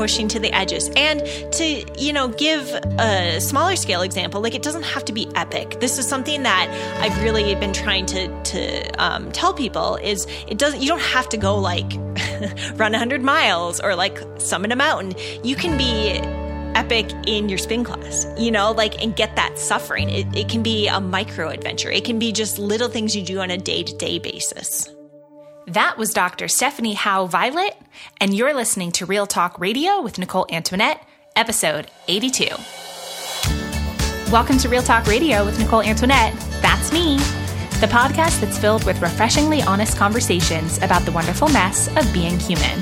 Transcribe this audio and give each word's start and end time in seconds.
pushing 0.00 0.28
to 0.28 0.40
the 0.40 0.50
edges. 0.54 0.88
And 0.96 1.20
to, 1.52 1.84
you 2.02 2.14
know, 2.14 2.28
give 2.28 2.66
a 2.98 3.38
smaller 3.38 3.76
scale 3.76 4.00
example, 4.00 4.40
like 4.40 4.54
it 4.54 4.62
doesn't 4.62 4.84
have 4.84 5.04
to 5.04 5.12
be 5.12 5.28
epic. 5.34 5.78
This 5.78 5.98
is 5.98 6.08
something 6.08 6.42
that 6.44 6.70
I've 7.02 7.22
really 7.22 7.54
been 7.56 7.74
trying 7.74 8.06
to, 8.06 8.42
to 8.44 8.90
um, 8.98 9.30
tell 9.30 9.52
people 9.52 9.96
is 9.96 10.26
it 10.48 10.56
doesn't, 10.56 10.80
you 10.80 10.88
don't 10.88 11.02
have 11.02 11.28
to 11.28 11.36
go 11.36 11.54
like 11.54 11.92
run 12.76 12.92
100 12.92 13.22
miles 13.22 13.78
or 13.78 13.94
like 13.94 14.18
summit 14.38 14.72
a 14.72 14.76
mountain. 14.76 15.14
You 15.44 15.54
can 15.54 15.76
be 15.76 16.12
epic 16.74 17.12
in 17.26 17.50
your 17.50 17.58
spin 17.58 17.84
class, 17.84 18.26
you 18.38 18.50
know, 18.50 18.72
like, 18.72 19.02
and 19.02 19.14
get 19.14 19.36
that 19.36 19.58
suffering. 19.58 20.08
It, 20.08 20.34
it 20.34 20.48
can 20.48 20.62
be 20.62 20.88
a 20.88 20.98
micro 20.98 21.50
adventure. 21.50 21.90
It 21.90 22.06
can 22.06 22.18
be 22.18 22.32
just 22.32 22.58
little 22.58 22.88
things 22.88 23.14
you 23.14 23.22
do 23.22 23.40
on 23.40 23.50
a 23.50 23.58
day 23.58 23.82
to 23.82 23.94
day 23.94 24.18
basis. 24.18 24.88
That 25.70 25.96
was 25.96 26.12
Dr. 26.12 26.48
Stephanie 26.48 26.94
Howe 26.94 27.28
Violett, 27.28 27.76
and 28.20 28.34
you're 28.34 28.52
listening 28.52 28.90
to 28.90 29.06
Real 29.06 29.24
Talk 29.24 29.60
Radio 29.60 30.02
with 30.02 30.18
Nicole 30.18 30.48
Antoinette, 30.50 31.00
episode 31.36 31.88
82. 32.08 32.48
Welcome 34.32 34.58
to 34.58 34.68
Real 34.68 34.82
Talk 34.82 35.06
Radio 35.06 35.44
with 35.44 35.60
Nicole 35.60 35.82
Antoinette. 35.82 36.34
That's 36.60 36.92
me, 36.92 37.18
the 37.78 37.86
podcast 37.86 38.40
that's 38.40 38.58
filled 38.58 38.82
with 38.82 39.00
refreshingly 39.00 39.62
honest 39.62 39.96
conversations 39.96 40.78
about 40.78 41.02
the 41.02 41.12
wonderful 41.12 41.48
mess 41.50 41.86
of 41.96 42.12
being 42.12 42.36
human. 42.40 42.80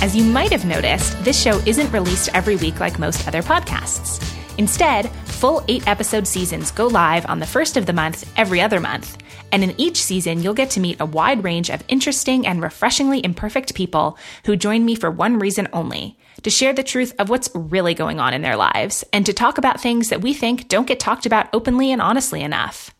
As 0.00 0.16
you 0.16 0.24
might 0.24 0.52
have 0.52 0.64
noticed, 0.64 1.22
this 1.22 1.38
show 1.38 1.58
isn't 1.66 1.92
released 1.92 2.30
every 2.32 2.56
week 2.56 2.80
like 2.80 2.98
most 2.98 3.28
other 3.28 3.42
podcasts. 3.42 4.39
Instead, 4.58 5.10
full 5.26 5.64
eight 5.68 5.86
episode 5.88 6.26
seasons 6.26 6.70
go 6.70 6.86
live 6.86 7.26
on 7.26 7.38
the 7.38 7.46
first 7.46 7.76
of 7.76 7.86
the 7.86 7.92
month 7.92 8.30
every 8.36 8.60
other 8.60 8.80
month. 8.80 9.16
And 9.52 9.64
in 9.64 9.78
each 9.80 10.02
season, 10.02 10.42
you'll 10.42 10.54
get 10.54 10.70
to 10.70 10.80
meet 10.80 11.00
a 11.00 11.06
wide 11.06 11.42
range 11.42 11.70
of 11.70 11.82
interesting 11.88 12.46
and 12.46 12.62
refreshingly 12.62 13.24
imperfect 13.24 13.74
people 13.74 14.18
who 14.44 14.56
join 14.56 14.84
me 14.84 14.94
for 14.94 15.10
one 15.10 15.38
reason 15.38 15.68
only 15.72 16.18
to 16.42 16.50
share 16.50 16.72
the 16.72 16.82
truth 16.82 17.14
of 17.18 17.28
what's 17.28 17.50
really 17.54 17.94
going 17.94 18.20
on 18.20 18.32
in 18.32 18.42
their 18.42 18.56
lives 18.56 19.04
and 19.12 19.26
to 19.26 19.32
talk 19.32 19.58
about 19.58 19.80
things 19.80 20.08
that 20.08 20.22
we 20.22 20.32
think 20.32 20.68
don't 20.68 20.86
get 20.86 21.00
talked 21.00 21.26
about 21.26 21.48
openly 21.52 21.92
and 21.92 22.00
honestly 22.00 22.42
enough. 22.42 22.94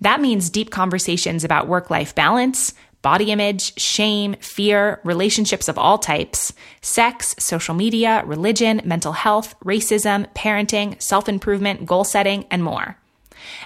That 0.00 0.20
means 0.20 0.50
deep 0.50 0.70
conversations 0.70 1.44
about 1.44 1.68
work 1.68 1.90
life 1.90 2.14
balance, 2.14 2.74
body 3.04 3.30
image, 3.30 3.78
shame, 3.78 4.34
fear, 4.40 4.98
relationships 5.04 5.68
of 5.68 5.78
all 5.78 5.98
types, 5.98 6.54
sex, 6.80 7.36
social 7.38 7.74
media, 7.74 8.24
religion, 8.24 8.80
mental 8.84 9.12
health, 9.12 9.54
racism, 9.60 10.26
parenting, 10.34 11.00
self 11.00 11.28
improvement, 11.28 11.86
goal 11.86 12.02
setting, 12.02 12.46
and 12.50 12.64
more. 12.64 12.96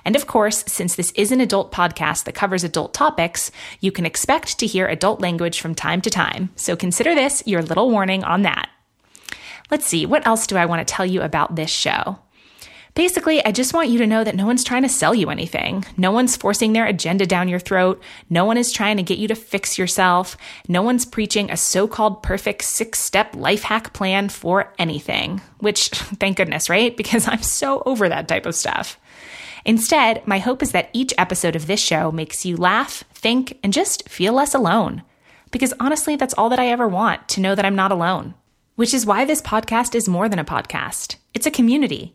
And 0.05 0.17
of 0.17 0.27
course, 0.27 0.65
since 0.67 0.97
this 0.97 1.13
is 1.13 1.31
an 1.31 1.41
adult 1.41 1.71
podcast 1.71 2.25
that 2.25 2.35
covers 2.35 2.65
adult 2.65 2.93
topics, 2.93 3.53
you 3.81 3.93
can 3.93 4.05
expect 4.05 4.59
to 4.59 4.67
hear 4.67 4.89
adult 4.89 5.21
language 5.21 5.61
from 5.61 5.75
time 5.75 6.01
to 6.01 6.11
time. 6.11 6.51
So 6.57 6.77
consider 6.77 7.15
this 7.15 7.45
your 7.47 7.63
little 7.63 7.91
warning 7.91 8.25
on 8.25 8.43
that. 8.43 8.69
Let's 9.71 9.87
see, 9.87 10.05
what 10.05 10.27
else 10.27 10.47
do 10.47 10.57
I 10.57 10.67
want 10.67 10.87
to 10.87 10.93
tell 10.93 11.07
you 11.07 11.23
about 11.23 11.55
this 11.55 11.71
show? 11.71 12.19
Basically, 12.95 13.45
I 13.45 13.53
just 13.53 13.75
want 13.75 13.91
you 13.91 13.99
to 13.99 14.07
know 14.07 14.25
that 14.25 14.35
no 14.35 14.47
one's 14.47 14.65
trying 14.65 14.83
to 14.83 14.89
sell 14.89 15.15
you 15.15 15.31
anything. 15.31 15.85
No 15.97 16.11
one's 16.11 16.37
forcing 16.37 16.73
their 16.73 16.87
agenda 16.87 17.27
down 17.27 17.49
your 17.49 17.61
throat. 17.61 18.03
No 18.29 18.45
one 18.45 18.57
is 18.59 18.73
trying 18.73 18.97
to 18.97 19.03
get 19.03 19.19
you 19.19 19.29
to 19.29 19.35
fix 19.35 19.79
yourself. 19.79 20.37
No 20.67 20.83
one's 20.83 21.05
preaching 21.05 21.51
a 21.51 21.57
so 21.57 21.87
called 21.87 22.23
perfect 22.23 22.65
six 22.65 22.99
step 22.99 23.35
life 23.37 23.63
hack 23.63 23.93
plan 23.93 24.29
for 24.29 24.73
anything. 24.79 25.41
Which, 25.59 25.89
thank 25.91 26.37
goodness, 26.37 26.69
right? 26.69 26.97
Because 26.97 27.29
I'm 27.29 27.43
so 27.43 27.83
over 27.87 28.09
that 28.09 28.29
type 28.29 28.47
of 28.47 28.55
stuff. 28.55 28.99
Instead, 29.65 30.27
my 30.27 30.39
hope 30.39 30.63
is 30.63 30.73
that 30.73 30.91
each 30.93 31.13
episode 31.19 31.55
of 31.55 31.67
this 31.67 31.81
show 31.81 32.11
makes 32.11 32.47
you 32.47 32.57
laugh, 32.57 33.05
think, 33.13 33.59
and 33.63 33.73
just 33.73 34.09
feel 34.09 34.33
less 34.33 34.55
alone. 34.55 35.03
Because 35.51 35.75
honestly, 35.79 36.17
that's 36.17 36.35
all 36.35 36.49
that 36.49 36.59
I 36.59 36.69
ever 36.69 36.89
want 36.89 37.29
to 37.29 37.41
know 37.41 37.55
that 37.55 37.65
I'm 37.65 37.77
not 37.77 37.93
alone. 37.93 38.35
Which 38.77 38.95
is 38.95 39.07
why 39.07 39.25
this 39.25 39.43
podcast 39.43 39.95
is 39.95 40.09
more 40.09 40.29
than 40.29 40.39
a 40.39 40.45
podcast. 40.45 41.17
It's 41.35 41.47
a 41.47 41.51
community 41.51 42.15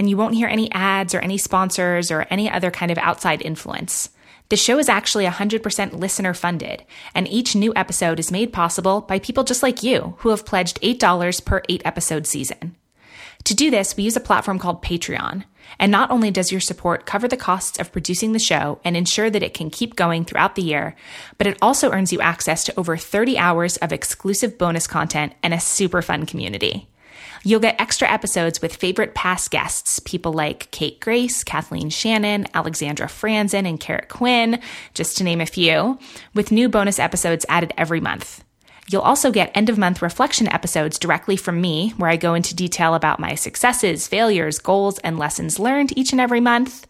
and 0.00 0.08
you 0.08 0.16
won't 0.16 0.34
hear 0.34 0.48
any 0.48 0.72
ads 0.72 1.14
or 1.14 1.20
any 1.20 1.36
sponsors 1.36 2.10
or 2.10 2.26
any 2.30 2.50
other 2.50 2.70
kind 2.70 2.90
of 2.90 2.96
outside 2.96 3.42
influence. 3.42 4.08
The 4.48 4.56
show 4.56 4.78
is 4.78 4.88
actually 4.88 5.26
100% 5.26 5.92
listener 5.92 6.32
funded, 6.32 6.86
and 7.14 7.28
each 7.28 7.54
new 7.54 7.74
episode 7.76 8.18
is 8.18 8.32
made 8.32 8.50
possible 8.50 9.02
by 9.02 9.18
people 9.18 9.44
just 9.44 9.62
like 9.62 9.82
you 9.82 10.14
who 10.20 10.30
have 10.30 10.46
pledged 10.46 10.80
$8 10.80 11.44
per 11.44 11.60
eight 11.68 11.82
episode 11.84 12.26
season. 12.26 12.76
To 13.44 13.54
do 13.54 13.70
this, 13.70 13.94
we 13.94 14.04
use 14.04 14.16
a 14.16 14.20
platform 14.20 14.58
called 14.58 14.82
Patreon. 14.82 15.44
And 15.78 15.92
not 15.92 16.10
only 16.10 16.30
does 16.30 16.50
your 16.50 16.62
support 16.62 17.04
cover 17.04 17.28
the 17.28 17.36
costs 17.36 17.78
of 17.78 17.92
producing 17.92 18.32
the 18.32 18.38
show 18.38 18.80
and 18.82 18.96
ensure 18.96 19.28
that 19.28 19.42
it 19.42 19.54
can 19.54 19.68
keep 19.68 19.96
going 19.96 20.24
throughout 20.24 20.54
the 20.54 20.62
year, 20.62 20.96
but 21.36 21.46
it 21.46 21.58
also 21.60 21.92
earns 21.92 22.10
you 22.10 22.20
access 22.22 22.64
to 22.64 22.80
over 22.80 22.96
30 22.96 23.36
hours 23.36 23.76
of 23.76 23.92
exclusive 23.92 24.56
bonus 24.56 24.86
content 24.86 25.34
and 25.42 25.52
a 25.52 25.60
super 25.60 26.00
fun 26.00 26.24
community. 26.24 26.89
You'll 27.42 27.60
get 27.60 27.80
extra 27.80 28.10
episodes 28.10 28.60
with 28.60 28.76
favorite 28.76 29.14
past 29.14 29.50
guests, 29.50 29.98
people 29.98 30.32
like 30.32 30.70
Kate 30.72 31.00
Grace, 31.00 31.42
Kathleen 31.42 31.88
Shannon, 31.88 32.46
Alexandra 32.52 33.06
Franzen, 33.06 33.66
and 33.66 33.80
Carrot 33.80 34.10
Quinn, 34.10 34.60
just 34.92 35.16
to 35.16 35.24
name 35.24 35.40
a 35.40 35.46
few, 35.46 35.98
with 36.34 36.52
new 36.52 36.68
bonus 36.68 36.98
episodes 36.98 37.46
added 37.48 37.72
every 37.78 38.00
month. 38.00 38.44
You'll 38.90 39.02
also 39.02 39.30
get 39.30 39.52
end 39.54 39.70
of 39.70 39.78
month 39.78 40.02
reflection 40.02 40.48
episodes 40.48 40.98
directly 40.98 41.36
from 41.36 41.60
me, 41.60 41.90
where 41.96 42.10
I 42.10 42.16
go 42.16 42.34
into 42.34 42.56
detail 42.56 42.94
about 42.94 43.20
my 43.20 43.36
successes, 43.36 44.08
failures, 44.08 44.58
goals, 44.58 44.98
and 44.98 45.18
lessons 45.18 45.58
learned 45.58 45.96
each 45.96 46.12
and 46.12 46.20
every 46.20 46.40
month. 46.40 46.86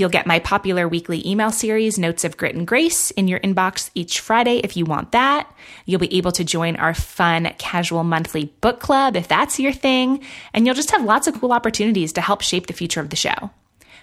You'll 0.00 0.08
get 0.08 0.26
my 0.26 0.38
popular 0.38 0.88
weekly 0.88 1.22
email 1.28 1.50
series, 1.50 1.98
Notes 1.98 2.24
of 2.24 2.38
Grit 2.38 2.54
and 2.54 2.66
Grace, 2.66 3.10
in 3.10 3.28
your 3.28 3.38
inbox 3.40 3.90
each 3.94 4.20
Friday 4.20 4.56
if 4.64 4.74
you 4.74 4.86
want 4.86 5.12
that. 5.12 5.54
You'll 5.84 6.00
be 6.00 6.16
able 6.16 6.32
to 6.32 6.42
join 6.42 6.76
our 6.76 6.94
fun, 6.94 7.52
casual 7.58 8.02
monthly 8.02 8.46
book 8.62 8.80
club 8.80 9.14
if 9.14 9.28
that's 9.28 9.60
your 9.60 9.74
thing. 9.74 10.24
And 10.54 10.64
you'll 10.64 10.74
just 10.74 10.90
have 10.92 11.04
lots 11.04 11.26
of 11.26 11.38
cool 11.38 11.52
opportunities 11.52 12.14
to 12.14 12.22
help 12.22 12.40
shape 12.40 12.66
the 12.66 12.72
future 12.72 13.00
of 13.00 13.10
the 13.10 13.16
show. 13.16 13.50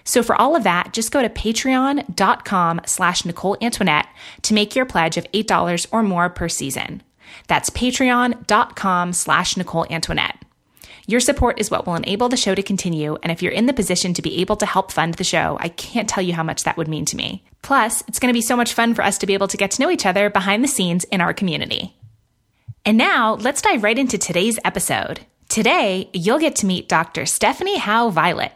So 0.04 0.22
for 0.22 0.40
all 0.40 0.54
of 0.54 0.62
that, 0.62 0.92
just 0.92 1.10
go 1.10 1.20
to 1.20 1.28
patreon.com 1.28 2.80
slash 2.86 3.24
Nicole 3.24 3.58
Antoinette 3.60 4.06
to 4.42 4.54
make 4.54 4.76
your 4.76 4.86
pledge 4.86 5.16
of 5.16 5.30
$8 5.32 5.86
or 5.90 6.04
more 6.04 6.30
per 6.30 6.48
season. 6.48 7.02
That's 7.48 7.70
patreon.com 7.70 9.12
slash 9.12 9.56
Nicole 9.56 9.86
Antoinette. 9.90 10.37
Your 11.08 11.20
support 11.20 11.58
is 11.58 11.70
what 11.70 11.86
will 11.86 11.94
enable 11.94 12.28
the 12.28 12.36
show 12.36 12.54
to 12.54 12.62
continue, 12.62 13.16
and 13.22 13.32
if 13.32 13.40
you're 13.40 13.50
in 13.50 13.64
the 13.64 13.72
position 13.72 14.12
to 14.12 14.20
be 14.20 14.42
able 14.42 14.56
to 14.56 14.66
help 14.66 14.92
fund 14.92 15.14
the 15.14 15.24
show, 15.24 15.56
I 15.58 15.70
can't 15.70 16.06
tell 16.06 16.22
you 16.22 16.34
how 16.34 16.42
much 16.42 16.64
that 16.64 16.76
would 16.76 16.86
mean 16.86 17.06
to 17.06 17.16
me. 17.16 17.42
Plus, 17.62 18.04
it's 18.06 18.18
going 18.18 18.28
to 18.28 18.36
be 18.36 18.42
so 18.42 18.54
much 18.54 18.74
fun 18.74 18.92
for 18.92 19.00
us 19.00 19.16
to 19.16 19.26
be 19.26 19.32
able 19.32 19.48
to 19.48 19.56
get 19.56 19.70
to 19.70 19.80
know 19.80 19.90
each 19.90 20.04
other 20.04 20.28
behind 20.28 20.62
the 20.62 20.68
scenes 20.68 21.04
in 21.04 21.22
our 21.22 21.32
community. 21.32 21.96
And 22.84 22.98
now, 22.98 23.36
let's 23.36 23.62
dive 23.62 23.82
right 23.84 23.98
into 23.98 24.18
today's 24.18 24.58
episode. 24.66 25.20
Today, 25.48 26.10
you'll 26.12 26.38
get 26.38 26.56
to 26.56 26.66
meet 26.66 26.90
Dr. 26.90 27.24
Stephanie 27.24 27.78
Howe 27.78 28.10
Violett. 28.10 28.52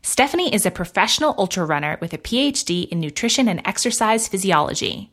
Stephanie 0.00 0.54
is 0.54 0.64
a 0.64 0.70
professional 0.70 1.34
ultra 1.36 1.66
runner 1.66 1.98
with 2.00 2.14
a 2.14 2.18
PhD 2.18 2.88
in 2.88 3.00
nutrition 3.00 3.46
and 3.46 3.60
exercise 3.66 4.26
physiology. 4.26 5.12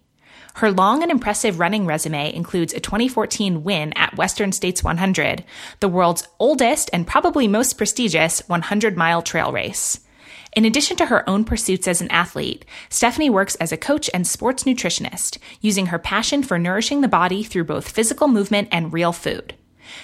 Her 0.57 0.71
long 0.71 1.03
and 1.03 1.11
impressive 1.11 1.59
running 1.59 1.85
resume 1.85 2.33
includes 2.33 2.73
a 2.73 2.79
2014 2.79 3.63
win 3.63 3.93
at 3.95 4.17
Western 4.17 4.51
States 4.51 4.83
100, 4.83 5.43
the 5.81 5.87
world's 5.87 6.27
oldest 6.39 6.89
and 6.91 7.05
probably 7.05 7.47
most 7.47 7.77
prestigious 7.77 8.39
100 8.49 8.97
mile 8.97 9.21
trail 9.21 9.51
race. 9.51 9.99
In 10.55 10.65
addition 10.65 10.97
to 10.97 11.05
her 11.05 11.29
own 11.29 11.45
pursuits 11.45 11.87
as 11.87 12.01
an 12.01 12.09
athlete, 12.09 12.65
Stephanie 12.89 13.29
works 13.29 13.53
as 13.57 13.71
a 13.71 13.77
coach 13.77 14.09
and 14.15 14.25
sports 14.25 14.63
nutritionist, 14.63 15.37
using 15.61 15.85
her 15.85 15.99
passion 15.99 16.41
for 16.41 16.57
nourishing 16.57 17.01
the 17.01 17.07
body 17.07 17.43
through 17.43 17.65
both 17.65 17.91
physical 17.91 18.27
movement 18.27 18.67
and 18.71 18.91
real 18.91 19.13
food. 19.13 19.53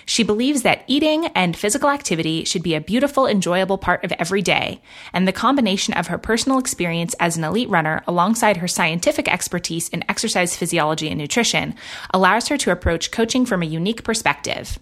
She 0.05 0.23
believes 0.23 0.61
that 0.63 0.83
eating 0.87 1.27
and 1.27 1.55
physical 1.55 1.89
activity 1.89 2.43
should 2.45 2.63
be 2.63 2.75
a 2.75 2.81
beautiful, 2.81 3.27
enjoyable 3.27 3.77
part 3.77 4.03
of 4.03 4.11
every 4.13 4.41
day, 4.41 4.81
and 5.13 5.27
the 5.27 5.31
combination 5.31 5.93
of 5.93 6.07
her 6.07 6.17
personal 6.17 6.59
experience 6.59 7.15
as 7.19 7.37
an 7.37 7.43
elite 7.43 7.69
runner 7.69 8.03
alongside 8.07 8.57
her 8.57 8.67
scientific 8.67 9.27
expertise 9.27 9.89
in 9.89 10.03
exercise 10.09 10.55
physiology 10.55 11.09
and 11.09 11.19
nutrition 11.19 11.75
allows 12.13 12.47
her 12.47 12.57
to 12.57 12.71
approach 12.71 13.11
coaching 13.11 13.45
from 13.45 13.61
a 13.61 13.67
unique 13.67 14.03
perspective. 14.03 14.79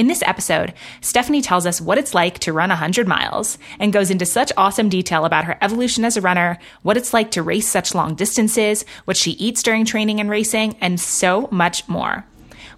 In 0.00 0.06
this 0.06 0.22
episode, 0.22 0.72
Stephanie 1.02 1.42
tells 1.42 1.66
us 1.66 1.78
what 1.78 1.98
it's 1.98 2.14
like 2.14 2.38
to 2.38 2.54
run 2.54 2.70
100 2.70 3.06
miles 3.06 3.58
and 3.78 3.92
goes 3.92 4.10
into 4.10 4.24
such 4.24 4.50
awesome 4.56 4.88
detail 4.88 5.26
about 5.26 5.44
her 5.44 5.58
evolution 5.60 6.06
as 6.06 6.16
a 6.16 6.22
runner, 6.22 6.58
what 6.80 6.96
it's 6.96 7.12
like 7.12 7.32
to 7.32 7.42
race 7.42 7.68
such 7.68 7.94
long 7.94 8.14
distances, 8.14 8.86
what 9.04 9.18
she 9.18 9.32
eats 9.32 9.62
during 9.62 9.84
training 9.84 10.18
and 10.18 10.30
racing, 10.30 10.74
and 10.80 10.98
so 10.98 11.48
much 11.50 11.86
more. 11.86 12.24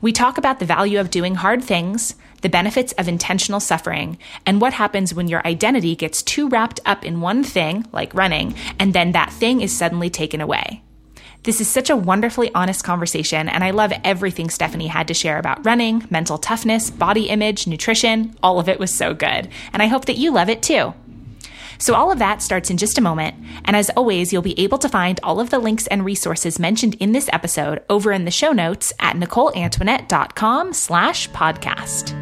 We 0.02 0.10
talk 0.10 0.37
about 0.37 0.58
the 0.58 0.66
value 0.66 0.99
of 0.99 1.10
doing 1.10 1.37
hard 1.37 1.62
things, 1.62 2.16
the 2.40 2.49
benefits 2.49 2.93
of 2.94 3.06
intentional 3.06 3.60
suffering, 3.60 4.19
and 4.44 4.60
what 4.60 4.72
happens 4.72 5.14
when 5.14 5.28
your 5.28 5.46
identity 5.46 5.94
gets 5.94 6.25
too 6.25 6.49
wrapped 6.49 6.81
up 6.84 7.04
in 7.04 7.20
one 7.20 7.44
thing, 7.44 7.87
like 7.93 8.12
running, 8.12 8.56
and 8.81 8.94
then 8.94 9.12
that 9.12 9.32
thing 9.32 9.60
is 9.60 9.75
suddenly 9.75 10.10
taken 10.10 10.40
away. 10.40 10.82
This 11.44 11.60
is 11.60 11.69
such 11.69 11.88
a 11.88 11.96
wonderfully 11.96 12.52
honest 12.52 12.82
conversation, 12.82 13.49
and 13.49 13.62
I 13.62 13.70
love 13.70 13.93
everything 14.02 14.50
Stephanie 14.50 14.88
had 14.88 15.06
to 15.06 15.14
share 15.14 15.38
about 15.38 15.64
running, 15.64 16.04
mental 16.10 16.37
toughness, 16.37 16.90
body 16.90 17.28
image, 17.28 17.69
nutrition. 17.69 18.37
All 18.43 18.58
of 18.58 18.69
it 18.69 18.81
was 18.81 18.93
so 18.93 19.14
good, 19.14 19.49
and 19.72 19.82
I 19.82 19.87
hope 19.87 20.06
that 20.06 20.19
you 20.19 20.32
love 20.32 20.49
it 20.49 20.64
too. 20.64 20.94
So, 21.82 21.96
all 21.96 22.12
of 22.12 22.20
that 22.20 22.43
starts 22.43 22.70
in 22.70 22.76
just 22.76 22.96
a 22.96 23.00
moment. 23.00 23.34
And 23.64 23.75
as 23.75 23.90
always, 23.90 24.32
you'll 24.32 24.40
be 24.40 24.58
able 24.58 24.79
to 24.79 24.88
find 24.88 25.19
all 25.25 25.40
of 25.40 25.50
the 25.50 25.58
links 25.58 25.88
and 25.88 26.05
resources 26.05 26.61
mentioned 26.61 26.94
in 27.00 27.11
this 27.11 27.29
episode 27.32 27.82
over 27.90 28.12
in 28.12 28.25
the 28.25 28.31
show 28.31 28.52
notes 28.52 28.93
at 29.00 29.17
NicoleAntoinette.com 29.17 30.75
slash 30.75 31.29
podcast. 31.31 32.12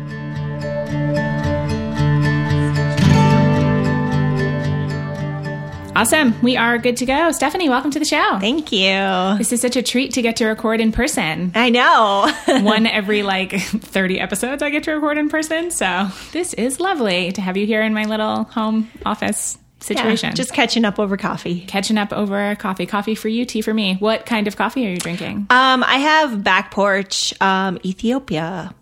Awesome. 5.96 6.40
We 6.40 6.56
are 6.56 6.78
good 6.78 6.96
to 6.98 7.06
go. 7.06 7.32
Stephanie, 7.32 7.68
welcome 7.68 7.90
to 7.90 7.98
the 7.98 8.04
show. 8.04 8.38
Thank 8.38 8.72
you. 8.72 9.36
This 9.38 9.52
is 9.52 9.60
such 9.60 9.76
a 9.76 9.82
treat 9.82 10.14
to 10.14 10.22
get 10.22 10.36
to 10.36 10.46
record 10.46 10.80
in 10.80 10.92
person. 10.92 11.52
I 11.54 11.70
know. 11.70 12.32
One 12.62 12.86
every 12.86 13.22
like 13.22 13.60
30 13.60 14.20
episodes 14.20 14.62
I 14.62 14.70
get 14.70 14.84
to 14.84 14.92
record 14.92 15.18
in 15.18 15.28
person. 15.28 15.70
So 15.70 16.08
this 16.32 16.54
is 16.54 16.80
lovely 16.80 17.32
to 17.32 17.40
have 17.40 17.56
you 17.56 17.66
here 17.66 17.82
in 17.82 17.92
my 17.92 18.04
little 18.04 18.44
home 18.44 18.90
office 19.04 19.58
situation. 19.80 20.30
Yeah, 20.30 20.34
just 20.34 20.52
catching 20.52 20.84
up 20.84 20.98
over 20.98 21.16
coffee. 21.16 21.60
Catching 21.62 21.98
up 21.98 22.12
over 22.12 22.54
coffee. 22.56 22.86
Coffee 22.86 23.14
for 23.14 23.28
you, 23.28 23.44
tea 23.44 23.60
for 23.60 23.74
me. 23.74 23.96
What 23.96 24.26
kind 24.26 24.46
of 24.46 24.56
coffee 24.56 24.86
are 24.86 24.90
you 24.90 24.98
drinking? 24.98 25.46
Um, 25.50 25.82
I 25.82 25.98
have 25.98 26.44
back 26.44 26.70
porch 26.70 27.34
um, 27.40 27.78
Ethiopia 27.84 28.74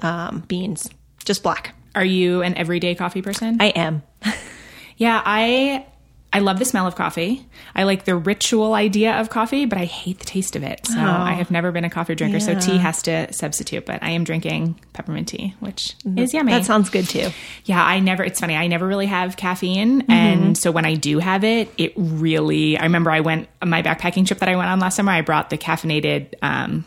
um, 0.00 0.44
beans, 0.46 0.88
just 1.24 1.42
black. 1.42 1.74
Are 1.94 2.04
you 2.04 2.42
an 2.42 2.54
everyday 2.54 2.94
coffee 2.94 3.20
person? 3.20 3.58
I 3.60 3.66
am. 3.66 4.02
yeah, 4.96 5.20
I 5.24 5.86
I 6.34 6.38
love 6.38 6.58
the 6.58 6.64
smell 6.64 6.86
of 6.86 6.94
coffee. 6.94 7.46
I 7.74 7.82
like 7.82 8.04
the 8.04 8.16
ritual 8.16 8.72
idea 8.72 9.20
of 9.20 9.28
coffee, 9.28 9.66
but 9.66 9.76
I 9.76 9.84
hate 9.84 10.18
the 10.18 10.24
taste 10.24 10.56
of 10.56 10.62
it. 10.62 10.86
So 10.86 10.98
oh, 10.98 11.02
I 11.02 11.32
have 11.32 11.50
never 11.50 11.72
been 11.72 11.84
a 11.84 11.90
coffee 11.90 12.14
drinker. 12.14 12.38
Yeah. 12.38 12.58
So 12.58 12.58
tea 12.58 12.78
has 12.78 13.02
to 13.02 13.30
substitute, 13.32 13.84
but 13.84 14.02
I 14.02 14.10
am 14.10 14.24
drinking 14.24 14.80
peppermint 14.94 15.28
tea, 15.28 15.54
which 15.60 15.94
is 16.16 16.32
yummy. 16.32 16.52
That 16.52 16.64
sounds 16.64 16.88
good 16.88 17.06
too. 17.06 17.30
Yeah, 17.66 17.84
I 17.84 18.00
never, 18.00 18.24
it's 18.24 18.40
funny. 18.40 18.56
I 18.56 18.66
never 18.66 18.86
really 18.86 19.06
have 19.06 19.36
caffeine. 19.36 20.00
Mm-hmm. 20.02 20.10
And 20.10 20.58
so 20.58 20.70
when 20.70 20.86
I 20.86 20.94
do 20.94 21.18
have 21.18 21.44
it, 21.44 21.70
it 21.76 21.92
really, 21.96 22.78
I 22.78 22.84
remember 22.84 23.10
I 23.10 23.20
went, 23.20 23.48
on 23.60 23.68
my 23.68 23.82
backpacking 23.82 24.26
trip 24.26 24.38
that 24.38 24.48
I 24.48 24.56
went 24.56 24.70
on 24.70 24.80
last 24.80 24.96
summer, 24.96 25.12
I 25.12 25.20
brought 25.20 25.50
the 25.50 25.58
caffeinated, 25.58 26.34
um, 26.40 26.86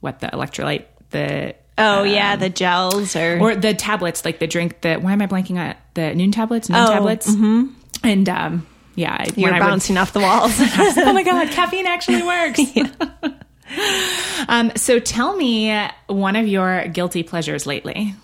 what 0.00 0.20
the 0.20 0.28
electrolyte, 0.28 0.84
the, 1.10 1.54
Oh 1.80 2.00
um, 2.00 2.08
yeah, 2.08 2.34
the 2.34 2.48
gels 2.48 3.14
or 3.14 3.38
or 3.38 3.54
the 3.54 3.72
tablets, 3.72 4.24
like 4.24 4.40
the 4.40 4.48
drink. 4.48 4.80
The 4.80 4.96
why 4.96 5.12
am 5.12 5.22
I 5.22 5.28
blanking 5.28 5.60
on 5.60 5.76
the 5.94 6.00
Nuun 6.00 6.32
tablets? 6.32 6.66
Nuun 6.68 6.88
oh, 6.88 6.92
tablets. 6.92 7.30
Mm-hmm. 7.30 7.66
And 8.02 8.28
um, 8.28 8.66
yeah, 8.98 9.26
you're 9.36 9.50
bouncing 9.52 9.94
would, 9.94 10.00
off 10.00 10.12
the 10.12 10.20
walls. 10.20 10.52
oh 10.58 11.12
my 11.12 11.22
god, 11.22 11.50
caffeine 11.50 11.86
actually 11.86 12.22
works. 12.22 12.60
um, 14.48 14.72
so 14.74 14.98
tell 14.98 15.36
me 15.36 15.88
one 16.08 16.34
of 16.34 16.48
your 16.48 16.88
guilty 16.88 17.22
pleasures 17.22 17.64
lately. 17.64 18.14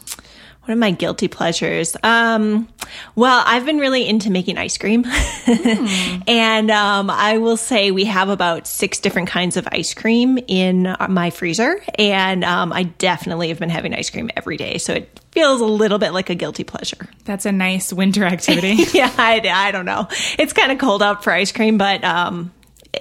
What 0.63 0.73
are 0.73 0.77
my 0.77 0.93
guilty 0.93 1.29
pleasures? 1.29 1.95
Um, 2.03 2.69
well, 3.15 3.43
I've 3.47 3.67
been 3.67 3.79
really 3.79 4.09
into 4.09 4.31
making 4.31 4.57
ice 4.57 4.79
cream. 4.79 5.05
mm. 5.05 6.23
and 6.27 6.71
um, 6.71 7.11
I 7.11 7.37
will 7.37 7.59
say 7.59 7.91
we 7.91 8.07
have 8.07 8.31
about 8.31 8.67
six 8.67 8.99
different 8.99 9.29
kinds 9.29 9.59
of 9.59 9.69
ice 9.71 9.93
cream 9.93 10.39
in 10.49 10.97
my 11.09 11.29
freezer. 11.29 11.85
And 11.99 12.45
um, 12.45 12.73
I 12.73 12.85
definitely 12.85 13.51
have 13.51 13.59
been 13.59 13.69
having 13.69 13.95
ice 13.95 14.09
cream 14.09 14.31
every 14.37 14.57
day. 14.57 14.79
So 14.79 14.95
it 14.95 15.21
feels 15.35 15.61
a 15.61 15.67
little 15.67 15.99
bit 15.99 16.13
like 16.13 16.31
a 16.31 16.35
guilty 16.35 16.65
pleasure. 16.65 17.09
That's 17.25 17.45
a 17.45 17.53
nice 17.53 17.93
winter 17.93 18.25
activity. 18.25 18.85
yeah, 18.95 19.13
I, 19.19 19.41
I, 19.45 19.73
don't 19.73 19.85
know. 19.85 20.07
It's 20.39 20.53
kind 20.53 20.71
of 20.71 20.79
cold 20.79 21.03
out 21.03 21.25
for 21.25 21.33
ice 21.33 21.51
cream, 21.51 21.77
but 21.77 22.05
um, 22.05 22.53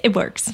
it 0.03 0.15
works. 0.15 0.51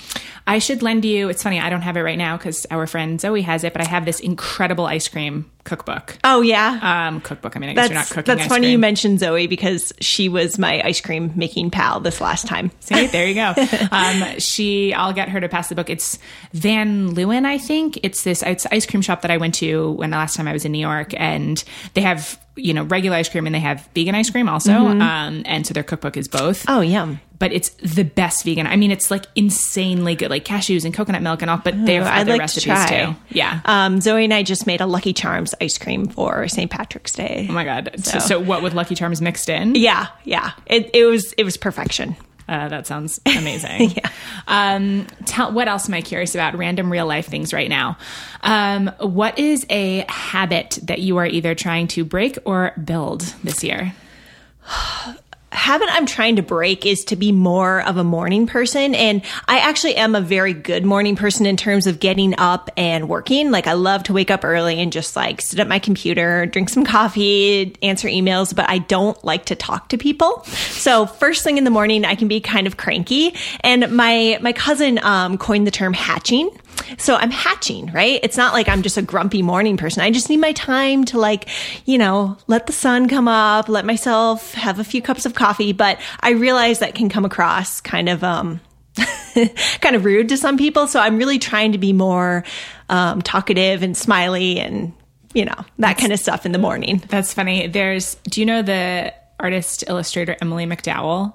I 0.49 0.57
should 0.57 0.81
lend 0.81 1.05
you. 1.05 1.29
It's 1.29 1.43
funny, 1.43 1.59
I 1.59 1.69
don't 1.69 1.83
have 1.83 1.95
it 1.95 2.01
right 2.01 2.17
now 2.17 2.35
because 2.35 2.65
our 2.71 2.87
friend 2.87 3.21
Zoe 3.21 3.43
has 3.43 3.63
it, 3.63 3.71
but 3.71 3.85
I 3.85 3.87
have 3.87 4.03
this 4.03 4.19
incredible 4.19 4.87
ice 4.87 5.07
cream 5.07 5.51
cookbook. 5.63 6.17
Oh 6.23 6.41
yeah, 6.41 7.07
um, 7.07 7.21
cookbook. 7.21 7.55
I 7.55 7.59
mean, 7.59 7.69
I 7.69 7.73
guess 7.73 7.89
that's, 7.89 7.89
you're 7.91 7.99
not 7.99 8.07
cooking. 8.07 8.35
That's 8.35 8.47
funny 8.47 8.61
cream. 8.61 8.71
you 8.71 8.79
mentioned 8.79 9.19
Zoe 9.19 9.45
because 9.45 9.93
she 10.01 10.27
was 10.27 10.57
my 10.57 10.81
ice 10.83 11.01
cream 11.01 11.33
making 11.35 11.69
pal 11.69 11.99
this 11.99 12.19
last 12.19 12.47
time. 12.47 12.71
See, 12.79 13.05
there 13.05 13.27
you 13.27 13.35
go. 13.35 13.53
um, 13.91 14.39
she, 14.39 14.91
I'll 14.91 15.13
get 15.13 15.29
her 15.29 15.39
to 15.39 15.47
pass 15.47 15.69
the 15.69 15.75
book. 15.75 15.87
It's 15.87 16.17
Van 16.53 17.13
Leeuwen, 17.13 17.45
I 17.45 17.59
think. 17.59 17.99
It's 18.01 18.23
this 18.23 18.41
it's 18.41 18.65
ice 18.71 18.87
cream 18.87 19.03
shop 19.03 19.21
that 19.21 19.29
I 19.29 19.37
went 19.37 19.53
to 19.55 19.91
when 19.91 20.09
the 20.09 20.17
last 20.17 20.35
time 20.35 20.47
I 20.47 20.53
was 20.53 20.65
in 20.65 20.71
New 20.71 20.79
York, 20.79 21.13
and 21.15 21.63
they 21.93 22.01
have 22.01 22.39
you 22.55 22.73
know 22.73 22.85
regular 22.85 23.17
ice 23.17 23.29
cream 23.29 23.45
and 23.45 23.53
they 23.53 23.59
have 23.59 23.87
vegan 23.93 24.15
ice 24.15 24.31
cream 24.31 24.49
also. 24.49 24.71
Mm-hmm. 24.71 25.01
Um, 25.01 25.43
and 25.45 25.67
so 25.67 25.75
their 25.75 25.83
cookbook 25.83 26.17
is 26.17 26.27
both. 26.27 26.65
Oh, 26.67 26.81
yum 26.81 27.21
but 27.39 27.53
it's 27.53 27.69
the 27.81 28.03
best 28.03 28.43
vegan. 28.43 28.67
I 28.67 28.75
mean, 28.75 28.91
it's 28.91 29.09
like 29.09 29.25
insanely 29.35 30.13
good, 30.13 30.29
like 30.29 30.38
cashews 30.39 30.85
and 30.85 30.93
coconut 30.93 31.21
milk 31.21 31.41
and 31.41 31.49
all. 31.49 31.57
But 31.57 31.85
they 31.85 31.95
have 31.95 32.07
other 32.07 32.33
like 32.33 32.39
recipes 32.39 32.85
to 32.85 33.05
too. 33.05 33.15
Yeah. 33.29 33.61
Um, 33.65 34.01
Zoe 34.01 34.23
and 34.23 34.33
I 34.33 34.43
just 34.43 34.67
made 34.67 34.81
a 34.81 34.85
Lucky 34.85 35.13
Charms 35.13 35.55
ice 35.61 35.77
cream 35.77 36.07
for 36.07 36.47
St. 36.47 36.69
Patrick's 36.69 37.13
Day. 37.13 37.47
Oh 37.49 37.53
my 37.53 37.63
god! 37.63 37.91
So, 37.97 38.19
so, 38.19 38.19
so 38.19 38.39
what 38.39 38.63
with 38.63 38.73
Lucky 38.73 38.95
Charms 38.95 39.21
mixed 39.21 39.49
in? 39.49 39.75
Yeah, 39.75 40.07
yeah. 40.23 40.51
It 40.65 40.91
it 40.93 41.05
was 41.05 41.33
it 41.33 41.43
was 41.43 41.57
perfection. 41.57 42.15
Uh, 42.47 42.67
that 42.67 42.87
sounds 42.87 43.21
amazing. 43.25 43.91
yeah. 43.91 44.09
Um, 44.47 45.05
tell, 45.25 45.51
what 45.51 45.67
else 45.67 45.87
am 45.87 45.93
I 45.93 46.01
curious 46.01 46.33
about? 46.33 46.55
Random 46.57 46.91
real 46.91 47.05
life 47.05 47.27
things 47.27 47.53
right 47.53 47.69
now. 47.69 47.97
Um, 48.41 48.91
what 48.99 49.37
is 49.37 49.67
a 49.69 50.03
habit 50.09 50.79
that 50.83 50.99
you 50.99 51.17
are 51.17 51.27
either 51.27 51.53
trying 51.53 51.87
to 51.89 52.03
break 52.03 52.39
or 52.45 52.73
build 52.83 53.21
this 53.43 53.63
year? 53.63 53.93
habit 55.51 55.89
I'm 55.91 56.05
trying 56.05 56.35
to 56.35 56.41
break 56.41 56.85
is 56.85 57.05
to 57.05 57.15
be 57.15 57.31
more 57.31 57.81
of 57.81 57.97
a 57.97 58.03
morning 58.03 58.47
person. 58.47 58.93
And 58.95 59.21
I 59.47 59.59
actually 59.59 59.95
am 59.95 60.15
a 60.15 60.21
very 60.21 60.53
good 60.53 60.85
morning 60.85 61.15
person 61.15 61.45
in 61.45 61.57
terms 61.57 61.87
of 61.87 61.99
getting 61.99 62.37
up 62.37 62.69
and 62.77 63.09
working. 63.09 63.51
Like 63.51 63.67
I 63.67 63.73
love 63.73 64.03
to 64.03 64.13
wake 64.13 64.31
up 64.31 64.43
early 64.43 64.79
and 64.79 64.91
just 64.91 65.15
like 65.15 65.41
sit 65.41 65.59
at 65.59 65.67
my 65.67 65.79
computer, 65.79 66.45
drink 66.45 66.69
some 66.69 66.85
coffee, 66.85 67.75
answer 67.81 68.07
emails, 68.07 68.55
but 68.55 68.69
I 68.69 68.79
don't 68.79 69.21
like 69.23 69.45
to 69.45 69.55
talk 69.55 69.89
to 69.89 69.97
people. 69.97 70.43
So 70.43 71.05
first 71.05 71.43
thing 71.43 71.57
in 71.57 71.63
the 71.63 71.71
morning, 71.71 72.05
I 72.05 72.15
can 72.15 72.27
be 72.27 72.39
kind 72.39 72.67
of 72.67 72.77
cranky. 72.77 73.35
And 73.61 73.91
my, 73.95 74.37
my 74.41 74.53
cousin, 74.53 74.99
um, 74.99 75.37
coined 75.37 75.65
the 75.65 75.71
term 75.71 75.93
hatching. 75.93 76.49
So 76.97 77.15
I'm 77.15 77.31
hatching, 77.31 77.91
right? 77.91 78.19
It's 78.23 78.37
not 78.37 78.53
like 78.53 78.67
I'm 78.67 78.81
just 78.81 78.97
a 78.97 79.01
grumpy 79.01 79.41
morning 79.41 79.77
person. 79.77 80.01
I 80.01 80.11
just 80.11 80.29
need 80.29 80.37
my 80.37 80.53
time 80.53 81.05
to 81.05 81.19
like, 81.19 81.49
you 81.85 81.97
know, 81.97 82.37
let 82.47 82.67
the 82.67 82.73
sun 82.73 83.07
come 83.07 83.27
up, 83.27 83.69
let 83.69 83.85
myself 83.85 84.53
have 84.53 84.79
a 84.79 84.83
few 84.83 85.01
cups 85.01 85.25
of 85.25 85.33
coffee. 85.33 85.73
But 85.73 85.99
I 86.19 86.31
realize 86.31 86.79
that 86.79 86.95
can 86.95 87.09
come 87.09 87.25
across 87.25 87.81
kind 87.81 88.09
of, 88.09 88.23
um, 88.23 88.61
kind 89.81 89.95
of 89.95 90.05
rude 90.05 90.29
to 90.29 90.37
some 90.37 90.57
people. 90.57 90.87
So 90.87 90.99
I'm 90.99 91.17
really 91.17 91.39
trying 91.39 91.73
to 91.73 91.77
be 91.77 91.93
more, 91.93 92.43
um, 92.89 93.21
talkative 93.21 93.83
and 93.83 93.95
smiley 93.95 94.59
and, 94.59 94.93
you 95.33 95.45
know, 95.45 95.55
that 95.55 95.65
that's, 95.77 96.01
kind 96.01 96.11
of 96.11 96.19
stuff 96.19 96.45
in 96.45 96.51
the 96.51 96.57
morning. 96.57 97.03
That's 97.09 97.33
funny. 97.33 97.67
There's, 97.67 98.15
do 98.29 98.41
you 98.41 98.45
know 98.45 98.61
the 98.61 99.13
artist 99.39 99.83
illustrator 99.87 100.35
Emily 100.41 100.65
McDowell? 100.65 101.33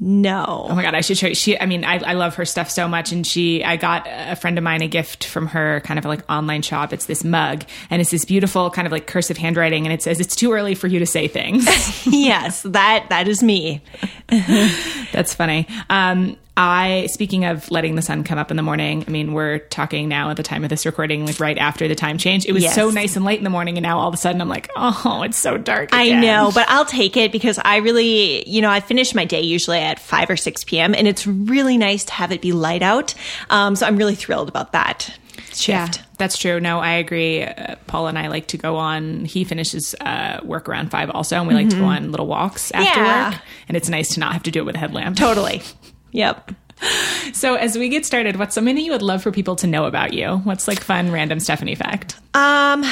No. 0.00 0.66
Oh 0.68 0.74
my 0.74 0.82
god, 0.82 0.94
I 0.94 1.02
should 1.02 1.16
show 1.16 1.28
you. 1.28 1.34
She, 1.34 1.58
I 1.58 1.66
mean, 1.66 1.84
I, 1.84 1.98
I 1.98 2.12
love 2.14 2.34
her 2.34 2.44
stuff 2.44 2.68
so 2.68 2.88
much, 2.88 3.12
and 3.12 3.24
she, 3.24 3.62
I 3.62 3.76
got 3.76 4.06
a 4.08 4.34
friend 4.34 4.58
of 4.58 4.64
mine 4.64 4.82
a 4.82 4.88
gift 4.88 5.24
from 5.24 5.46
her, 5.48 5.80
kind 5.80 5.98
of 5.98 6.04
like 6.04 6.28
online 6.30 6.62
shop. 6.62 6.92
It's 6.92 7.06
this 7.06 7.22
mug, 7.22 7.64
and 7.90 8.02
it's 8.02 8.10
this 8.10 8.24
beautiful 8.24 8.70
kind 8.70 8.86
of 8.86 8.92
like 8.92 9.06
cursive 9.06 9.36
handwriting, 9.36 9.86
and 9.86 9.92
it 9.92 10.02
says, 10.02 10.18
"It's 10.18 10.34
too 10.34 10.52
early 10.52 10.74
for 10.74 10.88
you 10.88 10.98
to 10.98 11.06
say 11.06 11.28
things." 11.28 11.64
yes, 12.06 12.62
that 12.62 13.06
that 13.10 13.28
is 13.28 13.42
me. 13.42 13.82
That's 15.12 15.32
funny. 15.32 15.68
Um, 15.88 16.36
I, 16.56 17.08
speaking 17.10 17.44
of 17.44 17.68
letting 17.72 17.96
the 17.96 18.02
sun 18.02 18.22
come 18.22 18.38
up 18.38 18.52
in 18.52 18.56
the 18.56 18.62
morning, 18.62 19.04
I 19.08 19.10
mean, 19.10 19.32
we're 19.32 19.58
talking 19.58 20.08
now 20.08 20.30
at 20.30 20.36
the 20.36 20.44
time 20.44 20.62
of 20.62 20.70
this 20.70 20.86
recording, 20.86 21.26
like 21.26 21.40
right 21.40 21.58
after 21.58 21.88
the 21.88 21.96
time 21.96 22.16
change. 22.16 22.46
It 22.46 22.52
was 22.52 22.62
yes. 22.62 22.76
so 22.76 22.90
nice 22.90 23.16
and 23.16 23.24
late 23.24 23.38
in 23.38 23.44
the 23.44 23.50
morning, 23.50 23.76
and 23.76 23.82
now 23.82 23.98
all 23.98 24.06
of 24.06 24.14
a 24.14 24.18
sudden 24.18 24.40
I'm 24.40 24.48
like, 24.48 24.70
oh, 24.76 25.22
it's 25.24 25.36
so 25.36 25.58
dark. 25.58 25.88
Again. 25.88 26.18
I 26.18 26.20
know, 26.20 26.52
but 26.54 26.66
I'll 26.68 26.84
take 26.84 27.16
it 27.16 27.32
because 27.32 27.58
I 27.64 27.78
really, 27.78 28.48
you 28.48 28.62
know, 28.62 28.70
I 28.70 28.78
finish 28.78 29.16
my 29.16 29.24
day 29.24 29.40
usually 29.40 29.78
at 29.78 29.98
5 29.98 30.30
or 30.30 30.36
6 30.36 30.64
p.m., 30.64 30.94
and 30.94 31.08
it's 31.08 31.26
really 31.26 31.76
nice 31.76 32.04
to 32.04 32.12
have 32.12 32.30
it 32.30 32.40
be 32.40 32.52
light 32.52 32.82
out. 32.82 33.14
Um, 33.50 33.74
so 33.74 33.84
I'm 33.86 33.96
really 33.96 34.14
thrilled 34.14 34.48
about 34.48 34.72
that. 34.72 35.12
Shift. 35.52 35.68
Yeah, 35.68 36.04
that's 36.18 36.38
true. 36.38 36.60
No, 36.60 36.78
I 36.78 36.92
agree. 36.94 37.42
Uh, 37.42 37.76
Paul 37.88 38.06
and 38.06 38.18
I 38.18 38.28
like 38.28 38.48
to 38.48 38.58
go 38.58 38.76
on. 38.76 39.24
He 39.24 39.42
finishes 39.42 39.94
uh, 40.00 40.40
work 40.44 40.68
around 40.68 40.92
five 40.92 41.10
also, 41.10 41.36
and 41.36 41.48
we 41.48 41.54
mm-hmm. 41.54 41.64
like 41.64 41.70
to 41.70 41.76
go 41.76 41.82
mm-hmm. 41.82 42.04
on 42.04 42.10
little 42.12 42.26
walks 42.26 42.70
after 42.70 43.00
yeah. 43.00 43.30
work. 43.30 43.40
And 43.68 43.76
it's 43.76 43.88
nice 43.88 44.14
to 44.14 44.20
not 44.20 44.32
have 44.32 44.44
to 44.44 44.52
do 44.52 44.60
it 44.60 44.66
with 44.66 44.76
a 44.76 44.78
headlamp. 44.78 45.16
Totally. 45.16 45.62
Yep. 46.14 46.52
So 47.32 47.54
as 47.54 47.76
we 47.76 47.88
get 47.88 48.06
started, 48.06 48.36
what's 48.36 48.54
something 48.54 48.74
that 48.74 48.82
you 48.82 48.92
would 48.92 49.02
love 49.02 49.22
for 49.22 49.30
people 49.30 49.56
to 49.56 49.66
know 49.66 49.84
about 49.84 50.12
you? 50.12 50.38
What's 50.38 50.68
like 50.68 50.80
fun 50.80 51.10
random 51.10 51.40
Stephanie 51.40 51.74
fact? 51.74 52.16
Um 52.34 52.84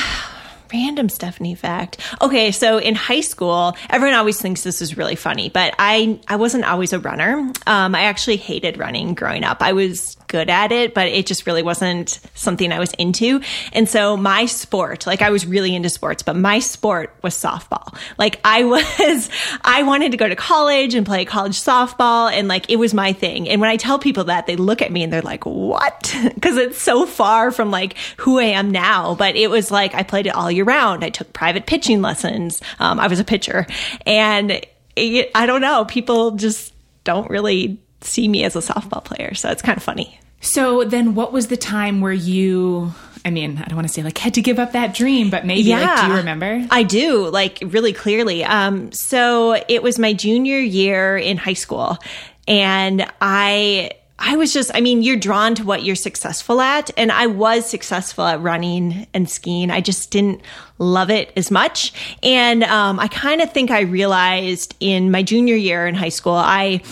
random 0.73 1.09
Stephanie 1.09 1.55
fact. 1.55 1.99
Okay, 2.21 2.51
so 2.51 2.79
in 2.79 2.95
high 2.95 3.21
school, 3.21 3.77
everyone 3.91 4.17
always 4.17 4.41
thinks 4.41 4.63
this 4.63 4.81
is 4.81 4.97
really 4.97 5.17
funny, 5.17 5.51
but 5.51 5.75
I 5.79 6.19
I 6.29 6.37
wasn't 6.37 6.65
always 6.65 6.93
a 6.93 6.99
runner. 6.99 7.53
Um, 7.67 7.95
I 7.95 8.03
actually 8.05 8.39
hated 8.39 8.79
running 8.79 9.15
growing 9.15 9.45
up. 9.45 9.59
I 9.61 9.73
was 9.73 10.17
good 10.33 10.49
at 10.49 10.73
it, 10.73 10.95
but 10.95 11.09
it 11.09 11.27
just 11.27 11.47
really 11.47 11.63
wasn't 11.63 12.19
something 12.35 12.73
I 12.73 12.79
was 12.79 12.93
into. 12.95 13.43
And 13.75 13.87
so 13.87 14.17
my 14.17 14.47
sport, 14.47 15.07
like 15.07 15.21
I 15.21 15.29
was 15.29 15.47
really 15.47 15.77
into 15.77 15.91
sports, 15.91 16.23
but 16.23 16.35
my 16.35 16.59
sport 16.59 17.15
was 17.23 17.35
softball. 17.35 17.95
Like 18.19 18.41
I 18.43 18.65
was, 18.99 19.31
I 19.63 19.83
wanted 19.83 20.13
to 20.13 20.17
go 20.17 20.27
to 20.27 20.35
college 20.35 20.95
and 20.95 21.05
play 21.05 21.27
college 21.27 21.61
softball 21.61 22.33
and 22.33 22.49
like 22.49 22.71
it 22.71 22.77
was 22.77 22.95
my 22.95 23.13
thing. 23.13 23.47
And 23.49 23.61
when 23.61 23.69
I 23.69 23.77
tell 23.77 23.99
people 23.99 24.25
that, 24.25 24.47
they 24.47 24.57
look 24.57 24.81
at 24.81 24.91
me 24.91 25.03
and 25.03 25.13
they're 25.13 25.21
like, 25.21 25.45
what? 25.45 26.17
Cause 26.41 26.57
it's 26.57 26.81
so 26.81 27.05
far 27.05 27.51
from 27.51 27.71
like 27.71 27.97
who 28.17 28.39
I 28.39 28.45
am 28.45 28.71
now. 28.71 29.15
But 29.15 29.37
it 29.37 29.51
was 29.51 29.71
like 29.71 29.95
I 29.95 30.03
played 30.03 30.27
it 30.27 30.35
all 30.35 30.51
year 30.51 30.65
round. 30.65 31.05
I 31.05 31.11
took 31.11 31.35
private 31.35 31.67
pitching 31.67 32.01
lessons. 32.01 32.63
Um, 32.81 32.99
I 32.99 33.07
was 33.09 33.21
a 33.21 33.25
pitcher 33.25 33.67
and 34.07 34.65
I 34.97 35.45
don't 35.47 35.61
know. 35.61 35.85
People 35.85 36.33
just 36.33 36.73
don't 37.05 37.29
really 37.29 37.79
see 38.05 38.29
me 38.29 38.45
as 38.45 38.57
a 38.57 38.61
softball 38.61 39.05
player. 39.05 39.35
So 39.35 39.51
it's 39.51 39.63
kind 39.63 39.77
of 39.77 39.83
funny. 39.83 40.19
So 40.41 40.85
then 40.85 41.15
what 41.15 41.33
was 41.33 41.47
the 41.47 41.57
time 41.57 42.01
where 42.01 42.13
you 42.13 42.93
I 43.25 43.31
mean, 43.31 43.59
I 43.59 43.69
don't 43.69 43.77
want 43.77 43.87
to 43.87 43.93
say 43.95 44.03
like 44.03 44.19
had 44.19 44.35
to 44.35 44.43
give 44.43 44.59
up 44.59 44.73
that 44.73 44.95
dream, 44.95 45.31
but 45.31 45.47
maybe 45.47 45.63
yeah, 45.63 45.81
like 45.81 46.01
do 46.01 46.07
you 46.09 46.17
remember? 46.17 46.67
I 46.71 46.83
do, 46.83 47.29
like 47.29 47.63
really 47.65 47.93
clearly. 47.93 48.45
Um 48.45 48.91
so 48.93 49.63
it 49.69 49.83
was 49.83 49.99
my 49.99 50.13
junior 50.13 50.59
year 50.59 51.17
in 51.17 51.37
high 51.37 51.53
school 51.53 51.99
and 52.49 53.07
I 53.21 53.93
I 54.25 54.37
was 54.37 54.53
just, 54.53 54.71
I 54.73 54.81
mean, 54.81 55.03
you're 55.03 55.17
drawn 55.17 55.57
to 55.57 55.65
what 55.65 55.83
you're 55.83 55.97
successful 55.97 56.61
at. 56.61 56.93
And 56.97 57.11
I 57.11 57.27
was 57.27 57.69
successful 57.69 58.25
at 58.25 58.41
running 58.41 59.09
and 59.13 59.29
skiing. 59.29 59.69
I 59.69 59.81
just 59.81 60.13
didn't 60.13 60.43
love 60.79 61.11
it 61.11 61.33
as 61.37 61.51
much. 61.51 61.93
And 62.23 62.63
um, 62.63 63.01
I 63.01 63.09
kind 63.09 63.41
of 63.41 63.53
think 63.53 63.73
I 63.73 63.81
realized 63.81 64.77
in 64.79 65.11
my 65.11 65.25
junior 65.25 65.57
year 65.57 65.89
in 65.89 65.97
high 65.97 66.09
school, 66.11 66.35
I, 66.35 66.83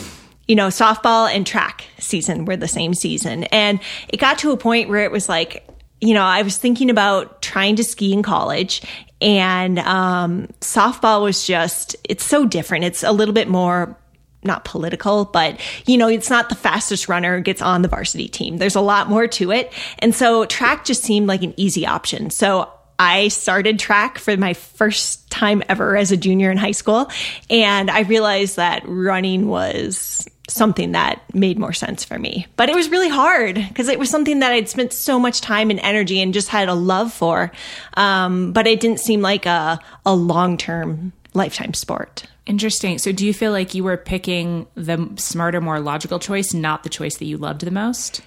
you 0.50 0.56
know, 0.56 0.66
softball 0.66 1.32
and 1.32 1.46
track 1.46 1.84
season 1.98 2.44
were 2.44 2.56
the 2.56 2.66
same 2.66 2.92
season. 2.92 3.44
And 3.44 3.78
it 4.08 4.16
got 4.16 4.40
to 4.40 4.50
a 4.50 4.56
point 4.56 4.88
where 4.88 5.04
it 5.04 5.12
was 5.12 5.28
like, 5.28 5.64
you 6.00 6.12
know, 6.12 6.24
I 6.24 6.42
was 6.42 6.58
thinking 6.58 6.90
about 6.90 7.40
trying 7.40 7.76
to 7.76 7.84
ski 7.84 8.12
in 8.12 8.24
college 8.24 8.82
and 9.20 9.78
um, 9.78 10.48
softball 10.60 11.22
was 11.22 11.46
just, 11.46 11.94
it's 12.02 12.24
so 12.24 12.46
different. 12.46 12.84
It's 12.84 13.04
a 13.04 13.12
little 13.12 13.32
bit 13.32 13.46
more 13.46 13.96
not 14.42 14.64
political, 14.64 15.24
but 15.24 15.60
you 15.86 15.96
know, 15.96 16.08
it's 16.08 16.30
not 16.30 16.48
the 16.48 16.56
fastest 16.56 17.08
runner 17.08 17.38
gets 17.38 17.62
on 17.62 17.82
the 17.82 17.88
varsity 17.88 18.26
team. 18.26 18.56
There's 18.56 18.74
a 18.74 18.80
lot 18.80 19.08
more 19.08 19.28
to 19.28 19.52
it. 19.52 19.72
And 20.00 20.12
so 20.12 20.46
track 20.46 20.84
just 20.84 21.04
seemed 21.04 21.28
like 21.28 21.44
an 21.44 21.54
easy 21.58 21.86
option. 21.86 22.30
So 22.30 22.72
I 22.98 23.28
started 23.28 23.78
track 23.78 24.18
for 24.18 24.36
my 24.36 24.54
first 24.54 25.30
time 25.30 25.62
ever 25.68 25.96
as 25.96 26.10
a 26.10 26.16
junior 26.16 26.50
in 26.50 26.58
high 26.58 26.72
school. 26.72 27.08
And 27.48 27.88
I 27.88 28.00
realized 28.00 28.56
that 28.56 28.82
running 28.84 29.46
was 29.46 30.26
something 30.52 30.92
that 30.92 31.22
made 31.34 31.58
more 31.58 31.72
sense 31.72 32.04
for 32.04 32.18
me. 32.18 32.46
But 32.56 32.68
it 32.68 32.74
was 32.74 32.90
really 32.90 33.08
hard 33.08 33.54
because 33.54 33.88
it 33.88 33.98
was 33.98 34.10
something 34.10 34.40
that 34.40 34.52
I'd 34.52 34.68
spent 34.68 34.92
so 34.92 35.18
much 35.18 35.40
time 35.40 35.70
and 35.70 35.80
energy 35.80 36.20
and 36.20 36.34
just 36.34 36.48
had 36.48 36.68
a 36.68 36.74
love 36.74 37.12
for. 37.12 37.50
Um, 37.94 38.52
but 38.52 38.66
it 38.66 38.80
didn't 38.80 39.00
seem 39.00 39.22
like 39.22 39.46
a, 39.46 39.80
a 40.04 40.14
long 40.14 40.56
term 40.56 41.12
lifetime 41.34 41.74
sport. 41.74 42.26
Interesting. 42.46 42.98
So, 42.98 43.12
do 43.12 43.26
you 43.26 43.32
feel 43.32 43.52
like 43.52 43.74
you 43.74 43.84
were 43.84 43.96
picking 43.96 44.66
the 44.74 45.10
smarter, 45.16 45.60
more 45.60 45.78
logical 45.78 46.18
choice, 46.18 46.52
not 46.52 46.82
the 46.82 46.88
choice 46.88 47.18
that 47.18 47.26
you 47.26 47.36
loved 47.36 47.60
the 47.60 47.70
most? 47.70 48.22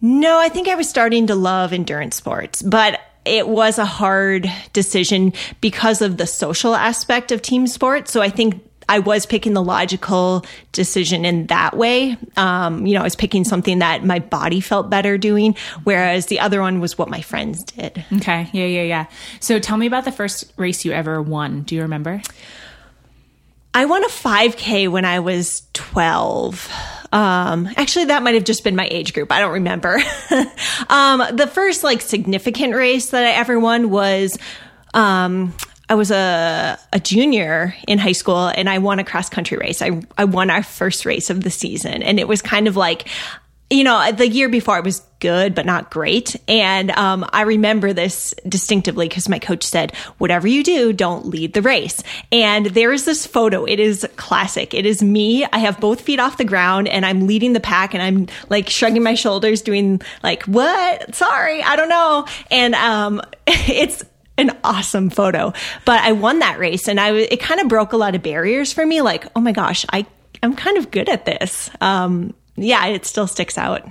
No, 0.00 0.38
I 0.38 0.48
think 0.48 0.68
I 0.68 0.74
was 0.74 0.88
starting 0.88 1.26
to 1.28 1.34
love 1.34 1.72
endurance 1.72 2.16
sports, 2.16 2.62
but 2.62 3.00
it 3.24 3.48
was 3.48 3.78
a 3.78 3.84
hard 3.84 4.48
decision 4.72 5.32
because 5.60 6.00
of 6.00 6.16
the 6.16 6.26
social 6.26 6.76
aspect 6.76 7.32
of 7.32 7.42
team 7.42 7.66
sports. 7.66 8.12
So, 8.12 8.22
I 8.22 8.28
think 8.28 8.62
I 8.88 9.00
was 9.00 9.26
picking 9.26 9.52
the 9.52 9.62
logical 9.62 10.44
decision 10.72 11.24
in 11.24 11.46
that 11.46 11.76
way. 11.76 12.16
Um, 12.36 12.86
you 12.86 12.94
know, 12.94 13.00
I 13.00 13.04
was 13.04 13.16
picking 13.16 13.44
something 13.44 13.80
that 13.80 14.04
my 14.04 14.20
body 14.20 14.60
felt 14.60 14.90
better 14.90 15.18
doing, 15.18 15.56
whereas 15.84 16.26
the 16.26 16.40
other 16.40 16.60
one 16.60 16.80
was 16.80 16.96
what 16.96 17.08
my 17.08 17.20
friends 17.20 17.64
did. 17.64 18.04
Okay. 18.14 18.48
Yeah, 18.52 18.66
yeah, 18.66 18.82
yeah. 18.82 19.06
So 19.40 19.58
tell 19.58 19.76
me 19.76 19.86
about 19.86 20.04
the 20.04 20.12
first 20.12 20.52
race 20.56 20.84
you 20.84 20.92
ever 20.92 21.20
won. 21.20 21.62
Do 21.62 21.74
you 21.74 21.82
remember? 21.82 22.22
I 23.74 23.84
won 23.84 24.04
a 24.04 24.08
5K 24.08 24.88
when 24.88 25.04
I 25.04 25.20
was 25.20 25.62
12. 25.74 26.72
Um, 27.12 27.68
actually, 27.76 28.06
that 28.06 28.22
might 28.22 28.34
have 28.34 28.44
just 28.44 28.64
been 28.64 28.74
my 28.74 28.88
age 28.90 29.12
group. 29.12 29.30
I 29.30 29.40
don't 29.40 29.52
remember. 29.52 29.96
um, 30.88 31.22
the 31.36 31.46
first 31.52 31.84
like 31.84 32.00
significant 32.00 32.74
race 32.74 33.10
that 33.10 33.22
I 33.22 33.32
ever 33.32 33.60
won 33.60 33.90
was, 33.90 34.38
um, 34.94 35.52
I 35.88 35.94
was 35.94 36.10
a, 36.10 36.78
a 36.92 36.98
junior 36.98 37.74
in 37.86 37.98
high 37.98 38.12
school 38.12 38.48
and 38.48 38.68
I 38.68 38.78
won 38.78 38.98
a 38.98 39.04
cross 39.04 39.28
country 39.28 39.56
race. 39.56 39.82
I, 39.82 40.02
I 40.18 40.24
won 40.24 40.50
our 40.50 40.62
first 40.62 41.06
race 41.06 41.30
of 41.30 41.42
the 41.42 41.50
season 41.50 42.02
and 42.02 42.18
it 42.18 42.26
was 42.26 42.42
kind 42.42 42.66
of 42.66 42.76
like, 42.76 43.08
you 43.70 43.82
know, 43.82 44.12
the 44.12 44.28
year 44.28 44.48
before 44.48 44.78
it 44.78 44.84
was 44.84 45.00
good, 45.18 45.54
but 45.54 45.66
not 45.66 45.90
great. 45.90 46.36
And 46.46 46.90
um, 46.92 47.24
I 47.32 47.42
remember 47.42 47.92
this 47.92 48.32
distinctively 48.48 49.08
because 49.08 49.28
my 49.28 49.38
coach 49.38 49.64
said, 49.64 49.94
whatever 50.18 50.46
you 50.46 50.62
do, 50.62 50.92
don't 50.92 51.26
lead 51.26 51.52
the 51.52 51.62
race. 51.62 52.02
And 52.30 52.66
there 52.66 52.92
is 52.92 53.04
this 53.04 53.26
photo. 53.26 53.64
It 53.64 53.80
is 53.80 54.06
classic. 54.16 54.72
It 54.72 54.86
is 54.86 55.02
me. 55.02 55.44
I 55.44 55.58
have 55.58 55.80
both 55.80 56.00
feet 56.00 56.20
off 56.20 56.36
the 56.36 56.44
ground 56.44 56.86
and 56.86 57.04
I'm 57.04 57.26
leading 57.26 57.54
the 57.54 57.60
pack 57.60 57.94
and 57.94 58.02
I'm 58.02 58.28
like 58.50 58.68
shrugging 58.70 59.02
my 59.02 59.14
shoulders, 59.14 59.62
doing 59.62 60.00
like, 60.22 60.44
what? 60.44 61.14
Sorry, 61.14 61.62
I 61.62 61.74
don't 61.74 61.88
know. 61.88 62.26
And 62.50 62.74
um, 62.74 63.20
it's, 63.46 64.04
an 64.38 64.56
awesome 64.64 65.10
photo. 65.10 65.52
But 65.84 66.00
I 66.00 66.12
won 66.12 66.40
that 66.40 66.58
race 66.58 66.88
and 66.88 67.00
I 67.00 67.12
it 67.12 67.40
kind 67.40 67.60
of 67.60 67.68
broke 67.68 67.92
a 67.92 67.96
lot 67.96 68.14
of 68.14 68.22
barriers 68.22 68.72
for 68.72 68.84
me 68.86 69.02
like, 69.02 69.26
"Oh 69.34 69.40
my 69.40 69.52
gosh, 69.52 69.84
I 69.92 70.06
I'm 70.42 70.54
kind 70.54 70.78
of 70.78 70.90
good 70.90 71.08
at 71.08 71.24
this." 71.24 71.70
Um 71.80 72.34
yeah, 72.56 72.86
it 72.86 73.04
still 73.04 73.26
sticks 73.26 73.58
out. 73.58 73.82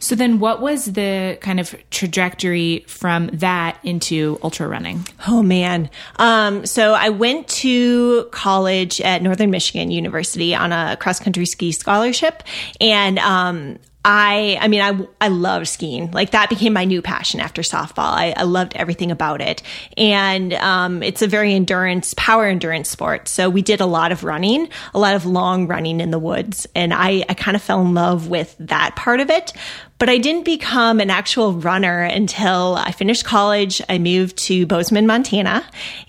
So 0.00 0.14
then 0.14 0.40
what 0.40 0.62
was 0.62 0.86
the 0.86 1.36
kind 1.42 1.60
of 1.60 1.76
trajectory 1.90 2.84
from 2.88 3.28
that 3.34 3.78
into 3.84 4.38
ultra 4.42 4.66
running? 4.66 5.06
Oh 5.28 5.42
man. 5.42 5.90
Um, 6.16 6.64
so 6.64 6.94
I 6.94 7.10
went 7.10 7.46
to 7.48 8.24
college 8.32 9.02
at 9.02 9.22
Northern 9.22 9.50
Michigan 9.50 9.90
University 9.90 10.54
on 10.54 10.72
a 10.72 10.96
cross 10.98 11.20
country 11.20 11.44
ski 11.44 11.70
scholarship. 11.70 12.42
And, 12.80 13.18
um, 13.18 13.78
I, 14.02 14.56
I 14.60 14.68
mean, 14.68 14.80
I, 14.80 15.06
I 15.20 15.28
love 15.28 15.68
skiing. 15.68 16.10
Like 16.12 16.30
that 16.30 16.48
became 16.48 16.72
my 16.72 16.86
new 16.86 17.02
passion 17.02 17.38
after 17.38 17.60
softball. 17.60 18.10
I, 18.12 18.32
I 18.34 18.44
loved 18.44 18.74
everything 18.74 19.10
about 19.10 19.42
it. 19.42 19.62
And, 19.98 20.54
um, 20.54 21.02
it's 21.02 21.20
a 21.20 21.26
very 21.26 21.52
endurance, 21.52 22.14
power 22.16 22.46
endurance 22.46 22.88
sport. 22.88 23.28
So 23.28 23.50
we 23.50 23.60
did 23.60 23.80
a 23.80 23.86
lot 23.86 24.10
of 24.10 24.24
running, 24.24 24.70
a 24.94 24.98
lot 24.98 25.14
of 25.14 25.26
long 25.26 25.66
running 25.66 26.00
in 26.00 26.10
the 26.12 26.18
woods. 26.18 26.66
And 26.74 26.94
I, 26.94 27.24
I 27.28 27.34
kind 27.34 27.56
of 27.56 27.62
fell 27.62 27.82
in 27.82 27.92
love 27.92 28.28
with 28.28 28.56
that 28.58 28.96
part 28.96 29.20
of 29.20 29.28
it. 29.28 29.52
But 29.98 30.08
I 30.08 30.16
didn't 30.16 30.46
become 30.46 30.98
an 30.98 31.10
actual 31.10 31.52
runner 31.52 32.02
until 32.02 32.76
I 32.76 32.92
finished 32.92 33.26
college. 33.26 33.82
I 33.86 33.98
moved 33.98 34.38
to 34.44 34.64
Bozeman, 34.64 35.06
Montana, 35.06 35.62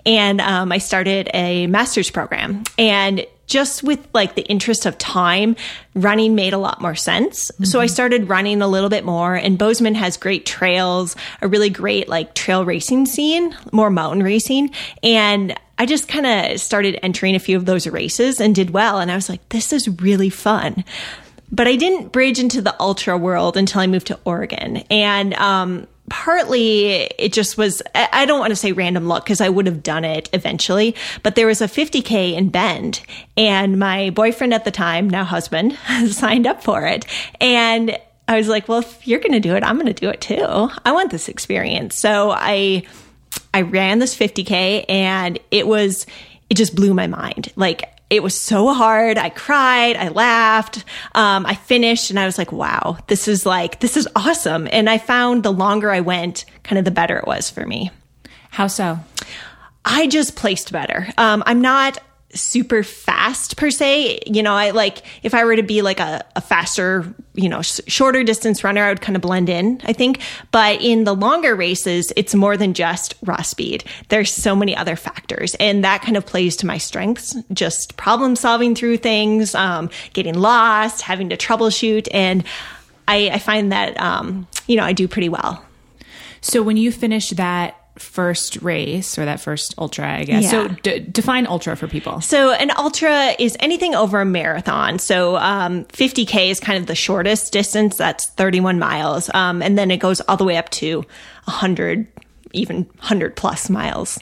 and 0.05 0.39
um, 0.39 0.71
I 0.71 0.77
started 0.77 1.29
a 1.33 1.67
master's 1.67 2.09
program. 2.09 2.63
And 2.77 3.25
just 3.51 3.83
with 3.83 4.07
like 4.13 4.35
the 4.35 4.43
interest 4.43 4.85
of 4.85 4.97
time, 4.97 5.57
running 5.93 6.35
made 6.35 6.53
a 6.53 6.57
lot 6.57 6.81
more 6.81 6.95
sense. 6.95 7.51
Mm-hmm. 7.51 7.65
So 7.65 7.81
I 7.81 7.87
started 7.87 8.29
running 8.29 8.61
a 8.61 8.67
little 8.67 8.89
bit 8.89 9.03
more 9.03 9.35
and 9.35 9.57
Bozeman 9.57 9.95
has 9.95 10.15
great 10.15 10.45
trails, 10.45 11.17
a 11.41 11.49
really 11.49 11.69
great 11.69 12.07
like 12.07 12.33
trail 12.33 12.63
racing 12.63 13.05
scene, 13.05 13.53
more 13.73 13.89
mountain 13.89 14.23
racing. 14.23 14.71
And 15.03 15.53
I 15.77 15.85
just 15.85 16.07
kind 16.07 16.25
of 16.25 16.61
started 16.61 16.97
entering 17.03 17.35
a 17.35 17.39
few 17.39 17.57
of 17.57 17.65
those 17.65 17.85
races 17.87 18.39
and 18.39 18.55
did 18.55 18.69
well. 18.69 18.99
And 18.99 19.11
I 19.11 19.15
was 19.15 19.27
like, 19.27 19.47
this 19.49 19.73
is 19.73 19.89
really 20.01 20.29
fun. 20.29 20.85
But 21.51 21.67
I 21.67 21.75
didn't 21.75 22.13
bridge 22.13 22.39
into 22.39 22.61
the 22.61 22.73
ultra 22.79 23.17
world 23.17 23.57
until 23.57 23.81
I 23.81 23.87
moved 23.87 24.07
to 24.07 24.19
Oregon. 24.23 24.77
And 24.89 25.33
um, 25.33 25.87
partly 26.11 26.87
it 27.17 27.31
just 27.31 27.57
was 27.57 27.81
i 27.95 28.25
don't 28.25 28.39
want 28.39 28.51
to 28.51 28.55
say 28.55 28.73
random 28.73 29.07
luck 29.07 29.23
because 29.23 29.39
i 29.39 29.47
would 29.47 29.65
have 29.65 29.81
done 29.81 30.03
it 30.03 30.29
eventually 30.33 30.93
but 31.23 31.35
there 31.35 31.47
was 31.47 31.61
a 31.61 31.67
50k 31.67 32.35
in 32.35 32.49
bend 32.49 33.01
and 33.37 33.79
my 33.79 34.09
boyfriend 34.09 34.53
at 34.53 34.65
the 34.65 34.71
time 34.71 35.09
now 35.09 35.23
husband 35.23 35.77
signed 36.09 36.45
up 36.45 36.61
for 36.61 36.85
it 36.85 37.05
and 37.39 37.97
i 38.27 38.35
was 38.35 38.49
like 38.49 38.67
well 38.67 38.79
if 38.79 39.07
you're 39.07 39.21
going 39.21 39.31
to 39.31 39.39
do 39.39 39.55
it 39.55 39.63
i'm 39.63 39.75
going 39.75 39.87
to 39.87 39.93
do 39.93 40.09
it 40.09 40.21
too. 40.21 40.69
I 40.85 40.91
want 40.91 41.11
this 41.11 41.27
experience. 41.27 41.97
So 41.97 42.31
i 42.31 42.83
i 43.53 43.61
ran 43.61 43.99
this 43.99 44.15
50k 44.15 44.85
and 44.89 45.39
it 45.49 45.67
was 45.67 46.05
it 46.49 46.55
just 46.55 46.75
blew 46.75 46.93
my 46.93 47.07
mind. 47.07 47.51
Like 47.55 48.00
it 48.11 48.21
was 48.21 48.39
so 48.39 48.73
hard. 48.73 49.17
I 49.17 49.29
cried, 49.29 49.95
I 49.95 50.09
laughed, 50.09 50.83
um, 51.15 51.45
I 51.45 51.55
finished, 51.55 52.09
and 52.09 52.19
I 52.19 52.25
was 52.25 52.37
like, 52.37 52.51
wow, 52.51 52.97
this 53.07 53.29
is 53.29 53.45
like, 53.45 53.79
this 53.79 53.95
is 53.95 54.07
awesome. 54.17 54.67
And 54.69 54.89
I 54.89 54.97
found 54.97 55.43
the 55.43 55.53
longer 55.53 55.89
I 55.89 56.01
went, 56.01 56.43
kind 56.63 56.77
of 56.77 56.83
the 56.83 56.91
better 56.91 57.17
it 57.17 57.25
was 57.25 57.49
for 57.49 57.65
me. 57.65 57.89
How 58.49 58.67
so? 58.67 58.99
I 59.85 60.07
just 60.07 60.35
placed 60.35 60.73
better. 60.73 61.07
Um, 61.17 61.41
I'm 61.45 61.61
not 61.61 61.99
super 62.33 62.83
fast 62.83 63.57
per 63.57 63.69
se. 63.69 64.19
You 64.25 64.43
know, 64.43 64.53
I 64.53 64.71
like 64.71 65.03
if 65.23 65.33
I 65.33 65.43
were 65.43 65.55
to 65.55 65.63
be 65.63 65.81
like 65.81 65.99
a, 65.99 66.23
a 66.35 66.41
faster, 66.41 67.13
you 67.33 67.49
know, 67.49 67.61
sh- 67.61 67.81
shorter 67.87 68.23
distance 68.23 68.63
runner, 68.63 68.83
I 68.83 68.89
would 68.89 69.01
kind 69.01 69.15
of 69.15 69.21
blend 69.21 69.49
in, 69.49 69.81
I 69.83 69.93
think. 69.93 70.21
But 70.51 70.81
in 70.81 71.03
the 71.03 71.15
longer 71.15 71.55
races, 71.55 72.11
it's 72.15 72.35
more 72.35 72.57
than 72.57 72.73
just 72.73 73.15
raw 73.23 73.41
speed. 73.41 73.83
There's 74.09 74.33
so 74.33 74.55
many 74.55 74.75
other 74.75 74.95
factors, 74.95 75.55
and 75.55 75.83
that 75.83 76.01
kind 76.01 76.17
of 76.17 76.25
plays 76.25 76.55
to 76.57 76.65
my 76.65 76.77
strengths. 76.77 77.35
Just 77.53 77.97
problem 77.97 78.35
solving 78.35 78.75
through 78.75 78.97
things, 78.97 79.55
um, 79.55 79.89
getting 80.13 80.35
lost, 80.35 81.01
having 81.01 81.29
to 81.29 81.37
troubleshoot, 81.37 82.07
and 82.11 82.43
I, 83.07 83.29
I 83.33 83.39
find 83.39 83.71
that 83.71 83.99
um, 83.99 84.47
you 84.67 84.77
know 84.77 84.83
I 84.83 84.93
do 84.93 85.07
pretty 85.07 85.29
well. 85.29 85.63
So 86.41 86.63
when 86.63 86.77
you 86.77 86.91
finish 86.91 87.29
that 87.31 87.80
first 87.97 88.61
race 88.61 89.17
or 89.17 89.25
that 89.25 89.39
first 89.39 89.75
ultra, 89.77 90.09
I 90.19 90.23
guess. 90.23 90.43
Yeah. 90.45 90.49
So 90.49 90.67
d- 90.83 90.99
define 90.99 91.45
ultra 91.45 91.75
for 91.75 91.87
people. 91.87 92.21
So 92.21 92.51
an 92.53 92.71
ultra 92.77 93.35
is 93.37 93.57
anything 93.59 93.95
over 93.95 94.21
a 94.21 94.25
marathon. 94.25 94.97
So 94.99 95.35
um, 95.37 95.85
50k 95.85 96.49
is 96.49 96.59
kind 96.59 96.77
of 96.79 96.87
the 96.87 96.95
shortest 96.95 97.51
distance. 97.51 97.97
That's 97.97 98.27
31 98.27 98.79
miles, 98.79 99.29
um, 99.33 99.61
and 99.61 99.77
then 99.77 99.91
it 99.91 99.97
goes 99.97 100.21
all 100.21 100.37
the 100.37 100.45
way 100.45 100.57
up 100.57 100.69
to 100.71 100.99
100, 101.45 102.07
even 102.53 102.83
100 102.83 103.35
plus 103.35 103.69
miles. 103.69 104.19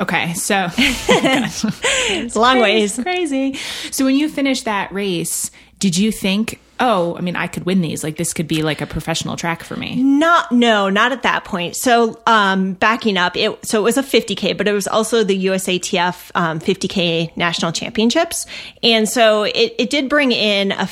Okay, 0.00 0.32
so 0.34 0.68
it's 0.76 2.34
a 2.34 2.40
long 2.40 2.60
ways. 2.60 2.98
Crazy. 2.98 3.54
So 3.90 4.04
when 4.04 4.16
you 4.16 4.28
finished 4.28 4.64
that 4.64 4.92
race, 4.92 5.50
did 5.78 5.96
you 5.96 6.10
think, 6.10 6.60
oh, 6.82 7.16
I 7.16 7.20
mean, 7.20 7.36
I 7.36 7.46
could 7.46 7.64
win 7.64 7.80
these. 7.80 8.02
Like 8.02 8.16
this 8.16 8.34
could 8.34 8.48
be 8.48 8.62
like 8.62 8.80
a 8.80 8.86
professional 8.86 9.36
track 9.36 9.62
for 9.62 9.76
me. 9.76 10.02
Not, 10.02 10.50
no, 10.50 10.90
not 10.90 11.12
at 11.12 11.22
that 11.22 11.44
point. 11.44 11.76
So, 11.76 12.20
um, 12.26 12.72
backing 12.74 13.16
up, 13.16 13.36
it 13.36 13.64
so 13.64 13.78
it 13.78 13.84
was 13.84 13.96
a 13.96 14.02
50k, 14.02 14.58
but 14.58 14.66
it 14.66 14.72
was 14.72 14.88
also 14.88 15.22
the 15.22 15.46
USATF 15.46 16.32
um, 16.34 16.58
50k 16.58 17.34
national 17.36 17.72
championships, 17.72 18.46
and 18.82 19.08
so 19.08 19.44
it 19.44 19.74
it 19.78 19.90
did 19.90 20.10
bring 20.10 20.32
in 20.32 20.72
a. 20.72 20.88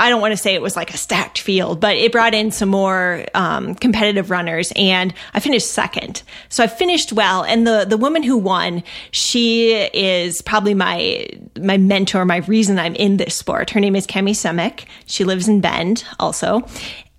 I 0.00 0.08
don't 0.08 0.22
want 0.22 0.32
to 0.32 0.36
say 0.36 0.54
it 0.54 0.62
was 0.62 0.76
like 0.76 0.94
a 0.94 0.96
stacked 0.96 1.38
field, 1.38 1.78
but 1.78 1.94
it 1.94 2.10
brought 2.10 2.32
in 2.32 2.50
some 2.50 2.70
more 2.70 3.26
um, 3.34 3.74
competitive 3.74 4.30
runners, 4.30 4.72
and 4.74 5.12
I 5.34 5.40
finished 5.40 5.70
second. 5.70 6.22
So 6.48 6.64
I 6.64 6.68
finished 6.68 7.12
well. 7.12 7.44
And 7.44 7.66
the 7.66 7.84
the 7.86 7.98
woman 7.98 8.22
who 8.22 8.38
won, 8.38 8.82
she 9.10 9.72
is 9.74 10.40
probably 10.40 10.72
my 10.72 11.28
my 11.58 11.76
mentor, 11.76 12.24
my 12.24 12.38
reason 12.38 12.78
I'm 12.78 12.94
in 12.94 13.18
this 13.18 13.36
sport. 13.36 13.70
Her 13.70 13.80
name 13.80 13.94
is 13.94 14.06
Kami 14.06 14.32
Semick. 14.32 14.86
She 15.04 15.24
lives 15.24 15.48
in 15.48 15.60
Bend, 15.60 16.04
also, 16.18 16.66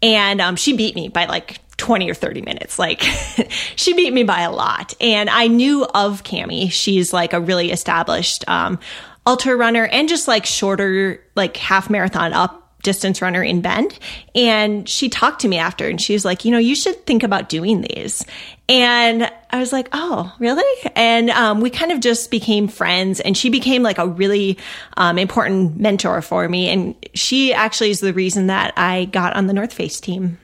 and 0.02 0.42
um, 0.42 0.56
she 0.56 0.76
beat 0.76 0.96
me 0.96 1.08
by 1.08 1.26
like 1.26 1.60
20 1.78 2.10
or 2.10 2.16
30 2.16 2.42
minutes. 2.42 2.80
Like 2.80 3.02
she 3.76 3.94
beat 3.94 4.12
me 4.12 4.24
by 4.24 4.42
a 4.42 4.52
lot. 4.52 4.96
And 5.00 5.30
I 5.30 5.48
knew 5.48 5.86
of 5.86 6.24
Kami. 6.24 6.70
She's 6.70 7.14
like 7.14 7.34
a 7.34 7.40
really 7.40 7.72
established 7.72 8.44
um, 8.48 8.80
ultra 9.26 9.56
runner 9.56 9.86
and 9.86 10.10
just 10.10 10.28
like 10.28 10.46
shorter, 10.46 11.24
like 11.36 11.58
half 11.58 11.90
marathon 11.90 12.34
up 12.34 12.61
distance 12.82 13.22
runner 13.22 13.44
in 13.44 13.62
Bend. 13.62 13.98
And 14.36 14.88
she 14.88 15.10
talked 15.10 15.42
to 15.42 15.48
me 15.48 15.58
after 15.58 15.88
and 15.88 16.02
she 16.02 16.14
was 16.14 16.26
like, 16.26 16.46
you 16.46 16.52
know, 16.52 16.58
you 16.58 16.76
should 16.76 17.06
think 17.06 17.24
about 17.24 17.50
doing 17.50 17.82
these. 17.82 18.26
And 18.68 19.30
I 19.50 19.60
was 19.60 19.74
like, 19.74 19.90
oh, 19.92 20.34
really? 20.40 20.92
And 20.96 21.30
um, 21.30 21.62
we 21.62 21.70
kind 21.70 21.92
of 21.92 22.00
just 22.00 22.32
became 22.32 22.68
friends. 22.68 23.20
And 23.20 23.38
she 23.38 23.50
became 23.50 23.84
like 23.84 23.98
a 23.98 24.08
really 24.08 24.58
um, 24.96 25.18
important 25.18 25.80
mentor 25.80 26.22
for 26.22 26.48
me. 26.48 26.70
And 26.70 26.96
she 27.14 27.54
actually 27.54 27.90
is 27.90 28.00
the 28.00 28.14
reason 28.14 28.48
that 28.48 28.74
I 28.78 29.06
got 29.06 29.36
on 29.36 29.48
the 29.48 29.54
North 29.54 29.74
Face 29.74 30.00
team. 30.00 30.38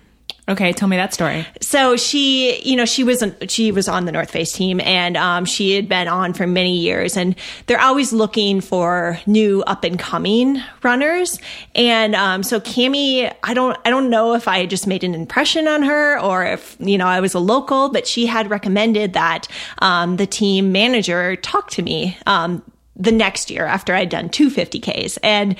Okay, 0.49 0.71
tell 0.71 0.87
me 0.87 0.95
that 0.95 1.13
story. 1.13 1.45
So 1.59 1.97
she, 1.97 2.61
you 2.61 2.77
know, 2.77 2.85
she 2.85 3.03
was 3.03 3.21
she 3.49 3.73
was 3.73 3.89
on 3.89 4.05
the 4.05 4.13
North 4.13 4.31
Face 4.31 4.53
team, 4.53 4.79
and 4.79 5.17
um, 5.17 5.43
she 5.43 5.75
had 5.75 5.89
been 5.89 6.07
on 6.07 6.33
for 6.33 6.47
many 6.47 6.77
years, 6.77 7.17
and 7.17 7.35
they're 7.65 7.81
always 7.81 8.13
looking 8.13 8.61
for 8.61 9.19
new 9.25 9.61
up 9.63 9.83
and 9.83 9.99
coming 9.99 10.61
runners. 10.83 11.37
And 11.75 12.15
um, 12.15 12.43
so 12.43 12.61
Kami, 12.61 13.29
I 13.43 13.53
don't, 13.53 13.77
I 13.83 13.89
don't 13.89 14.09
know 14.09 14.35
if 14.35 14.47
I 14.47 14.65
just 14.65 14.87
made 14.87 15.03
an 15.03 15.13
impression 15.13 15.67
on 15.67 15.83
her 15.83 16.17
or 16.17 16.45
if 16.45 16.77
you 16.79 16.97
know 16.97 17.07
I 17.07 17.19
was 17.19 17.33
a 17.33 17.39
local, 17.39 17.89
but 17.89 18.07
she 18.07 18.25
had 18.25 18.49
recommended 18.49 19.13
that 19.13 19.49
um, 19.79 20.15
the 20.15 20.27
team 20.27 20.71
manager 20.71 21.35
talk 21.35 21.71
to 21.71 21.81
me 21.81 22.17
um, 22.25 22.63
the 22.95 23.11
next 23.11 23.51
year 23.51 23.65
after 23.65 23.93
I'd 23.93 24.09
done 24.09 24.29
two 24.29 24.49
50Ks. 24.49 25.17
And 25.21 25.57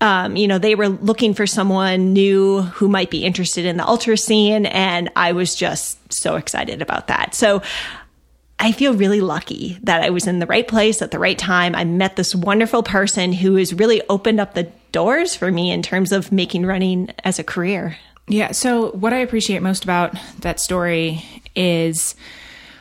um, 0.00 0.36
you 0.36 0.48
know, 0.48 0.58
they 0.58 0.74
were 0.74 0.88
looking 0.88 1.34
for 1.34 1.46
someone 1.46 2.12
new 2.12 2.62
who 2.62 2.88
might 2.88 3.10
be 3.10 3.24
interested 3.24 3.64
in 3.64 3.76
the 3.76 3.86
ultra 3.86 4.16
scene. 4.16 4.66
And 4.66 5.10
I 5.14 5.32
was 5.32 5.54
just 5.54 6.12
so 6.12 6.36
excited 6.36 6.82
about 6.82 7.06
that. 7.08 7.34
So 7.34 7.62
I 8.58 8.72
feel 8.72 8.94
really 8.94 9.20
lucky 9.20 9.78
that 9.84 10.02
I 10.02 10.10
was 10.10 10.26
in 10.26 10.40
the 10.40 10.46
right 10.46 10.66
place 10.66 11.00
at 11.00 11.12
the 11.12 11.18
right 11.18 11.38
time. 11.38 11.76
I 11.76 11.84
met 11.84 12.16
this 12.16 12.34
wonderful 12.34 12.82
person 12.82 13.32
who 13.32 13.54
has 13.56 13.72
really 13.72 14.02
opened 14.08 14.40
up 14.40 14.54
the 14.54 14.64
doors 14.90 15.36
for 15.36 15.52
me 15.52 15.70
in 15.70 15.82
terms 15.82 16.10
of 16.10 16.32
making 16.32 16.66
running 16.66 17.10
as 17.22 17.38
a 17.38 17.44
career. 17.44 17.96
Yeah. 18.26 18.52
So, 18.52 18.90
what 18.90 19.12
I 19.12 19.18
appreciate 19.18 19.62
most 19.62 19.84
about 19.84 20.14
that 20.40 20.60
story 20.60 21.24
is 21.54 22.14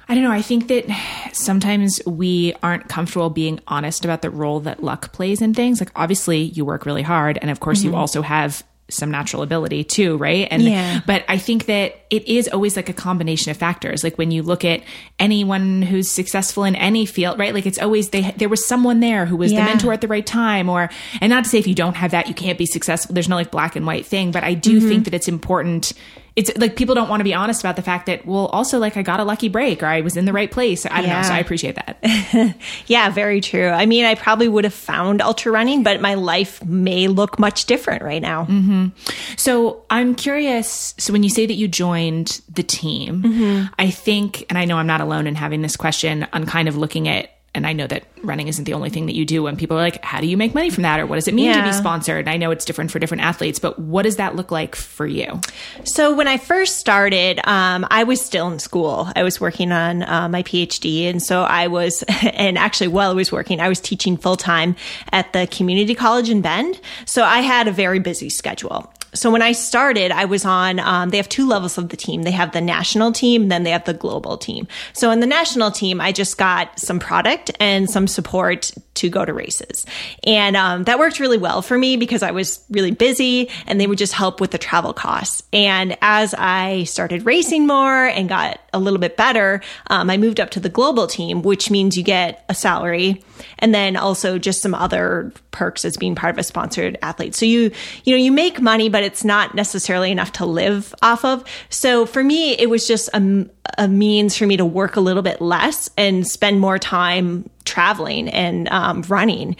I 0.09 0.15
don't 0.15 0.23
know. 0.23 0.31
I 0.31 0.41
think 0.41 0.69
that 0.69 0.85
sometimes 1.33 1.99
we 2.05 2.53
aren't 2.63 2.87
comfortable 2.87 3.29
being 3.29 3.59
honest 3.67 4.05
about 4.05 4.21
the 4.21 4.29
role 4.29 4.61
that 4.61 4.81
luck 4.81 5.11
plays 5.11 5.41
in 5.41 5.53
things. 5.53 5.81
Like, 5.81 5.91
obviously, 5.95 6.43
you 6.43 6.63
work 6.63 6.85
really 6.85 7.01
hard. 7.01 7.37
And 7.41 7.51
of 7.51 7.59
course, 7.59 7.79
mm-hmm. 7.79 7.89
you 7.89 7.95
also 7.95 8.21
have 8.21 8.63
some 8.89 9.11
natural 9.11 9.43
ability 9.43 9.83
too, 9.83 10.17
right? 10.17 10.47
And 10.49 10.63
yeah. 10.63 11.01
but 11.05 11.25
I 11.27 11.37
think 11.37 11.65
that 11.65 12.05
it 12.09 12.27
is 12.27 12.47
always 12.47 12.75
like 12.75 12.87
a 12.87 12.93
combination 12.93 13.51
of 13.51 13.57
factors. 13.57 14.03
Like 14.03 14.17
when 14.17 14.31
you 14.31 14.43
look 14.43 14.63
at 14.63 14.81
anyone 15.19 15.81
who's 15.81 16.09
successful 16.09 16.63
in 16.63 16.75
any 16.75 17.05
field, 17.05 17.37
right? 17.37 17.53
Like 17.53 17.65
it's 17.65 17.79
always 17.79 18.11
they 18.11 18.31
there 18.31 18.49
was 18.49 18.65
someone 18.65 19.01
there 19.01 19.25
who 19.25 19.35
was 19.35 19.51
yeah. 19.51 19.59
the 19.59 19.65
mentor 19.65 19.91
at 19.91 20.01
the 20.01 20.07
right 20.07 20.25
time 20.25 20.69
or 20.69 20.89
and 21.19 21.29
not 21.29 21.43
to 21.43 21.49
say 21.49 21.59
if 21.59 21.67
you 21.67 21.75
don't 21.75 21.95
have 21.95 22.11
that 22.11 22.27
you 22.27 22.33
can't 22.33 22.57
be 22.57 22.65
successful. 22.65 23.13
There's 23.13 23.29
no 23.29 23.35
like 23.35 23.51
black 23.51 23.75
and 23.75 23.85
white 23.85 24.05
thing, 24.05 24.31
but 24.31 24.43
I 24.43 24.53
do 24.53 24.79
mm-hmm. 24.79 24.87
think 24.87 25.03
that 25.05 25.13
it's 25.13 25.27
important 25.27 25.91
it's 26.37 26.55
like 26.55 26.75
people 26.75 26.93
don't 26.93 27.09
want 27.09 27.19
to 27.19 27.23
be 27.23 27.33
honest 27.33 27.61
about 27.61 27.75
the 27.75 27.81
fact 27.81 28.05
that 28.05 28.25
well 28.25 28.45
also 28.47 28.77
like 28.77 28.95
i 28.95 29.01
got 29.01 29.19
a 29.19 29.23
lucky 29.23 29.49
break 29.49 29.81
or 29.81 29.87
i 29.87 30.01
was 30.01 30.15
in 30.15 30.25
the 30.25 30.31
right 30.31 30.51
place 30.51 30.85
i 30.85 31.01
don't 31.01 31.05
yeah. 31.05 31.21
know 31.21 31.27
so 31.27 31.33
i 31.33 31.39
appreciate 31.39 31.75
that 31.75 32.55
yeah 32.87 33.09
very 33.09 33.41
true 33.41 33.67
i 33.69 33.85
mean 33.85 34.05
i 34.05 34.15
probably 34.15 34.47
would 34.47 34.63
have 34.63 34.73
found 34.73 35.21
ultra 35.21 35.51
running 35.51 35.83
but 35.83 35.99
my 35.99 36.13
life 36.13 36.63
may 36.63 37.07
look 37.07 37.39
much 37.39 37.65
different 37.65 38.03
right 38.03 38.21
now 38.21 38.45
mm-hmm. 38.45 38.87
so 39.35 39.83
i'm 39.89 40.13
curious 40.13 40.93
so 40.97 41.11
when 41.11 41.23
you 41.23 41.29
say 41.29 41.45
that 41.45 41.55
you 41.55 41.67
joined 41.67 42.39
the 42.47 42.63
team 42.63 43.23
mm-hmm. 43.23 43.73
i 43.79 43.89
think 43.89 44.45
and 44.49 44.57
i 44.57 44.63
know 44.63 44.77
i'm 44.77 44.87
not 44.87 45.01
alone 45.01 45.25
in 45.25 45.35
having 45.35 45.63
this 45.63 45.75
question 45.75 46.27
on 46.33 46.45
kind 46.45 46.67
of 46.67 46.77
looking 46.77 47.07
at 47.07 47.31
and 47.57 47.65
I 47.65 47.73
know 47.73 47.87
that 47.87 48.03
running 48.23 48.47
isn't 48.47 48.65
the 48.65 48.73
only 48.73 48.91
thing 48.91 49.07
that 49.07 49.15
you 49.15 49.25
do 49.25 49.43
when 49.43 49.57
people 49.57 49.75
are 49.77 49.81
like, 49.81 50.03
how 50.05 50.21
do 50.21 50.27
you 50.27 50.37
make 50.37 50.53
money 50.53 50.69
from 50.69 50.83
that? 50.83 50.99
Or 50.99 51.07
what 51.07 51.15
does 51.15 51.27
it 51.27 51.33
mean 51.33 51.47
yeah. 51.47 51.61
to 51.61 51.63
be 51.63 51.73
sponsored? 51.73 52.19
And 52.19 52.29
I 52.29 52.37
know 52.37 52.51
it's 52.51 52.65
different 52.65 52.91
for 52.91 52.99
different 52.99 53.23
athletes, 53.23 53.57
but 53.57 53.79
what 53.79 54.03
does 54.03 54.17
that 54.17 54.35
look 54.35 54.51
like 54.51 54.75
for 54.75 55.07
you? 55.07 55.41
So 55.83 56.15
when 56.15 56.27
I 56.27 56.37
first 56.37 56.77
started, 56.77 57.39
um, 57.47 57.87
I 57.89 58.03
was 58.03 58.21
still 58.21 58.47
in 58.49 58.59
school. 58.59 59.11
I 59.15 59.23
was 59.23 59.41
working 59.41 59.71
on 59.71 60.03
uh, 60.03 60.29
my 60.29 60.43
PhD. 60.43 61.09
And 61.09 61.21
so 61.21 61.41
I 61.41 61.67
was, 61.67 62.03
and 62.21 62.57
actually 62.59 62.89
while 62.89 63.09
I 63.09 63.15
was 63.15 63.31
working, 63.31 63.59
I 63.59 63.69
was 63.69 63.79
teaching 63.79 64.17
full 64.17 64.37
time 64.37 64.75
at 65.11 65.33
the 65.33 65.47
community 65.47 65.95
college 65.95 66.29
in 66.29 66.41
Bend. 66.41 66.79
So 67.05 67.23
I 67.23 67.39
had 67.39 67.67
a 67.67 67.71
very 67.71 67.99
busy 67.99 68.29
schedule 68.29 68.93
so 69.17 69.31
when 69.31 69.41
I 69.41 69.51
started, 69.51 70.11
I 70.11 70.25
was 70.25 70.45
on, 70.45 70.79
um, 70.79 71.09
they 71.09 71.17
have 71.17 71.29
two 71.29 71.47
levels 71.47 71.77
of 71.77 71.89
the 71.89 71.97
team. 71.97 72.23
They 72.23 72.31
have 72.31 72.51
the 72.51 72.61
national 72.61 73.11
team, 73.11 73.49
then 73.49 73.63
they 73.63 73.71
have 73.71 73.85
the 73.85 73.93
global 73.93 74.37
team. 74.37 74.67
So 74.93 75.11
in 75.11 75.19
the 75.19 75.27
national 75.27 75.71
team, 75.71 75.99
I 75.99 76.11
just 76.11 76.37
got 76.37 76.79
some 76.79 76.99
product 76.99 77.51
and 77.59 77.89
some 77.89 78.07
support 78.07 78.71
to 78.95 79.09
go 79.09 79.25
to 79.25 79.33
races. 79.33 79.85
And 80.23 80.55
um, 80.55 80.83
that 80.85 80.99
worked 80.99 81.19
really 81.19 81.37
well 81.37 81.61
for 81.61 81.77
me 81.77 81.97
because 81.97 82.23
I 82.23 82.31
was 82.31 82.63
really 82.69 82.91
busy 82.91 83.49
and 83.65 83.79
they 83.79 83.87
would 83.87 83.97
just 83.97 84.13
help 84.13 84.41
with 84.41 84.51
the 84.51 84.57
travel 84.57 84.93
costs. 84.93 85.43
And 85.53 85.97
as 86.01 86.33
I 86.37 86.83
started 86.83 87.25
racing 87.25 87.67
more 87.67 88.05
and 88.05 88.27
got 88.27 88.59
a 88.73 88.79
little 88.79 88.99
bit 88.99 89.17
better, 89.17 89.61
um, 89.87 90.09
I 90.09 90.17
moved 90.17 90.39
up 90.39 90.49
to 90.51 90.59
the 90.59 90.69
global 90.69 91.07
team, 91.07 91.41
which 91.41 91.69
means 91.69 91.97
you 91.97 92.03
get 92.03 92.45
a 92.49 92.55
salary 92.55 93.23
and 93.59 93.73
then 93.73 93.95
also 93.95 94.37
just 94.37 94.61
some 94.61 94.73
other 94.73 95.31
perks 95.51 95.85
as 95.85 95.97
being 95.97 96.15
part 96.15 96.35
of 96.35 96.39
a 96.39 96.43
sponsored 96.43 96.97
athlete. 97.01 97.35
So 97.35 97.45
you, 97.45 97.71
you 98.03 98.13
know, 98.13 98.17
you 98.17 98.31
make 98.31 98.61
money, 98.61 98.89
but 98.89 99.03
it's 99.03 99.23
not 99.23 99.55
necessarily 99.55 100.11
enough 100.11 100.31
to 100.33 100.45
live 100.45 100.93
off 101.01 101.25
of. 101.25 101.43
So 101.69 102.05
for 102.05 102.23
me, 102.23 102.53
it 102.53 102.69
was 102.69 102.87
just 102.87 103.09
a, 103.13 103.49
a 103.77 103.87
means 103.87 104.37
for 104.37 104.45
me 104.45 104.57
to 104.57 104.65
work 104.65 104.95
a 104.95 105.01
little 105.01 105.23
bit 105.23 105.41
less 105.41 105.89
and 105.97 106.27
spend 106.27 106.59
more 106.59 106.79
time 106.79 107.49
traveling 107.65 108.29
and 108.29 108.67
um, 108.69 109.01
running 109.03 109.55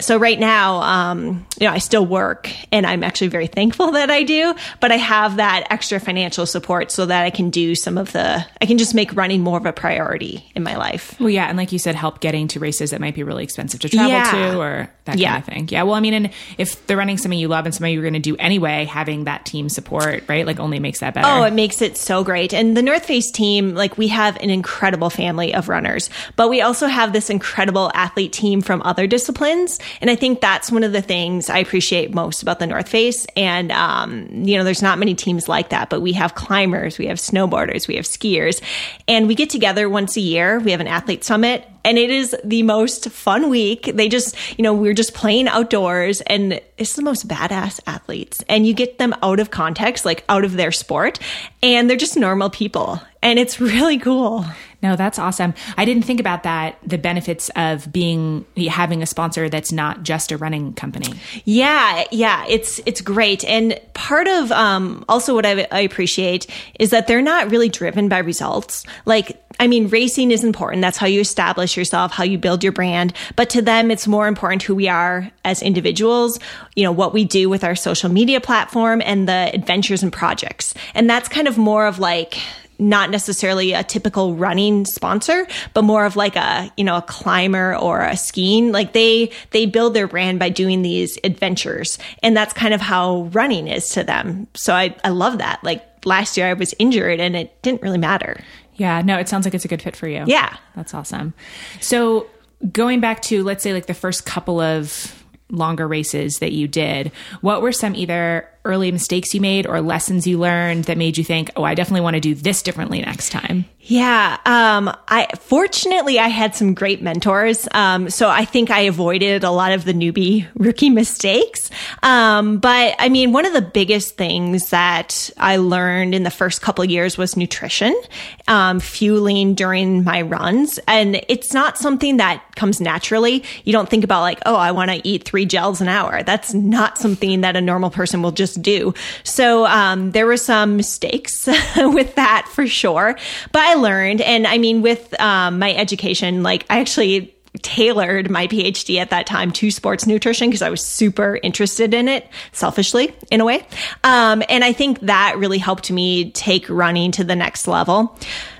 so 0.00 0.16
right 0.16 0.38
now, 0.38 0.76
um, 0.82 1.46
you 1.58 1.66
know, 1.66 1.72
I 1.72 1.78
still 1.78 2.06
work 2.06 2.50
and 2.72 2.86
I'm 2.86 3.02
actually 3.02 3.28
very 3.28 3.46
thankful 3.58 3.92
that 3.92 4.10
I 4.10 4.22
do, 4.22 4.54
but 4.80 4.92
I 4.92 4.96
have 4.96 5.36
that 5.36 5.66
extra 5.70 5.98
financial 5.98 6.46
support 6.46 6.90
so 6.90 7.06
that 7.06 7.24
I 7.24 7.30
can 7.30 7.50
do 7.50 7.74
some 7.74 7.98
of 7.98 8.12
the, 8.12 8.44
I 8.60 8.66
can 8.66 8.78
just 8.78 8.94
make 8.94 9.14
running 9.14 9.42
more 9.42 9.58
of 9.58 9.66
a 9.66 9.72
priority 9.72 10.50
in 10.54 10.62
my 10.62 10.76
life. 10.76 11.18
Well, 11.18 11.30
yeah. 11.30 11.48
And 11.48 11.56
like 11.56 11.72
you 11.72 11.78
said, 11.78 11.94
help 11.94 12.20
getting 12.20 12.48
to 12.48 12.60
races 12.60 12.90
that 12.90 13.00
might 13.00 13.14
be 13.14 13.22
really 13.22 13.44
expensive 13.44 13.80
to 13.80 13.88
travel 13.88 14.10
yeah. 14.10 14.30
to 14.30 14.58
or 14.58 14.90
that 15.04 15.18
yeah. 15.18 15.30
kind 15.30 15.42
of 15.42 15.46
thing. 15.46 15.68
Yeah. 15.70 15.82
Well, 15.82 15.94
I 15.94 16.00
mean, 16.00 16.14
and 16.14 16.30
if 16.58 16.86
they're 16.86 16.96
running 16.96 17.18
something 17.18 17.38
you 17.38 17.48
love 17.48 17.64
and 17.64 17.74
something 17.74 17.92
you're 17.92 18.02
going 18.02 18.14
to 18.14 18.20
do 18.20 18.36
anyway, 18.36 18.84
having 18.84 19.24
that 19.24 19.46
team 19.46 19.68
support, 19.68 20.24
right? 20.28 20.46
Like 20.46 20.60
only 20.60 20.78
makes 20.78 21.00
that 21.00 21.14
better. 21.14 21.26
Oh, 21.28 21.42
it 21.44 21.52
makes 21.52 21.82
it 21.82 21.96
so 21.96 22.22
great. 22.22 22.54
And 22.54 22.76
the 22.76 22.82
North 22.82 23.04
Face 23.04 23.30
team, 23.30 23.74
like 23.74 23.98
we 23.98 24.08
have 24.08 24.36
an 24.36 24.50
incredible 24.50 25.10
family 25.10 25.54
of 25.54 25.68
runners, 25.68 26.10
but 26.36 26.48
we 26.48 26.60
also 26.60 26.86
have 26.86 27.12
this 27.12 27.30
incredible 27.30 27.90
athlete 27.94 28.32
team 28.32 28.60
from 28.60 28.82
other 28.82 29.06
disciplines 29.06 29.80
and 30.00 30.10
I 30.10 30.16
think 30.16 30.40
that's 30.40 30.70
one 30.70 30.84
of 30.84 30.92
the 30.92 31.02
things 31.02 31.50
I 31.50 31.58
appreciate 31.58 32.14
most 32.14 32.42
about 32.42 32.58
the 32.58 32.66
North 32.66 32.88
Face. 32.88 33.26
And, 33.36 33.72
um, 33.72 34.28
you 34.30 34.56
know, 34.56 34.64
there's 34.64 34.82
not 34.82 34.98
many 34.98 35.14
teams 35.14 35.48
like 35.48 35.70
that, 35.70 35.90
but 35.90 36.00
we 36.00 36.12
have 36.12 36.34
climbers, 36.34 36.98
we 36.98 37.06
have 37.06 37.18
snowboarders, 37.18 37.88
we 37.88 37.96
have 37.96 38.04
skiers, 38.04 38.62
and 39.06 39.28
we 39.28 39.34
get 39.34 39.50
together 39.50 39.88
once 39.88 40.16
a 40.16 40.20
year. 40.20 40.58
We 40.58 40.70
have 40.72 40.80
an 40.80 40.88
athlete 40.88 41.24
summit 41.24 41.66
and 41.84 41.96
it 41.96 42.10
is 42.10 42.36
the 42.44 42.62
most 42.64 43.08
fun 43.10 43.48
week. 43.48 43.90
They 43.94 44.08
just, 44.08 44.36
you 44.58 44.62
know, 44.62 44.74
we're 44.74 44.94
just 44.94 45.14
playing 45.14 45.48
outdoors 45.48 46.20
and 46.22 46.60
it's 46.76 46.94
the 46.94 47.02
most 47.02 47.26
badass 47.26 47.80
athletes 47.86 48.44
and 48.48 48.66
you 48.66 48.74
get 48.74 48.98
them 48.98 49.14
out 49.22 49.40
of 49.40 49.50
context, 49.50 50.04
like 50.04 50.24
out 50.28 50.44
of 50.44 50.52
their 50.52 50.72
sport 50.72 51.18
and 51.62 51.88
they're 51.88 51.96
just 51.96 52.16
normal 52.16 52.50
people 52.50 53.00
and 53.22 53.38
it's 53.38 53.60
really 53.60 53.98
cool. 53.98 54.44
No, 54.80 54.94
that's 54.94 55.18
awesome. 55.18 55.54
I 55.76 55.84
didn't 55.84 56.04
think 56.04 56.20
about 56.20 56.44
that. 56.44 56.78
The 56.86 56.98
benefits 56.98 57.50
of 57.56 57.92
being 57.92 58.46
having 58.56 59.02
a 59.02 59.06
sponsor 59.06 59.48
that's 59.48 59.72
not 59.72 60.04
just 60.04 60.30
a 60.30 60.36
running 60.36 60.72
company. 60.74 61.14
Yeah, 61.44 62.04
yeah, 62.12 62.44
it's 62.48 62.80
it's 62.86 63.00
great. 63.00 63.44
And 63.44 63.80
part 63.94 64.28
of 64.28 64.52
um, 64.52 65.04
also 65.08 65.34
what 65.34 65.44
I, 65.44 65.66
I 65.72 65.80
appreciate 65.80 66.46
is 66.78 66.90
that 66.90 67.08
they're 67.08 67.22
not 67.22 67.50
really 67.50 67.68
driven 67.68 68.08
by 68.08 68.18
results. 68.18 68.84
Like, 69.04 69.42
I 69.58 69.66
mean, 69.66 69.88
racing 69.88 70.30
is 70.30 70.44
important. 70.44 70.80
That's 70.82 70.98
how 70.98 71.08
you 71.08 71.20
establish 71.20 71.76
yourself, 71.76 72.12
how 72.12 72.22
you 72.22 72.38
build 72.38 72.62
your 72.62 72.72
brand. 72.72 73.12
But 73.34 73.50
to 73.50 73.62
them, 73.62 73.90
it's 73.90 74.06
more 74.06 74.28
important 74.28 74.62
who 74.62 74.76
we 74.76 74.88
are 74.88 75.28
as 75.44 75.60
individuals. 75.60 76.38
You 76.76 76.84
know 76.84 76.92
what 76.92 77.12
we 77.12 77.24
do 77.24 77.50
with 77.50 77.64
our 77.64 77.74
social 77.74 78.10
media 78.10 78.40
platform 78.40 79.02
and 79.04 79.28
the 79.28 79.50
adventures 79.52 80.04
and 80.04 80.12
projects. 80.12 80.72
And 80.94 81.10
that's 81.10 81.28
kind 81.28 81.48
of 81.48 81.58
more 81.58 81.88
of 81.88 81.98
like 81.98 82.38
not 82.78 83.10
necessarily 83.10 83.72
a 83.72 83.82
typical 83.82 84.34
running 84.34 84.84
sponsor, 84.84 85.46
but 85.74 85.82
more 85.82 86.04
of 86.04 86.16
like 86.16 86.36
a, 86.36 86.70
you 86.76 86.84
know, 86.84 86.96
a 86.96 87.02
climber 87.02 87.76
or 87.76 88.00
a 88.00 88.16
skiing. 88.16 88.72
Like 88.72 88.92
they, 88.92 89.30
they 89.50 89.66
build 89.66 89.94
their 89.94 90.06
brand 90.06 90.38
by 90.38 90.48
doing 90.48 90.82
these 90.82 91.18
adventures. 91.24 91.98
And 92.22 92.36
that's 92.36 92.52
kind 92.52 92.72
of 92.74 92.80
how 92.80 93.22
running 93.32 93.68
is 93.68 93.88
to 93.90 94.04
them. 94.04 94.46
So 94.54 94.74
I, 94.74 94.94
I 95.02 95.08
love 95.08 95.38
that. 95.38 95.62
Like 95.64 95.84
last 96.04 96.36
year 96.36 96.46
I 96.46 96.52
was 96.52 96.74
injured 96.78 97.20
and 97.20 97.34
it 97.34 97.60
didn't 97.62 97.82
really 97.82 97.98
matter. 97.98 98.40
Yeah, 98.74 99.02
no, 99.02 99.18
it 99.18 99.28
sounds 99.28 99.44
like 99.44 99.54
it's 99.54 99.64
a 99.64 99.68
good 99.68 99.82
fit 99.82 99.96
for 99.96 100.06
you. 100.06 100.22
Yeah. 100.26 100.56
That's 100.76 100.94
awesome. 100.94 101.34
So 101.80 102.28
going 102.70 103.00
back 103.00 103.22
to, 103.22 103.42
let's 103.42 103.62
say, 103.62 103.72
like 103.72 103.86
the 103.86 103.94
first 103.94 104.24
couple 104.24 104.60
of 104.60 105.14
longer 105.50 105.88
races 105.88 106.38
that 106.38 106.52
you 106.52 106.68
did, 106.68 107.10
what 107.40 107.62
were 107.62 107.72
some 107.72 107.96
either 107.96 108.48
early 108.68 108.92
mistakes 108.92 109.34
you 109.34 109.40
made 109.40 109.66
or 109.66 109.80
lessons 109.80 110.26
you 110.26 110.38
learned 110.38 110.84
that 110.84 110.98
made 110.98 111.18
you 111.18 111.24
think, 111.24 111.50
oh, 111.56 111.64
I 111.64 111.74
definitely 111.74 112.02
want 112.02 112.14
to 112.14 112.20
do 112.20 112.34
this 112.34 112.62
differently 112.62 113.00
next 113.00 113.30
time? 113.30 113.64
Yeah. 113.88 114.36
Um, 114.44 114.94
I 115.08 115.28
fortunately 115.38 116.18
I 116.18 116.28
had 116.28 116.54
some 116.54 116.74
great 116.74 117.00
mentors. 117.00 117.66
Um, 117.72 118.10
so 118.10 118.28
I 118.28 118.44
think 118.44 118.70
I 118.70 118.80
avoided 118.80 119.44
a 119.44 119.50
lot 119.50 119.72
of 119.72 119.86
the 119.86 119.94
newbie 119.94 120.46
rookie 120.54 120.90
mistakes. 120.90 121.70
Um, 122.02 122.58
but 122.58 122.96
I 122.98 123.08
mean, 123.08 123.32
one 123.32 123.46
of 123.46 123.54
the 123.54 123.62
biggest 123.62 124.18
things 124.18 124.68
that 124.70 125.30
I 125.38 125.56
learned 125.56 126.14
in 126.14 126.22
the 126.22 126.30
first 126.30 126.60
couple 126.60 126.84
years 126.84 127.16
was 127.16 127.34
nutrition, 127.34 127.98
um, 128.46 128.78
fueling 128.78 129.54
during 129.54 130.04
my 130.04 130.20
runs. 130.20 130.78
And 130.86 131.24
it's 131.28 131.54
not 131.54 131.78
something 131.78 132.18
that 132.18 132.42
comes 132.56 132.82
naturally. 132.82 133.42
You 133.64 133.72
don't 133.72 133.88
think 133.88 134.04
about 134.04 134.20
like, 134.20 134.40
oh, 134.44 134.56
I 134.56 134.72
want 134.72 134.90
to 134.90 135.08
eat 135.08 135.24
three 135.24 135.46
gels 135.46 135.80
an 135.80 135.88
hour. 135.88 136.22
That's 136.22 136.52
not 136.52 136.98
something 136.98 137.40
that 137.40 137.56
a 137.56 137.62
normal 137.62 137.88
person 137.88 138.20
will 138.20 138.32
just 138.32 138.57
do. 138.58 138.94
So, 139.24 139.66
um, 139.66 140.12
there 140.12 140.26
were 140.26 140.36
some 140.36 140.76
mistakes 140.76 141.46
with 141.76 142.14
that 142.16 142.48
for 142.48 142.66
sure. 142.66 143.16
But 143.52 143.62
I 143.62 143.74
learned. 143.74 144.20
And 144.20 144.46
I 144.46 144.58
mean, 144.58 144.82
with 144.82 145.18
um, 145.20 145.58
my 145.58 145.74
education, 145.74 146.42
like 146.42 146.66
I 146.70 146.80
actually 146.80 147.34
tailored 147.62 148.30
my 148.30 148.46
PhD 148.46 148.98
at 148.98 149.10
that 149.10 149.26
time 149.26 149.50
to 149.52 149.70
sports 149.70 150.06
nutrition 150.06 150.48
because 150.48 150.62
I 150.62 150.70
was 150.70 150.84
super 150.84 151.38
interested 151.42 151.94
in 151.94 152.08
it, 152.08 152.28
selfishly 152.52 153.14
in 153.30 153.40
a 153.40 153.44
way. 153.44 153.66
Um, 154.04 154.42
and 154.48 154.64
I 154.64 154.72
think 154.72 155.00
that 155.00 155.36
really 155.38 155.58
helped 155.58 155.90
me 155.90 156.30
take 156.32 156.68
running 156.68 157.12
to 157.12 157.24
the 157.24 157.36
next 157.36 157.66
level. 157.66 158.16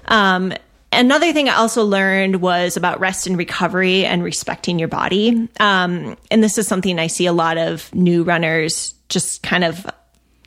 Um, 0.07 0.53
another 0.93 1.33
thing 1.33 1.49
I 1.49 1.55
also 1.55 1.85
learned 1.85 2.37
was 2.37 2.77
about 2.77 3.01
rest 3.01 3.27
and 3.27 3.37
recovery 3.37 4.05
and 4.05 4.23
respecting 4.23 4.79
your 4.79 4.89
body. 4.89 5.49
Um, 5.61 6.17
and 6.31 6.43
this 6.43 6.59
is 6.59 6.67
something 6.67 6.99
I 6.99 7.07
see 7.07 7.27
a 7.27 7.33
lot 7.33 7.59
of 7.59 7.95
new 7.95 8.23
runners 8.23 8.95
just 9.09 9.43
kind 9.43 9.65
of 9.65 9.87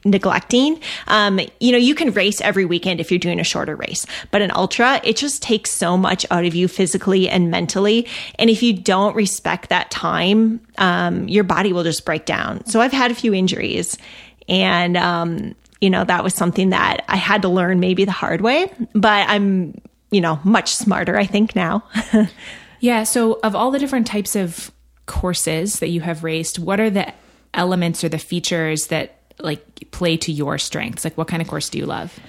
neglecting. 0.03 0.79
Um, 1.07 1.39
you 1.59 1.71
know, 1.71 1.77
you 1.77 1.93
can 1.95 2.11
race 2.11 2.41
every 2.41 2.65
weekend 2.65 2.99
if 2.99 3.11
you're 3.11 3.19
doing 3.19 3.39
a 3.39 3.43
shorter 3.43 3.75
race, 3.75 4.05
but 4.31 4.41
an 4.41 4.51
ultra, 4.51 4.99
it 5.03 5.15
just 5.15 5.43
takes 5.43 5.71
so 5.71 5.95
much 5.95 6.25
out 6.31 6.45
of 6.45 6.55
you 6.55 6.67
physically 6.67 7.29
and 7.29 7.51
mentally. 7.51 8.07
And 8.39 8.49
if 8.49 8.63
you 8.63 8.73
don't 8.73 9.15
respect 9.15 9.69
that 9.69 9.91
time, 9.91 10.61
um, 10.77 11.27
your 11.27 11.43
body 11.43 11.73
will 11.73 11.83
just 11.83 12.05
break 12.05 12.25
down. 12.25 12.65
So 12.65 12.81
I've 12.81 12.91
had 12.91 13.11
a 13.11 13.15
few 13.15 13.33
injuries 13.33 13.97
and, 14.49 14.97
um, 14.97 15.55
you 15.79 15.89
know, 15.89 16.03
that 16.03 16.23
was 16.23 16.33
something 16.33 16.69
that 16.69 17.03
I 17.07 17.15
had 17.15 17.43
to 17.43 17.49
learn 17.49 17.79
maybe 17.79 18.05
the 18.05 18.11
hard 18.11 18.41
way, 18.41 18.71
but 18.93 19.29
I'm, 19.29 19.79
you 20.11 20.21
know, 20.21 20.39
much 20.43 20.75
smarter, 20.75 21.17
I 21.17 21.25
think 21.25 21.55
now. 21.55 21.83
yeah. 22.79 23.03
So 23.03 23.39
of 23.43 23.55
all 23.55 23.71
the 23.71 23.79
different 23.79 24.07
types 24.07 24.35
of 24.35 24.71
courses 25.05 25.79
that 25.79 25.87
you 25.89 26.01
have 26.01 26.23
raced, 26.23 26.59
what 26.59 26.79
are 26.79 26.89
the 26.89 27.13
elements 27.53 28.03
or 28.03 28.09
the 28.09 28.19
features 28.19 28.87
that 28.87 29.17
like 29.39 29.91
play 29.91 30.17
to 30.17 30.31
your 30.31 30.57
strengths? 30.57 31.03
Like 31.03 31.17
what 31.17 31.27
kind 31.27 31.41
of 31.41 31.47
course 31.47 31.69
do 31.69 31.77
you 31.77 31.85
love? 31.85 32.19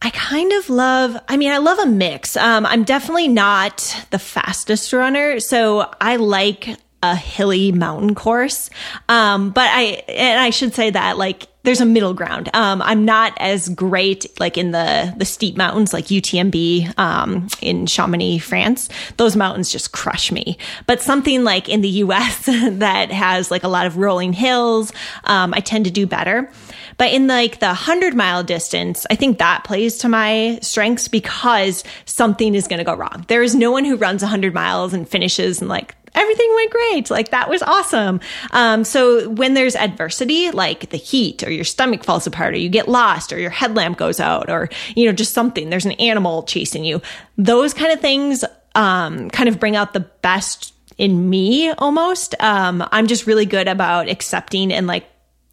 I 0.00 0.10
kind 0.10 0.52
of 0.52 0.70
love, 0.70 1.16
I 1.28 1.36
mean, 1.36 1.50
I 1.50 1.58
love 1.58 1.78
a 1.80 1.86
mix. 1.86 2.36
Um, 2.36 2.64
I'm 2.64 2.84
definitely 2.84 3.28
not 3.28 4.06
the 4.10 4.18
fastest 4.18 4.92
runner. 4.92 5.40
So 5.40 5.92
I 6.00 6.16
like 6.16 6.76
a 7.02 7.14
hilly 7.14 7.72
mountain 7.72 8.14
course. 8.14 8.70
Um, 9.08 9.50
but 9.50 9.68
I, 9.70 10.02
and 10.08 10.40
I 10.40 10.50
should 10.50 10.74
say 10.74 10.90
that 10.90 11.16
like 11.16 11.46
there's 11.62 11.80
a 11.80 11.86
middle 11.86 12.14
ground. 12.14 12.48
Um, 12.54 12.80
I'm 12.80 13.04
not 13.04 13.34
as 13.38 13.68
great 13.68 14.26
like 14.40 14.56
in 14.56 14.70
the, 14.70 15.12
the 15.16 15.24
steep 15.24 15.56
mountains 15.56 15.92
like 15.92 16.06
UTMB, 16.06 16.98
um, 16.98 17.48
in 17.60 17.86
Chamonix, 17.86 18.38
France. 18.38 18.88
Those 19.16 19.36
mountains 19.36 19.70
just 19.70 19.92
crush 19.92 20.32
me. 20.32 20.56
But 20.86 21.02
something 21.02 21.44
like 21.44 21.68
in 21.68 21.82
the 21.82 21.88
US 21.88 22.46
that 22.46 23.10
has 23.12 23.50
like 23.50 23.64
a 23.64 23.68
lot 23.68 23.86
of 23.86 23.96
rolling 23.96 24.32
hills, 24.32 24.92
um, 25.24 25.52
I 25.54 25.60
tend 25.60 25.84
to 25.84 25.90
do 25.90 26.06
better. 26.06 26.50
But 26.96 27.12
in 27.12 27.26
like 27.26 27.60
the 27.60 27.74
hundred 27.74 28.14
mile 28.14 28.42
distance, 28.42 29.06
I 29.10 29.14
think 29.14 29.38
that 29.38 29.64
plays 29.64 29.98
to 29.98 30.08
my 30.08 30.58
strengths 30.62 31.06
because 31.06 31.84
something 32.06 32.54
is 32.54 32.66
going 32.66 32.78
to 32.78 32.84
go 32.84 32.94
wrong. 32.94 33.24
There 33.28 33.42
is 33.42 33.54
no 33.54 33.70
one 33.70 33.84
who 33.84 33.96
runs 33.96 34.22
hundred 34.22 34.52
miles 34.52 34.94
and 34.94 35.08
finishes 35.08 35.60
and 35.60 35.68
like 35.68 35.94
everything 36.18 36.52
went 36.54 36.70
great. 36.70 37.10
Like 37.10 37.30
that 37.30 37.48
was 37.48 37.62
awesome. 37.62 38.20
Um, 38.50 38.84
so 38.84 39.28
when 39.28 39.54
there's 39.54 39.76
adversity, 39.76 40.50
like 40.50 40.90
the 40.90 40.96
heat 40.96 41.42
or 41.44 41.50
your 41.50 41.64
stomach 41.64 42.04
falls 42.04 42.26
apart 42.26 42.54
or 42.54 42.58
you 42.58 42.68
get 42.68 42.88
lost 42.88 43.32
or 43.32 43.38
your 43.38 43.50
headlamp 43.50 43.96
goes 43.96 44.20
out 44.20 44.50
or, 44.50 44.68
you 44.94 45.06
know, 45.06 45.12
just 45.12 45.32
something, 45.32 45.70
there's 45.70 45.86
an 45.86 45.92
animal 45.92 46.42
chasing 46.42 46.84
you. 46.84 47.00
Those 47.36 47.72
kind 47.72 47.92
of 47.92 48.00
things, 48.00 48.44
um, 48.74 49.30
kind 49.30 49.48
of 49.48 49.58
bring 49.58 49.76
out 49.76 49.92
the 49.92 50.00
best 50.00 50.74
in 50.98 51.30
me 51.30 51.70
almost. 51.70 52.34
Um, 52.40 52.84
I'm 52.90 53.06
just 53.06 53.26
really 53.26 53.46
good 53.46 53.68
about 53.68 54.08
accepting 54.08 54.72
and 54.72 54.86
like 54.86 55.06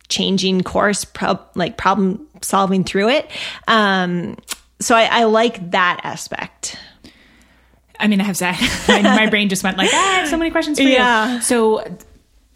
changing 0.09 0.63
course, 0.63 1.05
pro- 1.05 1.39
like 1.55 1.77
problem 1.77 2.27
solving 2.41 2.83
through 2.83 3.09
it. 3.09 3.29
Um, 3.67 4.37
so 4.79 4.95
I, 4.95 5.05
I 5.05 5.23
like 5.23 5.71
that 5.71 6.01
aspect. 6.03 6.77
I 7.99 8.07
mean, 8.07 8.21
I 8.21 8.23
have 8.23 8.37
said 8.37 8.55
my, 8.87 9.01
my 9.01 9.29
brain 9.29 9.49
just 9.49 9.63
went 9.63 9.77
like, 9.77 9.89
ah, 9.93 10.15
I 10.15 10.19
have 10.19 10.29
so 10.29 10.37
many 10.37 10.51
questions 10.51 10.79
for 10.79 10.83
yeah. 10.85 11.35
you. 11.35 11.41
So, 11.41 11.97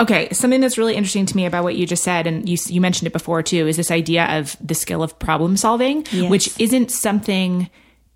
okay, 0.02 0.30
something 0.32 0.62
that's 0.62 0.78
really 0.78 0.95
interesting 0.95 1.25
to 1.25 1.36
me 1.36 1.45
about 1.45 1.63
what 1.63 1.75
you 1.75 1.86
just 1.86 2.04
said, 2.04 2.28
and 2.28 2.47
you 2.47 2.58
you 2.67 2.82
mentioned 2.82 3.08
it 3.08 3.13
before 3.13 3.43
too, 3.43 3.67
is 3.67 3.78
this 3.78 3.91
idea 3.91 4.38
of 4.38 4.56
the 4.62 4.75
skill 4.75 5.04
of 5.04 5.17
problem 5.19 5.58
solving, 5.58 6.06
yes. 6.12 6.30
which 6.30 6.60
isn't 6.60 6.91
something 6.91 7.69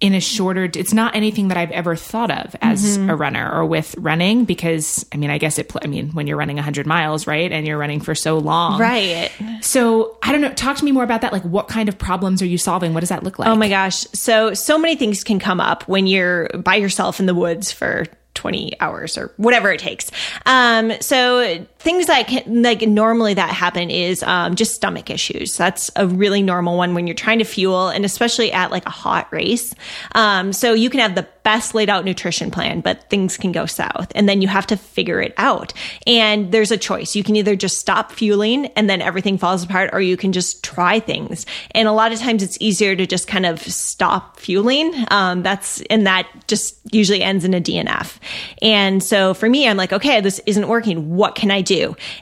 in 0.04 0.14
a 0.14 0.20
shorter 0.20 0.66
it's 0.66 0.94
not 0.94 1.16
anything 1.16 1.48
that 1.48 1.58
i've 1.58 1.72
ever 1.72 1.96
thought 1.96 2.30
of 2.30 2.56
as 2.62 2.98
mm-hmm. 2.98 3.10
a 3.10 3.16
runner 3.16 3.50
or 3.52 3.66
with 3.66 3.96
running 3.98 4.44
because 4.44 5.06
i 5.14 5.18
mean 5.18 5.30
i 5.30 5.38
guess 5.38 5.58
it 5.58 5.72
i 5.82 5.88
mean 5.88 6.10
when 6.12 6.28
you're 6.28 6.38
running 6.38 6.58
100 6.58 6.86
miles 6.86 7.26
right 7.26 7.52
and 7.52 7.66
you're 7.66 7.78
running 7.78 8.02
for 8.02 8.14
so 8.16 8.38
long. 8.38 8.80
Right. 8.80 9.32
So 9.62 10.18
i 10.22 10.32
don't 10.32 10.42
know 10.42 10.54
talk 10.54 10.78
to 10.78 10.86
me 10.86 10.92
more 10.92 11.04
about 11.04 11.22
that. 11.22 11.32
Like 11.32 11.44
what 11.44 11.68
kind 11.68 11.90
of 11.90 11.98
problems 11.98 12.42
are 12.42 12.46
you 12.46 12.58
solving? 12.58 12.94
What 12.94 13.00
does 13.00 13.10
that 13.10 13.24
look 13.24 13.40
like? 13.40 13.48
Oh 13.48 13.56
my 13.56 13.70
gosh. 13.70 14.06
So 14.14 14.54
so 14.54 14.78
many 14.78 14.96
things 14.96 15.24
can 15.24 15.40
come 15.40 15.60
up 15.60 15.88
when 15.88 16.08
you're 16.08 16.50
by 16.50 16.76
yourself 16.76 17.20
in 17.20 17.26
the 17.26 17.36
woods 17.36 17.72
for 17.72 18.06
20 18.36 18.80
hours 18.80 19.18
or 19.18 19.32
whatever 19.38 19.72
it 19.72 19.80
takes. 19.80 20.10
Um, 20.46 20.92
so 21.02 21.66
things 21.84 22.06
that 22.06 22.28
can, 22.28 22.64
like 22.64 22.82
normally 22.82 23.34
that 23.34 23.50
happen 23.50 23.90
is 23.90 24.24
um, 24.24 24.56
just 24.56 24.74
stomach 24.74 25.10
issues. 25.10 25.58
That's 25.58 25.92
a 25.98 26.08
really 26.08 26.42
normal 26.42 26.78
one 26.78 26.94
when 26.94 27.08
you're 27.08 27.14
trying 27.14 27.40
to 27.40 27.46
fuel 27.46 27.90
and 27.90 28.06
especially 28.06 28.54
at 28.54 28.72
like 28.72 28.86
a 28.86 28.90
hot 28.90 29.28
race. 29.32 29.76
Um, 30.16 30.54
so 30.54 30.74
you 30.74 30.90
can 30.90 31.02
have 31.02 31.16
the 31.16 31.28
best 31.44 31.76
laid 31.76 31.90
out 31.90 32.06
nutrition 32.06 32.52
plan, 32.52 32.80
but 32.80 33.10
things 33.10 33.36
can 33.36 33.52
go 33.52 33.66
south 33.66 34.14
and 34.16 34.30
then 34.30 34.42
you 34.42 34.48
have 34.48 34.66
to 34.68 34.78
figure 34.78 35.22
it 35.22 35.34
out. 35.36 35.74
And 36.08 36.54
there's 36.54 36.72
a 36.72 36.78
choice. 36.78 37.18
You 37.18 37.24
can 37.24 37.36
either 37.36 37.58
just 37.58 37.80
stop 37.80 38.14
fueling 38.14 38.68
and 38.78 38.90
then 38.90 39.02
everything 39.02 39.38
falls 39.38 39.62
apart 39.62 39.90
or 39.92 40.00
you 40.00 40.16
can 40.16 40.32
just 40.32 40.64
try 40.64 41.02
things. 41.02 41.46
And 41.72 41.90
a 41.90 41.92
lot 41.92 42.14
of 42.14 42.20
times 42.20 42.44
it's 42.44 42.58
easier 42.62 42.96
to 42.96 43.06
just 43.06 43.28
kind 43.28 43.46
of 43.46 43.62
stop 43.62 44.40
fueling. 44.40 44.94
Um, 45.10 45.44
that's, 45.44 45.82
and 45.90 46.08
that 46.08 46.30
just 46.48 46.78
usually 46.94 47.22
ends 47.22 47.44
in 47.44 47.54
a 47.54 47.60
DNF. 47.60 48.20
And 48.62 49.04
so 49.04 49.34
for 49.34 49.50
me, 49.50 49.68
I'm 49.68 49.76
like, 49.76 49.92
okay, 49.92 50.22
this 50.22 50.40
isn't 50.46 50.70
working. 50.70 51.14
What 51.14 51.36
can 51.36 51.52
I 51.52 51.60
do? 51.60 51.73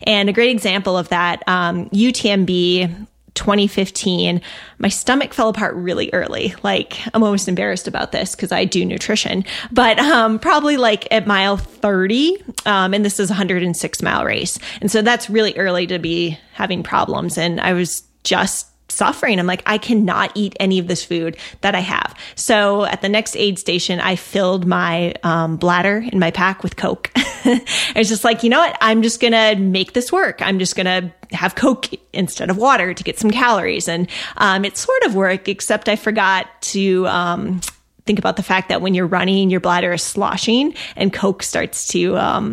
And 0.04 0.30
a 0.30 0.34
great 0.34 0.52
example 0.52 0.98
of 0.98 1.10
that, 1.10 1.44
um, 1.48 1.90
UTMB 1.90 3.08
2015, 3.34 4.42
my 4.78 4.90
stomach 4.90 5.34
fell 5.34 5.50
apart 5.50 5.76
really 5.76 6.10
early. 6.14 6.54
Like, 6.64 7.00
I'm 7.14 7.24
almost 7.24 7.48
embarrassed 7.48 7.88
about 7.88 8.12
this 8.12 8.36
because 8.36 8.52
I 8.52 8.66
do 8.66 8.86
nutrition, 8.86 9.46
but 9.72 10.00
um, 10.00 10.38
probably 10.40 10.78
like 10.78 11.08
at 11.12 11.28
mile 11.28 11.58
30, 11.58 12.44
um, 12.66 12.94
and 12.94 13.06
this 13.06 13.20
is 13.20 13.30
a 13.30 13.34
106 13.34 14.02
mile 14.02 14.26
race. 14.26 14.60
And 14.82 14.92
so 14.92 15.02
that's 15.02 15.30
really 15.30 15.58
early 15.58 15.88
to 15.88 16.00
be 16.00 16.38
having 16.54 16.84
problems. 16.84 17.38
And 17.38 17.60
I 17.62 17.74
was 17.74 18.04
just 18.24 18.68
suffering. 18.92 19.40
I'm 19.40 19.48
like, 19.48 19.64
I 19.66 19.78
cannot 19.78 20.32
eat 20.36 20.56
any 20.60 20.80
of 20.80 20.88
this 20.88 21.04
food 21.04 21.38
that 21.62 21.76
I 21.76 21.80
have. 21.80 22.16
So 22.36 22.86
at 22.86 23.02
the 23.02 23.10
next 23.10 23.36
aid 23.36 23.60
station, 23.60 24.00
I 24.00 24.16
filled 24.16 24.66
my 24.66 25.14
um, 25.24 25.58
bladder 25.58 26.04
in 26.12 26.20
my 26.20 26.32
pack 26.32 26.64
with 26.64 26.76
Coke. 26.76 27.12
it's 27.16 28.10
just 28.10 28.24
like, 28.24 28.44
you 28.44 28.50
know 28.50 28.60
what? 28.60 28.78
I'm 28.82 29.02
just 29.02 29.20
going 29.20 29.34
to 29.34 29.56
make 29.62 29.94
this 29.94 30.12
work. 30.12 30.42
I'm 30.42 30.60
just 30.60 30.76
going 30.76 30.86
to 30.86 31.36
have 31.36 31.56
Coke 31.56 31.88
instead 32.14 32.50
of 32.50 32.58
water 32.58 32.94
to 32.94 33.04
get 33.04 33.18
some 33.18 33.32
calories. 33.32 33.88
And 33.88 34.10
um, 34.38 34.66
it 34.66 34.78
sort 34.78 35.04
of 35.04 35.16
worked, 35.16 35.48
except 35.48 35.90
I 35.90 35.96
forgot 35.96 36.48
to. 36.62 37.08
Um, 37.08 37.62
think 38.04 38.18
about 38.18 38.36
the 38.36 38.44
fact 38.44 38.70
that 38.70 38.82
when 38.82 38.96
you're 38.96 39.08
running, 39.08 39.52
your 39.52 39.60
bladder 39.60 39.94
is 39.94 40.02
sloshing 40.02 40.74
and 40.96 41.14
Coke 41.14 41.44
starts 41.44 41.88
to 41.90 42.18
um, 42.18 42.52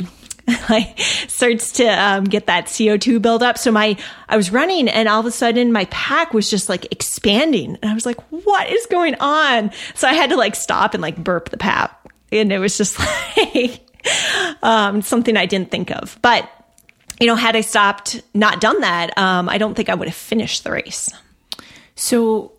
like 0.71 0.99
starts 0.99 1.73
to 1.73 1.87
um, 1.87 2.25
get 2.25 2.47
that 2.47 2.67
CO2 2.67 3.21
buildup. 3.21 3.59
So 3.59 3.71
my, 3.71 3.97
I 4.29 4.37
was 4.37 4.51
running 4.51 4.89
and 4.89 5.09
all 5.09 5.21
of 5.21 5.27
a 5.27 5.31
sudden 5.31 5.73
my 5.73 5.85
pack 5.87 6.33
was 6.33 6.51
just 6.51 6.69
like 6.69 6.91
expanding. 6.93 7.79
And 7.83 7.91
I 7.91 7.95
was 7.95 8.07
like, 8.07 8.21
what 8.31 8.71
is 8.71 8.87
going 8.87 9.15
on? 9.21 9.71
So 9.95 10.09
I 10.09 10.15
had 10.15 10.31
to 10.31 10.37
like 10.37 10.55
stop 10.55 10.95
and 10.95 11.03
like 11.03 11.23
burp 11.23 11.51
the 11.51 11.59
pap. 11.59 12.09
And 12.33 12.53
it 12.53 12.59
was 12.59 12.77
just 12.77 12.99
like, 13.55 13.81
um, 14.63 15.03
something 15.03 15.37
I 15.37 15.47
didn't 15.47 15.71
think 15.71 15.91
of. 15.91 16.19
But, 16.23 16.49
you 17.21 17.27
know, 17.27 17.35
had 17.35 17.57
I 17.57 17.63
stopped, 17.63 18.23
not 18.35 18.61
done 18.61 18.81
that, 18.81 19.17
um, 19.19 19.49
I 19.49 19.59
don't 19.59 19.75
think 19.75 19.89
I 19.89 19.95
would 19.95 20.09
have 20.09 20.17
finished 20.17 20.65
the 20.65 20.71
race. 20.71 21.11
So 21.95 22.53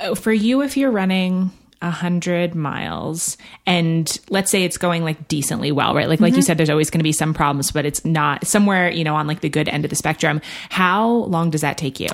uh, 0.00 0.14
for 0.14 0.32
you, 0.32 0.62
if 0.62 0.76
you're 0.76 0.90
running, 0.90 1.50
a 1.84 1.90
hundred 1.90 2.54
miles 2.54 3.36
and 3.66 4.18
let's 4.30 4.50
say 4.50 4.64
it's 4.64 4.78
going 4.78 5.04
like 5.04 5.28
decently 5.28 5.70
well, 5.70 5.94
right? 5.94 6.08
Like, 6.08 6.16
mm-hmm. 6.16 6.24
like 6.24 6.32
you 6.32 6.38
mm-hmm. 6.38 6.46
said, 6.46 6.58
there's 6.58 6.70
always 6.70 6.88
going 6.88 7.00
to 7.00 7.04
be 7.04 7.12
some 7.12 7.34
problems, 7.34 7.70
but 7.70 7.84
it's 7.84 8.04
not 8.04 8.46
somewhere, 8.46 8.90
you 8.90 9.04
know, 9.04 9.14
on 9.14 9.26
like 9.26 9.40
the 9.40 9.50
good 9.50 9.68
end 9.68 9.84
of 9.84 9.90
the 9.90 9.96
spectrum. 9.96 10.40
How 10.70 11.06
long 11.08 11.50
does 11.50 11.60
that 11.60 11.76
take 11.76 12.00
you? 12.00 12.08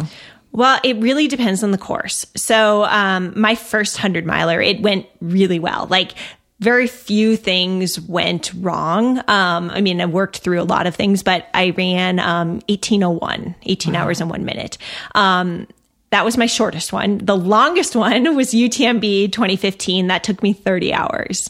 Well, 0.53 0.81
it 0.83 0.97
really 0.97 1.29
depends 1.29 1.63
on 1.63 1.71
the 1.71 1.79
course. 1.79 2.27
So, 2.37 2.85
um, 2.85 3.33
my 3.37 3.55
first 3.55 3.97
hundred 3.97 4.27
miler, 4.27 4.61
it 4.61 4.83
went 4.83 5.07
really 5.21 5.61
well. 5.61 5.87
Like 5.89 6.15
very 6.59 6.89
few 6.89 7.37
things 7.37 8.01
went 8.01 8.53
wrong. 8.55 9.19
Um, 9.29 9.71
I 9.71 9.81
mean, 9.81 10.01
I 10.01 10.07
worked 10.07 10.39
through 10.39 10.61
a 10.61 10.65
lot 10.65 10.89
of 10.89 10.97
things, 10.97 11.23
but 11.23 11.47
I 11.55 11.71
ran 11.71 12.19
um, 12.19 12.55
1801, 12.69 13.55
18 13.63 13.95
wow. 13.95 14.01
hours 14.01 14.21
and 14.21 14.29
one 14.29 14.45
minute. 14.45 14.77
Um, 15.15 15.69
that 16.11 16.25
was 16.25 16.37
my 16.37 16.47
shortest 16.47 16.93
one. 16.93 17.19
The 17.19 17.37
longest 17.37 17.97
one 17.97 18.37
was 18.37 18.53
UTMB 18.53 19.33
2015. 19.33 20.09
That 20.09 20.25
took 20.25 20.43
me 20.43 20.53
30 20.53 20.93
hours. 20.93 21.49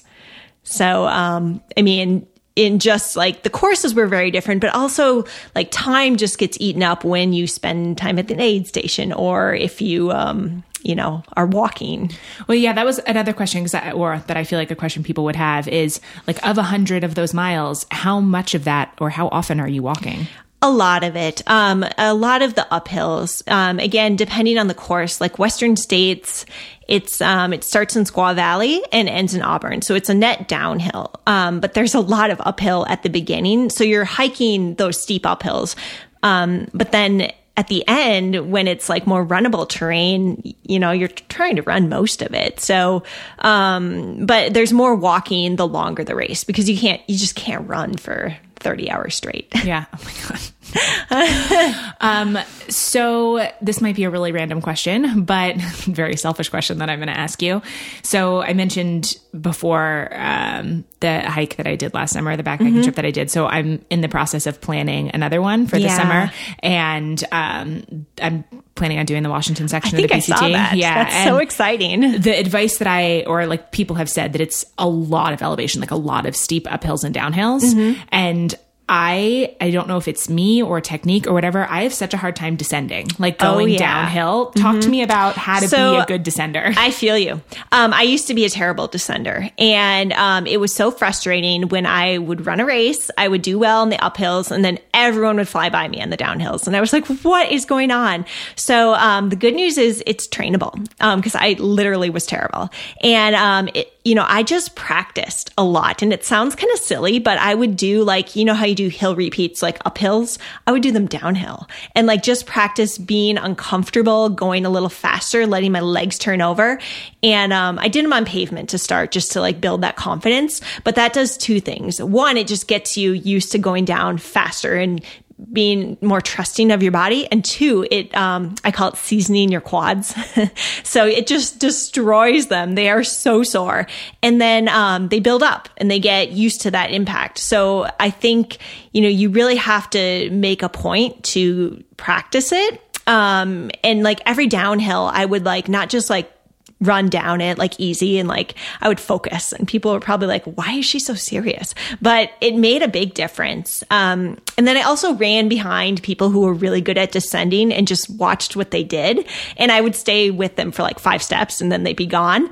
So, 0.62 1.06
um, 1.06 1.62
I 1.76 1.82
mean, 1.82 2.26
in 2.56 2.78
just 2.78 3.16
like 3.16 3.42
the 3.42 3.50
courses 3.50 3.94
were 3.94 4.06
very 4.06 4.30
different, 4.30 4.60
but 4.60 4.74
also 4.74 5.24
like 5.54 5.70
time 5.70 6.16
just 6.16 6.38
gets 6.38 6.58
eaten 6.60 6.82
up 6.82 7.04
when 7.04 7.32
you 7.32 7.46
spend 7.46 7.96
time 7.96 8.18
at 8.18 8.28
the 8.28 8.40
aid 8.40 8.66
station 8.66 9.12
or 9.12 9.54
if 9.54 9.80
you, 9.80 10.10
um, 10.10 10.62
you 10.82 10.94
know, 10.94 11.22
are 11.34 11.46
walking. 11.46 12.10
Well, 12.48 12.56
yeah, 12.56 12.72
that 12.72 12.84
was 12.84 12.98
another 13.06 13.32
question, 13.32 13.64
because 13.64 13.92
or 13.94 14.22
that 14.26 14.36
I 14.36 14.44
feel 14.44 14.58
like 14.58 14.70
a 14.70 14.76
question 14.76 15.02
people 15.02 15.24
would 15.24 15.36
have 15.36 15.68
is 15.68 16.00
like 16.26 16.44
of 16.46 16.58
a 16.58 16.62
hundred 16.62 17.04
of 17.04 17.14
those 17.14 17.32
miles, 17.32 17.86
how 17.90 18.20
much 18.20 18.54
of 18.54 18.64
that 18.64 18.94
or 19.00 19.10
how 19.10 19.28
often 19.28 19.60
are 19.60 19.68
you 19.68 19.82
walking? 19.82 20.26
A 20.62 20.70
lot 20.70 21.04
of 21.04 21.16
it. 21.16 21.42
Um, 21.46 21.86
a 21.96 22.12
lot 22.12 22.42
of 22.42 22.54
the 22.54 22.66
uphills. 22.70 23.42
Um, 23.50 23.78
again, 23.78 24.16
depending 24.16 24.58
on 24.58 24.66
the 24.66 24.74
course, 24.74 25.20
like 25.20 25.38
Western 25.38 25.74
States, 25.76 26.44
it's 26.86 27.22
um, 27.22 27.52
it 27.54 27.64
starts 27.64 27.96
in 27.96 28.04
Squaw 28.04 28.34
Valley 28.34 28.82
and 28.92 29.08
ends 29.08 29.34
in 29.34 29.40
Auburn, 29.40 29.80
so 29.80 29.94
it's 29.94 30.10
a 30.10 30.14
net 30.14 30.48
downhill. 30.48 31.14
Um, 31.26 31.60
but 31.60 31.72
there's 31.72 31.94
a 31.94 32.00
lot 32.00 32.30
of 32.30 32.42
uphill 32.44 32.84
at 32.88 33.02
the 33.02 33.08
beginning, 33.08 33.70
so 33.70 33.84
you're 33.84 34.04
hiking 34.04 34.74
those 34.74 35.00
steep 35.00 35.22
uphills. 35.22 35.76
Um, 36.22 36.68
but 36.74 36.92
then 36.92 37.32
at 37.56 37.68
the 37.68 37.84
end, 37.86 38.50
when 38.50 38.68
it's 38.68 38.88
like 38.88 39.06
more 39.06 39.24
runnable 39.24 39.68
terrain, 39.68 40.54
you 40.62 40.78
know, 40.78 40.90
you're 40.90 41.08
trying 41.08 41.56
to 41.56 41.62
run 41.62 41.88
most 41.88 42.22
of 42.22 42.34
it. 42.34 42.60
So, 42.60 43.02
um, 43.38 44.26
but 44.26 44.54
there's 44.54 44.72
more 44.72 44.94
walking 44.94 45.56
the 45.56 45.66
longer 45.66 46.04
the 46.04 46.14
race 46.14 46.44
because 46.44 46.68
you 46.68 46.78
can't, 46.78 47.02
you 47.06 47.18
just 47.18 47.34
can't 47.34 47.68
run 47.68 47.96
for 47.96 48.36
30 48.60 48.90
hours 48.90 49.14
straight. 49.14 49.52
Yeah. 49.64 49.86
Oh 49.92 49.98
my 50.04 50.12
God. 50.28 50.40
um, 52.00 52.38
so 52.68 53.48
this 53.60 53.80
might 53.80 53.96
be 53.96 54.04
a 54.04 54.10
really 54.10 54.32
random 54.32 54.60
question, 54.60 55.24
but 55.24 55.56
very 55.60 56.16
selfish 56.16 56.48
question 56.48 56.78
that 56.78 56.90
I'm 56.90 56.98
going 56.98 57.08
to 57.08 57.18
ask 57.18 57.42
you. 57.42 57.62
So 58.02 58.42
I 58.42 58.52
mentioned 58.52 59.16
before 59.38 60.08
um, 60.12 60.84
the 61.00 61.20
hike 61.20 61.56
that 61.56 61.66
I 61.66 61.76
did 61.76 61.94
last 61.94 62.12
summer, 62.12 62.36
the 62.36 62.42
backpacking 62.42 62.72
mm-hmm. 62.72 62.82
trip 62.82 62.96
that 62.96 63.04
I 63.04 63.10
did. 63.10 63.30
So 63.30 63.46
I'm 63.46 63.84
in 63.90 64.00
the 64.00 64.08
process 64.08 64.46
of 64.46 64.60
planning 64.60 65.10
another 65.12 65.40
one 65.40 65.66
for 65.66 65.76
yeah. 65.76 65.88
the 65.88 65.96
summer, 65.96 66.32
and 66.60 67.24
um, 67.32 68.06
I'm 68.20 68.44
planning 68.74 68.98
on 68.98 69.06
doing 69.06 69.22
the 69.22 69.30
Washington 69.30 69.68
section 69.68 69.96
of 69.96 70.02
the 70.02 70.08
PCT. 70.08 70.52
That. 70.52 70.76
Yeah, 70.76 71.04
that's 71.04 71.24
so 71.24 71.38
exciting. 71.38 72.20
The 72.20 72.38
advice 72.38 72.78
that 72.78 72.88
I 72.88 73.24
or 73.26 73.46
like 73.46 73.72
people 73.72 73.96
have 73.96 74.08
said 74.08 74.32
that 74.32 74.40
it's 74.40 74.64
a 74.78 74.88
lot 74.88 75.32
of 75.32 75.42
elevation, 75.42 75.80
like 75.80 75.90
a 75.90 75.96
lot 75.96 76.26
of 76.26 76.36
steep 76.36 76.66
uphills 76.66 77.04
and 77.04 77.14
downhills, 77.14 77.62
mm-hmm. 77.62 78.00
and 78.10 78.54
I 78.92 79.54
I 79.60 79.70
don't 79.70 79.86
know 79.86 79.98
if 79.98 80.08
it's 80.08 80.28
me 80.28 80.60
or 80.60 80.80
technique 80.80 81.28
or 81.28 81.32
whatever. 81.32 81.64
I 81.64 81.84
have 81.84 81.94
such 81.94 82.12
a 82.12 82.16
hard 82.16 82.34
time 82.34 82.56
descending, 82.56 83.06
like 83.20 83.36
oh, 83.38 83.54
going 83.54 83.68
oh, 83.68 83.72
yeah. 83.72 83.78
downhill. 83.78 84.46
Talk 84.50 84.72
mm-hmm. 84.72 84.80
to 84.80 84.88
me 84.88 85.02
about 85.04 85.36
how 85.36 85.60
to 85.60 85.68
so, 85.68 85.94
be 85.94 86.00
a 86.00 86.06
good 86.06 86.24
descender. 86.24 86.74
I 86.76 86.90
feel 86.90 87.16
you. 87.16 87.40
Um, 87.70 87.94
I 87.94 88.02
used 88.02 88.26
to 88.26 88.34
be 88.34 88.44
a 88.44 88.48
terrible 88.48 88.88
descender, 88.88 89.52
and 89.58 90.12
um, 90.14 90.44
it 90.48 90.58
was 90.58 90.74
so 90.74 90.90
frustrating 90.90 91.68
when 91.68 91.86
I 91.86 92.18
would 92.18 92.46
run 92.46 92.58
a 92.58 92.66
race. 92.66 93.12
I 93.16 93.28
would 93.28 93.42
do 93.42 93.60
well 93.60 93.84
in 93.84 93.90
the 93.90 93.96
uphills, 93.98 94.50
and 94.50 94.64
then 94.64 94.80
everyone 94.92 95.36
would 95.36 95.48
fly 95.48 95.70
by 95.70 95.86
me 95.86 96.02
on 96.02 96.10
the 96.10 96.18
downhills, 96.18 96.66
and 96.66 96.76
I 96.76 96.80
was 96.80 96.92
like, 96.92 97.06
"What 97.22 97.52
is 97.52 97.66
going 97.66 97.92
on?" 97.92 98.26
So 98.56 98.94
um, 98.94 99.28
the 99.28 99.36
good 99.36 99.54
news 99.54 99.78
is 99.78 100.02
it's 100.04 100.26
trainable 100.26 100.74
because 101.16 101.36
um, 101.36 101.40
I 101.40 101.52
literally 101.60 102.10
was 102.10 102.26
terrible, 102.26 102.70
and 103.04 103.36
um, 103.36 103.68
it, 103.72 103.92
you 104.04 104.14
know, 104.14 104.24
I 104.26 104.42
just 104.42 104.76
practiced 104.76 105.50
a 105.58 105.64
lot, 105.64 106.00
and 106.00 106.12
it 106.12 106.24
sounds 106.24 106.54
kind 106.54 106.72
of 106.72 106.78
silly, 106.78 107.18
but 107.18 107.38
I 107.38 107.54
would 107.54 107.76
do 107.76 108.02
like 108.02 108.34
you 108.34 108.44
know 108.44 108.54
how 108.54 108.64
you 108.64 108.74
do 108.74 108.88
hill 108.88 109.14
repeats 109.14 109.62
like 109.62 109.78
uphills, 109.84 110.38
I 110.66 110.72
would 110.72 110.82
do 110.82 110.92
them 110.92 111.06
downhill 111.06 111.68
and 111.94 112.06
like 112.06 112.22
just 112.22 112.46
practice 112.46 112.96
being 112.96 113.36
uncomfortable, 113.36 114.30
going 114.30 114.64
a 114.64 114.70
little 114.70 114.88
faster, 114.88 115.46
letting 115.46 115.72
my 115.72 115.80
legs 115.80 116.18
turn 116.18 116.40
over. 116.40 116.78
And 117.22 117.52
um, 117.52 117.78
I 117.78 117.88
did 117.88 118.04
them 118.04 118.12
on 118.12 118.24
pavement 118.24 118.70
to 118.70 118.78
start 118.78 119.12
just 119.12 119.32
to 119.32 119.40
like 119.40 119.60
build 119.60 119.82
that 119.82 119.96
confidence. 119.96 120.60
But 120.84 120.94
that 120.94 121.12
does 121.12 121.36
two 121.36 121.60
things. 121.60 122.00
One, 122.02 122.36
it 122.36 122.46
just 122.46 122.68
gets 122.68 122.96
you 122.96 123.12
used 123.12 123.52
to 123.52 123.58
going 123.58 123.84
down 123.84 124.18
faster 124.18 124.76
and 124.76 125.04
being 125.52 125.96
more 126.00 126.20
trusting 126.20 126.70
of 126.70 126.82
your 126.82 126.92
body. 126.92 127.26
And 127.30 127.44
two 127.44 127.86
it 127.90 128.14
um, 128.16 128.54
i 128.64 128.70
call 128.70 128.88
it 128.88 128.96
seasoning 128.96 129.50
your 129.50 129.60
quads. 129.60 130.14
So 130.82 131.06
it 131.06 131.26
just 131.26 131.58
destroys 131.58 132.48
them. 132.48 132.74
They 132.74 132.88
are 132.90 133.04
so 133.04 133.42
sore. 133.42 133.86
And 134.22 134.40
then 134.40 134.68
um, 134.68 135.08
they 135.08 135.20
build 135.20 135.42
up 135.42 135.68
and 135.76 135.90
they 135.90 136.00
get 136.00 136.32
used 136.32 136.62
to 136.62 136.70
that 136.72 136.90
impact. 136.90 137.38
So 137.38 137.88
i 137.98 138.10
think 138.10 138.58
you 138.92 139.02
know 139.02 139.08
you 139.08 139.30
really 139.30 139.56
have 139.56 139.88
to 139.90 140.30
make 140.30 140.62
a 140.62 140.68
point 140.68 141.22
to 141.24 141.82
practice 141.96 142.52
it. 142.52 142.80
Um, 143.06 143.70
and 143.82 144.02
like 144.02 144.20
every 144.24 144.46
downhill 144.46 145.10
i 145.12 145.24
would 145.24 145.44
like 145.44 145.68
not 145.68 145.88
just 145.88 146.10
like 146.10 146.30
run 146.80 147.08
down 147.08 147.40
it 147.40 147.58
like 147.58 147.78
easy 147.78 148.18
and 148.18 148.28
like 148.28 148.54
I 148.80 148.88
would 148.88 149.00
focus 149.00 149.52
and 149.52 149.68
people 149.68 149.92
were 149.92 150.00
probably 150.00 150.28
like, 150.28 150.44
why 150.44 150.72
is 150.74 150.86
she 150.86 150.98
so 150.98 151.14
serious? 151.14 151.74
But 152.00 152.32
it 152.40 152.56
made 152.56 152.82
a 152.82 152.88
big 152.88 153.14
difference. 153.14 153.84
Um, 153.90 154.38
and 154.56 154.66
then 154.66 154.76
I 154.76 154.82
also 154.82 155.14
ran 155.14 155.48
behind 155.48 156.02
people 156.02 156.30
who 156.30 156.40
were 156.40 156.54
really 156.54 156.80
good 156.80 156.98
at 156.98 157.12
descending 157.12 157.72
and 157.72 157.86
just 157.86 158.08
watched 158.10 158.56
what 158.56 158.70
they 158.70 158.82
did. 158.82 159.26
And 159.56 159.70
I 159.70 159.80
would 159.80 159.94
stay 159.94 160.30
with 160.30 160.56
them 160.56 160.72
for 160.72 160.82
like 160.82 160.98
five 160.98 161.22
steps 161.22 161.60
and 161.60 161.70
then 161.70 161.82
they'd 161.82 161.96
be 161.96 162.06
gone. 162.06 162.50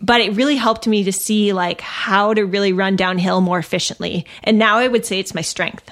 But 0.00 0.20
it 0.20 0.34
really 0.34 0.56
helped 0.56 0.86
me 0.86 1.04
to 1.04 1.12
see 1.12 1.52
like 1.52 1.80
how 1.80 2.34
to 2.34 2.44
really 2.44 2.72
run 2.72 2.96
downhill 2.96 3.40
more 3.40 3.58
efficiently. 3.58 4.26
And 4.44 4.58
now 4.58 4.78
I 4.78 4.88
would 4.88 5.06
say 5.06 5.18
it's 5.18 5.34
my 5.34 5.40
strength. 5.42 5.90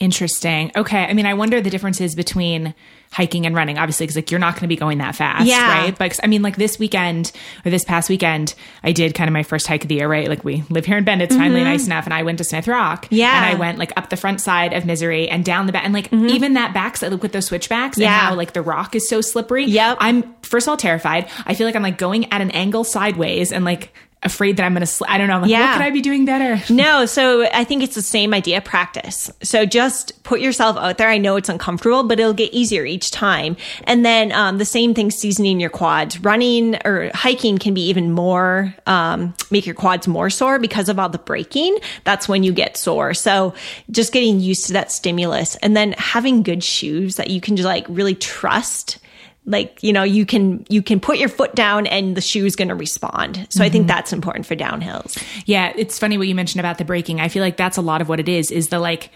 Interesting. 0.00 0.72
Okay. 0.76 1.04
I 1.04 1.14
mean, 1.14 1.26
I 1.26 1.34
wonder 1.34 1.60
the 1.60 1.70
differences 1.70 2.14
between 2.14 2.74
hiking 3.14 3.46
and 3.46 3.54
running, 3.54 3.78
obviously, 3.78 4.04
because 4.04 4.16
like 4.16 4.30
you're 4.32 4.40
not 4.40 4.54
going 4.54 4.62
to 4.62 4.68
be 4.68 4.74
going 4.74 4.98
that 4.98 5.14
fast, 5.14 5.46
yeah. 5.46 5.68
right? 5.68 5.96
But 5.96 6.18
I 6.24 6.26
mean, 6.26 6.42
like 6.42 6.56
this 6.56 6.80
weekend 6.80 7.30
or 7.64 7.70
this 7.70 7.84
past 7.84 8.10
weekend, 8.10 8.54
I 8.82 8.90
did 8.90 9.14
kind 9.14 9.28
of 9.28 9.32
my 9.32 9.44
first 9.44 9.68
hike 9.68 9.84
of 9.84 9.88
the 9.88 9.94
year, 9.94 10.08
right? 10.08 10.28
Like 10.28 10.44
we 10.44 10.64
live 10.68 10.84
here 10.84 10.96
in 10.96 11.04
Bend, 11.04 11.22
it's 11.22 11.32
mm-hmm. 11.32 11.42
finally 11.42 11.62
nice 11.62 11.86
enough, 11.86 12.06
and 12.06 12.12
I 12.12 12.24
went 12.24 12.38
to 12.38 12.44
Smith 12.44 12.66
Rock, 12.66 13.06
yeah, 13.10 13.36
and 13.36 13.56
I 13.56 13.58
went 13.58 13.78
like 13.78 13.92
up 13.96 14.10
the 14.10 14.16
front 14.16 14.40
side 14.40 14.72
of 14.72 14.84
Misery 14.84 15.28
and 15.28 15.44
down 15.44 15.66
the 15.66 15.72
back, 15.72 15.84
and 15.84 15.94
like 15.94 16.10
mm-hmm. 16.10 16.28
even 16.28 16.54
that 16.54 16.74
backside, 16.74 17.12
like 17.12 17.22
with 17.22 17.32
those 17.32 17.46
switchbacks, 17.46 17.96
yeah, 17.96 18.06
and 18.06 18.14
how 18.14 18.34
like 18.34 18.52
the 18.52 18.62
rock 18.62 18.96
is 18.96 19.08
so 19.08 19.20
slippery. 19.20 19.66
Yep, 19.66 19.98
I'm 20.00 20.34
first 20.42 20.66
of 20.66 20.72
all 20.72 20.76
terrified. 20.76 21.28
I 21.46 21.54
feel 21.54 21.68
like 21.68 21.76
I'm 21.76 21.82
like 21.82 21.98
going 21.98 22.32
at 22.32 22.40
an 22.40 22.50
angle 22.50 22.82
sideways, 22.82 23.52
and 23.52 23.64
like 23.64 23.92
afraid 24.24 24.56
that 24.56 24.64
I'm 24.64 24.72
going 24.72 24.80
to, 24.80 24.86
sl- 24.86 25.04
I 25.06 25.18
don't 25.18 25.28
know. 25.28 25.40
Like, 25.40 25.50
yeah. 25.50 25.68
What 25.68 25.72
could 25.78 25.86
I 25.86 25.90
be 25.90 26.00
doing 26.00 26.24
better? 26.24 26.62
No. 26.74 27.06
So 27.06 27.44
I 27.52 27.62
think 27.62 27.82
it's 27.82 27.94
the 27.94 28.02
same 28.02 28.34
idea 28.34 28.60
practice. 28.60 29.30
So 29.42 29.64
just 29.64 30.22
put 30.24 30.40
yourself 30.40 30.76
out 30.76 30.98
there. 30.98 31.08
I 31.08 31.18
know 31.18 31.36
it's 31.36 31.48
uncomfortable, 31.48 32.02
but 32.02 32.18
it'll 32.18 32.32
get 32.32 32.52
easier 32.52 32.84
each 32.84 33.10
time. 33.12 33.56
And 33.84 34.04
then 34.04 34.32
um, 34.32 34.58
the 34.58 34.64
same 34.64 34.92
thing, 34.92 35.10
seasoning 35.12 35.60
your 35.60 35.70
quads. 35.70 36.18
Running 36.20 36.76
or 36.84 37.10
hiking 37.14 37.58
can 37.58 37.74
be 37.74 37.86
even 37.88 38.10
more, 38.10 38.74
um, 38.86 39.34
make 39.50 39.66
your 39.66 39.74
quads 39.76 40.08
more 40.08 40.30
sore 40.30 40.58
because 40.58 40.88
of 40.88 40.98
all 40.98 41.08
the 41.08 41.18
braking. 41.18 41.76
That's 42.02 42.28
when 42.28 42.42
you 42.42 42.52
get 42.52 42.76
sore. 42.76 43.14
So 43.14 43.54
just 43.90 44.12
getting 44.12 44.40
used 44.40 44.66
to 44.66 44.72
that 44.72 44.90
stimulus 44.90 45.56
and 45.56 45.76
then 45.76 45.92
having 45.96 46.42
good 46.42 46.64
shoes 46.64 47.16
that 47.16 47.30
you 47.30 47.40
can 47.40 47.56
just 47.56 47.66
like 47.66 47.86
really 47.88 48.14
trust 48.16 48.98
like 49.46 49.82
you 49.82 49.92
know 49.92 50.02
you 50.02 50.24
can 50.24 50.64
you 50.68 50.82
can 50.82 51.00
put 51.00 51.18
your 51.18 51.28
foot 51.28 51.54
down 51.54 51.86
and 51.86 52.16
the 52.16 52.20
shoe 52.20 52.46
is 52.46 52.56
going 52.56 52.68
to 52.68 52.74
respond 52.74 53.46
so 53.50 53.62
i 53.62 53.68
think 53.68 53.82
mm-hmm. 53.82 53.88
that's 53.88 54.12
important 54.12 54.46
for 54.46 54.56
downhills 54.56 55.22
Yeah, 55.46 55.72
it's 55.76 55.98
funny 55.98 56.18
what 56.18 56.28
you 56.28 56.34
mentioned 56.34 56.60
about 56.60 56.78
the 56.78 56.84
braking. 56.84 57.20
I 57.20 57.28
feel 57.28 57.42
like 57.42 57.56
that's 57.56 57.76
a 57.76 57.82
lot 57.82 58.00
of 58.00 58.08
what 58.08 58.20
it 58.20 58.28
is. 58.28 58.50
Is 58.50 58.68
the 58.68 58.78
like 58.78 59.10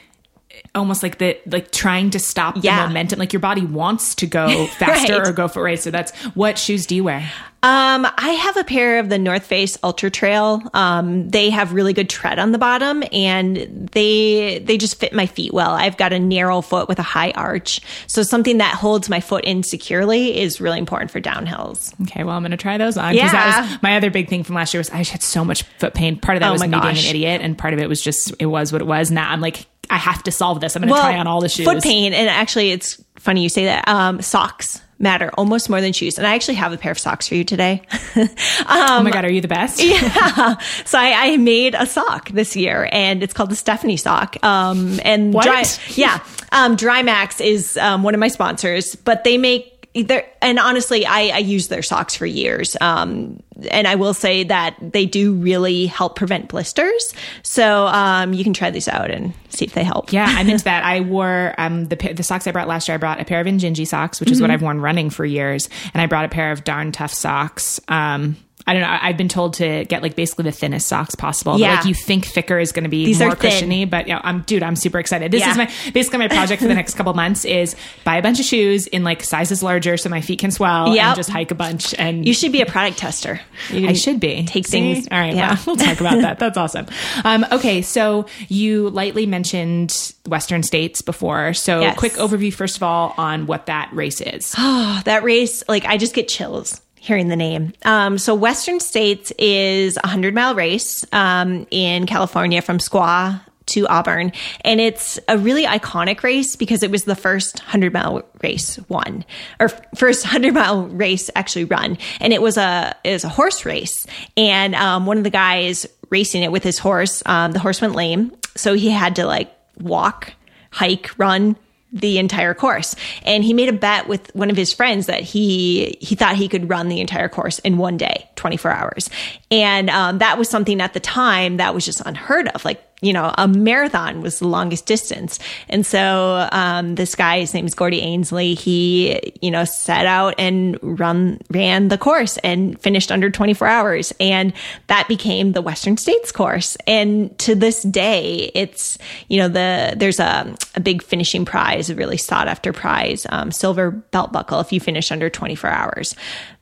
almost 0.74 1.02
like 1.02 1.18
the 1.18 1.38
like 1.46 1.70
trying 1.72 2.10
to 2.10 2.18
stop 2.18 2.56
Yeah. 2.62 2.82
the 2.82 2.88
momentum. 2.88 3.18
Like 3.18 3.32
your 3.32 3.40
body 3.40 3.64
wants 3.64 4.14
to 4.16 4.26
go 4.26 4.66
faster 4.78 5.18
Right. 5.18 5.28
or 5.28 5.32
go 5.32 5.48
for 5.48 5.62
race. 5.62 5.82
So 5.82 5.90
that's 5.90 6.12
what 6.34 6.58
shoes 6.58 6.86
do 6.86 6.94
you 6.94 7.04
wear? 7.04 7.30
Um, 7.60 8.06
I 8.16 8.30
have 8.40 8.56
a 8.56 8.62
pair 8.62 9.00
of 9.00 9.08
the 9.08 9.18
North 9.18 9.44
Face 9.44 9.76
Ultra 9.82 10.10
Trail. 10.10 10.62
Um, 10.74 11.28
they 11.28 11.50
have 11.50 11.72
really 11.72 11.92
good 11.92 12.08
tread 12.08 12.38
on 12.38 12.52
the 12.52 12.58
bottom, 12.58 13.02
and 13.10 13.88
they 13.90 14.60
they 14.64 14.78
just 14.78 15.00
fit 15.00 15.12
my 15.12 15.26
feet 15.26 15.52
well. 15.52 15.70
I've 15.72 15.96
got 15.96 16.12
a 16.12 16.20
narrow 16.20 16.60
foot 16.60 16.86
with 16.88 17.00
a 17.00 17.02
high 17.02 17.32
arch, 17.32 17.80
so 18.06 18.22
something 18.22 18.58
that 18.58 18.76
holds 18.76 19.08
my 19.08 19.18
foot 19.20 19.44
in 19.44 19.64
securely 19.64 20.38
is 20.38 20.60
really 20.60 20.78
important 20.78 21.10
for 21.10 21.20
downhills. 21.20 22.00
Okay, 22.02 22.22
well 22.22 22.36
I'm 22.36 22.42
gonna 22.42 22.56
try 22.56 22.78
those 22.78 22.96
on 22.96 23.12
because 23.12 23.32
that 23.32 23.56
Yeah. 23.64 23.72
was 23.72 23.82
my 23.82 23.96
other 23.96 24.10
big 24.10 24.28
thing 24.28 24.44
from 24.44 24.54
last 24.54 24.72
year 24.72 24.78
was 24.78 24.90
I 24.90 24.98
had 25.02 25.22
so 25.24 25.44
much 25.44 25.64
foot 25.80 25.94
pain. 25.94 26.16
Part 26.20 26.36
of 26.36 26.42
that 26.42 26.50
Oh 26.50 26.52
was 26.52 26.62
me 26.62 26.68
being 26.68 26.84
an 26.84 26.96
idiot, 26.96 27.40
and 27.42 27.58
part 27.58 27.74
of 27.74 27.80
it 27.80 27.88
was 27.88 28.00
just 28.00 28.32
it 28.38 28.46
was 28.46 28.70
what 28.72 28.80
it 28.82 28.86
was. 28.86 29.10
Now 29.10 29.32
I'm 29.32 29.40
like 29.40 29.66
I 29.90 29.96
have 29.96 30.22
to 30.24 30.30
solve 30.30 30.57
this. 30.58 30.76
I'm 30.76 30.82
gonna 30.82 30.92
try 30.92 31.18
on 31.18 31.26
all 31.26 31.40
the 31.40 31.48
shoes. 31.48 31.66
Foot 31.66 31.82
pain, 31.82 32.12
and 32.12 32.28
actually, 32.28 32.70
it's 32.70 33.02
funny 33.16 33.42
you 33.42 33.48
say 33.48 33.66
that. 33.66 33.86
Um, 33.88 34.20
socks 34.22 34.80
matter 35.00 35.30
almost 35.34 35.70
more 35.70 35.80
than 35.80 35.92
shoes, 35.92 36.18
and 36.18 36.26
I 36.26 36.34
actually 36.34 36.54
have 36.54 36.72
a 36.72 36.76
pair 36.76 36.92
of 36.92 36.98
socks 36.98 37.28
for 37.28 37.34
you 37.36 37.44
today. 37.44 37.82
oh 38.16 39.00
my 39.02 39.10
god, 39.10 39.24
are 39.24 39.30
you 39.30 39.40
the 39.40 39.48
best? 39.48 39.80
yeah. 39.82 40.58
So 40.84 40.98
I, 40.98 41.32
I 41.32 41.36
made 41.36 41.74
a 41.74 41.86
sock 41.86 42.30
this 42.30 42.56
year 42.56 42.88
and 42.90 43.22
it's 43.22 43.32
called 43.32 43.50
the 43.50 43.56
Stephanie 43.56 43.96
sock. 43.96 44.42
Um, 44.44 44.98
and 45.04 45.32
What? 45.32 45.44
Dry, 45.44 45.64
yeah. 45.90 46.18
Um, 46.50 46.76
Drymax 46.76 47.44
is, 47.44 47.76
um, 47.76 48.02
one 48.02 48.14
of 48.14 48.20
my 48.20 48.28
sponsors, 48.28 48.96
but 48.96 49.22
they 49.24 49.38
make 49.38 49.77
their, 50.02 50.26
and 50.40 50.58
honestly, 50.58 51.04
I, 51.06 51.28
I 51.28 51.38
use 51.38 51.68
their 51.68 51.82
socks 51.82 52.14
for 52.14 52.26
years. 52.26 52.76
Um, 52.80 53.42
and 53.70 53.88
I 53.88 53.96
will 53.96 54.14
say 54.14 54.44
that 54.44 54.76
they 54.80 55.04
do 55.06 55.34
really 55.34 55.86
help 55.86 56.14
prevent 56.16 56.48
blisters. 56.48 57.12
So, 57.42 57.86
um, 57.88 58.32
you 58.32 58.44
can 58.44 58.52
try 58.54 58.70
these 58.70 58.86
out 58.88 59.10
and 59.10 59.32
see 59.48 59.64
if 59.64 59.72
they 59.74 59.82
help. 59.84 60.12
Yeah, 60.12 60.26
I'm 60.28 60.48
into 60.48 60.64
that. 60.70 60.84
I 60.84 61.00
wore 61.00 61.54
um, 61.58 61.86
the 61.86 61.96
the 61.96 62.22
socks 62.22 62.46
I 62.46 62.52
brought 62.52 62.68
last 62.68 62.86
year. 62.88 62.94
I 62.94 62.98
brought 62.98 63.20
a 63.20 63.24
pair 63.24 63.40
of 63.40 63.46
Injinji 63.46 63.86
socks, 63.86 64.20
which 64.20 64.30
is 64.30 64.38
Mm-hmm. 64.38 64.42
what 64.44 64.50
I've 64.52 64.62
worn 64.62 64.80
running 64.80 65.10
for 65.10 65.24
years, 65.24 65.68
and 65.92 66.00
I 66.00 66.06
brought 66.06 66.24
a 66.24 66.28
pair 66.28 66.52
of 66.52 66.62
darn 66.62 66.92
tough 66.92 67.12
socks. 67.12 67.80
Um, 67.88 68.36
I 68.68 68.72
don't 68.74 68.82
know. 68.82 68.98
I've 69.00 69.16
been 69.16 69.28
told 69.28 69.54
to 69.54 69.84
get 69.86 70.02
like 70.02 70.14
basically 70.14 70.44
the 70.44 70.52
thinnest 70.52 70.86
socks 70.86 71.14
possible. 71.14 71.52
But, 71.54 71.60
Yeah. 71.60 71.74
like 71.76 71.86
you 71.86 71.94
think 71.94 72.26
thicker 72.26 72.58
is 72.58 72.70
going 72.72 72.84
to 72.84 72.90
be 72.90 73.06
These 73.06 73.18
more 73.20 73.34
cushiony, 73.34 73.84
but 73.86 74.06
you 74.06 74.14
know, 74.14 74.20
I'm 74.22 74.42
dude. 74.42 74.62
I'm 74.62 74.76
super 74.76 74.98
excited. 74.98 75.32
This 75.32 75.40
Yeah. 75.40 75.50
is 75.52 75.56
my 75.56 75.70
basically 75.92 76.18
my 76.18 76.28
project 76.28 76.60
for 76.62 76.68
the 76.68 76.74
next 76.74 76.94
couple 76.94 77.14
months 77.14 77.44
is 77.44 77.74
buy 78.04 78.16
a 78.18 78.22
bunch 78.22 78.38
of 78.40 78.46
shoes 78.46 78.86
in 78.86 79.04
like 79.04 79.24
sizes 79.24 79.62
larger 79.62 79.96
so 79.96 80.08
my 80.10 80.20
feet 80.20 80.38
can 80.38 80.50
swell 80.50 80.94
Yep. 80.94 81.04
and 81.04 81.16
just 81.16 81.30
hike 81.30 81.50
a 81.50 81.54
bunch. 81.54 81.94
And 81.98 82.26
You 82.26 82.34
should 82.34 82.52
be 82.52 82.60
a 82.60 82.66
product 82.66 82.98
tester. 82.98 83.40
You 83.70 83.88
I 83.88 83.94
should 83.94 84.20
be. 84.20 84.44
Take 84.44 84.66
See? 84.66 84.92
things. 84.94 85.08
All 85.10 85.18
right. 85.18 85.34
Yeah. 85.34 85.54
Well, 85.54 85.58
we'll 85.66 85.76
talk 85.76 86.00
about 86.00 86.20
that. 86.20 86.38
That's 86.38 86.58
awesome. 86.58 86.86
Um, 87.24 87.46
okay. 87.50 87.80
So 87.82 88.26
you 88.48 88.90
lightly 88.90 89.24
mentioned 89.26 90.12
Western 90.26 90.62
states 90.62 91.00
before. 91.00 91.54
So 91.54 91.80
Yes. 91.80 91.96
quick 91.98 92.12
overview, 92.14 92.52
first 92.52 92.76
of 92.76 92.82
all, 92.82 93.14
on 93.16 93.46
what 93.46 93.66
that 93.66 93.88
race 93.92 94.20
is. 94.20 94.54
Oh, 94.58 95.00
that 95.06 95.22
race, 95.24 95.64
like 95.68 95.84
I 95.86 95.96
just 95.96 96.14
get 96.14 96.28
chills 96.28 96.80
hearing 97.00 97.28
the 97.28 97.36
name. 97.36 97.72
Um, 97.84 98.18
so 98.18 98.34
Western 98.34 98.80
States 98.80 99.32
is 99.38 99.98
a 100.02 100.06
hundred 100.06 100.34
mile 100.34 100.54
race 100.54 101.04
um, 101.12 101.66
in 101.70 102.06
California 102.06 102.62
from 102.62 102.78
Squaw 102.78 103.40
to 103.66 103.86
Auburn, 103.86 104.32
and 104.62 104.80
it's 104.80 105.18
a 105.28 105.36
really 105.36 105.64
iconic 105.64 106.22
race 106.22 106.56
because 106.56 106.82
it 106.82 106.90
was 106.90 107.04
the 107.04 107.14
first 107.14 107.58
hundred 107.60 107.92
mile 107.92 108.22
race 108.42 108.78
won, 108.88 109.24
or 109.60 109.68
first 109.94 110.24
hundred 110.24 110.54
mile 110.54 110.86
race 110.86 111.30
actually 111.36 111.64
run, 111.64 111.98
and 112.20 112.32
it 112.32 112.42
was 112.42 112.56
a 112.56 112.96
it 113.04 113.12
was 113.12 113.24
a 113.24 113.28
horse 113.28 113.64
race, 113.64 114.06
and 114.36 114.74
um, 114.74 115.06
one 115.06 115.18
of 115.18 115.24
the 115.24 115.30
guys 115.30 115.86
racing 116.10 116.42
it 116.42 116.50
with 116.50 116.62
his 116.62 116.78
horse, 116.78 117.22
um, 117.26 117.52
the 117.52 117.58
horse 117.58 117.80
went 117.80 117.94
lame, 117.94 118.32
so 118.56 118.74
he 118.74 118.88
had 118.88 119.16
to 119.16 119.26
like 119.26 119.52
walk, 119.78 120.32
hike, 120.70 121.10
run 121.18 121.56
the 121.92 122.18
entire 122.18 122.54
course. 122.54 122.94
And 123.22 123.42
he 123.42 123.52
made 123.54 123.68
a 123.68 123.72
bet 123.72 124.08
with 124.08 124.34
one 124.34 124.50
of 124.50 124.56
his 124.56 124.72
friends 124.72 125.06
that 125.06 125.22
he 125.22 125.96
he 126.00 126.14
thought 126.14 126.36
he 126.36 126.48
could 126.48 126.68
run 126.68 126.88
the 126.88 127.00
entire 127.00 127.28
course 127.28 127.58
in 127.60 127.78
one 127.78 127.96
day, 127.96 128.28
24 128.36 128.70
hours. 128.70 129.10
And 129.50 129.88
um, 129.90 130.18
that 130.18 130.38
was 130.38 130.48
something 130.48 130.80
at 130.80 130.92
the 130.92 131.00
time 131.00 131.56
that 131.56 131.74
was 131.74 131.84
just 131.84 132.02
unheard 132.04 132.48
of. 132.48 132.64
Like, 132.64 132.82
you 133.00 133.12
know, 133.12 133.32
a 133.38 133.46
marathon 133.46 134.22
was 134.22 134.40
the 134.40 134.48
longest 134.48 134.86
distance. 134.86 135.38
And 135.68 135.86
so 135.86 136.48
um, 136.50 136.96
this 136.96 137.14
guy, 137.14 137.40
his 137.40 137.54
name 137.54 137.66
is 137.66 137.74
Gordy 137.74 138.00
Ainsleigh, 138.00 138.58
he, 138.58 139.34
you 139.40 139.50
know, 139.50 139.64
set 139.64 140.06
out 140.06 140.34
and 140.38 140.78
run 140.82 141.40
ran 141.50 141.88
the 141.88 141.98
course 141.98 142.38
and 142.38 142.80
finished 142.80 143.12
under 143.12 143.30
24 143.30 143.68
hours. 143.68 144.12
And 144.18 144.52
that 144.88 145.06
became 145.06 145.52
the 145.52 145.62
Western 145.62 145.96
States 145.96 146.32
course. 146.32 146.76
And 146.86 147.36
to 147.40 147.54
this 147.54 147.82
day, 147.82 148.50
it's, 148.54 148.98
you 149.28 149.38
know, 149.38 149.48
the 149.48 149.94
there's 149.96 150.18
a, 150.18 150.54
a 150.74 150.80
big 150.80 151.02
finishing 151.02 151.44
prize, 151.44 151.90
a 151.90 151.94
really 151.94 152.16
sought 152.16 152.48
after 152.48 152.72
prize, 152.72 153.26
um, 153.30 153.52
silver 153.52 153.92
belt 153.92 154.32
buckle 154.32 154.60
if 154.60 154.72
you 154.72 154.80
finish 154.80 155.12
under 155.12 155.30
24 155.30 155.70
hours. 155.70 156.16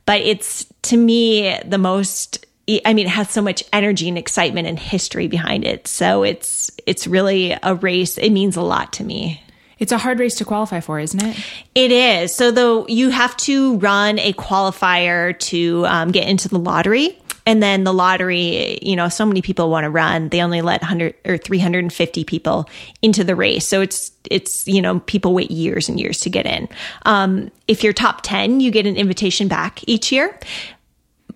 But 0.05 0.21
it's 0.21 0.65
to 0.83 0.97
me 0.97 1.59
the 1.65 1.77
most 1.77 2.46
I 2.85 2.93
mean, 2.93 3.05
it 3.07 3.11
has 3.11 3.29
so 3.29 3.41
much 3.41 3.63
energy 3.71 4.09
and 4.09 4.17
excitement 4.17 4.67
and 4.67 4.77
history 4.77 5.27
behind 5.27 5.63
it. 5.63 5.87
So 5.87 6.23
it's 6.23 6.69
it's 6.85 7.07
really 7.07 7.57
a 7.63 7.75
race. 7.75 8.17
It 8.17 8.31
means 8.31 8.57
a 8.57 8.61
lot 8.61 8.93
to 8.93 9.03
me. 9.03 9.41
It's 9.79 9.91
a 9.91 9.97
hard 9.97 10.19
race 10.19 10.35
to 10.35 10.45
qualify 10.45 10.79
for, 10.79 10.99
isn't 10.99 11.23
it? 11.23 11.37
It 11.75 11.91
is. 11.91 12.35
So 12.35 12.51
though 12.51 12.87
you 12.87 13.09
have 13.09 13.37
to 13.37 13.77
run 13.77 14.19
a 14.19 14.33
qualifier 14.33 15.37
to 15.39 15.85
um, 15.87 16.11
get 16.11 16.27
into 16.27 16.49
the 16.49 16.59
lottery. 16.59 17.17
And 17.45 17.63
then 17.63 17.85
the 17.85 17.93
lottery, 17.93 18.77
you 18.81 18.97
know, 18.97 19.07
so 19.07 19.25
many 19.25 19.41
people 19.41 19.69
want 19.69 19.85
to 19.85 19.89
run. 19.89 20.27
They 20.27 20.41
only 20.41 20.59
let 20.61 20.81
100 20.81 21.15
or 21.25 21.37
350 21.37 22.25
people 22.25 22.69
into 23.01 23.23
the 23.23 23.37
race. 23.37 23.65
So 23.65 23.79
it's, 23.79 24.11
it's, 24.29 24.67
you 24.67 24.81
know, 24.81 24.99
people 24.99 25.33
wait 25.33 25.49
years 25.49 25.87
and 25.87 25.97
years 25.97 26.19
to 26.21 26.29
get 26.29 26.45
in. 26.45 26.67
Um, 27.05 27.49
if 27.69 27.85
you're 27.85 27.93
top 27.93 28.19
10, 28.23 28.59
you 28.59 28.69
get 28.69 28.85
an 28.85 28.97
invitation 28.97 29.47
back 29.47 29.79
each 29.87 30.11
year. 30.11 30.37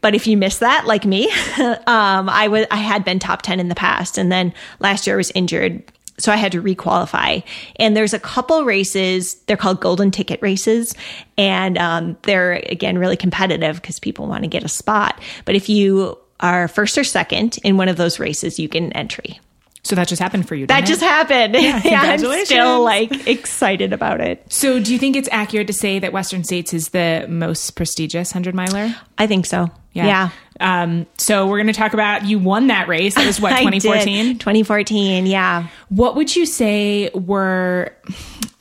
But 0.02 0.16
if 0.16 0.28
you 0.28 0.36
miss 0.36 0.60
that, 0.60 0.86
like 0.86 1.06
me, 1.06 1.30
um, 1.60 2.30
I 2.30 2.48
was 2.50 2.66
I 2.72 2.78
had 2.78 3.06
been 3.06 3.20
top 3.20 3.42
ten 3.42 3.60
in 3.60 3.70
the 3.70 3.76
past, 3.76 4.18
and 4.18 4.32
then 4.32 4.54
last 4.80 5.08
year 5.08 5.16
I 5.16 5.18
was 5.18 5.32
injured, 5.32 5.84
so 6.18 6.32
I 6.32 6.36
had 6.36 6.52
to 6.54 6.62
requalify. 6.62 7.44
And 7.78 7.96
there's 7.96 8.14
a 8.14 8.20
couple 8.20 8.64
races; 8.66 9.36
they're 9.46 9.58
called 9.58 9.80
golden 9.80 10.12
ticket 10.12 10.42
races, 10.42 10.96
and 11.38 11.78
um, 11.78 12.18
they're 12.24 12.54
again 12.54 12.98
really 12.98 13.18
competitive 13.18 13.76
because 13.82 14.00
people 14.00 14.28
want 14.28 14.44
to 14.44 14.48
get 14.48 14.64
a 14.64 14.70
spot. 14.70 15.22
But 15.46 15.56
if 15.56 15.70
you 15.70 16.18
are 16.40 16.68
first 16.68 16.98
or 16.98 17.04
second 17.04 17.60
in 17.64 17.78
one 17.78 17.88
of 17.88 17.98
those 17.98 18.20
races, 18.20 18.60
you 18.60 18.68
get 18.68 18.82
an 18.82 18.94
entry. 18.94 19.40
So 19.84 19.96
that 19.96 20.08
just 20.08 20.22
happened 20.22 20.48
for 20.48 20.54
you. 20.54 20.68
That 20.68 20.86
just 20.86 21.02
it? 21.02 21.06
happened. 21.06 21.56
Yeah, 21.56 21.82
I'm 22.04 22.46
still 22.46 22.84
like 22.84 23.28
excited 23.28 23.94
about 23.94 24.22
it. 24.22 24.52
So 24.52 24.80
do 24.80 24.94
you 24.94 25.00
think 25.00 25.16
it's 25.16 25.30
accurate 25.32 25.68
to 25.68 25.74
say 25.74 25.98
that 26.00 26.14
Western 26.14 26.44
States 26.44 26.74
is 26.74 26.90
the 26.90 27.26
most 27.28 27.72
prestigious 27.72 28.32
hundred 28.32 28.54
miler? 28.54 28.96
I 29.18 29.28
think 29.28 29.46
so. 29.46 29.72
Yeah. 29.94 30.30
Um, 30.60 31.08
so 31.18 31.48
we're 31.48 31.58
going 31.58 31.68
to 31.68 31.74
talk 31.74 31.94
about 31.94 32.26
you 32.26 32.40
won 32.40 32.68
that 32.68 32.88
race. 32.88 33.16
That 33.16 33.26
was 33.26 33.42
what 33.42 33.52
I 33.54 33.64
2014. 33.64 34.38
2014. 34.38 35.26
Yeah. 35.26 35.68
What 35.90 36.16
would 36.16 36.36
you 36.36 36.46
say 36.46 37.10
were 37.14 37.94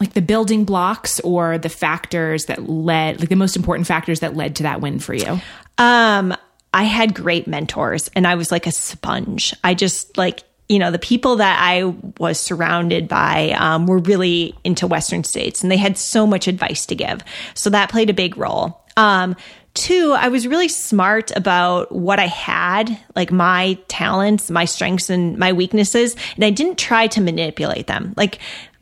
like 0.01 0.15
the 0.15 0.23
building 0.23 0.65
blocks 0.65 1.21
or 1.21 1.59
the 1.59 1.69
factors 1.69 2.47
that 2.47 2.69
led, 2.69 3.21
like 3.21 3.29
the 3.29 3.37
most 3.37 3.55
important 3.55 3.87
factors 3.87 4.21
that 4.21 4.35
led 4.35 4.57
to 4.57 4.63
that 4.65 4.81
win 4.81 4.99
for 4.99 5.15
you? 5.15 5.41
Um, 5.79 6.35
I 6.73 6.85
had 6.85 7.15
great 7.15 7.47
mentors 7.47 8.09
and 8.15 8.27
I 8.27 8.35
was 8.35 8.51
like 8.51 8.67
a 8.67 8.73
sponge. 8.73 9.55
I 9.63 9.75
just 9.75 10.17
like, 10.17 10.43
you 10.69 10.79
know, 10.79 10.91
the 10.91 11.01
people 11.01 11.37
that 11.37 11.59
I 11.61 11.85
was 12.19 12.39
surrounded 12.39 13.09
by 13.09 13.51
um, 13.59 13.87
were 13.87 13.99
really 13.99 14.55
into 14.63 14.87
Western 14.87 15.25
states 15.25 15.63
and 15.63 15.71
they 15.71 15.77
had 15.77 15.99
so 15.99 16.27
much 16.27 16.47
advice 16.47 16.87
to 16.87 16.95
give. 16.95 17.23
So 17.55 17.71
that 17.71 17.91
played 17.91 18.09
a 18.09 18.15
big 18.15 18.37
role. 18.39 18.81
Um, 18.97 19.35
two, 19.75 20.13
I 20.13 20.29
was 20.29 20.47
really 20.47 20.69
smart 20.69 21.31
about 21.37 21.93
what 21.93 22.19
I 22.19 22.27
had, 22.27 22.99
like 23.15 23.33
my 23.33 23.79
talents, 23.89 24.51
my 24.51 24.65
strengths, 24.65 25.11
and 25.11 25.39
my 25.39 25.53
weaknesses. 25.53 26.17
And 26.37 26.45
I 26.45 26.51
didn't 26.51 26.79
try 26.79 27.07
to 27.09 27.21
manipulate 27.21 27.87
them. 27.87 28.15
Like, 28.17 28.39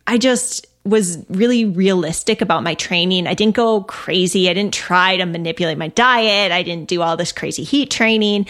I 0.07 0.19
just, 0.19 0.67
was 0.89 1.19
really 1.29 1.67
realistic 1.67 2.41
about 2.41 2.63
my 2.63 2.75
training. 2.75 3.27
I 3.27 3.35
didn't 3.35 3.55
go 3.55 3.83
crazy. 3.83 4.49
I 4.49 4.55
didn't 4.55 4.73
try 4.73 5.19
to 5.19 5.27
manipulate 5.27 5.77
my 5.77 5.89
diet. 5.89 6.51
I 6.51 6.63
didn't 6.63 6.89
do 6.89 7.03
all 7.03 7.17
this 7.17 7.31
crazy 7.31 7.63
heat 7.63 7.91
training. 7.91 8.47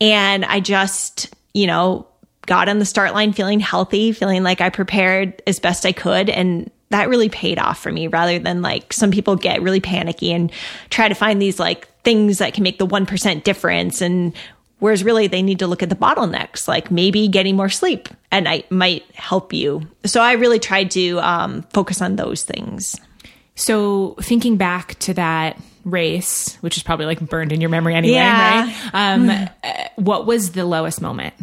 And 0.00 0.44
I 0.44 0.60
just, 0.60 1.34
you 1.54 1.66
know, 1.66 2.06
got 2.46 2.68
on 2.68 2.78
the 2.78 2.84
start 2.84 3.14
line 3.14 3.32
feeling 3.32 3.60
healthy, 3.60 4.12
feeling 4.12 4.42
like 4.42 4.60
I 4.60 4.70
prepared 4.70 5.42
as 5.46 5.60
best 5.60 5.86
I 5.86 5.92
could. 5.92 6.28
And 6.28 6.70
that 6.90 7.08
really 7.08 7.28
paid 7.28 7.58
off 7.58 7.78
for 7.80 7.92
me 7.92 8.06
rather 8.06 8.38
than 8.38 8.62
like 8.62 8.92
some 8.92 9.10
people 9.10 9.36
get 9.36 9.60
really 9.62 9.80
panicky 9.80 10.32
and 10.32 10.50
try 10.90 11.08
to 11.08 11.14
find 11.14 11.40
these 11.40 11.58
like 11.58 11.86
things 12.02 12.38
that 12.38 12.54
can 12.54 12.62
make 12.62 12.78
the 12.78 12.86
1% 12.86 13.44
difference. 13.44 14.00
And 14.00 14.32
whereas 14.78 15.04
really 15.04 15.26
they 15.26 15.42
need 15.42 15.58
to 15.58 15.66
look 15.66 15.82
at 15.82 15.90
the 15.90 15.96
bottlenecks, 15.96 16.66
like 16.66 16.90
maybe 16.90 17.28
getting 17.28 17.56
more 17.56 17.68
sleep 17.68 18.08
at 18.32 18.44
night 18.44 18.70
might 18.70 19.04
help 19.14 19.52
you. 19.52 19.82
So 20.06 20.20
I 20.22 20.32
really 20.32 20.58
tried 20.58 20.90
to 20.92 21.18
um, 21.20 21.62
focus 21.74 22.00
on 22.00 22.16
those 22.16 22.42
things. 22.42 22.94
So 23.54 24.14
thinking 24.22 24.56
back 24.56 24.98
to 25.00 25.14
that 25.14 25.58
race, 25.84 26.56
which 26.60 26.76
is 26.76 26.82
probably 26.82 27.06
like 27.06 27.20
burned 27.20 27.52
in 27.52 27.60
your 27.60 27.70
memory 27.70 27.94
anyway, 27.94 28.14
Yeah. 28.14 28.64
right? 28.66 28.90
Um, 28.94 29.30
uh, 29.30 29.88
what 29.96 30.26
was 30.26 30.52
the 30.52 30.64
lowest 30.64 31.00
moment? 31.00 31.34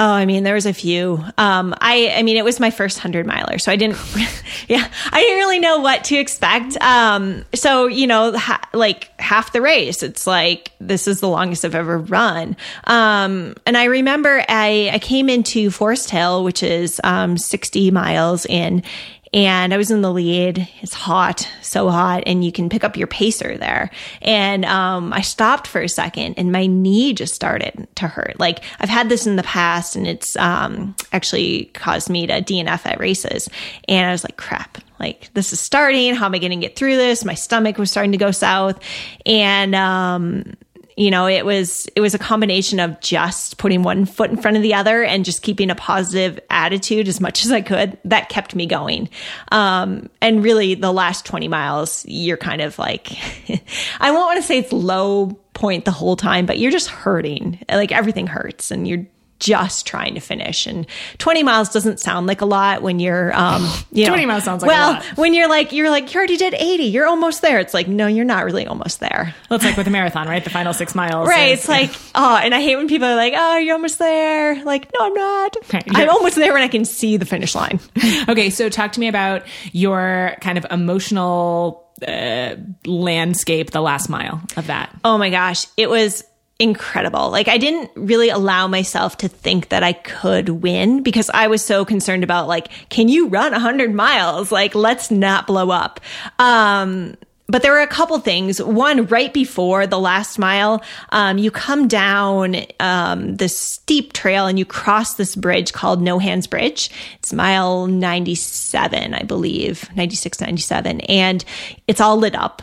Oh, 0.00 0.12
I 0.12 0.26
mean, 0.26 0.44
there 0.44 0.54
was 0.54 0.64
a 0.64 0.72
few. 0.72 1.24
Um, 1.38 1.74
I, 1.80 2.14
I 2.14 2.22
mean, 2.22 2.36
it 2.36 2.44
was 2.44 2.60
my 2.60 2.70
first 2.70 3.00
hundred 3.00 3.26
miler, 3.26 3.58
so 3.58 3.72
I 3.72 3.76
didn't, 3.76 3.98
yeah, 4.68 4.88
I 5.10 5.20
didn't 5.20 5.38
really 5.38 5.58
know 5.58 5.80
what 5.80 6.04
to 6.04 6.16
expect. 6.16 6.76
Um, 6.80 7.44
so 7.52 7.88
you 7.88 8.06
know, 8.06 8.38
ha- 8.38 8.62
like 8.72 9.10
half 9.20 9.52
the 9.52 9.60
race, 9.60 10.04
it's 10.04 10.24
like 10.24 10.70
this 10.80 11.08
is 11.08 11.18
the 11.18 11.28
longest 11.28 11.64
I've 11.64 11.74
ever 11.74 11.98
run. 11.98 12.56
Um, 12.84 13.56
and 13.66 13.76
I 13.76 13.84
remember 13.86 14.44
I, 14.48 14.90
I 14.92 15.00
came 15.00 15.28
into 15.28 15.68
Forest 15.72 16.10
Hill, 16.10 16.44
which 16.44 16.62
is 16.62 17.00
um, 17.02 17.36
sixty 17.36 17.90
miles 17.90 18.46
in, 18.46 18.84
and 19.32 19.74
I 19.74 19.76
was 19.76 19.90
in 19.90 20.02
the 20.02 20.12
lead. 20.12 20.68
It's 20.80 20.94
hot, 20.94 21.48
so 21.62 21.90
hot, 21.90 22.22
and 22.26 22.44
you 22.44 22.52
can 22.52 22.68
pick 22.68 22.84
up 22.84 22.96
your 22.96 23.06
pacer 23.06 23.56
there. 23.56 23.90
And 24.22 24.64
um, 24.64 25.12
I 25.12 25.20
stopped 25.20 25.66
for 25.66 25.80
a 25.80 25.88
second, 25.88 26.34
and 26.36 26.52
my 26.52 26.66
knee 26.66 27.12
just 27.12 27.34
started 27.34 27.86
to 27.96 28.08
hurt. 28.08 28.38
Like 28.38 28.64
I've 28.80 28.88
had 28.88 29.08
this 29.08 29.26
in 29.26 29.36
the 29.36 29.42
past, 29.42 29.96
and 29.96 30.06
it's 30.06 30.36
um, 30.36 30.94
actually 31.12 31.66
caused 31.74 32.08
me 32.10 32.26
to 32.26 32.40
DNF 32.40 32.86
at 32.86 33.00
races. 33.00 33.48
And 33.88 34.08
I 34.08 34.12
was 34.12 34.24
like, 34.24 34.36
crap. 34.36 34.78
Like 34.98 35.30
this 35.34 35.52
is 35.52 35.60
starting. 35.60 36.14
How 36.14 36.26
am 36.26 36.34
I 36.34 36.38
going 36.38 36.50
to 36.50 36.56
get 36.56 36.74
through 36.74 36.96
this? 36.96 37.24
My 37.24 37.34
stomach 37.34 37.78
was 37.78 37.90
starting 37.90 38.12
to 38.12 38.18
go 38.18 38.30
south, 38.32 38.80
and 39.24 39.74
um, 39.74 40.54
you 40.98 41.12
know 41.12 41.28
it 41.28 41.46
was 41.46 41.86
it 41.94 42.00
was 42.00 42.12
a 42.12 42.18
combination 42.18 42.80
of 42.80 42.98
just 43.00 43.56
putting 43.56 43.84
one 43.84 44.04
foot 44.04 44.30
in 44.30 44.36
front 44.36 44.56
of 44.56 44.62
the 44.64 44.74
other 44.74 45.04
and 45.04 45.24
just 45.24 45.42
keeping 45.42 45.70
a 45.70 45.74
positive 45.76 46.40
attitude 46.50 47.06
as 47.06 47.20
much 47.20 47.44
as 47.44 47.52
i 47.52 47.60
could. 47.60 47.96
That 48.04 48.28
kept 48.28 48.54
me 48.54 48.66
going. 48.66 49.08
Um, 49.52 50.10
and 50.20 50.42
really 50.42 50.74
the 50.74 50.92
last 50.92 51.24
20 51.24 51.46
miles 51.46 52.04
you're 52.06 52.36
kind 52.36 52.60
of 52.60 52.78
like 52.78 53.12
i 54.00 54.10
won't 54.10 54.26
want 54.26 54.38
to 54.38 54.42
say 54.42 54.58
it's 54.58 54.72
low 54.72 55.38
point 55.54 55.84
the 55.84 55.90
whole 55.92 56.16
time 56.16 56.46
but 56.46 56.58
you're 56.58 56.72
just 56.72 56.88
hurting. 56.88 57.64
Like 57.68 57.92
everything 57.92 58.26
hurts 58.26 58.70
and 58.70 58.88
you're 58.88 59.06
just 59.38 59.86
trying 59.86 60.14
to 60.14 60.20
finish 60.20 60.66
and 60.66 60.86
20 61.18 61.42
miles 61.42 61.68
doesn't 61.68 62.00
sound 62.00 62.26
like 62.26 62.40
a 62.40 62.44
lot 62.46 62.82
when 62.82 62.98
you're 62.98 63.32
um 63.36 63.62
you 63.92 64.04
know 64.04 64.10
20 64.10 64.26
miles 64.26 64.44
sounds 64.44 64.62
like 64.62 64.68
a 64.70 64.74
well 64.74 64.92
lot. 64.94 65.04
when 65.16 65.32
you're 65.34 65.48
like 65.48 65.72
you're 65.72 65.90
like 65.90 66.12
you 66.12 66.18
already 66.18 66.36
did 66.36 66.54
80 66.54 66.84
you're 66.84 67.06
almost 67.06 67.40
there 67.42 67.58
it's 67.60 67.72
like 67.74 67.86
no 67.88 68.06
you're 68.06 68.24
not 68.24 68.44
really 68.44 68.66
almost 68.66 69.00
there 69.00 69.34
Well, 69.50 69.56
it's 69.56 69.64
like 69.64 69.76
with 69.76 69.86
a 69.86 69.90
marathon, 69.90 70.28
right? 70.28 70.42
The 70.42 70.50
final 70.50 70.72
six 70.74 70.94
miles. 70.94 71.28
Right. 71.28 71.52
is- 71.52 71.60
It's 71.60 71.68
like, 71.68 71.90
oh, 72.14 72.36
and 72.36 72.54
I 72.54 72.60
hate 72.60 72.76
when 72.76 72.86
people 72.88 73.08
are 73.08 73.14
like, 73.16 73.32
oh, 73.36 73.56
you're 73.56 73.74
almost 73.74 73.98
there. 73.98 74.62
Like, 74.64 74.90
no, 74.92 75.06
I'm 75.06 75.14
not. 75.14 75.56
Right. 75.72 75.84
I'm 75.94 76.10
almost 76.10 76.36
there 76.36 76.52
when 76.52 76.62
I 76.62 76.68
can 76.68 76.84
see 76.84 77.16
the 77.16 77.24
finish 77.24 77.54
line. 77.54 77.80
okay, 78.28 78.50
so 78.50 78.68
talk 78.68 78.92
to 78.92 79.00
me 79.00 79.08
about 79.08 79.44
your 79.72 80.36
kind 80.42 80.58
of 80.58 80.66
emotional 80.70 81.88
uh, 82.06 82.56
landscape, 82.84 83.70
the 83.70 83.80
last 83.80 84.08
mile 84.08 84.42
of 84.56 84.66
that. 84.66 84.94
Oh 85.04 85.18
my 85.18 85.30
gosh. 85.30 85.66
It 85.76 85.88
was 85.88 86.24
incredible. 86.58 87.30
Like, 87.30 87.48
I 87.48 87.58
didn't 87.58 87.90
really 87.94 88.30
allow 88.30 88.66
myself 88.66 89.18
to 89.18 89.28
think 89.28 89.68
that 89.68 89.82
I 89.82 89.92
could 89.92 90.48
win 90.48 91.02
because 91.02 91.30
I 91.32 91.46
was 91.46 91.64
so 91.64 91.84
concerned 91.84 92.24
about, 92.24 92.48
like, 92.48 92.68
can 92.88 93.08
you 93.08 93.28
run 93.28 93.52
a 93.52 93.56
100 93.56 93.94
miles? 93.94 94.50
Like, 94.50 94.74
let's 94.74 95.10
not 95.10 95.46
blow 95.46 95.70
up. 95.70 96.00
Um, 96.38 97.16
but 97.50 97.62
there 97.62 97.72
were 97.72 97.80
a 97.80 97.86
couple 97.86 98.18
things. 98.18 98.62
One, 98.62 99.06
right 99.06 99.32
before 99.32 99.86
the 99.86 99.98
last 99.98 100.38
mile, 100.38 100.82
um, 101.10 101.38
you 101.38 101.50
come 101.50 101.88
down 101.88 102.56
um, 102.78 103.36
this 103.36 103.58
steep 103.58 104.12
trail 104.12 104.46
and 104.46 104.58
you 104.58 104.66
cross 104.66 105.14
this 105.14 105.34
bridge 105.34 105.72
called 105.72 106.02
No 106.02 106.18
Hands 106.18 106.46
Bridge. 106.46 106.90
It's 107.20 107.32
mile 107.32 107.86
97, 107.86 109.14
I 109.14 109.22
believe, 109.22 109.88
96, 109.96 110.40
97. 110.42 111.00
And 111.02 111.42
it's 111.86 112.02
all 112.02 112.18
lit 112.18 112.34
up. 112.34 112.60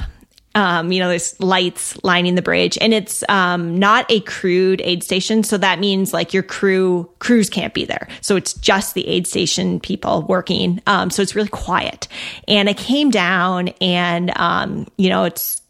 Um, 0.56 0.92
you 0.92 1.00
know, 1.00 1.10
there's 1.10 1.40
lights 1.40 2.02
lining 2.04 2.36
the 2.36 2.42
bridge, 2.42 2.78
and 2.82 2.94
it's 2.94 3.24
um, 3.30 3.78
not 3.78 4.06
a 4.10 4.22
crewed 4.22 4.82
aid 4.82 5.04
station. 5.04 5.44
So 5.44 5.58
that 5.58 5.80
means 5.80 6.14
like 6.14 6.34
your 6.34 6.44
crew 6.44 7.10
crews 7.20 7.50
can't 7.50 7.74
be 7.74 7.86
there. 7.86 8.08
So 8.22 8.36
it's 8.36 8.54
just 8.54 8.96
the 8.96 9.08
aid 9.08 9.28
station 9.28 9.80
people 9.80 10.24
working. 10.24 10.82
Um, 10.88 11.10
so 11.10 11.22
it's 11.22 11.36
really 11.36 11.50
quiet. 11.50 12.08
And 12.48 12.70
I 12.70 12.74
came 12.74 13.12
down, 13.12 13.70
and 13.82 14.36
um, 14.38 14.88
you 14.98 15.10
know, 15.10 15.26
it's 15.26 15.62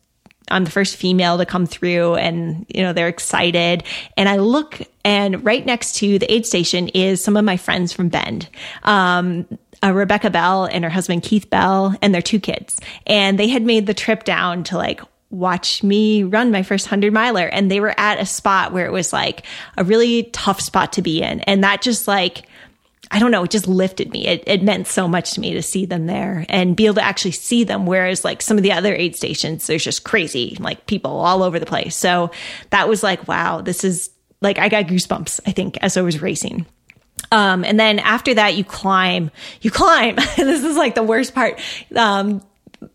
I'm 0.50 0.64
the 0.64 0.72
first 0.72 0.96
female 0.96 1.38
to 1.38 1.46
come 1.46 1.66
through 1.66 2.16
and, 2.16 2.66
you 2.70 2.84
know, 2.84 2.94
they're 2.94 3.08
excited. 3.08 3.84
And 4.16 4.30
I 4.30 4.38
look 4.38 4.80
and 5.04 5.44
right 5.44 5.66
next 5.66 5.96
to 5.98 6.20
the 6.20 6.32
aid 6.32 6.46
station 6.46 6.88
is 6.90 7.24
some 7.24 7.38
of 7.38 7.46
my 7.46 7.58
friends 7.58 7.94
from 7.94 8.10
Bend. 8.10 8.50
Um, 8.84 9.48
uh, 9.86 9.92
Rebecca 9.92 10.30
Bell 10.30 10.66
and 10.66 10.84
her 10.84 10.90
husband 10.90 11.24
Keith 11.24 11.50
Bell 11.50 11.96
and 12.02 12.14
their 12.14 12.22
two 12.22 12.40
kids. 12.40 12.80
And 13.06 13.38
they 13.38 13.48
had 13.48 13.64
made 13.64 13.86
the 13.86 13.94
trip 13.94 14.24
down 14.24 14.64
to 14.66 14.78
like 14.78 15.02
watch 15.30 15.84
me 15.84 16.24
run 16.24 16.52
my 16.52 16.64
first 16.64 16.88
100 16.88 17.14
miler. 17.14 17.48
And 17.48 17.70
they 17.70 17.80
were 17.80 17.98
at 17.98 18.20
a 18.20 18.26
spot 18.26 18.72
where 18.72 18.86
it 18.86 18.92
was 18.92 19.14
like 19.14 19.46
a 19.78 19.84
really 19.84 20.24
tough 20.24 20.62
spot 20.62 20.94
to 20.94 21.02
be 21.02 21.22
in. 21.22 21.42
And 21.42 21.64
that 21.64 21.82
just 21.82 22.08
like, 22.08 22.44
I 23.12 23.20
don't 23.20 23.32
know, 23.32 23.44
it 23.44 23.52
just 23.52 23.68
lifted 23.68 24.12
me. 24.12 24.26
It, 24.26 24.44
it 24.48 24.64
meant 24.64 24.88
so 24.88 25.08
much 25.08 25.34
to 25.34 25.40
me 25.40 25.54
to 25.54 25.62
see 25.62 25.86
them 25.86 26.08
there 26.08 26.46
and 26.50 26.76
be 26.76 26.86
able 26.86 26.96
to 26.96 27.04
actually 27.04 27.32
see 27.32 27.64
them. 27.64 27.86
Whereas, 27.86 28.26
like 28.26 28.42
some 28.42 28.58
of 28.58 28.64
the 28.64 28.72
other 28.72 28.96
aid 28.96 29.16
stations, 29.16 29.68
there's 29.68 29.84
just 29.84 30.04
crazy, 30.04 30.58
like 30.60 30.88
people 30.88 31.12
all 31.12 31.44
over 31.44 31.60
the 31.60 31.68
place. 31.68 31.96
So 31.96 32.32
that 32.72 32.90
was 32.90 33.04
like, 33.04 33.28
wow, 33.28 33.62
this 33.62 33.84
is 33.84 34.10
like, 34.42 34.58
I 34.58 34.70
got 34.70 34.86
goosebumps, 34.86 35.42
I 35.46 35.52
think, 35.52 35.78
as 35.82 35.98
I 35.98 36.02
was 36.02 36.22
racing. 36.22 36.66
Um, 37.36 37.66
and 37.66 37.78
then 37.78 38.00
after 38.00 38.34
that, 38.36 38.56
you 38.56 38.64
climb, 38.64 39.30
you 39.60 39.70
climb. 39.70 40.16
this 40.38 40.64
is 40.64 40.78
like 40.78 40.96
the 40.96 41.04
worst 41.04 41.36
part. 41.36 41.60
Um, 41.94 42.42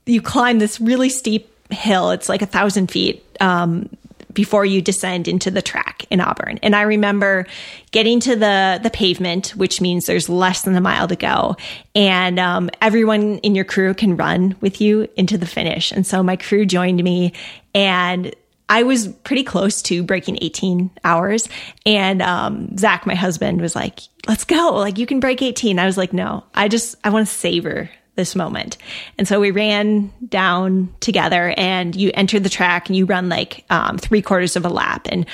you 0.06 0.22
climb 0.22 0.58
this 0.58 0.80
really 0.80 1.10
steep 1.10 1.50
hill. 1.70 2.10
It's 2.10 2.28
like 2.28 2.40
a 2.40 2.46
thousand 2.46 2.90
feet. 2.90 3.24
Um, 3.38 3.90
before 4.32 4.64
you 4.64 4.80
descend 4.80 5.26
into 5.26 5.50
the 5.50 5.60
track 5.60 6.06
in 6.08 6.20
Auburn. 6.20 6.60
And 6.62 6.76
I 6.76 6.82
remember 6.82 7.48
getting 7.90 8.20
to 8.20 8.36
the 8.36 8.78
the 8.80 8.88
pavement, 8.88 9.48
which 9.56 9.80
means 9.80 10.06
there's 10.06 10.28
less 10.28 10.62
than 10.62 10.76
a 10.76 10.80
mile 10.80 11.08
to 11.08 11.16
go, 11.16 11.56
and 11.96 12.38
um, 12.38 12.70
everyone 12.80 13.38
in 13.38 13.56
your 13.56 13.64
crew 13.64 13.92
can 13.92 14.16
run 14.16 14.54
with 14.60 14.80
you 14.80 15.08
into 15.16 15.36
the 15.36 15.46
finish. 15.46 15.90
And 15.90 16.06
so 16.06 16.22
my 16.22 16.36
crew 16.36 16.64
joined 16.64 17.02
me, 17.02 17.32
and 17.74 18.32
I 18.70 18.84
was 18.84 19.08
pretty 19.08 19.42
close 19.42 19.82
to 19.82 20.04
breaking 20.04 20.38
18 20.40 20.92
hours. 21.02 21.48
And 21.84 22.22
um, 22.22 22.78
Zach, 22.78 23.04
my 23.04 23.16
husband, 23.16 23.60
was 23.60 23.74
like, 23.74 23.98
"Let's 24.28 24.44
go! 24.44 24.74
Like 24.74 24.98
you 24.98 25.06
can 25.06 25.20
break 25.20 25.42
18." 25.42 25.78
I 25.78 25.86
was 25.86 25.96
like, 25.96 26.12
"No, 26.12 26.44
I 26.54 26.68
just 26.68 26.96
I 27.04 27.10
want 27.10 27.26
to 27.26 27.32
savor." 27.32 27.90
this 28.16 28.36
moment. 28.36 28.76
And 29.16 29.26
so 29.26 29.40
we 29.40 29.50
ran 29.50 30.12
down 30.28 30.94
together 31.00 31.54
and 31.56 31.96
you 31.96 32.10
enter 32.12 32.38
the 32.38 32.50
track 32.50 32.88
and 32.88 32.96
you 32.96 33.06
run 33.06 33.30
like 33.30 33.64
um, 33.70 33.96
three 33.96 34.20
quarters 34.20 34.56
of 34.56 34.66
a 34.66 34.68
lap. 34.68 35.08
And 35.10 35.26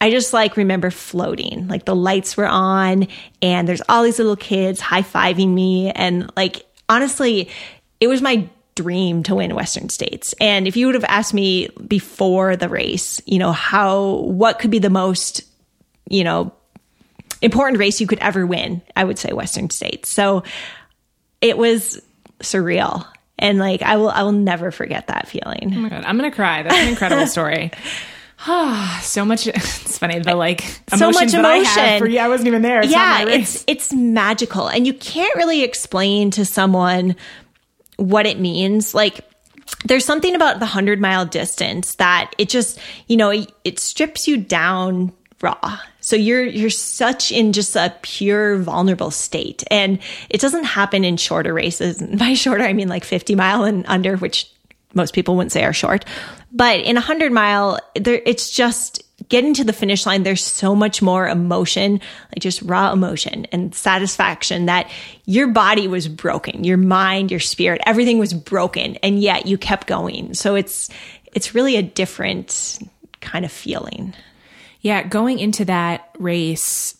I 0.00 0.10
just 0.10 0.32
like 0.32 0.56
remember 0.56 0.90
floating, 0.90 1.68
like 1.68 1.84
the 1.84 1.94
lights 1.94 2.36
were 2.36 2.46
on 2.46 3.08
and 3.42 3.68
there's 3.68 3.82
all 3.88 4.02
these 4.02 4.18
little 4.18 4.36
kids 4.36 4.80
high 4.80 5.02
fiving 5.02 5.52
me. 5.52 5.90
And 5.90 6.32
like, 6.36 6.64
honestly, 6.88 7.50
it 8.00 8.06
was 8.06 8.22
my 8.22 8.48
dream 8.74 9.22
to 9.24 9.34
win 9.34 9.54
Western 9.54 9.90
States. 9.90 10.34
And 10.40 10.66
if 10.66 10.76
you 10.76 10.86
would 10.86 10.94
have 10.94 11.04
asked 11.04 11.34
me 11.34 11.68
before 11.86 12.56
the 12.56 12.70
race, 12.70 13.20
you 13.26 13.38
know, 13.38 13.52
how, 13.52 14.14
what 14.20 14.58
could 14.58 14.70
be 14.70 14.78
the 14.78 14.88
most, 14.88 15.42
you 16.08 16.24
know, 16.24 16.54
important 17.42 17.78
race 17.78 18.00
you 18.00 18.06
could 18.06 18.18
ever 18.18 18.46
win, 18.46 18.82
I 18.96 19.04
would 19.04 19.18
say 19.18 19.32
Western 19.32 19.70
States. 19.70 20.08
So 20.10 20.42
it 21.40 21.56
was 21.56 22.00
surreal. 22.40 23.06
And 23.38 23.58
like 23.58 23.82
I 23.82 23.96
will 23.96 24.10
I 24.10 24.22
will 24.22 24.32
never 24.32 24.70
forget 24.70 25.06
that 25.06 25.28
feeling. 25.28 25.72
Oh 25.74 25.80
my 25.80 25.88
God, 25.88 26.04
I'm 26.04 26.18
going 26.18 26.30
to 26.30 26.34
cry. 26.34 26.62
That's 26.62 26.76
an 26.76 26.88
incredible 26.88 27.26
story. 27.26 27.70
So 29.02 29.24
much. 29.26 29.46
It's 29.54 29.98
funny 29.98 30.18
the 30.18 30.34
like 30.34 30.62
So 30.94 31.10
much 31.10 31.32
that 31.32 31.44
I 31.44 31.56
emotion. 31.56 31.98
for 31.98 32.06
you. 32.06 32.20
I 32.20 32.28
wasn't 32.28 32.48
even 32.48 32.62
there. 32.62 32.80
It's 32.80 32.90
yeah, 32.90 32.98
not 32.98 33.24
my 33.26 33.36
race. 33.36 33.54
it's 33.54 33.64
it's 33.66 33.92
magical 33.92 34.66
and 34.66 34.86
you 34.86 34.94
can't 34.94 35.34
really 35.36 35.62
explain 35.62 36.30
to 36.32 36.46
someone 36.46 37.16
what 37.96 38.24
it 38.24 38.40
means. 38.40 38.94
Like 38.94 39.20
there's 39.84 40.04
something 40.04 40.34
about 40.34 40.54
the 40.54 40.64
100 40.66 41.00
mile 41.00 41.26
distance 41.26 41.96
that 41.96 42.32
it 42.38 42.48
just, 42.48 42.78
you 43.06 43.16
know, 43.16 43.30
it, 43.30 43.52
it 43.64 43.78
strips 43.78 44.26
you 44.26 44.36
down 44.38 45.12
raw. 45.42 45.78
So 46.00 46.16
you're 46.16 46.44
you're 46.44 46.70
such 46.70 47.30
in 47.30 47.52
just 47.52 47.76
a 47.76 47.94
pure 48.02 48.58
vulnerable 48.58 49.10
state 49.10 49.64
and 49.70 49.98
it 50.28 50.40
doesn't 50.40 50.64
happen 50.64 51.04
in 51.04 51.16
shorter 51.16 51.54
races. 51.54 52.00
And 52.00 52.18
by 52.18 52.34
shorter 52.34 52.64
I 52.64 52.72
mean 52.72 52.88
like 52.88 53.04
50 53.04 53.34
mile 53.34 53.64
and 53.64 53.84
under 53.86 54.16
which 54.16 54.50
most 54.92 55.14
people 55.14 55.36
wouldn't 55.36 55.52
say 55.52 55.64
are 55.64 55.72
short. 55.72 56.04
But 56.52 56.80
in 56.80 56.96
a 56.96 57.00
100 57.00 57.32
mile 57.32 57.78
there 57.94 58.20
it's 58.24 58.50
just 58.50 59.02
getting 59.28 59.52
to 59.54 59.64
the 59.64 59.72
finish 59.72 60.06
line 60.06 60.22
there's 60.22 60.44
so 60.44 60.74
much 60.74 61.02
more 61.02 61.28
emotion, 61.28 62.00
like 62.30 62.40
just 62.40 62.62
raw 62.62 62.92
emotion 62.92 63.46
and 63.52 63.74
satisfaction 63.74 64.66
that 64.66 64.90
your 65.26 65.48
body 65.48 65.86
was 65.86 66.08
broken, 66.08 66.64
your 66.64 66.78
mind, 66.78 67.30
your 67.30 67.40
spirit, 67.40 67.80
everything 67.84 68.18
was 68.18 68.32
broken 68.32 68.96
and 68.96 69.20
yet 69.20 69.46
you 69.46 69.58
kept 69.58 69.86
going. 69.86 70.34
So 70.34 70.54
it's 70.54 70.88
it's 71.32 71.54
really 71.54 71.76
a 71.76 71.82
different 71.82 72.78
kind 73.20 73.44
of 73.44 73.52
feeling. 73.52 74.14
Yeah, 74.80 75.02
going 75.02 75.38
into 75.38 75.64
that 75.66 76.10
race, 76.18 76.96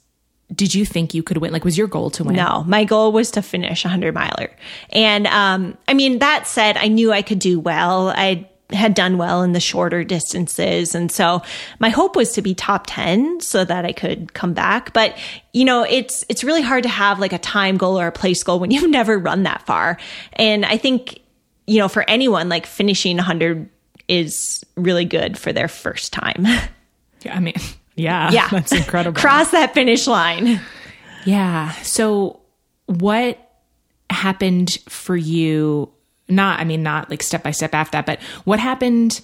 did 0.53 0.75
you 0.75 0.85
think 0.85 1.15
you 1.15 1.23
could 1.23 1.39
win? 1.39 1.53
Like, 1.53 1.65
was 1.65 1.79
your 1.79 1.87
goal 1.87 2.11
to 2.11 2.25
win? 2.25 2.37
No, 2.37 2.65
my 2.67 2.85
goal 2.85 3.13
was 3.13 3.31
to 3.33 3.43
finish 3.43 3.85
a 3.85 3.89
100 3.89 4.15
miler. 4.15 4.51
And 4.91 5.27
um, 5.29 5.79
I 5.87 5.95
mean, 5.95 6.19
that 6.19 6.47
said, 6.47 6.77
I 6.77 6.89
knew 6.89 7.13
I 7.13 7.23
could 7.23 7.39
do 7.39 7.61
well. 7.61 8.09
I'd 8.09 8.47
had 8.73 8.95
done 8.95 9.19
well 9.19 9.43
in 9.43 9.53
the 9.53 9.61
shorter 9.61 10.05
distances. 10.05 10.95
And 10.95 11.11
so 11.11 11.43
my 11.79 11.89
hope 11.89 12.17
was 12.17 12.33
to 12.35 12.43
be 12.43 12.55
top 12.55 12.85
10 12.87 13.41
so 13.41 13.65
that 13.65 13.85
I 13.85 13.93
could 13.93 14.33
come 14.33 14.53
back. 14.53 14.93
But, 14.93 15.17
you 15.53 15.65
know, 15.65 15.83
it's, 15.83 16.25
it's 16.29 16.45
really 16.45 16.63
hard 16.63 16.85
to 16.85 16.89
have 16.89 17.19
like 17.19 17.33
a 17.33 17.39
time 17.39 17.77
goal 17.77 17.99
or 17.99 18.07
a 18.07 18.13
place 18.13 18.43
goal 18.43 18.59
when 18.61 18.71
you've 18.71 18.91
never 18.91 19.19
run 19.19 19.45
that 19.45 19.67
far. 19.67 19.99
And 20.35 20.65
I 20.65 20.77
think, 20.77 21.21
you 21.67 21.79
know, 21.79 21.89
for 21.89 22.09
anyone, 22.09 22.49
like 22.49 22.67
finishing 22.67 23.17
100 23.17 23.69
is 24.09 24.65
really 24.77 25.05
good 25.05 25.39
for 25.39 25.53
their 25.53 25.69
first 25.69 26.13
time. 26.13 26.47
Yeah, 27.23 27.37
I 27.37 27.41
mean, 27.41 27.55
yeah, 27.97 28.31
Yeah. 28.31 28.49
that's 28.51 28.73
incredible. 28.73 29.21
Cross 29.21 29.51
that 29.53 29.75
finish 29.75 30.07
line. 30.07 30.61
Yeah. 31.25 31.73
So 31.83 32.41
what 32.87 33.39
happened 34.09 34.79
for 34.89 35.17
you? 35.17 35.91
Not, 36.29 36.61
I 36.61 36.65
mean, 36.65 36.83
not 36.83 37.11
like 37.11 37.23
step 37.23 37.43
by 37.43 37.51
step 37.51 37.75
after 37.75 37.93
that, 37.99 38.07
but 38.07 38.21
what 38.45 38.59
happened 38.61 39.21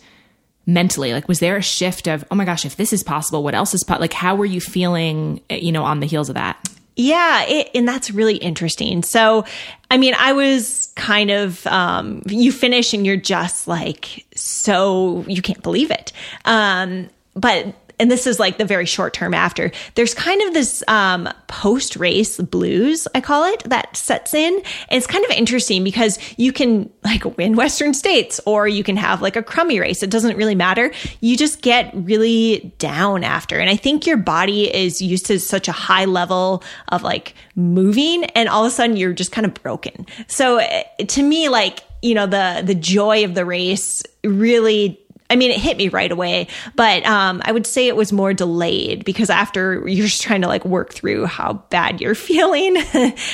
mentally? 0.66 1.12
Like, 1.12 1.28
was 1.28 1.38
there 1.38 1.57
a 1.57 1.62
shift 1.62 2.09
of, 2.09 2.24
oh 2.30 2.34
my 2.34 2.44
gosh, 2.44 2.64
if 2.64 2.76
this 2.76 2.92
is 2.92 3.03
possible, 3.05 3.44
what 3.44 3.55
else 3.55 3.72
is 3.74 3.84
possible? 3.84 4.03
Like, 4.03 4.12
how 4.12 4.34
were 4.34 4.44
you 4.44 4.61
feeling, 4.61 5.40
eh, 5.49 5.57
you 5.57 5.70
know, 5.72 5.84
on 5.84 6.01
the 6.01 6.07
heels 6.07 6.28
of 6.28 6.34
that? 6.34 6.68
Yeah, 6.97 7.44
it, 7.44 7.70
and 7.74 7.86
that's 7.86 8.11
really 8.11 8.36
interesting. 8.36 9.03
So, 9.03 9.44
I 9.90 9.99
mean, 9.99 10.14
I 10.18 10.32
was 10.32 10.92
kind 10.97 11.30
of, 11.30 11.64
um, 11.66 12.22
you 12.26 12.51
finish 12.51 12.92
and 12.94 13.05
you're 13.07 13.16
just 13.18 13.68
like, 13.68 14.24
so 14.34 15.24
you 15.28 15.42
can't 15.42 15.62
believe 15.62 15.90
it. 15.90 16.12
Um, 16.47 17.09
but, 17.34 17.74
and 17.99 18.11
this 18.11 18.26
is 18.26 18.38
like 18.38 18.59
the 18.59 18.64
very 18.64 18.84
short 18.84 19.14
term 19.14 19.32
after, 19.32 19.70
there's 19.94 20.14
kind 20.14 20.42
of 20.42 20.55
this 20.55 20.84
um, 20.88 21.28
post 21.49 21.97
race 21.97 22.38
blues, 22.38 23.09
I 23.14 23.20
call 23.20 23.44
it, 23.44 23.62
that 23.64 23.97
sets 23.97 24.34
in. 24.34 24.55
And 24.55 24.64
it's 24.90 25.07
kind 25.07 25.24
of 25.24 25.30
interesting 25.30 25.82
because 25.82 26.18
you 26.36 26.53
can 26.53 26.90
like 27.05 27.24
win 27.38 27.57
Western 27.57 27.94
States 27.94 28.40
or 28.44 28.68
you 28.68 28.84
can 28.84 28.97
have 28.97 29.22
like 29.22 29.36
a 29.36 29.42
crummy 29.42 29.80
race. 29.80 30.03
It 30.03 30.11
doesn't 30.11 30.36
really 30.36 30.55
matter. 30.55 30.92
You 31.20 31.36
just 31.36 31.62
get 31.62 31.90
really 31.94 32.74
down 32.78 33.24
after. 33.24 33.59
And 33.59 33.70
I 33.70 33.76
think 33.76 34.07
your 34.07 34.18
body 34.18 34.72
is 34.74 35.01
used 35.01 35.26
to 35.26 35.40
such 35.40 35.68
a 35.68 35.72
high 35.72 36.05
level 36.05 36.62
of 36.88 37.03
like 37.03 37.34
moving 37.55 38.24
and 38.24 38.49
all 38.49 38.64
of 38.64 38.68
a 38.68 38.74
sudden 38.74 38.97
you're 38.97 39.14
just 39.14 39.32
kind 39.32 39.47
of 39.47 39.55
broken. 39.55 40.07
So 40.26 40.59
eh, 40.59 40.82
to 41.07 41.22
me, 41.22 41.49
like, 41.49 41.80
you 42.03 42.14
know, 42.14 42.26
the, 42.26 42.62
the 42.64 42.74
joy 42.74 43.24
of 43.24 43.34
the 43.34 43.44
race 43.44 44.03
really 44.22 45.01
I 45.29 45.37
mean, 45.37 45.51
it 45.51 45.59
hit 45.59 45.77
me 45.77 45.89
right 45.89 46.11
away, 46.11 46.49
but 46.74 47.05
um, 47.05 47.43
I 47.45 47.53
would 47.53 47.66
say 47.66 47.89
it 47.89 47.97
was 47.97 48.12
more 48.12 48.33
delayed 48.33 49.05
because 49.05 49.31
after 49.31 49.87
you're 49.89 50.07
just 50.07 50.22
trying 50.22 50.43
to 50.43 50.49
like 50.49 50.64
work 50.64 50.93
through 50.93 51.27
how 51.27 51.64
bad 51.70 52.01
you're 52.01 52.14
feeling 52.27 52.77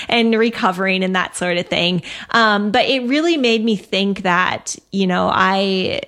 and 0.09 0.39
recovering 0.39 1.05
and 1.05 1.15
that 1.17 1.37
sort 1.37 1.57
of 1.57 1.67
thing. 1.67 2.03
Um, 2.31 2.71
but 2.71 2.87
it 2.87 3.09
really 3.09 3.37
made 3.37 3.65
me 3.65 3.77
think 3.77 4.23
that, 4.23 4.77
you 4.91 5.07
know, 5.07 5.29
I 5.33 6.01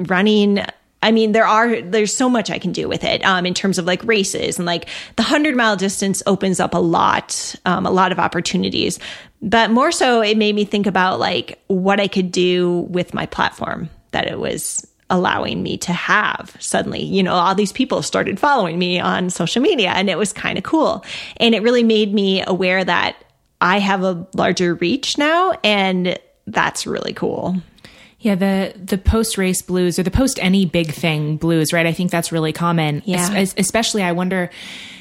running 0.00 0.64
I 1.04 1.12
mean, 1.12 1.32
there 1.32 1.46
are 1.46 1.82
there's 1.82 2.16
so 2.16 2.30
much 2.30 2.50
I 2.50 2.58
can 2.58 2.72
do 2.72 2.88
with 2.88 3.04
it 3.04 3.22
um, 3.26 3.44
in 3.44 3.52
terms 3.52 3.76
of 3.76 3.84
like 3.84 4.02
races 4.04 4.56
and 4.56 4.64
like 4.64 4.88
the 5.16 5.22
hundred 5.22 5.54
mile 5.54 5.76
distance 5.76 6.22
opens 6.26 6.60
up 6.60 6.72
a 6.72 6.78
lot, 6.78 7.54
um, 7.66 7.84
a 7.84 7.90
lot 7.90 8.10
of 8.10 8.18
opportunities. 8.18 8.98
But 9.42 9.70
more 9.70 9.92
so, 9.92 10.22
it 10.22 10.38
made 10.38 10.54
me 10.54 10.64
think 10.64 10.86
about 10.86 11.20
like 11.20 11.62
what 11.66 12.00
I 12.00 12.08
could 12.08 12.32
do 12.32 12.86
with 12.88 13.12
my 13.12 13.26
platform 13.26 13.90
that 14.12 14.26
it 14.26 14.38
was 14.38 14.86
allowing 15.10 15.62
me 15.62 15.76
to 15.76 15.92
have 15.92 16.56
suddenly 16.60 17.02
you 17.02 17.22
know 17.22 17.34
all 17.34 17.54
these 17.54 17.72
people 17.72 18.02
started 18.02 18.40
following 18.40 18.78
me 18.78 18.98
on 18.98 19.28
social 19.30 19.60
media 19.60 19.90
and 19.90 20.08
it 20.08 20.16
was 20.16 20.32
kind 20.32 20.56
of 20.56 20.64
cool 20.64 21.04
and 21.36 21.54
it 21.54 21.62
really 21.62 21.82
made 21.82 22.12
me 22.14 22.42
aware 22.46 22.82
that 22.84 23.14
i 23.60 23.78
have 23.78 24.02
a 24.02 24.26
larger 24.34 24.74
reach 24.76 25.18
now 25.18 25.52
and 25.62 26.18
that's 26.46 26.86
really 26.86 27.12
cool 27.12 27.56
Yeah, 28.20 28.34
the 28.36 28.72
the 28.82 28.96
post 28.96 29.36
race 29.36 29.60
blues 29.60 29.98
or 29.98 30.02
the 30.02 30.10
post 30.10 30.38
any 30.40 30.64
big 30.64 30.90
thing 30.90 31.36
blues, 31.36 31.74
right? 31.74 31.84
I 31.86 31.92
think 31.92 32.10
that's 32.10 32.32
really 32.32 32.52
common. 32.54 33.02
Yeah. 33.04 33.28
Es- 33.34 33.54
especially, 33.58 34.02
I 34.02 34.12
wonder 34.12 34.48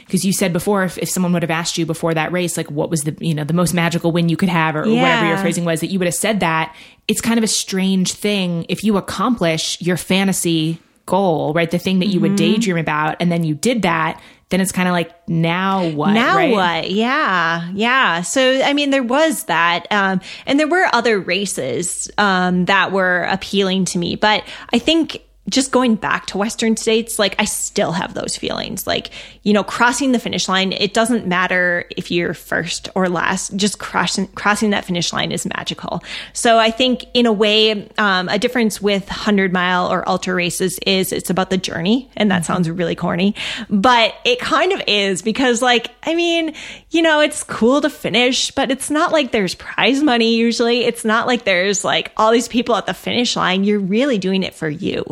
because 0.06 0.26
you 0.26 0.34
said 0.34 0.54
before, 0.54 0.84
if, 0.84 0.98
if 0.98 1.10
someone 1.10 1.34
would 1.34 1.44
have 1.44 1.52
asked 1.52 1.78
you 1.78 1.86
before 1.86 2.14
that 2.14 2.32
race, 2.32 2.58
like 2.58 2.70
what 2.72 2.90
was 2.90 3.02
the 3.02 3.16
you 3.20 3.34
know 3.34 3.44
the 3.44 3.54
most 3.54 3.74
magical 3.74 4.12
win 4.12 4.30
you 4.30 4.38
could 4.38 4.50
have, 4.50 4.76
or, 4.76 4.84
or 4.84 4.90
whatever 4.96 5.28
your 5.28 5.38
phrasing 5.38 5.66
was, 5.66 5.80
that 5.80 5.88
you 5.88 6.00
would 6.00 6.08
have 6.08 6.16
said 6.16 6.40
that. 6.42 6.76
It's 7.08 7.22
kind 7.22 7.38
of 7.38 7.44
a 7.44 7.48
strange 7.48 8.14
thing 8.14 8.66
if 8.70 8.84
you 8.84 8.98
accomplish 8.98 9.82
your 9.82 9.98
fantasy 9.98 10.80
goal, 11.06 11.54
right? 11.54 11.70
The 11.70 11.80
thing 11.80 12.00
that 12.00 12.08
you 12.08 12.20
would 12.22 12.32
Mm-hmm. 12.32 12.36
daydream 12.54 12.78
about, 12.78 13.18
and 13.20 13.32
then 13.32 13.44
you 13.44 13.56
did 13.56 13.82
that. 13.84 14.22
Then 14.50 14.62
it's 14.62 14.72
kind 14.72 14.88
of 14.88 14.94
like 14.94 15.12
now 15.28 15.90
what? 15.90 16.14
now 16.14 16.36
right? 16.36 16.52
what 16.52 16.92
yeah 16.92 17.72
yeah 17.74 18.22
so 18.22 18.62
i 18.62 18.72
mean 18.74 18.92
there 18.92 19.02
was 19.02 19.46
that 19.46 19.88
um 19.90 20.22
and 20.46 20.60
there 20.60 20.68
were 20.68 20.88
other 20.94 21.20
races 21.20 22.12
um 22.20 22.66
that 22.66 22.92
were 22.92 23.24
appealing 23.24 23.86
to 23.86 23.98
me 23.98 24.16
but 24.16 24.44
i 24.72 24.78
think 24.78 25.24
just 25.50 25.72
going 25.72 25.96
back 25.96 26.26
to 26.26 26.38
western 26.38 26.78
states 26.78 27.20
like 27.20 27.36
i 27.40 27.46
still 27.46 27.92
have 27.92 28.14
those 28.14 28.38
feelings. 28.38 28.88
Like 28.88 29.12
you 29.44 29.54
know 29.54 29.64
crossing 29.64 30.12
the 30.12 30.20
finish 30.20 30.48
line 30.48 30.72
it 30.74 30.94
doesn't 30.94 31.28
matter 31.28 31.86
if 31.96 32.12
you're 32.12 32.34
first 32.34 32.90
or 32.96 33.10
last 33.10 33.56
just 33.56 33.80
crossing 33.80 34.28
crossing 34.28 34.70
that 34.70 34.86
finish 34.86 35.12
line 35.12 35.32
is 35.32 35.46
magical. 35.46 36.04
So 36.34 36.58
i 36.58 36.72
think 36.72 37.06
in 37.14 37.26
a 37.26 37.34
way 37.34 37.90
um, 37.98 38.30
a 38.30 38.40
difference 38.40 38.82
with 38.82 39.06
100 39.08 39.52
mile 39.52 39.92
or 39.92 40.08
ultra 40.08 40.34
races 40.34 40.80
is 40.86 41.12
it's 41.12 41.30
about 41.30 41.50
the 41.50 41.58
journey 41.58 42.10
and 42.16 42.32
that 42.32 42.46
sounds 42.46 42.70
really 42.70 42.96
corny 42.96 43.36
but 43.70 44.16
it 44.24 44.40
kind 44.40 44.72
of 44.72 44.82
is 44.88 45.22
because 45.22 45.62
like 45.62 45.92
i 46.04 46.16
mean 46.16 46.54
you 46.92 47.02
know 47.02 47.20
it's 47.20 47.44
cool 47.44 47.82
to 47.82 47.90
finish 47.90 48.52
but 48.52 48.72
it's 48.72 48.90
not 48.90 49.12
like 49.12 49.32
there's 49.32 49.56
prize 49.56 50.02
money 50.02 50.36
usually. 50.36 50.86
It's 50.86 51.04
not 51.04 51.28
like 51.28 51.46
there's 51.46 51.84
like 51.84 52.12
all 52.18 52.32
these 52.32 52.48
people 52.48 52.76
at 52.76 52.86
the 52.86 52.94
finish 52.94 53.36
line. 53.36 53.64
You're 53.64 53.80
really 53.80 54.18
doing 54.18 54.44
it 54.44 54.54
for 54.54 54.70
you 54.70 55.04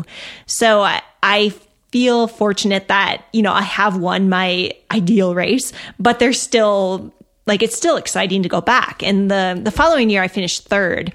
so 0.46 0.82
i, 0.82 1.02
I 1.24 1.54
feel 1.92 2.28
fortunate 2.28 2.88
that 2.88 3.26
you 3.34 3.42
know 3.42 3.54
i 3.54 3.62
have 3.62 3.98
won 3.98 4.30
my 4.30 4.72
ideal 4.92 5.36
race 5.36 5.74
but 6.00 6.20
there's 6.20 6.42
still 6.42 7.14
like 7.46 7.62
it's 7.62 7.76
still 7.76 7.98
exciting 7.98 8.44
to 8.44 8.50
go 8.50 8.62
back 8.62 9.04
and 9.04 9.30
the 9.30 9.60
the 9.62 9.72
following 9.72 10.10
year 10.10 10.24
i 10.24 10.28
finished 10.28 10.68
third 10.68 11.14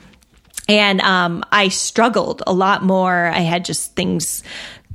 and 0.69 1.01
um, 1.01 1.45
I 1.53 1.69
struggled 1.69 2.43
a 2.47 2.53
lot 2.53 2.83
more. 2.83 3.27
I 3.27 3.41
had 3.41 3.65
just 3.65 3.95
things 3.95 4.43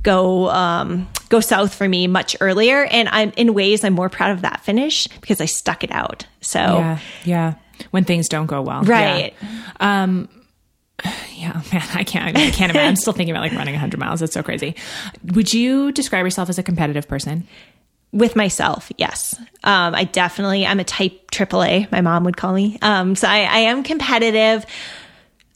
go 0.02 0.48
um, 0.50 1.08
go 1.28 1.40
south 1.40 1.74
for 1.74 1.88
me 1.88 2.06
much 2.06 2.36
earlier, 2.40 2.84
and 2.84 3.08
I'm 3.08 3.32
in 3.36 3.54
ways 3.54 3.84
I'm 3.84 3.94
more 3.94 4.08
proud 4.08 4.32
of 4.32 4.42
that 4.42 4.60
finish 4.60 5.06
because 5.20 5.40
I 5.40 5.46
stuck 5.46 5.82
it 5.84 5.90
out. 5.90 6.26
So 6.40 6.58
Yeah, 6.58 6.98
yeah. 7.24 7.54
When 7.90 8.04
things 8.04 8.28
don't 8.28 8.46
go 8.46 8.62
well, 8.62 8.82
right, 8.82 9.34
Yeah. 9.40 10.02
Um, 10.02 10.28
yeah, 11.34 11.60
man, 11.72 11.82
I 11.94 12.04
can't. 12.04 12.36
I 12.36 12.50
can't 12.50 12.70
imagine. 12.70 12.88
I'm 12.88 12.96
still 12.96 13.12
thinking 13.12 13.34
about 13.34 13.42
like 13.42 13.52
running 13.52 13.74
100 13.74 13.98
miles. 13.98 14.20
That's 14.20 14.34
so 14.34 14.42
crazy. 14.42 14.76
Would 15.34 15.52
you 15.52 15.92
describe 15.92 16.24
yourself 16.24 16.48
as 16.48 16.58
a 16.58 16.62
competitive 16.62 17.08
person? 17.08 17.46
with 18.12 18.36
myself, 18.36 18.92
yes, 18.98 19.38
um, 19.64 19.94
I 19.94 20.04
definitely 20.04 20.66
I'm 20.66 20.78
a 20.78 20.84
type 20.84 21.30
AAA. 21.30 21.90
My 21.90 22.02
mom 22.02 22.24
would 22.24 22.36
call 22.36 22.52
me. 22.52 22.78
Um, 22.82 23.16
so 23.16 23.26
I, 23.26 23.40
I 23.44 23.58
am 23.60 23.82
competitive. 23.82 24.66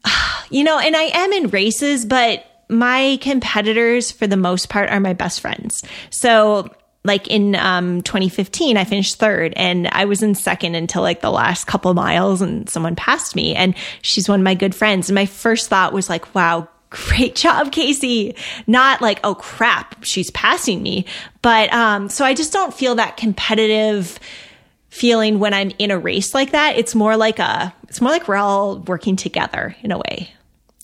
You 0.49 0.63
know, 0.63 0.79
and 0.79 0.95
I 0.95 1.11
am 1.13 1.33
in 1.33 1.49
races, 1.49 2.05
but 2.07 2.45
my 2.69 3.19
competitors, 3.21 4.13
for 4.13 4.29
the 4.29 4.37
most 4.37 4.69
part, 4.69 4.91
are 4.91 5.01
my 5.01 5.13
best 5.13 5.41
friends. 5.41 5.83
So, 6.11 6.73
like 7.07 7.29
in 7.29 7.55
um, 7.55 8.03
2015, 8.03 8.77
I 8.77 8.85
finished 8.85 9.17
third 9.17 9.55
and 9.57 9.89
I 9.89 10.05
was 10.05 10.23
in 10.23 10.35
second 10.35 10.75
until 10.75 11.03
like 11.03 11.21
the 11.21 11.31
last 11.31 11.67
couple 11.67 11.93
miles 11.95 12.43
and 12.43 12.69
someone 12.69 12.97
passed 12.97 13.37
me 13.37 13.55
and 13.55 13.75
she's 14.03 14.29
one 14.29 14.41
of 14.41 14.45
my 14.45 14.55
good 14.55 14.75
friends. 14.75 15.09
And 15.09 15.15
my 15.15 15.27
first 15.27 15.69
thought 15.69 15.93
was 15.93 16.11
like, 16.11 16.35
wow, 16.35 16.69
great 16.91 17.35
job, 17.37 17.71
Kaci. 17.71 18.37
Not 18.67 19.01
like, 19.01 19.21
oh 19.25 19.35
crap, 19.35 20.05
she's 20.05 20.31
passing 20.33 20.83
me. 20.83 21.07
But 21.43 21.73
um, 21.73 22.09
so 22.09 22.25
I 22.25 22.35
just 22.35 22.53
don't 22.53 22.75
feel 22.75 22.97
that 22.97 23.17
competitive 23.17 24.19
feeling 24.89 25.39
when 25.39 25.55
I'm 25.55 25.73
in 25.79 25.91
a 25.91 25.99
race 25.99 26.35
like 26.35 26.53
that. 26.53 26.77
It's 26.77 26.95
more 26.95 27.17
like 27.17 27.39
a, 27.39 27.75
it's 27.85 28.01
more 28.01 28.11
like 28.11 28.29
we're 28.29 28.37
all 28.37 28.79
working 28.81 29.17
together 29.17 29.77
in 29.83 29.93
a 29.93 29.99
way. 29.99 30.31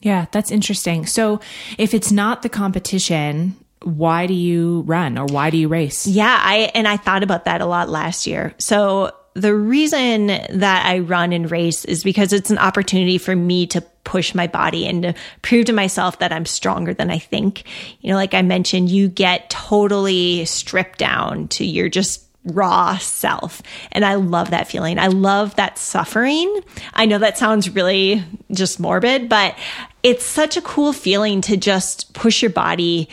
Yeah, 0.02 0.26
that's 0.32 0.50
interesting. 0.50 1.06
So, 1.06 1.40
if 1.78 1.94
it's 1.94 2.10
not 2.10 2.42
the 2.42 2.48
competition, 2.48 3.56
why 3.84 4.26
do 4.26 4.34
you 4.34 4.82
run 4.82 5.18
or 5.18 5.26
why 5.26 5.50
do 5.50 5.56
you 5.56 5.68
race? 5.68 6.06
Yeah, 6.06 6.38
I 6.40 6.70
and 6.74 6.86
I 6.88 6.96
thought 6.96 7.22
about 7.22 7.44
that 7.44 7.60
a 7.60 7.66
lot 7.66 7.88
last 7.88 8.26
year. 8.26 8.54
So 8.58 9.12
the 9.34 9.54
reason 9.54 10.26
that 10.26 10.86
I 10.86 10.98
run 10.98 11.32
and 11.32 11.50
race 11.50 11.84
is 11.84 12.04
because 12.04 12.32
it's 12.32 12.50
an 12.50 12.58
opportunity 12.58 13.18
for 13.18 13.34
me 13.34 13.66
to 13.68 13.80
push 14.04 14.34
my 14.34 14.46
body 14.46 14.86
and 14.86 15.02
to 15.02 15.14
prove 15.40 15.66
to 15.66 15.72
myself 15.72 16.18
that 16.18 16.32
I'm 16.32 16.44
stronger 16.44 16.92
than 16.92 17.10
I 17.10 17.18
think. 17.18 17.64
You 18.00 18.10
know, 18.10 18.16
like 18.16 18.34
I 18.34 18.42
mentioned, 18.42 18.90
you 18.90 19.08
get 19.08 19.48
totally 19.48 20.44
stripped 20.44 20.98
down 20.98 21.48
to 21.48 21.64
your 21.64 21.88
just 21.88 22.26
raw 22.44 22.98
self. 22.98 23.62
And 23.92 24.04
I 24.04 24.14
love 24.14 24.50
that 24.50 24.68
feeling. 24.68 24.98
I 24.98 25.06
love 25.06 25.54
that 25.56 25.78
suffering. 25.78 26.60
I 26.92 27.06
know 27.06 27.18
that 27.18 27.38
sounds 27.38 27.70
really 27.70 28.24
just 28.50 28.80
morbid, 28.80 29.28
but 29.28 29.56
it's 30.02 30.24
such 30.24 30.56
a 30.56 30.62
cool 30.62 30.92
feeling 30.92 31.40
to 31.42 31.56
just 31.56 32.12
push 32.14 32.42
your 32.42 32.50
body 32.50 33.08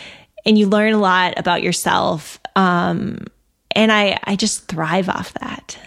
and 0.46 0.58
you 0.58 0.68
learn 0.68 0.94
a 0.94 0.98
lot 1.00 1.34
about 1.38 1.62
yourself. 1.64 2.40
Um, 2.56 3.26
and 3.76 3.92
I, 3.92 4.20
I 4.24 4.36
just 4.36 4.68
thrive 4.68 5.10
off 5.10 5.34
that. 5.36 5.78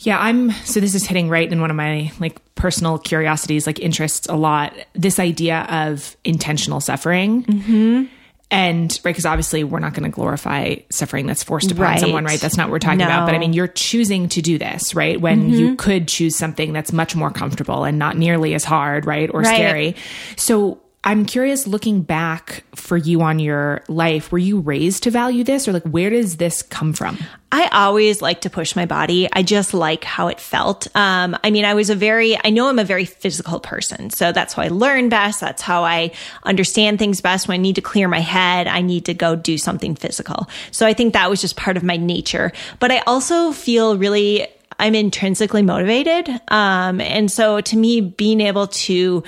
Yeah, 0.00 0.18
I'm 0.18 0.50
so 0.64 0.80
this 0.80 0.94
is 0.96 1.06
hitting 1.06 1.28
right 1.28 1.50
in 1.50 1.60
one 1.60 1.70
of 1.70 1.76
my 1.76 2.10
like 2.18 2.40
personal 2.56 2.98
curiosities, 2.98 3.66
like 3.66 3.78
interests 3.78 4.26
a 4.28 4.34
lot. 4.34 4.74
This 4.94 5.18
idea 5.20 5.60
of 5.70 6.16
intentional 6.24 6.80
suffering. 6.80 7.44
Mm-hmm. 7.44 8.04
And 8.50 8.90
right, 8.92 9.12
because 9.12 9.24
obviously 9.24 9.64
we're 9.64 9.78
not 9.78 9.94
going 9.94 10.02
to 10.02 10.10
glorify 10.14 10.74
suffering 10.90 11.26
that's 11.26 11.42
forced 11.42 11.70
upon 11.70 11.82
Right. 11.84 12.00
someone, 12.00 12.24
right? 12.26 12.38
That's 12.38 12.54
not 12.56 12.66
what 12.66 12.72
we're 12.72 12.78
talking 12.80 12.98
No. 12.98 13.06
about. 13.06 13.24
But 13.24 13.34
I 13.34 13.38
mean, 13.38 13.54
you're 13.54 13.66
choosing 13.68 14.28
to 14.30 14.42
do 14.42 14.58
this, 14.58 14.94
right? 14.94 15.18
When 15.18 15.48
you 15.48 15.74
could 15.76 16.06
choose 16.06 16.36
something 16.36 16.74
that's 16.74 16.92
much 16.92 17.16
more 17.16 17.30
comfortable 17.30 17.84
and 17.84 17.98
not 17.98 18.18
nearly 18.18 18.52
as 18.52 18.62
hard, 18.64 19.06
right? 19.06 19.30
Or 19.32 19.40
Right. 19.40 19.54
scary. 19.54 19.96
So 20.36 20.81
I'm 21.04 21.26
curious 21.26 21.66
looking 21.66 22.02
back 22.02 22.62
for 22.76 22.96
you 22.96 23.22
on 23.22 23.40
your 23.40 23.82
life, 23.88 24.30
were 24.30 24.38
you 24.38 24.60
raised 24.60 25.02
to 25.02 25.10
value 25.10 25.42
this 25.42 25.66
or 25.66 25.72
like 25.72 25.82
where 25.82 26.10
does 26.10 26.36
this 26.36 26.62
come 26.62 26.92
from? 26.92 27.18
I 27.50 27.68
always 27.72 28.22
like 28.22 28.42
to 28.42 28.50
push 28.50 28.76
my 28.76 28.86
body. 28.86 29.28
I 29.32 29.42
just 29.42 29.74
like 29.74 30.04
how 30.04 30.28
it 30.28 30.38
felt. 30.38 30.86
Um, 30.96 31.36
I 31.42 31.50
mean, 31.50 31.64
I 31.64 31.74
was 31.74 31.90
a 31.90 31.96
very, 31.96 32.38
I 32.42 32.50
know 32.50 32.68
I'm 32.68 32.78
a 32.78 32.84
very 32.84 33.04
physical 33.04 33.58
person. 33.58 34.10
So 34.10 34.30
that's 34.30 34.54
how 34.54 34.62
I 34.62 34.68
learn 34.68 35.08
best. 35.08 35.40
That's 35.40 35.60
how 35.60 35.82
I 35.82 36.12
understand 36.44 37.00
things 37.00 37.20
best. 37.20 37.48
When 37.48 37.56
I 37.56 37.62
need 37.62 37.74
to 37.74 37.82
clear 37.82 38.06
my 38.06 38.20
head, 38.20 38.68
I 38.68 38.80
need 38.80 39.06
to 39.06 39.14
go 39.14 39.34
do 39.34 39.58
something 39.58 39.96
physical. 39.96 40.48
So 40.70 40.86
I 40.86 40.94
think 40.94 41.14
that 41.14 41.28
was 41.28 41.40
just 41.40 41.56
part 41.56 41.76
of 41.76 41.82
my 41.82 41.96
nature. 41.96 42.52
But 42.78 42.92
I 42.92 43.00
also 43.00 43.50
feel 43.50 43.98
really, 43.98 44.46
I'm 44.78 44.94
intrinsically 44.94 45.62
motivated. 45.62 46.28
Um, 46.48 47.00
and 47.00 47.30
so 47.30 47.60
to 47.60 47.76
me, 47.76 48.00
being 48.00 48.40
able 48.40 48.68
to 48.68 49.24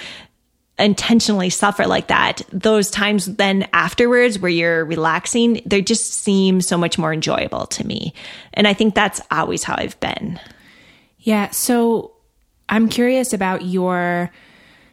intentionally 0.79 1.51
suffer 1.51 1.87
like 1.87 2.09
that, 2.09 2.43
those 2.53 2.91
times 2.91 3.27
then 3.37 3.69
afterwards 3.73 4.39
where 4.39 4.51
you're 4.51 4.85
relaxing, 4.85 5.61
they 5.65 5.83
just 5.83 6.13
seem 6.13 6.61
so 6.61 6.77
much 6.77 6.99
more 6.99 7.13
enjoyable 7.13 7.67
to 7.67 7.87
me. 7.87 8.13
And 8.55 8.67
I 8.67 8.75
think 8.75 8.95
that's 8.95 9.21
always 9.31 9.63
how 9.63 9.77
I've 9.79 9.99
been. 10.01 10.41
Yeah. 11.21 11.51
So 11.51 12.13
I'm 12.69 12.89
curious 12.89 13.33
about 13.33 13.65
your 13.65 14.31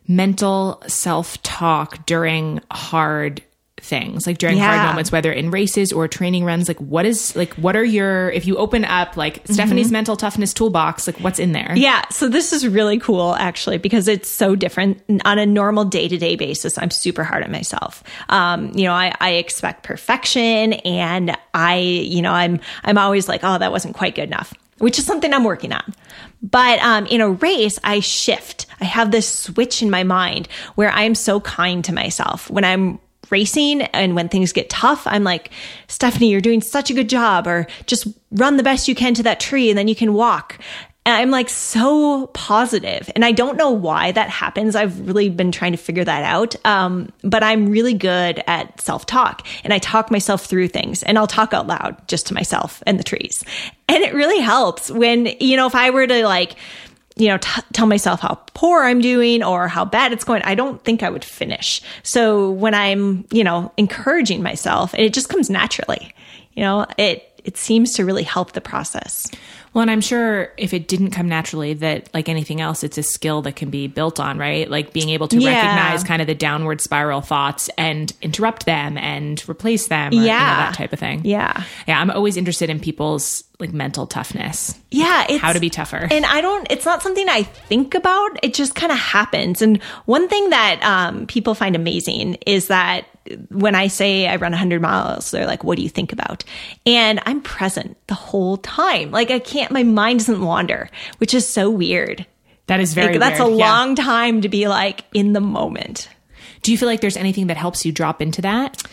mental 0.08 0.82
self 0.88 1.42
talk 1.42 2.06
during 2.06 2.62
hard 2.70 3.42
things, 3.82 4.28
like 4.28 4.38
during 4.38 4.58
hard 4.58 4.88
moments, 4.88 5.12
whether 5.12 5.32
in 5.32 5.52
races 5.52 5.92
or 5.92 6.08
training 6.08 6.46
runs. 6.46 6.68
Like, 6.68 6.80
what 6.80 7.06
is, 7.06 7.36
like, 7.36 7.54
what 7.56 7.76
are 7.76 7.84
your, 7.84 8.30
if 8.30 8.46
you 8.46 8.58
open 8.58 8.86
up 8.86 9.18
like 9.18 9.42
Stephanie's 9.46 9.92
mental 9.92 10.16
toughness 10.16 10.54
toolbox, 10.54 11.08
like, 11.08 11.18
what's 11.20 11.40
in 11.40 11.52
there? 11.52 11.74
Yeah, 11.76 12.08
so 12.10 12.28
this 12.28 12.54
is 12.54 12.68
really 12.68 13.00
cool 13.00 13.36
actually 13.36 13.78
because 13.78 14.08
it's 14.08 14.30
so 14.30 14.56
different 14.56 15.02
on 15.26 15.40
a 15.40 15.46
normal 15.46 15.86
day 15.86 16.08
to 16.08 16.18
day 16.18 16.36
basis. 16.36 16.78
I'm 16.78 16.92
super 16.92 17.24
hard 17.24 17.44
on 17.44 17.52
myself. 17.52 18.04
Um, 18.30 18.72
you 18.76 18.84
know, 18.84 18.94
I, 18.94 19.14
I 19.20 19.32
expect 19.32 19.84
perfection, 19.84 20.74
and 20.74 21.36
I, 21.54 21.78
you 21.78 22.22
know, 22.22 22.32
I'm 22.32 22.60
I'm 22.84 22.98
always 22.98 23.28
like, 23.28 23.42
oh, 23.44 23.58
that 23.58 23.72
wasn't 23.72 23.96
quite 23.96 24.16
good 24.16 24.30
enough, 24.30 24.54
which 24.78 25.00
is 25.00 25.06
something 25.06 25.34
I'm 25.34 25.44
working 25.44 25.74
on. 25.74 25.94
But 26.42 26.80
um, 26.80 27.06
in 27.08 27.22
a 27.22 27.30
race, 27.30 27.80
I 27.84 28.00
shift. 28.00 28.66
I 28.80 28.86
have 28.86 29.12
this 29.12 29.28
switch 29.28 29.82
in 29.82 29.90
my 29.90 30.04
mind 30.04 30.48
where 30.76 30.92
I 30.92 31.04
am 31.04 31.16
so 31.16 31.40
kind 31.40 31.84
to 31.86 31.94
myself 31.94 32.50
when 32.50 32.64
I'm 32.64 33.00
racing 33.32 33.82
and 33.82 34.16
when 34.16 34.30
things 34.30 34.52
get 34.52 34.70
tough, 34.70 35.08
I'm 35.08 35.24
like, 35.24 35.52
Stephanie, 35.88 36.30
you're 36.30 36.42
doing 36.42 36.62
such 36.62 36.90
a 36.90 36.94
good 36.94 37.10
job, 37.10 37.48
or 37.48 37.68
just 37.86 38.08
run 38.32 38.58
the 38.58 38.64
best 38.64 38.88
you 38.88 38.96
can 38.96 39.14
to 39.16 39.24
that 39.24 39.40
tree 39.40 39.70
and 39.70 39.78
then 39.78 39.88
you 39.88 39.96
can 39.96 40.14
walk. 40.14 40.60
And 41.04 41.16
I'm 41.16 41.32
like 41.32 41.50
so 41.50 42.28
positive, 42.28 43.10
and 43.16 43.26
I 43.26 43.32
don't 43.32 43.58
know 43.58 43.72
why 43.72 44.12
that 44.12 44.30
happens. 44.30 44.76
I've 44.76 45.08
really 45.08 45.30
been 45.30 45.52
trying 45.52 45.72
to 45.72 45.78
figure 45.78 46.04
that 46.04 46.24
out. 46.24 46.56
Um, 46.64 47.12
but 47.24 47.42
I'm 47.42 47.70
really 47.70 47.96
good 47.96 48.44
at 48.46 48.80
self 48.80 49.08
talk, 49.08 49.48
and 49.64 49.74
I 49.74 49.80
talk 49.80 50.12
myself 50.12 50.46
through 50.46 50.68
things, 50.68 51.02
and 51.02 51.18
I'll 51.18 51.26
talk 51.26 51.56
out 51.56 51.66
loud 51.66 52.08
just 52.08 52.28
to 52.28 52.36
myself 52.36 52.84
and 52.86 53.00
the 53.00 53.04
trees, 53.04 53.44
and 53.90 54.04
it 54.04 54.14
really 54.14 54.42
helps 54.42 54.92
when 54.92 55.26
you 55.40 55.58
know 55.58 55.66
if 55.66 55.74
I 55.74 55.90
were 55.90 56.06
to 56.06 56.24
like 56.24 56.56
you 57.22 57.28
know, 57.28 57.38
t- 57.38 57.62
tell 57.74 57.86
myself 57.86 58.20
how 58.20 58.40
poor 58.56 58.84
I'm 58.84 59.00
doing 59.00 59.44
or 59.44 59.68
how 59.68 59.86
bad 59.86 60.12
it's 60.12 60.24
going, 60.24 60.42
I 60.42 60.56
don't 60.56 60.84
think 60.84 61.04
I 61.04 61.10
would 61.10 61.24
finish. 61.24 61.82
So 62.04 62.50
when 62.50 62.74
I'm, 62.74 63.26
you 63.32 63.44
know, 63.44 63.72
encouraging 63.78 64.42
myself, 64.42 64.94
and 64.94 65.04
it 65.04 65.14
just 65.14 65.30
comes 65.30 65.50
naturally. 65.50 66.14
You 66.54 66.64
know, 66.64 66.86
it 66.98 67.28
it 67.44 67.58
seems 67.58 67.94
to 67.94 68.06
really 68.06 68.22
help 68.24 68.52
the 68.52 68.62
process. 68.62 69.28
Well, 69.74 69.82
and 69.82 69.90
I'm 69.90 70.02
sure 70.02 70.52
if 70.58 70.74
it 70.76 70.88
didn't 70.88 71.10
come 71.12 71.28
naturally, 71.28 71.74
that 71.76 72.08
like 72.14 72.30
anything 72.30 72.62
else, 72.62 72.84
it's 72.84 72.98
a 73.00 73.04
skill 73.04 73.42
that 73.44 73.56
can 73.56 73.70
be 73.72 73.88
built 73.88 74.20
on, 74.20 74.38
right? 74.38 74.70
Like 74.70 74.94
being 74.94 75.10
able 75.10 75.28
to 75.30 75.38
Yeah. 75.40 75.50
recognize 75.56 76.04
kind 76.04 76.22
of 76.22 76.28
the 76.28 76.36
downward 76.36 76.82
spiral 76.82 77.22
thoughts 77.22 77.68
and 77.80 78.14
interrupt 78.22 78.66
them 78.68 78.96
and 78.98 79.42
replace 79.50 79.88
them, 79.88 80.12
or, 80.12 80.16
you 80.16 80.22
know, 80.22 80.28
Yeah. 80.28 80.56
that 80.66 80.76
type 80.76 80.94
of 80.94 81.00
thing. 81.00 81.22
Yeah. 81.24 81.64
yeah. 81.88 82.00
I'm 82.00 82.12
always 82.12 82.38
interested 82.38 82.70
in 82.70 82.80
people's 82.80 83.44
like 83.62 83.72
mental 83.72 84.08
toughness. 84.08 84.78
Yeah, 84.90 85.26
it's 85.30 85.42
How 85.42 85.54
to 85.54 85.60
be 85.60 85.70
tougher. 85.70 86.08
And 86.10 86.26
I 86.26 86.42
don't 86.42 86.68
it's 86.70 86.86
not 86.86 87.02
something 87.02 87.30
I 87.30 87.44
think 87.44 87.96
about. 87.96 88.40
It 88.44 88.54
just 88.54 88.76
kind 88.76 88.92
of 88.92 88.98
happens. 88.98 89.62
And 89.62 89.82
one 90.06 90.28
thing 90.28 90.50
that 90.50 90.82
um, 90.84 91.28
people 91.28 91.56
find 91.56 91.76
amazing 91.76 92.36
is 92.46 92.68
that 92.68 93.06
when 93.50 93.76
I 93.76 93.88
say 93.88 94.28
I 94.28 94.36
run 94.36 94.52
100 94.52 94.82
miles, 94.82 95.32
they're 95.32 95.46
like, 95.46 95.64
"What 95.64 95.78
do 95.78 95.84
you 95.84 95.90
think 95.90 96.12
about?" 96.12 96.44
And 96.86 97.22
I'm 97.26 97.42
present 97.42 97.96
the 98.08 98.16
whole 98.16 98.58
time. 98.58 99.12
Like 99.12 99.32
I 99.32 99.40
can't 99.40 99.72
my 99.72 99.84
mind 99.84 100.20
doesn't 100.20 100.42
wander, 100.42 100.90
which 101.20 101.34
is 101.34 101.48
so 101.48 101.70
weird. 101.70 102.26
That 102.68 102.80
is 102.80 102.94
very. 102.94 103.14
Like, 103.14 103.20
that's 103.20 103.40
a. 103.40 103.44
Yeah. 103.44 103.50
long 103.50 103.96
time 103.96 104.42
to 104.42 104.50
be 104.50 104.68
like 104.68 105.06
in 105.14 105.34
the 105.34 105.42
moment. 105.42 106.10
Do 106.62 106.72
you 106.72 106.78
feel 106.78 106.88
like 106.88 107.02
there's 107.02 107.18
anything 107.18 107.48
that 107.48 107.58
helps 107.58 107.86
you 107.86 107.92
drop 107.92 108.22
into 108.22 108.42
that? 108.44 108.84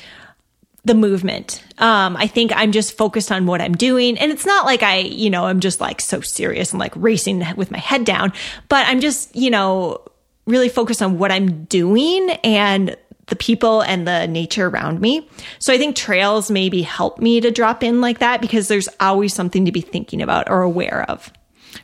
The 0.88 0.94
movement. 0.94 1.62
Um, 1.78 2.16
I 2.16 2.26
think 2.26 2.50
I'm 2.54 2.72
just 2.72 2.96
focused 2.96 3.30
on 3.30 3.46
what 3.46 3.60
I'm 3.60 3.76
doing. 3.76 4.18
And 4.18 4.32
it's 4.32 4.44
not 4.44 4.64
like 4.64 4.82
I, 4.82 4.98
you 4.98 5.30
know, 5.30 5.44
I'm 5.44 5.60
just 5.60 5.80
like 5.80 6.00
so 6.00 6.20
serious 6.20 6.72
and 6.72 6.80
like 6.80 6.92
racing 6.96 7.44
with 7.56 7.70
my 7.70 7.78
head 7.78 8.04
down, 8.04 8.32
but 8.68 8.86
I'm 8.88 9.00
just, 9.00 9.36
you 9.36 9.50
know, 9.50 10.02
really 10.46 10.68
focused 10.68 11.02
on 11.02 11.18
what 11.18 11.30
I'm 11.30 11.64
doing 11.64 12.30
and 12.42 12.96
the 13.26 13.36
people 13.36 13.82
and 13.82 14.08
the 14.08 14.26
nature 14.26 14.66
around 14.66 15.00
me. 15.00 15.28
So 15.58 15.72
I 15.72 15.78
think 15.78 15.94
trails 15.94 16.50
maybe 16.50 16.82
help 16.82 17.18
me 17.18 17.40
to 17.42 17.50
drop 17.50 17.82
in 17.82 18.00
like 18.00 18.20
that 18.20 18.40
because 18.40 18.68
there's 18.68 18.88
always 18.98 19.34
something 19.34 19.66
to 19.66 19.72
be 19.72 19.82
thinking 19.82 20.22
about 20.22 20.50
or 20.50 20.62
aware 20.62 21.04
of. 21.08 21.30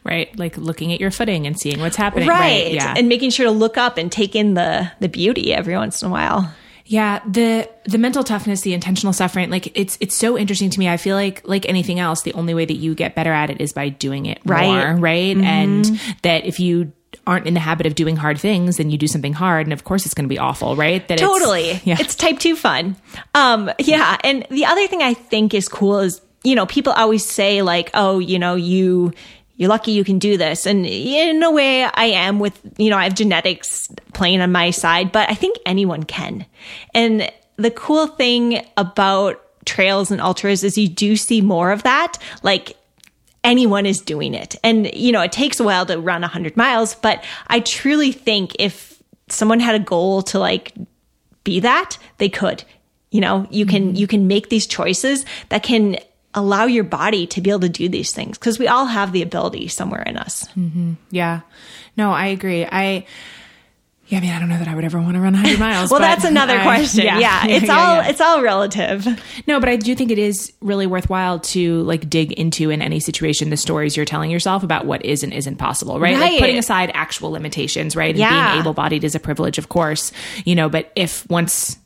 Right, 0.02 0.36
like 0.38 0.56
looking 0.56 0.92
at 0.94 1.00
your 1.00 1.10
footing 1.10 1.46
and 1.46 1.60
seeing 1.60 1.78
what's 1.78 1.96
happening. 1.96 2.26
Right. 2.26 2.72
Yeah. 2.72 2.94
And 2.96 3.08
making 3.08 3.30
sure 3.30 3.44
to 3.44 3.52
look 3.52 3.76
up 3.76 3.98
and 3.98 4.10
take 4.10 4.34
in 4.34 4.54
the 4.54 4.90
the 5.00 5.10
beauty 5.10 5.52
every 5.52 5.76
once 5.76 6.02
in 6.02 6.08
a 6.08 6.10
while. 6.10 6.52
Yeah, 6.86 7.20
the 7.26 7.68
the 7.86 7.96
mental 7.98 8.22
toughness, 8.22 8.60
the 8.60 8.74
intentional 8.74 9.12
suffering, 9.14 9.48
like 9.50 9.76
it's 9.78 9.96
it's 10.00 10.14
so 10.14 10.36
interesting 10.36 10.68
to 10.70 10.78
me. 10.78 10.88
I 10.88 10.98
feel 10.98 11.16
like 11.16 11.40
like 11.48 11.66
anything 11.68 11.98
else, 11.98 12.22
the 12.22 12.34
only 12.34 12.52
way 12.52 12.66
that 12.66 12.74
you 12.74 12.94
get 12.94 13.14
better 13.14 13.32
at 13.32 13.48
it 13.50 13.60
is 13.60 13.72
by 13.72 13.88
doing 13.88 14.26
it 14.26 14.38
Right. 14.44 14.66
more, 14.66 14.96
right? 15.00 15.36
And 15.36 15.86
that 16.22 16.44
if 16.44 16.60
you 16.60 16.92
aren't 17.26 17.46
in 17.46 17.54
the 17.54 17.60
habit 17.60 17.86
of 17.86 17.94
doing 17.94 18.16
hard 18.16 18.38
things, 18.38 18.76
then 18.76 18.90
you 18.90 18.98
do 18.98 19.06
something 19.06 19.32
hard, 19.32 19.66
and 19.66 19.72
of 19.72 19.84
course 19.84 20.04
it's 20.04 20.12
going 20.14 20.24
to 20.26 20.28
be 20.28 20.38
awful, 20.38 20.76
right? 20.76 21.06
That 21.08 21.14
it's- 21.20 21.26
Totally. 21.30 21.80
yeah. 21.84 21.96
It's 21.98 22.16
type 22.16 22.38
two 22.38 22.54
fun. 22.56 22.96
Um, 23.34 23.70
yeah. 23.78 24.18
And 24.22 24.46
the 24.50 24.66
other 24.66 24.86
thing 24.88 25.00
I 25.00 25.14
think 25.14 25.54
is 25.54 25.68
cool 25.68 26.00
is, 26.00 26.20
you 26.42 26.54
know, 26.54 26.66
people 26.66 26.92
always 26.92 27.24
say 27.24 27.62
like, 27.62 27.90
oh, 27.94 28.18
you 28.18 28.38
know, 28.38 28.56
you, 28.56 29.12
you're 29.56 29.68
lucky 29.68 29.92
you 29.92 30.04
can 30.04 30.18
do 30.18 30.36
this. 30.36 30.66
And 30.66 30.84
in 30.84 31.42
a 31.42 31.50
way 31.50 31.84
I 31.84 32.06
am 32.06 32.38
with, 32.38 32.58
you 32.76 32.90
know, 32.90 32.98
I 32.98 33.04
have 33.04 33.14
genetics 33.14 33.88
playing 34.12 34.40
on 34.40 34.52
my 34.52 34.70
side, 34.70 35.12
but 35.12 35.30
I 35.30 35.34
think 35.34 35.56
anyone 35.64 36.02
can. 36.02 36.46
And 36.92 37.30
the 37.56 37.70
cool 37.70 38.06
thing 38.06 38.66
about 38.76 39.40
trails 39.64 40.10
and 40.10 40.20
ultras 40.20 40.64
is 40.64 40.76
you 40.76 40.88
do 40.88 41.16
see 41.16 41.40
more 41.40 41.70
of 41.70 41.84
that. 41.84 42.18
Like 42.42 42.76
anyone 43.44 43.86
is 43.86 44.00
doing 44.00 44.34
it. 44.34 44.56
And, 44.64 44.92
you 44.94 45.12
know, 45.12 45.22
it 45.22 45.32
takes 45.32 45.60
a 45.60 45.64
while 45.64 45.86
to 45.86 45.98
run 45.98 46.22
100 46.22 46.56
miles, 46.56 46.94
but 46.96 47.22
I 47.46 47.60
truly 47.60 48.10
think 48.10 48.56
if 48.58 49.02
someone 49.28 49.60
had 49.60 49.74
a 49.74 49.78
goal 49.78 50.22
to 50.22 50.38
like 50.38 50.72
be 51.44 51.60
that, 51.60 51.98
they 52.18 52.28
could. 52.28 52.64
You 53.10 53.20
know, 53.20 53.46
you 53.50 53.64
can 53.64 53.88
mm-hmm. 53.88 53.96
you 53.96 54.06
can 54.08 54.26
make 54.26 54.48
these 54.48 54.66
choices 54.66 55.24
that 55.50 55.62
can 55.62 55.98
allow 56.34 56.64
your 56.66 56.84
body 56.84 57.26
to 57.28 57.40
be 57.40 57.50
able 57.50 57.60
to 57.60 57.68
do 57.68 57.88
these 57.88 58.12
things 58.12 58.36
because 58.38 58.58
we 58.58 58.68
all 58.68 58.86
have 58.86 59.12
the 59.12 59.22
ability 59.22 59.68
somewhere 59.68 60.02
in 60.02 60.16
us. 60.16 60.46
Mm-hmm. 60.56 60.94
yeah. 61.10 61.40
No, 61.96 62.10
I 62.12 62.26
agree. 62.26 62.64
I. 62.64 63.06
Yeah, 64.06 64.18
I 64.18 64.20
mean, 64.20 64.30
I 64.32 64.38
don't 64.38 64.50
know 64.50 64.58
that 64.58 64.68
I 64.68 64.74
would 64.74 64.84
ever 64.84 65.00
want 65.00 65.14
to 65.14 65.20
run 65.20 65.32
100 65.32 65.58
miles. 65.60 65.90
Well, 65.90 65.98
that's 65.98 66.24
another 66.24 66.58
I- 66.58 66.62
question. 66.62 67.04
Yeah, 67.06 67.46
it's 67.46 67.66
yeah, 67.66 67.72
all 67.78 67.96
yeah. 68.02 68.08
it's 68.08 68.20
all 68.20 68.42
relative. 68.42 69.06
No, 69.46 69.60
but 69.60 69.70
I 69.70 69.76
do 69.76 69.94
think 69.94 70.10
it 70.10 70.18
is 70.18 70.52
really 70.60 70.86
worthwhile 70.86 71.38
to 71.40 71.82
like 71.84 72.10
dig 72.10 72.32
into 72.32 72.68
in 72.68 72.82
any 72.82 73.00
situation 73.00 73.48
the 73.48 73.56
stories 73.56 73.96
you're 73.96 74.04
telling 74.04 74.30
yourself 74.30 74.62
about 74.62 74.84
what 74.84 75.02
is 75.06 75.22
and 75.22 75.32
isn't 75.32 75.56
possible, 75.56 75.98
right? 76.00 76.18
Like 76.18 76.38
putting 76.38 76.58
aside 76.58 76.90
actual 76.92 77.30
limitations, 77.30 77.96
right? 77.96 78.10
And 78.10 78.18
Yeah. 78.18 78.50
being 78.50 78.60
able 78.60 78.74
bodied 78.74 79.04
is 79.04 79.14
a 79.14 79.20
privilege, 79.20 79.56
of 79.56 79.70
course, 79.70 80.12
you 80.44 80.54
know, 80.54 80.68
but 80.68 80.92
if 80.96 81.26
once, 81.30 81.78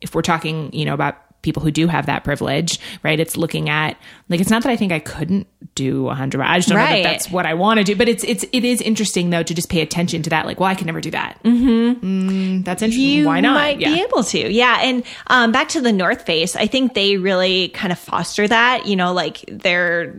if 0.00 0.12
we're 0.12 0.22
talking, 0.22 0.72
you 0.72 0.84
know, 0.86 0.94
about 0.94 1.18
people 1.42 1.62
who 1.62 1.70
do 1.70 1.86
have 1.88 2.06
that 2.06 2.22
privilege, 2.24 2.78
right? 3.02 3.18
It's 3.18 3.36
looking 3.36 3.68
at 3.68 3.96
like 4.28 4.40
it's 4.40 4.50
not 4.50 4.62
that 4.62 4.70
I 4.70 4.76
think 4.76 4.92
I 4.92 4.98
couldn't 4.98 5.46
do 5.74 6.02
100. 6.04 6.40
I 6.42 6.58
just 6.58 6.68
don't 6.68 6.78
know 6.78 6.84
Right. 6.84 7.02
that 7.02 7.10
that's 7.10 7.30
what 7.30 7.46
I 7.46 7.54
want 7.54 7.78
to 7.78 7.84
do, 7.84 7.96
but 7.96 8.08
it's 8.08 8.24
it's 8.24 8.44
it 8.52 8.64
is 8.64 8.80
interesting 8.80 9.30
though 9.30 9.42
to 9.42 9.54
just 9.54 9.68
pay 9.70 9.80
attention 9.80 10.22
to 10.22 10.30
that. 10.30 10.46
Like, 10.46 10.60
well, 10.60 10.68
I 10.68 10.74
can 10.74 10.86
never 10.86 11.00
do 11.00 11.10
that. 11.12 11.38
Mm-hmm. 11.44 12.62
that's 12.62 12.82
interesting. 12.82 13.04
You 13.04 13.26
Why 13.26 13.40
not? 13.40 13.54
might 13.54 13.80
Yeah. 13.80 13.94
be 13.94 14.02
able 14.02 14.24
to. 14.24 14.52
Yeah. 14.52 14.78
And 14.82 15.02
um, 15.28 15.52
back 15.52 15.68
to 15.70 15.80
the 15.80 15.92
North 15.92 16.26
Face, 16.26 16.56
I 16.56 16.66
think 16.66 16.94
they 16.94 17.16
really 17.16 17.68
kind 17.68 17.92
of 17.92 17.98
foster 17.98 18.46
that. 18.48 18.86
You 18.86 18.96
know, 18.96 19.12
like 19.12 19.44
they're 19.48 20.16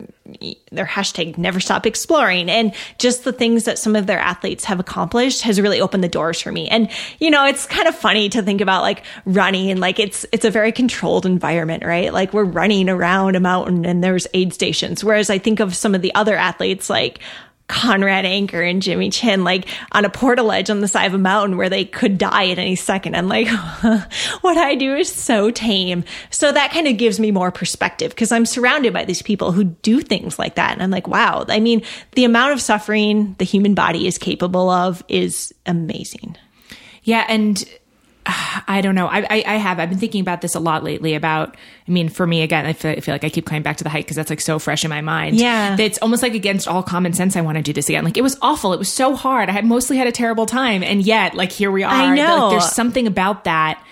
their 0.72 0.86
hashtag 0.86 1.38
never 1.38 1.60
stop 1.60 1.86
exploring 1.86 2.50
and 2.50 2.74
just 3.00 3.24
the 3.24 3.34
things 3.34 3.66
that 3.66 3.80
some 3.80 3.96
of 3.96 4.06
their 4.06 4.20
athletes 4.20 4.64
have 4.66 4.80
accomplished 4.80 5.42
has 5.42 5.60
really 5.60 5.82
opened 5.82 6.04
the 6.04 6.08
doors 6.08 6.40
for 6.40 6.52
me. 6.52 6.68
And, 6.70 6.90
you 7.20 7.30
know, 7.32 7.46
it's 7.46 7.66
kind 7.66 7.88
of 7.88 7.96
funny 7.96 8.30
to 8.30 8.42
think 8.44 8.62
about 8.62 8.84
like 8.84 9.04
running, 9.26 9.72
and 9.72 9.80
like 9.80 10.00
it's, 10.00 10.26
it's 10.32 10.46
a 10.46 10.52
very 10.52 10.72
controlled 10.72 11.26
environment, 11.26 11.84
right? 11.84 12.14
Like 12.14 12.34
we're 12.34 12.44
running 12.44 12.88
around 12.88 13.36
a 13.36 13.40
mountain 13.40 13.86
and 13.86 14.04
there's 14.04 14.28
aid 14.34 14.54
stations. 14.54 15.04
Whereas 15.04 15.30
I 15.30 15.40
think 15.40 15.60
of 15.60 15.76
some 15.76 15.96
of 15.96 16.02
the 16.02 16.14
other 16.14 16.38
athletes 16.38 16.90
like, 16.90 17.20
Conrad 17.72 18.26
Anker 18.26 18.62
and 18.62 18.82
Jimmy 18.82 19.10
Chin, 19.10 19.46
like 19.46 19.66
on 19.94 20.04
a 20.04 20.10
portaledge 20.10 20.70
on 20.70 20.82
the 20.82 20.90
side 20.90 21.06
of 21.06 21.14
a 21.14 21.18
mountain 21.18 21.56
where 21.56 21.70
they 21.70 21.86
could 21.86 22.18
die 22.18 22.50
at 22.50 22.60
any 22.60 22.76
second. 22.76 23.16
I'm 23.16 23.30
like, 23.30 23.48
what 24.42 24.58
I 24.58 24.76
do 24.76 24.94
is 24.96 25.10
so 25.12 25.52
tame. 25.52 26.04
So 26.32 26.52
that 26.52 26.72
kind 26.72 26.88
of 26.88 26.98
gives 26.98 27.18
me 27.18 27.32
more 27.32 27.50
perspective 27.50 28.12
because 28.12 28.34
I'm 28.34 28.46
surrounded 28.46 28.92
by 28.92 29.06
these 29.06 29.22
people 29.22 29.54
who 29.54 29.64
do 29.64 30.02
things 30.02 30.38
like 30.38 30.56
that. 30.56 30.74
And 30.74 30.84
I'm 30.84 30.92
like, 30.92 31.08
wow, 31.08 31.46
I 31.48 31.62
mean, 31.62 31.84
the 32.12 32.26
amount 32.26 32.52
of 32.52 32.62
suffering 32.62 33.36
the 33.40 33.46
human 33.46 33.74
body 33.74 34.06
is 34.06 34.18
capable 34.18 34.70
of 34.70 35.02
is 35.08 35.54
amazing. 35.66 36.36
Yeah. 37.04 37.26
And 37.30 37.64
I 38.68 38.82
don't 38.82 38.96
know. 38.96 39.08
I, 39.08 39.22
I, 39.22 39.44
I, 39.46 39.56
have. 39.58 39.80
I've 39.80 39.90
been 39.90 39.98
thinking 39.98 40.22
about 40.22 40.42
this 40.42 40.56
a 40.56 40.60
lot 40.60 40.84
lately. 40.84 41.16
About, 41.16 41.56
I 41.88 41.92
mean, 41.92 42.10
for 42.10 42.26
me 42.26 42.42
again, 42.42 42.66
I 42.66 42.74
feel, 42.74 42.92
I 42.92 43.00
feel 43.00 43.14
like 43.14 43.24
I 43.24 43.30
keep 43.30 43.46
coming 43.46 43.64
back 43.64 43.78
to 43.78 43.84
the 43.84 43.90
hike 43.90 44.06
because 44.06 44.18
that's 44.18 44.30
like 44.30 44.42
so 44.42 44.60
fresh 44.60 44.84
in 44.84 44.90
my 44.90 45.02
mind. 45.02 45.38
Yeah, 45.38 45.76
it's 45.80 45.98
almost 46.00 46.24
like 46.24 46.34
against 46.34 46.68
all 46.68 46.84
common 46.84 47.14
sense. 47.14 47.36
I 47.36 47.42
want 47.42 47.58
to 47.58 47.64
do 47.64 47.74
this 47.74 47.90
again. 47.90 48.04
Like 48.04 48.18
it 48.18 48.24
was 48.24 48.38
awful. 48.42 48.74
It 48.74 48.80
was 48.80 48.92
so 48.92 49.16
hard. 49.16 49.50
I 49.50 49.52
had 49.52 49.66
mostly 49.66 49.98
had 49.98 50.08
a 50.08 50.12
terrible 50.12 50.46
time, 50.46 50.84
and 50.84 51.02
yet, 51.02 51.36
like 51.36 51.52
here 51.52 51.72
we 51.72 51.84
are. 51.84 51.92
I 51.92 52.16
know. 52.16 52.48
Like, 52.48 52.52
there's 52.52 52.72
something 52.72 53.08
about 53.08 53.46
that 53.46 53.84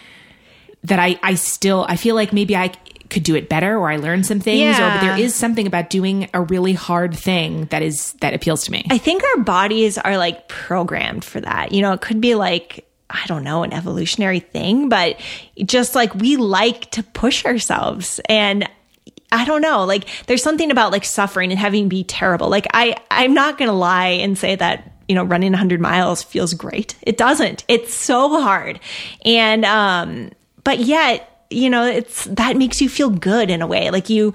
that 0.83 0.99
I 0.99 1.19
I 1.23 1.35
still 1.35 1.85
I 1.87 1.95
feel 1.95 2.15
like 2.15 2.33
maybe 2.33 2.55
I 2.55 2.71
could 3.09 3.23
do 3.23 3.35
it 3.35 3.49
better 3.49 3.77
or 3.77 3.89
I 3.89 3.97
learned 3.97 4.25
some 4.25 4.39
things 4.39 4.77
yeah. 4.77 4.97
or 4.97 5.01
there 5.01 5.17
is 5.17 5.33
something 5.33 5.65
about 5.65 5.89
doing 5.89 6.29
a 6.33 6.41
really 6.41 6.73
hard 6.73 7.15
thing 7.15 7.65
that 7.65 7.81
is 7.81 8.13
that 8.21 8.33
appeals 8.33 8.63
to 8.65 8.71
me. 8.71 8.85
I 8.89 8.97
think 8.97 9.23
our 9.23 9.43
bodies 9.43 9.97
are 9.97 10.17
like 10.17 10.47
programmed 10.47 11.25
for 11.25 11.41
that. 11.41 11.71
You 11.71 11.81
know, 11.81 11.93
it 11.93 12.01
could 12.01 12.21
be 12.21 12.35
like 12.35 12.85
I 13.09 13.25
don't 13.25 13.43
know, 13.43 13.63
an 13.63 13.73
evolutionary 13.73 14.39
thing, 14.39 14.89
but 14.89 15.19
just 15.65 15.95
like 15.95 16.13
we 16.13 16.37
like 16.37 16.91
to 16.91 17.03
push 17.03 17.45
ourselves. 17.45 18.19
And 18.29 18.69
I 19.31 19.45
don't 19.45 19.61
know, 19.61 19.83
like 19.85 20.07
there's 20.27 20.43
something 20.43 20.69
about 20.69 20.91
like 20.91 21.05
suffering 21.05 21.51
and 21.51 21.59
having 21.59 21.89
be 21.89 22.03
terrible. 22.03 22.49
Like 22.49 22.67
I, 22.73 22.97
I'm 23.09 23.33
not 23.33 23.57
going 23.57 23.69
to 23.69 23.75
lie 23.75 24.07
and 24.07 24.37
say 24.37 24.55
that, 24.55 24.91
you 25.07 25.15
know, 25.15 25.23
running 25.23 25.51
100 25.51 25.81
miles 25.81 26.21
feels 26.21 26.53
great. 26.53 26.95
It 27.01 27.17
doesn't. 27.17 27.63
It's 27.67 27.93
so 27.93 28.41
hard. 28.41 28.79
And, 29.25 29.65
um, 29.65 30.31
but 30.63 30.79
yet, 30.79 31.47
you 31.49 31.69
know, 31.69 31.85
it's 31.85 32.25
that 32.25 32.57
makes 32.57 32.79
you 32.79 32.89
feel 32.89 33.09
good 33.09 33.49
in 33.49 33.63
a 33.63 33.67
way. 33.67 33.89
Like 33.89 34.09
you, 34.09 34.33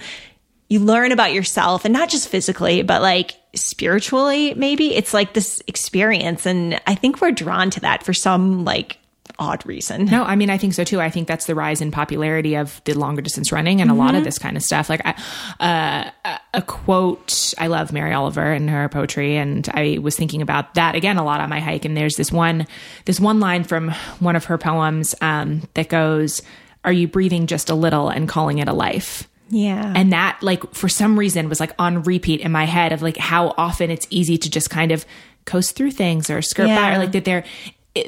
you 0.68 0.80
learn 0.80 1.12
about 1.12 1.32
yourself 1.32 1.84
and 1.84 1.92
not 1.92 2.08
just 2.08 2.28
physically, 2.28 2.82
but 2.82 3.02
like 3.02 3.36
spiritually, 3.54 4.54
maybe 4.54 4.94
it's 4.94 5.14
like 5.14 5.34
this 5.34 5.62
experience. 5.66 6.46
And 6.46 6.80
I 6.86 6.94
think 6.94 7.20
we're 7.20 7.32
drawn 7.32 7.70
to 7.70 7.80
that 7.80 8.02
for 8.02 8.12
some 8.12 8.64
like 8.64 8.98
odd 9.38 9.64
reason. 9.66 10.04
No, 10.04 10.22
I 10.22 10.36
mean, 10.36 10.50
I 10.50 10.58
think 10.58 10.74
so 10.74 10.84
too. 10.84 11.00
I 11.00 11.10
think 11.10 11.26
that's 11.26 11.46
the 11.46 11.54
rise 11.54 11.80
in 11.80 11.90
popularity 11.90 12.54
of 12.54 12.80
the 12.84 12.94
longer 12.94 13.22
distance 13.22 13.50
running 13.50 13.80
and 13.80 13.90
mm-hmm. 13.90 13.98
a 13.98 14.02
lot 14.02 14.14
of 14.14 14.18
mm-hmm. 14.18 14.24
this 14.24 14.38
kind 14.38 14.56
of 14.56 14.62
stuff. 14.62 14.88
Like 14.88 15.02
I, 15.04 16.12
uh, 16.24 16.38
a 16.52 16.62
quote, 16.62 17.52
I 17.58 17.66
love 17.66 17.92
Mary 17.92 18.12
Oliver 18.12 18.52
and 18.52 18.70
her 18.70 18.88
poetry. 18.88 19.36
And 19.36 19.68
I 19.74 19.98
was 20.00 20.16
thinking 20.16 20.42
about 20.42 20.74
that 20.74 20.94
again 20.94 21.16
a 21.16 21.24
lot 21.24 21.40
on 21.40 21.50
my 21.50 21.60
hike. 21.60 21.84
And 21.84 21.96
there's 21.96 22.16
this 22.16 22.30
one, 22.30 22.66
this 23.06 23.18
one 23.18 23.40
line 23.40 23.64
from 23.64 23.90
one 24.20 24.36
of 24.36 24.44
her 24.46 24.58
poems, 24.58 25.14
um, 25.20 25.62
that 25.74 25.88
goes, 25.88 26.42
are 26.84 26.92
you 26.92 27.08
breathing 27.08 27.46
just 27.46 27.70
a 27.70 27.74
little 27.74 28.08
and 28.10 28.28
calling 28.28 28.58
it 28.58 28.68
a 28.68 28.72
life? 28.72 29.28
Yeah. 29.50 29.92
And 29.94 30.12
that, 30.12 30.38
like, 30.42 30.74
for 30.74 30.88
some 30.88 31.18
reason 31.18 31.48
was 31.48 31.60
like 31.60 31.72
on 31.78 32.02
repeat 32.02 32.40
in 32.40 32.50
my 32.50 32.64
head 32.64 32.92
of 32.92 33.02
like 33.02 33.16
how 33.16 33.54
often 33.56 33.90
it's 33.90 34.06
easy 34.10 34.38
to 34.38 34.50
just 34.50 34.70
kind 34.70 34.90
of 34.90 35.04
coast 35.44 35.76
through 35.76 35.90
things 35.90 36.30
or 36.30 36.40
skirt 36.42 36.68
yeah. 36.68 36.80
by, 36.80 36.94
or 36.94 36.98
like 36.98 37.12
that 37.12 37.24
they're, 37.24 37.44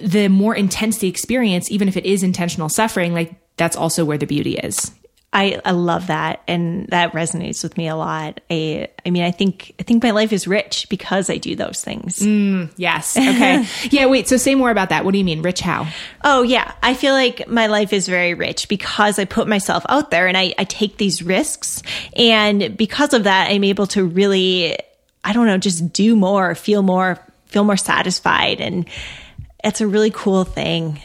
the 0.03 0.29
more 0.29 0.55
intense 0.55 0.99
the 0.99 1.09
experience, 1.09 1.71
even 1.71 1.89
if 1.89 1.97
it 1.97 2.07
is 2.07 2.23
intentional 2.23 2.69
suffering, 2.69 3.15
like 3.15 3.35
that's 3.57 3.77
also 3.77 4.05
where 4.05 4.19
the 4.19 4.27
beauty 4.27 4.57
is. 4.57 4.91
I, 5.37 5.61
I 5.67 5.73
love 5.73 6.07
that 6.07 6.41
and 6.49 6.89
that 6.89 7.13
resonates 7.13 7.63
with 7.63 7.77
me 7.77 7.89
a 7.89 7.95
lot. 7.95 8.41
I 8.51 8.89
I 9.05 9.11
mean 9.11 9.23
I 9.23 9.31
think 9.31 9.75
I 9.79 9.83
think 9.83 10.03
my 10.03 10.13
life 10.13 10.33
is 10.33 10.49
rich 10.49 10.89
because 10.89 11.29
I 11.29 11.37
do 11.37 11.55
those 11.55 11.85
things. 11.85 12.21
Mm, 12.21 12.73
yes. 12.79 13.19
Okay. 13.19 13.67
yeah, 13.91 14.07
wait, 14.07 14.29
so 14.29 14.39
say 14.39 14.55
more 14.55 14.71
about 14.71 14.89
that. 14.89 15.05
What 15.05 15.13
do 15.13 15.19
you 15.19 15.25
mean 15.25 15.43
rich 15.43 15.61
how? 15.61 15.89
Oh 16.25 16.41
yeah. 16.41 16.73
I 16.83 16.95
feel 16.95 17.13
like 17.13 17.47
my 17.49 17.67
life 17.67 17.93
is 17.93 18.09
very 18.09 18.33
rich 18.33 18.67
because 18.67 19.19
I 19.19 19.27
put 19.27 19.47
myself 19.47 19.85
out 19.91 20.11
there 20.11 20.27
and 20.27 20.39
I, 20.39 20.55
I 20.57 20.65
take 20.65 20.97
these 20.97 21.23
risks 21.23 21.83
and 22.17 22.75
because 22.75 23.13
of 23.13 23.25
that 23.25 23.51
I'm 23.51 23.65
able 23.65 23.89
to 23.89 24.07
really 24.07 24.79
I 25.23 25.35
don't 25.35 25.47
know, 25.47 25.59
just 25.59 25.93
do 25.93 26.17
more, 26.17 26.55
feel 26.55 26.81
more, 26.81 27.19
feel 27.45 27.65
more 27.65 27.77
satisfied 27.77 28.63
and 28.63 28.89
it's 29.63 29.83
a 29.83 29.87
really 29.87 30.11
cool 30.11 30.45
thing. 30.45 30.99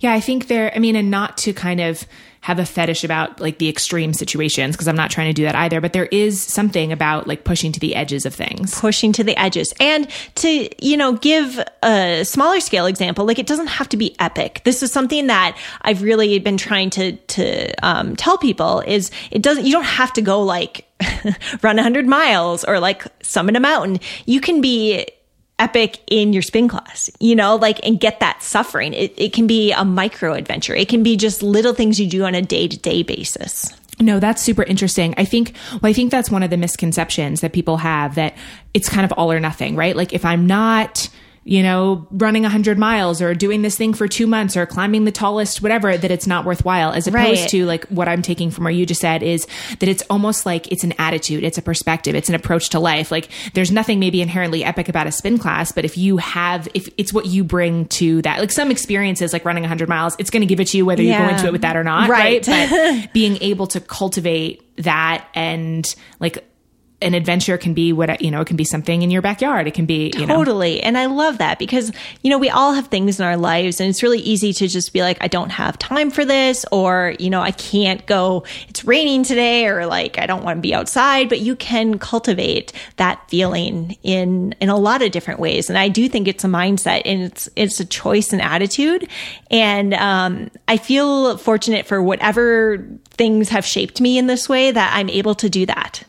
Yeah, 0.00 0.12
I 0.12 0.20
think 0.20 0.48
there 0.48 0.70
I 0.76 0.80
mean 0.80 0.96
and 0.96 1.10
not 1.10 1.38
to 1.38 1.54
kind 1.54 1.80
of 1.80 2.06
have 2.44 2.58
a 2.58 2.66
fetish 2.66 3.04
about 3.04 3.40
like 3.40 3.56
the 3.56 3.70
extreme 3.70 4.12
situations 4.12 4.76
because 4.76 4.86
I'm 4.86 4.96
not 4.96 5.10
trying 5.10 5.28
to 5.28 5.32
do 5.32 5.44
that 5.44 5.54
either. 5.54 5.80
But 5.80 5.94
there 5.94 6.04
is 6.04 6.42
something 6.42 6.92
about 6.92 7.26
like 7.26 7.42
pushing 7.42 7.72
to 7.72 7.80
the 7.80 7.94
edges 7.94 8.26
of 8.26 8.34
things, 8.34 8.78
pushing 8.78 9.14
to 9.14 9.24
the 9.24 9.34
edges, 9.38 9.72
and 9.80 10.06
to 10.34 10.68
you 10.84 10.98
know 10.98 11.14
give 11.14 11.58
a 11.82 12.22
smaller 12.22 12.60
scale 12.60 12.84
example. 12.84 13.24
Like 13.24 13.38
it 13.38 13.46
doesn't 13.46 13.68
have 13.68 13.88
to 13.88 13.96
be 13.96 14.14
epic. 14.20 14.60
This 14.64 14.82
is 14.82 14.92
something 14.92 15.28
that 15.28 15.56
I've 15.80 16.02
really 16.02 16.38
been 16.38 16.58
trying 16.58 16.90
to 16.90 17.12
to 17.16 17.72
um, 17.82 18.14
tell 18.14 18.36
people 18.36 18.80
is 18.80 19.10
it 19.30 19.40
doesn't. 19.40 19.64
You 19.64 19.72
don't 19.72 19.84
have 19.84 20.12
to 20.12 20.20
go 20.20 20.42
like 20.42 20.84
run 21.62 21.76
100 21.76 22.06
miles 22.06 22.62
or 22.62 22.78
like 22.78 23.06
summit 23.22 23.56
a 23.56 23.60
mountain. 23.60 24.00
You 24.26 24.42
can 24.42 24.60
be 24.60 25.06
epic 25.58 26.00
in 26.08 26.32
your 26.32 26.42
spin 26.42 26.68
class, 26.68 27.10
you 27.20 27.36
know, 27.36 27.56
like, 27.56 27.84
and 27.86 28.00
get 28.00 28.20
that 28.20 28.42
suffering. 28.42 28.92
It, 28.92 29.14
it 29.16 29.32
can 29.32 29.46
be 29.46 29.72
a 29.72 29.84
micro 29.84 30.32
adventure. 30.32 30.74
It 30.74 30.88
can 30.88 31.02
be 31.02 31.16
just 31.16 31.42
little 31.42 31.74
things 31.74 32.00
you 32.00 32.08
do 32.08 32.24
on 32.24 32.34
a 32.34 32.42
day 32.42 32.68
to 32.68 32.76
day 32.76 33.02
basis. 33.02 33.72
No, 34.00 34.18
that's 34.18 34.42
super 34.42 34.64
interesting. 34.64 35.14
I 35.16 35.24
think, 35.24 35.54
well, 35.72 35.90
I 35.90 35.92
think 35.92 36.10
that's 36.10 36.30
one 36.30 36.42
of 36.42 36.50
the 36.50 36.56
misconceptions 36.56 37.42
that 37.42 37.52
people 37.52 37.76
have 37.76 38.16
that 38.16 38.34
it's 38.72 38.88
kind 38.88 39.04
of 39.04 39.12
all 39.12 39.30
or 39.30 39.38
nothing, 39.38 39.76
right? 39.76 39.94
Like 39.94 40.12
if 40.12 40.24
I'm 40.24 40.46
not, 40.46 41.08
you 41.44 41.62
know, 41.62 42.06
running 42.10 42.42
100 42.42 42.78
miles 42.78 43.20
or 43.20 43.34
doing 43.34 43.60
this 43.60 43.76
thing 43.76 43.92
for 43.92 44.08
two 44.08 44.26
months 44.26 44.56
or 44.56 44.64
climbing 44.64 45.04
the 45.04 45.12
tallest, 45.12 45.60
whatever, 45.60 45.96
that 45.96 46.10
it's 46.10 46.26
not 46.26 46.46
worthwhile. 46.46 46.92
As 46.92 47.06
opposed 47.06 47.42
right. 47.42 47.48
to 47.50 47.66
like 47.66 47.84
what 47.88 48.08
I'm 48.08 48.22
taking 48.22 48.50
from 48.50 48.64
what 48.64 48.74
you 48.74 48.86
just 48.86 49.02
said 49.02 49.22
is 49.22 49.46
that 49.78 49.88
it's 49.88 50.02
almost 50.08 50.46
like 50.46 50.72
it's 50.72 50.84
an 50.84 50.94
attitude, 50.98 51.44
it's 51.44 51.58
a 51.58 51.62
perspective, 51.62 52.14
it's 52.14 52.30
an 52.30 52.34
approach 52.34 52.70
to 52.70 52.80
life. 52.80 53.10
Like 53.10 53.28
there's 53.52 53.70
nothing 53.70 54.00
maybe 54.00 54.22
inherently 54.22 54.64
epic 54.64 54.88
about 54.88 55.06
a 55.06 55.12
spin 55.12 55.36
class, 55.36 55.70
but 55.70 55.84
if 55.84 55.98
you 55.98 56.16
have, 56.16 56.66
if 56.72 56.88
it's 56.96 57.12
what 57.12 57.26
you 57.26 57.44
bring 57.44 57.86
to 57.88 58.22
that, 58.22 58.40
like 58.40 58.50
some 58.50 58.70
experiences 58.70 59.34
like 59.34 59.44
running 59.44 59.64
100 59.64 59.86
miles, 59.86 60.16
it's 60.18 60.30
going 60.30 60.40
to 60.40 60.46
give 60.46 60.60
it 60.60 60.68
to 60.68 60.78
you 60.78 60.86
whether 60.86 61.02
yeah. 61.02 61.20
you 61.20 61.26
go 61.26 61.34
into 61.34 61.46
it 61.46 61.52
with 61.52 61.62
that 61.62 61.76
or 61.76 61.84
not. 61.84 62.08
Right. 62.08 62.46
right? 62.46 62.70
But 62.70 63.12
being 63.12 63.36
able 63.42 63.66
to 63.68 63.80
cultivate 63.80 64.62
that 64.76 65.28
and 65.34 65.84
like 66.20 66.42
an 67.04 67.14
adventure 67.14 67.58
can 67.58 67.74
be 67.74 67.92
what 67.92 68.20
you 68.22 68.30
know 68.30 68.40
it 68.40 68.46
can 68.46 68.56
be 68.56 68.64
something 68.64 69.02
in 69.02 69.10
your 69.10 69.22
backyard. 69.22 69.68
It 69.68 69.74
can 69.74 69.86
be 69.86 70.12
you 70.16 70.26
totally. 70.26 70.76
Know. 70.76 70.82
and 70.84 70.98
i 70.98 71.06
love 71.06 71.38
that 71.38 71.58
because 71.58 71.92
you 72.22 72.30
know 72.30 72.38
we 72.38 72.50
all 72.50 72.72
have 72.72 72.88
things 72.88 73.20
in 73.20 73.26
our 73.26 73.36
lives 73.36 73.80
and 73.80 73.90
it's 73.90 74.02
really 74.02 74.20
easy 74.20 74.52
to 74.54 74.66
just 74.66 74.92
be 74.92 75.02
like 75.02 75.18
i 75.20 75.28
don't 75.28 75.50
have 75.50 75.78
time 75.78 76.10
for 76.10 76.24
this 76.24 76.64
or 76.72 77.14
you 77.18 77.30
know 77.30 77.40
i 77.40 77.50
can't 77.50 78.06
go 78.06 78.44
it's 78.68 78.84
raining 78.84 79.22
today 79.22 79.66
or 79.66 79.86
like 79.86 80.18
i 80.18 80.26
don't 80.26 80.42
want 80.42 80.58
to 80.58 80.60
be 80.62 80.74
outside. 80.74 81.28
But 81.28 81.40
you 81.40 81.54
can 81.56 81.98
cultivate 81.98 82.72
that 82.96 83.28
feeling 83.28 83.96
in 84.02 84.54
in 84.60 84.68
a 84.68 84.76
lot 84.76 85.02
of 85.02 85.12
different 85.12 85.40
ways. 85.40 85.68
And 85.68 85.78
i 85.78 85.88
do 85.88 86.08
think 86.08 86.26
it's 86.26 86.44
a 86.44 86.48
mindset 86.48 87.02
and 87.04 87.22
it's 87.22 87.48
it's 87.56 87.80
a 87.80 87.84
choice 87.84 88.32
and 88.32 88.40
attitude. 88.40 89.08
And 89.50 89.94
um, 89.94 90.50
i 90.68 90.76
feel 90.76 91.36
fortunate 91.36 91.86
for 91.86 92.02
whatever 92.02 92.86
things 93.10 93.48
have 93.50 93.64
shaped 93.64 94.00
me 94.00 94.18
in 94.18 94.26
this 94.26 94.48
way 94.48 94.70
that 94.70 94.92
i'm 94.94 95.08
able 95.08 95.34
to 95.36 95.48
do 95.48 95.66
that 95.66 96.02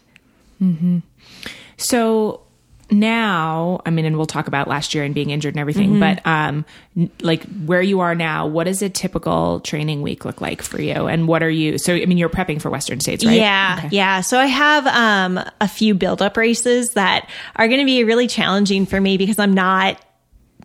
Mm-hmm. 0.61 0.99
So 1.77 2.41
now, 2.91 3.81
I 3.85 3.89
mean, 3.89 4.05
and 4.05 4.15
we'll 4.15 4.27
talk 4.27 4.47
about 4.47 4.67
last 4.67 4.93
year 4.93 5.03
and 5.03 5.15
being 5.15 5.31
injured 5.31 5.55
and 5.55 5.59
everything, 5.59 5.93
mm-hmm. 5.93 5.99
but 5.99 6.25
um, 6.27 6.65
like 7.21 7.43
where 7.65 7.81
you 7.81 8.01
are 8.01 8.13
now, 8.13 8.45
what 8.45 8.65
does 8.65 8.81
a 8.81 8.89
typical 8.89 9.59
training 9.61 10.01
week 10.01 10.23
look 10.23 10.39
like 10.39 10.61
for 10.61 10.79
you? 10.79 11.07
And 11.07 11.27
what 11.27 11.41
are 11.41 11.49
you? 11.49 11.77
So, 11.77 11.95
I 11.95 12.05
mean, 12.05 12.17
you're 12.17 12.29
prepping 12.29 12.61
for 12.61 12.69
Western 12.69 12.99
States, 12.99 13.25
right? 13.25 13.37
Yeah, 13.37 13.75
okay. 13.79 13.89
yeah. 13.91 14.21
So 14.21 14.37
I 14.37 14.45
have 14.45 14.87
um, 14.87 15.43
a 15.59 15.67
few 15.67 15.95
build 15.95 16.21
up 16.21 16.37
races 16.37 16.91
that 16.91 17.29
are 17.55 17.67
going 17.67 17.79
to 17.79 17.85
be 17.85 18.03
really 18.03 18.27
challenging 18.27 18.85
for 18.85 19.01
me 19.01 19.17
because 19.17 19.39
I'm 19.39 19.53
not 19.53 19.99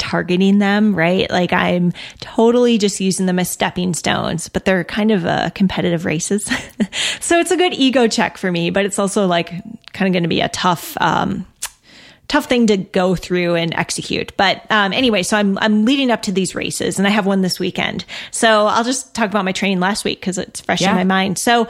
targeting 0.01 0.59
them, 0.59 0.97
right? 0.97 1.31
Like 1.31 1.53
I'm 1.53 1.93
totally 2.19 2.79
just 2.79 2.99
using 2.99 3.27
them 3.27 3.39
as 3.39 3.49
stepping 3.49 3.95
stones, 3.95 4.49
but 4.49 4.65
they're 4.65 4.83
kind 4.83 5.13
of 5.13 5.25
uh, 5.25 5.51
competitive 5.51 6.05
races. 6.05 6.45
so 7.21 7.39
it's 7.39 7.53
a 7.53 7.57
good 7.57 7.75
ego 7.75 8.09
check 8.09 8.37
for 8.37 8.51
me, 8.51 8.71
but 8.71 8.85
it's 8.85 8.99
also 8.99 9.27
like 9.27 9.51
kind 9.93 10.09
of 10.09 10.13
going 10.13 10.25
to 10.25 10.29
be 10.29 10.41
a 10.41 10.49
tough, 10.49 10.97
um, 11.01 11.47
tough 12.27 12.47
thing 12.47 12.67
to 12.69 12.77
go 12.79 13.15
through 13.15 13.57
and 13.57 13.75
execute. 13.75 14.37
But 14.37 14.65
um, 14.71 14.93
anyway, 14.93 15.23
so 15.23 15.37
I'm 15.37 15.59
I'm 15.59 15.85
leading 15.85 16.11
up 16.11 16.23
to 16.23 16.33
these 16.33 16.55
races, 16.55 16.99
and 16.99 17.07
I 17.07 17.11
have 17.11 17.27
one 17.27 17.43
this 17.43 17.61
weekend. 17.61 18.05
So 18.31 18.67
I'll 18.67 18.85
just 18.85 19.15
talk 19.15 19.29
about 19.29 19.45
my 19.45 19.53
training 19.53 19.81
last 19.81 20.05
week 20.05 20.21
because 20.21 20.39
it's 20.39 20.61
fresh 20.61 20.81
yeah. 20.81 20.91
in 20.91 20.97
my 20.97 21.05
mind. 21.05 21.39
So 21.39 21.69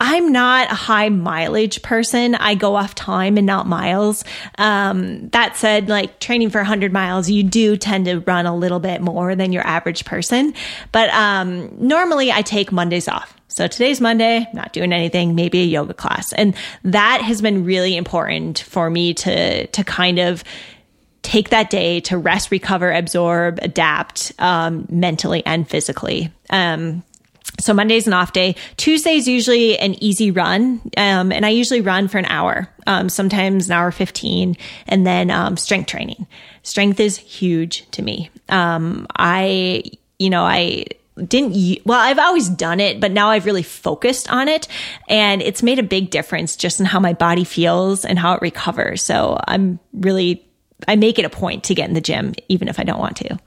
I'm 0.00 0.32
not 0.32 0.72
a 0.72 0.74
high 0.74 1.10
mileage 1.10 1.82
person. 1.82 2.34
I 2.34 2.54
go 2.54 2.74
off 2.74 2.94
time 2.94 3.36
and 3.36 3.46
not 3.46 3.66
miles. 3.66 4.24
Um, 4.56 5.28
that 5.28 5.58
said, 5.58 5.90
like 5.90 6.18
training 6.20 6.48
for 6.48 6.58
100 6.58 6.90
miles, 6.90 7.28
you 7.28 7.42
do 7.42 7.76
tend 7.76 8.06
to 8.06 8.20
run 8.20 8.46
a 8.46 8.56
little 8.56 8.80
bit 8.80 9.02
more 9.02 9.36
than 9.36 9.52
your 9.52 9.66
average 9.66 10.06
person. 10.06 10.54
But 10.90 11.10
um, 11.10 11.70
normally 11.78 12.32
I 12.32 12.40
take 12.40 12.72
Mondays 12.72 13.08
off. 13.08 13.36
So 13.48 13.66
today's 13.66 14.00
Monday, 14.00 14.46
not 14.54 14.72
doing 14.72 14.92
anything, 14.92 15.34
maybe 15.34 15.60
a 15.60 15.66
yoga 15.66 15.92
class. 15.92 16.32
And 16.32 16.54
that 16.84 17.20
has 17.20 17.42
been 17.42 17.64
really 17.64 17.96
important 17.96 18.60
for 18.60 18.88
me 18.88 19.12
to, 19.14 19.66
to 19.66 19.84
kind 19.84 20.18
of 20.18 20.44
take 21.22 21.50
that 21.50 21.68
day 21.68 22.00
to 22.00 22.16
rest, 22.16 22.50
recover, 22.50 22.90
absorb, 22.90 23.58
adapt, 23.60 24.32
um, 24.38 24.86
mentally 24.88 25.44
and 25.44 25.68
physically. 25.68 26.32
Um, 26.48 27.02
so 27.60 27.74
Monday's 27.74 28.06
an 28.06 28.12
off 28.12 28.32
day. 28.32 28.56
Tuesday's 28.76 29.28
usually 29.28 29.78
an 29.78 29.94
easy 30.02 30.30
run. 30.30 30.80
Um, 30.96 31.32
and 31.32 31.46
I 31.46 31.50
usually 31.50 31.80
run 31.80 32.08
for 32.08 32.18
an 32.18 32.26
hour, 32.26 32.68
um, 32.86 33.08
sometimes 33.08 33.66
an 33.66 33.72
hour 33.72 33.90
15 33.90 34.56
and 34.86 35.06
then, 35.06 35.30
um, 35.30 35.56
strength 35.56 35.86
training. 35.86 36.26
Strength 36.62 37.00
is 37.00 37.16
huge 37.16 37.88
to 37.92 38.02
me. 38.02 38.30
Um, 38.48 39.06
I, 39.16 39.84
you 40.18 40.30
know, 40.30 40.44
I, 40.44 40.86
didn't 41.26 41.84
well 41.84 42.00
i've 42.00 42.18
always 42.18 42.48
done 42.48 42.80
it 42.80 42.98
but 42.98 43.12
now 43.12 43.28
i've 43.28 43.44
really 43.44 43.62
focused 43.62 44.32
on 44.32 44.48
it 44.48 44.68
and 45.06 45.42
it's 45.42 45.62
made 45.62 45.78
a 45.78 45.82
big 45.82 46.08
difference 46.08 46.56
just 46.56 46.80
in 46.80 46.86
how 46.86 46.98
my 46.98 47.12
body 47.12 47.44
feels 47.44 48.06
and 48.06 48.18
how 48.18 48.32
it 48.32 48.40
recovers 48.40 49.02
so 49.02 49.38
i'm 49.46 49.78
really 49.92 50.48
i 50.88 50.96
make 50.96 51.18
it 51.18 51.26
a 51.26 51.28
point 51.28 51.64
to 51.64 51.74
get 51.74 51.88
in 51.88 51.94
the 51.94 52.00
gym 52.00 52.32
even 52.48 52.68
if 52.68 52.80
i 52.80 52.84
don't 52.84 53.00
want 53.00 53.16
to 53.16 53.38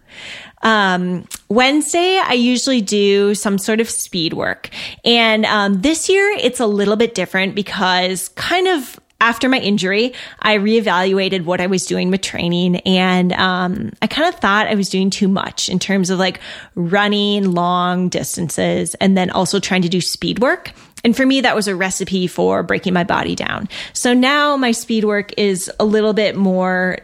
um, 0.64 1.28
Wednesday, 1.50 2.18
I 2.18 2.34
usually 2.34 2.82
do 2.82 3.36
some 3.36 3.58
sort 3.58 3.80
of 3.80 3.90
speed 3.90 4.34
work. 4.34 4.70
And 5.06 5.46
um, 5.46 5.82
this 5.82 6.10
year, 6.10 6.32
it's 6.40 6.60
a 6.60 6.66
little 6.66 6.96
bit 6.96 7.14
different 7.14 7.54
because 7.54 8.30
kind 8.30 8.68
of 8.68 9.00
after 9.24 9.48
my 9.48 9.60
injury, 9.60 10.14
I 10.42 10.58
reevaluated 10.58 11.46
what 11.46 11.62
I 11.62 11.68
was 11.68 11.86
doing 11.86 12.12
with 12.12 12.22
training 12.22 12.78
and 12.78 13.32
um, 13.34 13.94
I 14.02 14.08
kind 14.08 14.28
of 14.28 14.40
thought 14.42 14.68
I 14.68 14.76
was 14.76 14.90
doing 14.90 15.10
too 15.10 15.30
much 15.30 15.70
in 15.70 15.80
terms 15.80 16.10
of 16.10 16.20
like 16.20 16.42
running 16.76 17.52
long 17.52 18.10
distances 18.10 18.96
and 18.96 19.18
then 19.18 19.30
also 19.30 19.62
trying 19.62 19.84
to 19.84 19.90
do 19.90 20.02
speed 20.02 20.40
work. 20.40 20.74
And 21.06 21.16
for 21.16 21.26
me, 21.26 21.40
that 21.40 21.56
was 21.56 21.70
a 21.70 21.76
recipe 21.76 22.28
for 22.28 22.64
breaking 22.64 22.94
my 22.94 23.06
body 23.06 23.34
down. 23.34 23.70
So 23.94 24.14
now 24.14 24.58
my 24.58 24.72
speed 24.72 25.06
work 25.06 25.32
is 25.38 25.72
a 25.80 25.86
little 25.86 26.14
bit 26.14 26.36
more, 26.36 26.98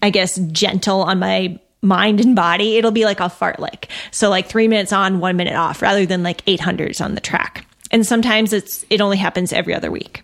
I 0.00 0.10
guess, 0.10 0.36
gentle 0.36 1.02
on 1.02 1.18
my 1.18 1.58
mind 1.84 2.20
and 2.20 2.34
body, 2.34 2.76
it'll 2.76 2.90
be 2.90 3.04
like 3.04 3.20
a 3.20 3.24
fartlek. 3.24 3.88
So 4.10 4.30
like 4.30 4.46
three 4.46 4.68
minutes 4.68 4.92
on, 4.92 5.20
one 5.20 5.36
minute 5.36 5.54
off 5.54 5.82
rather 5.82 6.06
than 6.06 6.22
like 6.22 6.44
800s 6.46 7.04
on 7.04 7.14
the 7.14 7.20
track. 7.20 7.66
And 7.90 8.06
sometimes 8.06 8.52
it's, 8.52 8.84
it 8.90 9.00
only 9.00 9.18
happens 9.18 9.52
every 9.52 9.74
other 9.74 9.90
week. 9.90 10.22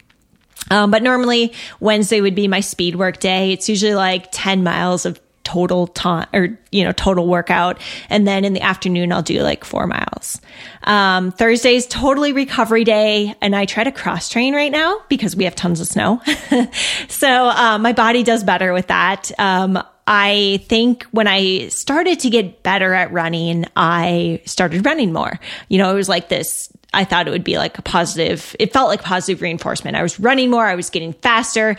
Um, 0.71 0.91
but 0.91 1.03
normally 1.03 1.53
Wednesday 1.81 2.21
would 2.21 2.35
be 2.35 2.49
my 2.49 2.61
speed 2.61 2.97
work 2.97 3.21
day. 3.21 3.53
It's 3.53 3.69
usually 3.69 3.95
like 3.95 4.29
10 4.31 4.63
miles 4.63 5.07
of 5.07 5.21
total 5.43 5.89
time 5.89 6.29
or, 6.33 6.59
you 6.71 6.85
know, 6.85 6.93
total 6.93 7.27
workout. 7.27 7.81
And 8.09 8.27
then 8.27 8.45
in 8.45 8.53
the 8.53 8.61
afternoon, 8.61 9.13
I'll 9.13 9.23
do 9.23 9.41
like 9.43 9.65
four 9.65 9.87
miles. 9.87 10.41
Um, 10.85 11.33
Thursday's 11.33 11.87
totally 11.87 12.33
recovery 12.33 12.85
day. 12.85 13.35
And 13.41 13.57
I 13.57 13.65
try 13.65 13.83
to 13.83 13.91
cross 13.91 14.29
train 14.29 14.55
right 14.55 14.71
now 14.71 15.01
because 15.09 15.35
we 15.35 15.45
have 15.45 15.57
tons 15.57 15.81
of 15.81 15.89
snow. 15.89 16.21
so, 17.09 17.49
um, 17.49 17.83
my 17.83 17.93
body 17.93 18.23
does 18.23 18.45
better 18.45 18.73
with 18.73 18.89
that. 18.89 19.33
Um, 19.39 19.83
I 20.13 20.65
think 20.67 21.05
when 21.13 21.29
I 21.29 21.69
started 21.69 22.19
to 22.21 22.31
get 22.31 22.65
better 22.65 22.93
at 22.93 23.13
running, 23.13 23.65
I 23.77 24.43
started 24.45 24.85
running 24.85 25.13
more. 25.13 25.39
You 25.69 25.79
know, 25.79 25.91
it 25.93 25.95
was 25.95 26.09
like 26.09 26.29
this 26.29 26.69
I 26.93 27.05
thought 27.05 27.29
it 27.29 27.31
would 27.31 27.45
be 27.45 27.59
like 27.59 27.79
a 27.79 27.83
positive, 27.83 28.57
it 28.59 28.73
felt 28.73 28.89
like 28.89 29.03
positive 29.03 29.43
reinforcement. 29.43 29.97
I 29.97 30.03
was 30.03 30.19
running 30.19 30.51
more, 30.51 30.67
I 30.67 30.75
was 30.75 30.91
getting 30.91 31.13
faster, 31.13 31.77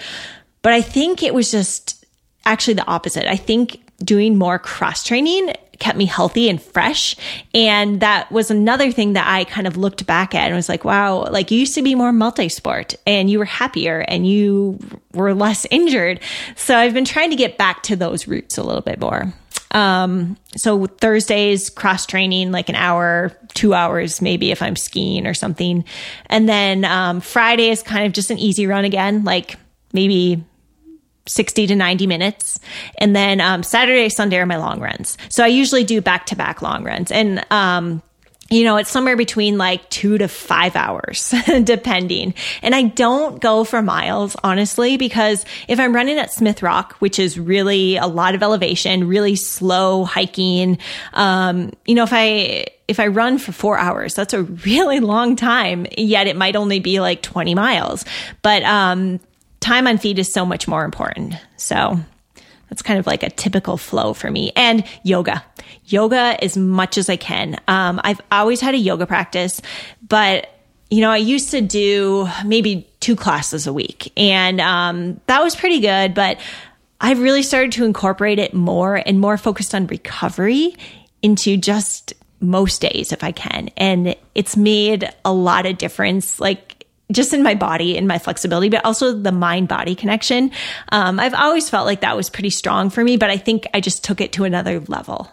but 0.62 0.74
I 0.74 0.82
think 0.82 1.22
it 1.24 1.34
was 1.34 1.52
just 1.52 2.06
actually 2.46 2.76
the 2.76 2.88
opposite. 2.88 3.30
I 3.30 3.36
think 3.36 3.82
doing 4.04 4.38
more 4.38 4.58
cross 4.58 5.04
training 5.04 5.54
kept 5.82 5.98
me 5.98 6.06
healthy 6.06 6.48
and 6.48 6.62
fresh. 6.62 7.16
And 7.54 8.00
that 8.00 8.32
was 8.32 8.50
another 8.50 8.92
thing 8.92 9.14
that 9.14 9.28
I 9.28 9.44
kind 9.44 9.68
of 9.68 9.76
looked 9.76 10.06
back 10.06 10.34
at 10.34 10.46
and 10.46 10.56
was 10.56 10.70
like, 10.70 10.86
wow, 10.86 11.26
like 11.30 11.52
you 11.52 11.60
used 11.60 11.76
to 11.76 11.82
be 11.82 11.96
more 11.96 12.14
multi 12.14 12.48
sport 12.48 12.96
and 13.06 13.30
you 13.30 13.40
were 13.40 13.46
happier 13.46 14.00
and 14.00 14.26
you 14.26 14.80
were 15.14 15.34
less 15.34 15.66
injured. 15.72 16.22
So 16.56 16.78
I've 16.78 16.94
been 16.94 17.04
trying 17.04 17.32
to 17.32 17.36
get 17.36 17.58
back 17.58 17.84
to 17.84 17.96
those 17.96 18.28
roots 18.28 18.58
a 18.58 18.64
little 18.64 18.82
bit 18.82 19.02
more. 19.02 19.34
Um, 19.72 20.38
so 20.56 20.86
Thursdays 20.86 21.70
cross 21.70 22.06
training, 22.06 22.52
like 22.52 22.70
an 22.70 22.76
hour, 22.76 23.32
two 23.54 23.74
hours, 23.74 24.22
maybe 24.22 24.52
if 24.52 24.62
I'm 24.62 24.76
skiing 24.76 25.26
or 25.26 25.34
something. 25.34 25.86
And 26.28 26.48
then, 26.48 26.86
um, 26.86 27.22
Friday 27.22 27.70
is 27.70 27.82
kind 27.82 28.06
of 28.06 28.12
just 28.12 28.32
an 28.32 28.38
easy 28.38 28.68
run 28.68 28.84
again, 28.84 29.24
like 29.24 29.56
maybe 29.94 30.44
60 31.28 31.68
to 31.68 31.76
90 31.76 32.08
minutes. 32.08 32.60
And 32.98 33.16
then 33.16 33.42
um, 33.42 33.64
Saturday, 33.64 34.10
Sunday 34.10 34.38
are 34.38 34.46
my 34.46 34.58
long 34.58 34.80
runs. 34.80 35.18
So 35.30 35.44
I 35.44 35.48
usually 35.48 35.84
do 35.84 36.02
back 36.02 36.26
to 36.28 36.36
back 36.36 36.62
long 36.62 36.84
runs. 36.84 37.12
And, 37.12 37.46
um, 37.52 38.02
you 38.50 38.66
know, 38.66 38.76
it's 38.76 38.92
somewhere 38.92 39.16
between 39.16 39.58
like 39.58 39.90
two 39.90 40.18
to 40.18 40.28
five 40.28 40.76
hours, 40.76 41.34
depending. 41.64 42.34
And 42.62 42.76
I 42.76 42.84
don't 42.84 43.40
go 43.40 43.64
for 43.64 43.82
miles, 43.82 44.36
honestly, 44.44 44.98
because 44.98 45.46
if 45.70 45.80
I'm 45.80 45.96
running 45.96 46.18
at 46.18 46.34
Smith 46.34 46.62
Rock, 46.62 46.96
which 47.00 47.18
is 47.18 47.40
really 47.40 47.96
a 47.96 48.08
lot 48.08 48.36
of 48.36 48.44
elevation, 48.44 49.08
really 49.08 49.38
slow 49.38 50.04
hiking, 50.04 50.80
um, 51.14 51.72
you 51.86 51.96
know, 51.96 52.04
if 52.04 52.12
I, 52.12 52.66
if 52.90 53.00
I 53.00 53.08
run 53.08 53.38
for 53.38 53.54
four 53.54 53.78
hours, 53.78 54.16
that's 54.16 54.34
a 54.34 54.44
really 54.66 55.00
long 55.00 55.38
time, 55.38 55.86
yet 55.98 56.28
it 56.28 56.36
might 56.36 56.58
only 56.58 56.80
be 56.80 57.00
like 57.00 57.22
20 57.22 57.56
miles. 57.56 58.04
But, 58.42 58.64
um, 58.64 59.22
time 59.62 59.88
on 59.88 59.98
feet 59.98 60.20
is 60.20 60.32
so 60.32 60.46
much 60.46 60.68
more 60.68 60.84
important. 60.84 61.36
So 61.56 61.98
that's 62.70 62.82
kind 62.82 63.00
of 63.00 63.08
like 63.08 63.24
a 63.24 63.30
typical 63.30 63.78
flow 63.78 64.14
for 64.14 64.30
me. 64.30 64.52
And 64.56 64.84
yoga, 65.04 65.44
yoga 65.86 66.38
as 66.44 66.58
much 66.58 66.98
as 66.98 67.10
I 67.10 67.16
can. 67.16 67.58
Um, 67.68 68.02
I've 68.04 68.22
always 68.32 68.60
had 68.60 68.76
a 68.76 68.78
yoga 68.78 69.06
practice, 69.06 69.62
but 70.06 70.50
you 70.90 71.00
know, 71.00 71.10
I 71.10 71.18
used 71.18 71.52
to 71.52 71.62
do 71.62 72.28
maybe 72.46 72.86
two 73.00 73.16
classes 73.16 73.66
a 73.66 73.72
week, 73.72 74.12
and 74.18 74.60
um, 74.60 75.22
that 75.28 75.42
was 75.42 75.56
pretty 75.56 75.80
good. 75.80 76.14
But 76.14 76.38
I've 77.00 77.20
really 77.20 77.44
started 77.44 77.72
to 77.74 77.86
incorporate 77.86 78.40
it 78.40 78.54
more 78.54 78.96
and 78.96 79.18
more 79.18 79.38
focused 79.38 79.74
on 79.74 79.88
recovery 79.88 80.76
into 81.22 81.56
just 81.56 82.14
most 82.42 82.82
days 82.82 83.14
if 83.14 83.24
I 83.24 83.32
can. 83.32 83.70
And 83.78 84.16
it's 84.36 84.58
made 84.58 85.10
a 85.24 85.32
lot 85.32 85.66
of 85.66 85.78
difference. 85.78 86.42
Like 86.42 86.81
just 87.12 87.34
in 87.34 87.44
my 87.44 87.56
body 87.56 87.98
and 87.98 88.08
my 88.08 88.18
flexibility, 88.18 88.70
but 88.70 88.84
also 88.86 89.14
the 89.14 89.32
mind 89.32 89.68
body 89.68 89.96
connection. 89.96 90.52
Um, 90.92 91.20
I've 91.20 91.34
always 91.34 91.70
felt 91.70 91.86
like 91.86 92.02
that 92.02 92.16
was 92.16 92.30
pretty 92.30 92.50
strong 92.50 92.90
for 92.90 93.04
me, 93.04 93.18
but 93.18 93.30
I 93.30 93.38
think 93.38 93.68
I 93.74 93.82
just 93.82 94.04
took 94.04 94.22
it 94.22 94.34
to 94.34 94.44
another 94.44 94.80
level. 94.82 95.32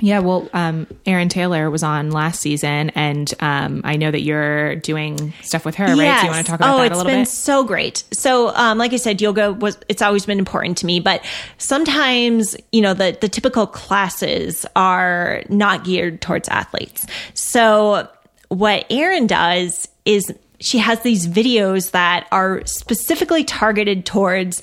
Yeah, 0.00 0.20
well, 0.20 0.48
um, 0.52 0.86
Erin 1.06 1.28
Taylor 1.28 1.70
was 1.70 1.82
on 1.82 2.10
last 2.10 2.40
season, 2.40 2.90
and 2.90 3.32
um, 3.40 3.82
I 3.84 3.96
know 3.96 4.10
that 4.10 4.22
you're 4.22 4.76
doing 4.76 5.32
stuff 5.42 5.64
with 5.64 5.76
her, 5.76 5.84
right? 5.84 5.96
Yes. 5.96 6.20
Do 6.22 6.26
you 6.26 6.32
want 6.32 6.46
to 6.46 6.50
talk 6.50 6.60
about 6.60 6.74
oh, 6.74 6.82
that 6.82 6.92
a 6.92 6.96
little 6.96 7.04
bit? 7.04 7.18
Oh, 7.18 7.20
it's 7.20 7.30
been 7.30 7.36
so 7.36 7.64
great. 7.64 8.04
So, 8.10 8.48
um, 8.56 8.78
like 8.78 8.92
I 8.92 8.96
said, 8.96 9.20
yoga 9.20 9.52
was 9.52 9.78
it's 9.88 10.02
always 10.02 10.26
been 10.26 10.38
important 10.38 10.78
to 10.78 10.86
me, 10.86 10.98
but 10.98 11.24
sometimes 11.58 12.56
you 12.72 12.80
know 12.80 12.94
the 12.94 13.16
the 13.20 13.28
typical 13.28 13.66
classes 13.66 14.66
are 14.74 15.44
not 15.48 15.84
geared 15.84 16.20
towards 16.20 16.48
athletes. 16.48 17.06
So, 17.34 18.08
what 18.48 18.86
Erin 18.90 19.26
does 19.26 19.88
is 20.04 20.32
she 20.62 20.78
has 20.78 21.00
these 21.00 21.26
videos 21.26 21.90
that 21.90 22.26
are 22.32 22.62
specifically 22.64 23.44
targeted 23.44 24.06
towards 24.06 24.62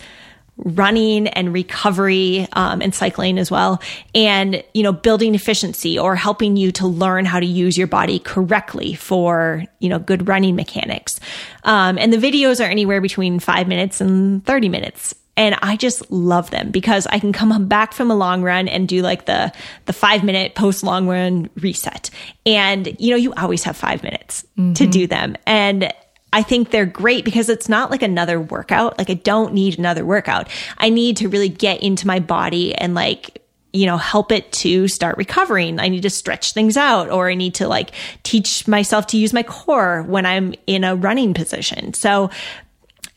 running 0.57 1.27
and 1.27 1.53
recovery 1.53 2.45
um, 2.53 2.81
and 2.81 2.93
cycling 2.93 3.39
as 3.39 3.49
well 3.49 3.81
and 4.13 4.61
you 4.73 4.83
know 4.83 4.91
building 4.91 5.33
efficiency 5.33 5.97
or 5.97 6.15
helping 6.15 6.57
you 6.57 6.69
to 6.69 6.85
learn 6.85 7.23
how 7.23 7.39
to 7.39 7.45
use 7.45 7.77
your 7.77 7.87
body 7.87 8.19
correctly 8.19 8.93
for 8.93 9.63
you 9.79 9.87
know 9.87 9.99
good 9.99 10.27
running 10.27 10.55
mechanics. 10.55 11.19
Um, 11.63 11.97
and 11.97 12.11
the 12.11 12.17
videos 12.17 12.59
are 12.59 12.69
anywhere 12.69 12.99
between 12.99 13.39
five 13.39 13.67
minutes 13.67 14.01
and 14.01 14.45
30 14.45 14.69
minutes 14.69 15.15
and 15.39 15.55
I 15.61 15.77
just 15.77 16.11
love 16.11 16.51
them 16.51 16.69
because 16.69 17.07
I 17.07 17.17
can 17.17 17.31
come 17.31 17.67
back 17.69 17.93
from 17.93 18.11
a 18.11 18.15
long 18.15 18.43
run 18.43 18.67
and 18.67 18.87
do 18.87 19.01
like 19.01 19.25
the 19.25 19.53
the 19.85 19.93
five 19.93 20.21
minute 20.23 20.53
post 20.53 20.83
long 20.83 21.07
run 21.07 21.49
reset. 21.55 22.09
And 22.45 22.95
you 22.99 23.11
know, 23.11 23.15
you 23.15 23.33
always 23.33 23.63
have 23.63 23.77
five 23.77 24.03
minutes 24.03 24.45
mm-hmm. 24.57 24.73
to 24.73 24.85
do 24.85 25.07
them. 25.07 25.37
And 25.47 25.93
I 26.33 26.43
think 26.43 26.69
they're 26.71 26.85
great 26.85 27.23
because 27.23 27.47
it's 27.47 27.69
not 27.69 27.89
like 27.89 28.03
another 28.03 28.39
workout. 28.39 28.97
Like 28.97 29.09
I 29.09 29.13
don't 29.13 29.53
need 29.53 29.79
another 29.79 30.05
workout. 30.05 30.49
I 30.77 30.89
need 30.89 31.17
to 31.17 31.29
really 31.29 31.49
get 31.49 31.81
into 31.81 32.05
my 32.05 32.19
body 32.19 32.75
and 32.75 32.93
like 32.93 33.41
you 33.71 33.85
know, 33.85 33.97
help 33.97 34.31
it 34.31 34.51
to 34.51 34.87
start 34.87 35.15
recovering. 35.17 35.79
I 35.79 35.89
need 35.89 36.01
to 36.01 36.09
stretch 36.09 36.53
things 36.53 36.75
out 36.75 37.11
or 37.11 37.29
I 37.29 37.35
need 37.35 37.53
to 37.55 37.67
like 37.67 37.91
teach 38.23 38.67
myself 38.67 39.05
to 39.07 39.17
use 39.17 39.31
my 39.31 39.43
core 39.43 40.01
when 40.07 40.25
I'm 40.25 40.55
in 40.65 40.83
a 40.83 40.95
running 40.95 41.35
position. 41.35 41.93
So 41.93 42.31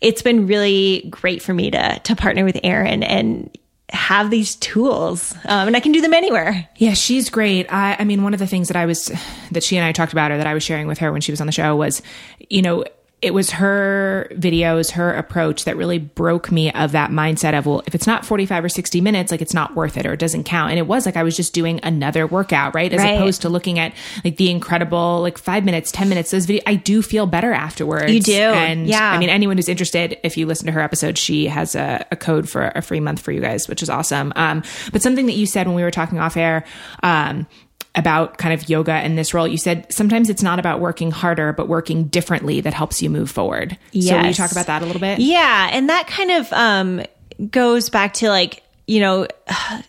it's 0.02 0.22
been 0.22 0.46
really 0.46 1.06
great 1.08 1.42
for 1.42 1.54
me 1.54 1.70
to 1.70 1.98
to 2.00 2.16
partner 2.16 2.44
with 2.44 2.58
Erin 2.62 3.02
and 3.02 3.56
have 3.90 4.30
these 4.30 4.56
tools 4.56 5.34
um, 5.44 5.68
and 5.68 5.76
I 5.76 5.80
can 5.80 5.92
do 5.92 6.00
them 6.00 6.14
anywhere. 6.14 6.66
Yeah, 6.76 6.94
she's 6.94 7.28
great. 7.28 7.70
I, 7.72 7.96
I 7.98 8.04
mean, 8.04 8.22
one 8.22 8.32
of 8.32 8.40
the 8.40 8.46
things 8.46 8.68
that 8.68 8.76
I 8.76 8.86
was, 8.86 9.12
that 9.50 9.62
she 9.62 9.76
and 9.76 9.84
I 9.84 9.92
talked 9.92 10.12
about 10.12 10.30
or 10.30 10.38
that 10.38 10.46
I 10.46 10.54
was 10.54 10.62
sharing 10.62 10.86
with 10.86 10.98
her 10.98 11.12
when 11.12 11.20
she 11.20 11.30
was 11.30 11.42
on 11.42 11.46
the 11.46 11.52
show 11.52 11.76
was, 11.76 12.00
you 12.48 12.62
know, 12.62 12.84
it 13.22 13.32
was 13.32 13.52
her 13.52 14.26
videos, 14.32 14.90
her 14.90 15.14
approach 15.14 15.64
that 15.64 15.76
really 15.76 15.98
broke 15.98 16.50
me 16.50 16.72
of 16.72 16.90
that 16.92 17.10
mindset 17.10 17.56
of, 17.56 17.66
well, 17.66 17.80
if 17.86 17.94
it's 17.94 18.06
not 18.06 18.26
45 18.26 18.64
or 18.64 18.68
60 18.68 19.00
minutes, 19.00 19.30
like 19.30 19.40
it's 19.40 19.54
not 19.54 19.76
worth 19.76 19.96
it 19.96 20.04
or 20.06 20.12
it 20.12 20.18
doesn't 20.18 20.42
count. 20.42 20.70
And 20.70 20.78
it 20.80 20.88
was 20.88 21.06
like 21.06 21.16
I 21.16 21.22
was 21.22 21.36
just 21.36 21.54
doing 21.54 21.78
another 21.84 22.26
workout, 22.26 22.74
right? 22.74 22.92
As 22.92 22.98
Right. 22.98 23.10
opposed 23.14 23.42
to 23.42 23.48
looking 23.48 23.78
at 23.78 23.94
like 24.24 24.38
the 24.38 24.50
incredible, 24.50 25.20
like 25.22 25.38
five 25.38 25.64
minutes, 25.64 25.92
10 25.92 26.08
minutes, 26.08 26.32
those 26.32 26.46
videos, 26.46 26.62
I 26.66 26.74
do 26.74 27.00
feel 27.00 27.26
better 27.26 27.52
afterwards. 27.52 28.12
You 28.12 28.20
do. 28.20 28.32
And 28.32 28.88
Yeah. 28.88 29.12
I 29.12 29.18
mean, 29.18 29.28
anyone 29.30 29.56
who's 29.56 29.68
interested, 29.68 30.18
if 30.24 30.36
you 30.36 30.46
listen 30.46 30.66
to 30.66 30.72
her 30.72 30.80
episode, 30.80 31.16
she 31.16 31.46
has 31.46 31.76
a, 31.76 32.04
a 32.10 32.16
code 32.16 32.48
for 32.48 32.72
a 32.74 32.82
free 32.82 32.98
month 33.00 33.20
for 33.20 33.30
you 33.30 33.40
guys, 33.40 33.68
which 33.68 33.82
is 33.84 33.88
awesome. 33.88 34.32
Um, 34.34 34.64
but 34.92 35.00
something 35.00 35.26
that 35.26 35.34
you 35.36 35.46
said 35.46 35.68
when 35.68 35.76
we 35.76 35.84
were 35.84 35.92
talking 35.92 36.18
off 36.18 36.36
air, 36.36 36.64
um, 37.04 37.46
about 37.94 38.38
kind 38.38 38.54
of 38.54 38.68
yoga 38.68 38.92
and 38.92 39.18
this 39.18 39.34
role, 39.34 39.46
you 39.46 39.58
said 39.58 39.92
sometimes 39.92 40.30
it's 40.30 40.42
not 40.42 40.58
about 40.58 40.80
working 40.80 41.10
harder, 41.10 41.52
but 41.52 41.68
working 41.68 42.04
differently 42.04 42.60
that 42.60 42.72
helps 42.72 43.02
you 43.02 43.10
move 43.10 43.30
forward. 43.30 43.76
So 43.92 44.16
will 44.18 44.26
you 44.26 44.34
talk 44.34 44.52
about 44.52 44.66
that 44.66 44.82
a 44.82 44.86
little 44.86 45.00
bit? 45.00 45.18
Yeah, 45.18 45.68
and 45.72 45.88
that 45.88 46.06
kind 46.06 46.30
of 46.30 46.52
um, 46.52 47.02
goes 47.50 47.90
back 47.90 48.14
to 48.14 48.28
like 48.28 48.62
you 48.86 49.00
know. 49.00 49.26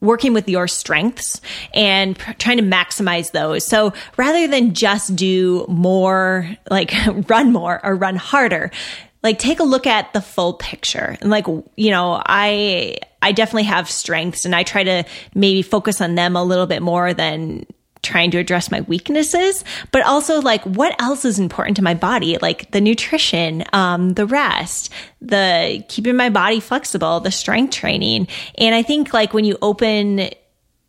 Working 0.00 0.34
with 0.34 0.50
your 0.50 0.68
strengths 0.68 1.40
and 1.72 2.18
pr- 2.18 2.32
trying 2.32 2.58
to 2.58 2.62
maximize 2.62 3.32
those. 3.32 3.66
So 3.66 3.94
rather 4.18 4.46
than 4.46 4.74
just 4.74 5.16
do 5.16 5.64
more, 5.66 6.46
like 6.70 6.92
run 7.30 7.54
more 7.54 7.80
or 7.82 7.94
run 7.96 8.16
harder, 8.16 8.70
like 9.22 9.38
take 9.38 9.60
a 9.60 9.64
look 9.64 9.86
at 9.86 10.12
the 10.12 10.20
full 10.20 10.52
picture. 10.52 11.16
And 11.22 11.30
like, 11.30 11.46
you 11.46 11.90
know, 11.90 12.22
I, 12.26 12.98
I 13.24 13.32
definitely 13.32 13.64
have 13.64 13.88
strengths 13.88 14.44
and 14.44 14.54
I 14.54 14.64
try 14.64 14.84
to 14.84 15.04
maybe 15.34 15.62
focus 15.62 16.02
on 16.02 16.14
them 16.14 16.36
a 16.36 16.44
little 16.44 16.66
bit 16.66 16.82
more 16.82 17.14
than 17.14 17.64
trying 18.02 18.30
to 18.32 18.38
address 18.38 18.70
my 18.70 18.82
weaknesses, 18.82 19.64
but 19.90 20.04
also 20.04 20.42
like 20.42 20.62
what 20.64 20.94
else 21.00 21.24
is 21.24 21.38
important 21.38 21.78
to 21.78 21.82
my 21.82 21.94
body, 21.94 22.36
like 22.36 22.70
the 22.70 22.82
nutrition, 22.82 23.64
um, 23.72 24.12
the 24.12 24.26
rest, 24.26 24.92
the 25.22 25.82
keeping 25.88 26.16
my 26.16 26.28
body 26.28 26.60
flexible, 26.60 27.20
the 27.20 27.30
strength 27.30 27.72
training. 27.72 28.28
And 28.58 28.74
I 28.74 28.82
think 28.82 29.14
like 29.14 29.32
when 29.32 29.46
you 29.46 29.56
open 29.62 30.28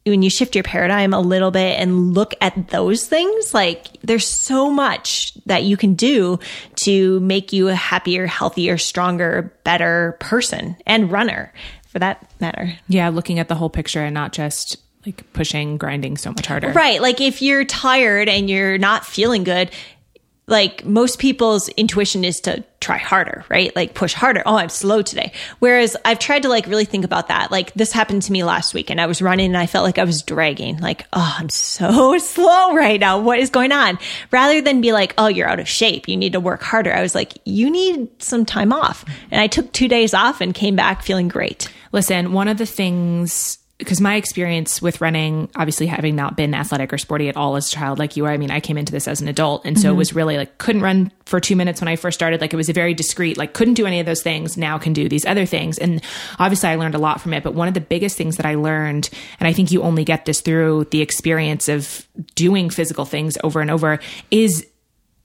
when 0.05 0.21
you 0.21 0.29
shift 0.29 0.55
your 0.55 0.63
paradigm 0.63 1.13
a 1.13 1.19
little 1.19 1.49
bit 1.49 1.79
and 1.79 2.13
look 2.13 2.35
at 2.39 2.67
those 2.67 3.07
things, 3.07 3.55
like 3.55 3.87
there's 4.03 4.27
so 4.27 4.69
much 4.69 5.33
that 5.47 5.63
you 5.63 5.77
can 5.77 5.95
do 5.95 6.37
to 6.75 7.19
make 7.21 7.51
you 7.51 7.69
a 7.69 7.75
happier, 7.75 8.27
healthier, 8.27 8.77
stronger, 8.77 9.51
better 9.63 10.15
person 10.19 10.77
and 10.85 11.11
runner 11.11 11.51
for 11.95 11.99
that 11.99 12.29
matter. 12.41 12.77
Yeah, 12.89 13.07
looking 13.07 13.39
at 13.39 13.47
the 13.47 13.55
whole 13.55 13.69
picture 13.69 14.03
and 14.03 14.13
not 14.13 14.33
just 14.33 14.75
like 15.05 15.31
pushing, 15.31 15.77
grinding 15.77 16.17
so 16.17 16.31
much 16.31 16.45
harder. 16.45 16.73
Right. 16.73 17.01
Like 17.01 17.21
if 17.21 17.41
you're 17.41 17.63
tired 17.63 18.27
and 18.27 18.49
you're 18.49 18.77
not 18.77 19.05
feeling 19.05 19.45
good, 19.45 19.71
like 20.45 20.83
most 20.83 21.19
people's 21.19 21.69
intuition 21.69 22.25
is 22.25 22.41
to 22.41 22.65
try 22.81 22.97
harder, 22.97 23.45
right? 23.47 23.73
Like 23.77 23.93
push 23.93 24.13
harder. 24.13 24.43
Oh, 24.45 24.57
I'm 24.57 24.67
slow 24.67 25.01
today. 25.01 25.31
Whereas 25.59 25.95
I've 26.03 26.19
tried 26.19 26.43
to 26.43 26.49
like 26.49 26.67
really 26.67 26.83
think 26.83 27.05
about 27.05 27.29
that. 27.29 27.49
Like 27.49 27.73
this 27.75 27.91
happened 27.91 28.23
to 28.23 28.31
me 28.31 28.43
last 28.43 28.73
week 28.73 28.89
and 28.89 28.99
I 28.99 29.05
was 29.05 29.21
running 29.21 29.47
and 29.47 29.57
I 29.57 29.65
felt 29.65 29.85
like 29.85 29.97
I 29.97 30.03
was 30.03 30.21
dragging. 30.21 30.79
Like, 30.79 31.07
oh, 31.13 31.35
I'm 31.39 31.49
so 31.49 32.17
slow 32.19 32.75
right 32.75 32.99
now. 32.99 33.19
What 33.19 33.39
is 33.39 33.49
going 33.49 33.71
on? 33.71 33.97
Rather 34.31 34.61
than 34.61 34.81
be 34.81 34.91
like, 34.91 35.13
oh, 35.17 35.27
you're 35.27 35.47
out 35.47 35.61
of 35.61 35.67
shape. 35.69 36.09
You 36.09 36.17
need 36.17 36.33
to 36.33 36.41
work 36.41 36.61
harder. 36.61 36.93
I 36.93 37.01
was 37.01 37.15
like, 37.15 37.37
you 37.45 37.69
need 37.69 38.21
some 38.21 38.45
time 38.45 38.73
off. 38.73 39.05
And 39.31 39.39
I 39.39 39.47
took 39.47 39.71
two 39.71 39.87
days 39.87 40.13
off 40.13 40.41
and 40.41 40.53
came 40.53 40.75
back 40.75 41.01
feeling 41.01 41.29
great. 41.29 41.69
Listen, 41.95 42.33
one 42.33 42.49
of 42.49 42.57
the 42.57 42.65
things 42.65 43.57
because 43.77 43.99
my 43.99 44.15
experience 44.15 44.81
with 44.81 45.01
running, 45.01 45.49
obviously 45.55 45.87
having 45.87 46.15
not 46.15 46.37
been 46.37 46.53
athletic 46.53 46.93
or 46.93 46.97
sporty 46.97 47.27
at 47.27 47.35
all 47.35 47.57
as 47.57 47.67
a 47.67 47.71
child, 47.71 47.99
like 47.99 48.15
you 48.15 48.25
are, 48.25 48.31
I 48.31 48.37
mean, 48.37 48.51
I 48.51 48.61
came 48.61 48.77
into 48.77 48.93
this 48.93 49.07
as 49.07 49.19
an 49.19 49.27
adult. 49.27 49.65
And 49.65 49.77
so 49.77 49.89
it 49.89 49.91
mm-hmm. 49.91 49.97
was 49.97 50.13
really 50.13 50.37
like, 50.37 50.57
couldn't 50.57 50.81
run 50.81 51.11
for 51.25 51.41
two 51.41 51.57
minutes 51.57 51.81
when 51.81 51.89
I 51.89 51.97
first 51.97 52.17
started. 52.17 52.39
Like 52.39 52.53
it 52.53 52.57
was 52.57 52.69
a 52.69 52.73
very 52.73 52.93
discrete, 52.93 53.37
like 53.37 53.53
couldn't 53.53 53.73
do 53.73 53.85
any 53.85 53.99
of 53.99 54.05
those 54.05 54.21
things. 54.21 54.57
Now 54.57 54.77
can 54.77 54.93
do 54.93 55.09
these 55.09 55.25
other 55.25 55.45
things. 55.45 55.77
And 55.77 56.01
obviously 56.39 56.69
I 56.69 56.75
learned 56.75 56.95
a 56.95 56.99
lot 56.99 57.19
from 57.19 57.33
it. 57.33 57.43
But 57.43 57.53
one 57.53 57.67
of 57.67 57.73
the 57.73 57.81
biggest 57.81 58.17
things 58.17 58.37
that 58.37 58.45
I 58.45 58.55
learned, 58.55 59.09
and 59.41 59.47
I 59.47 59.51
think 59.51 59.71
you 59.71 59.81
only 59.81 60.05
get 60.05 60.23
this 60.23 60.39
through 60.39 60.85
the 60.91 61.01
experience 61.01 61.67
of 61.67 62.07
doing 62.35 62.69
physical 62.69 63.03
things 63.03 63.37
over 63.43 63.59
and 63.59 63.69
over, 63.69 63.99
is 64.31 64.65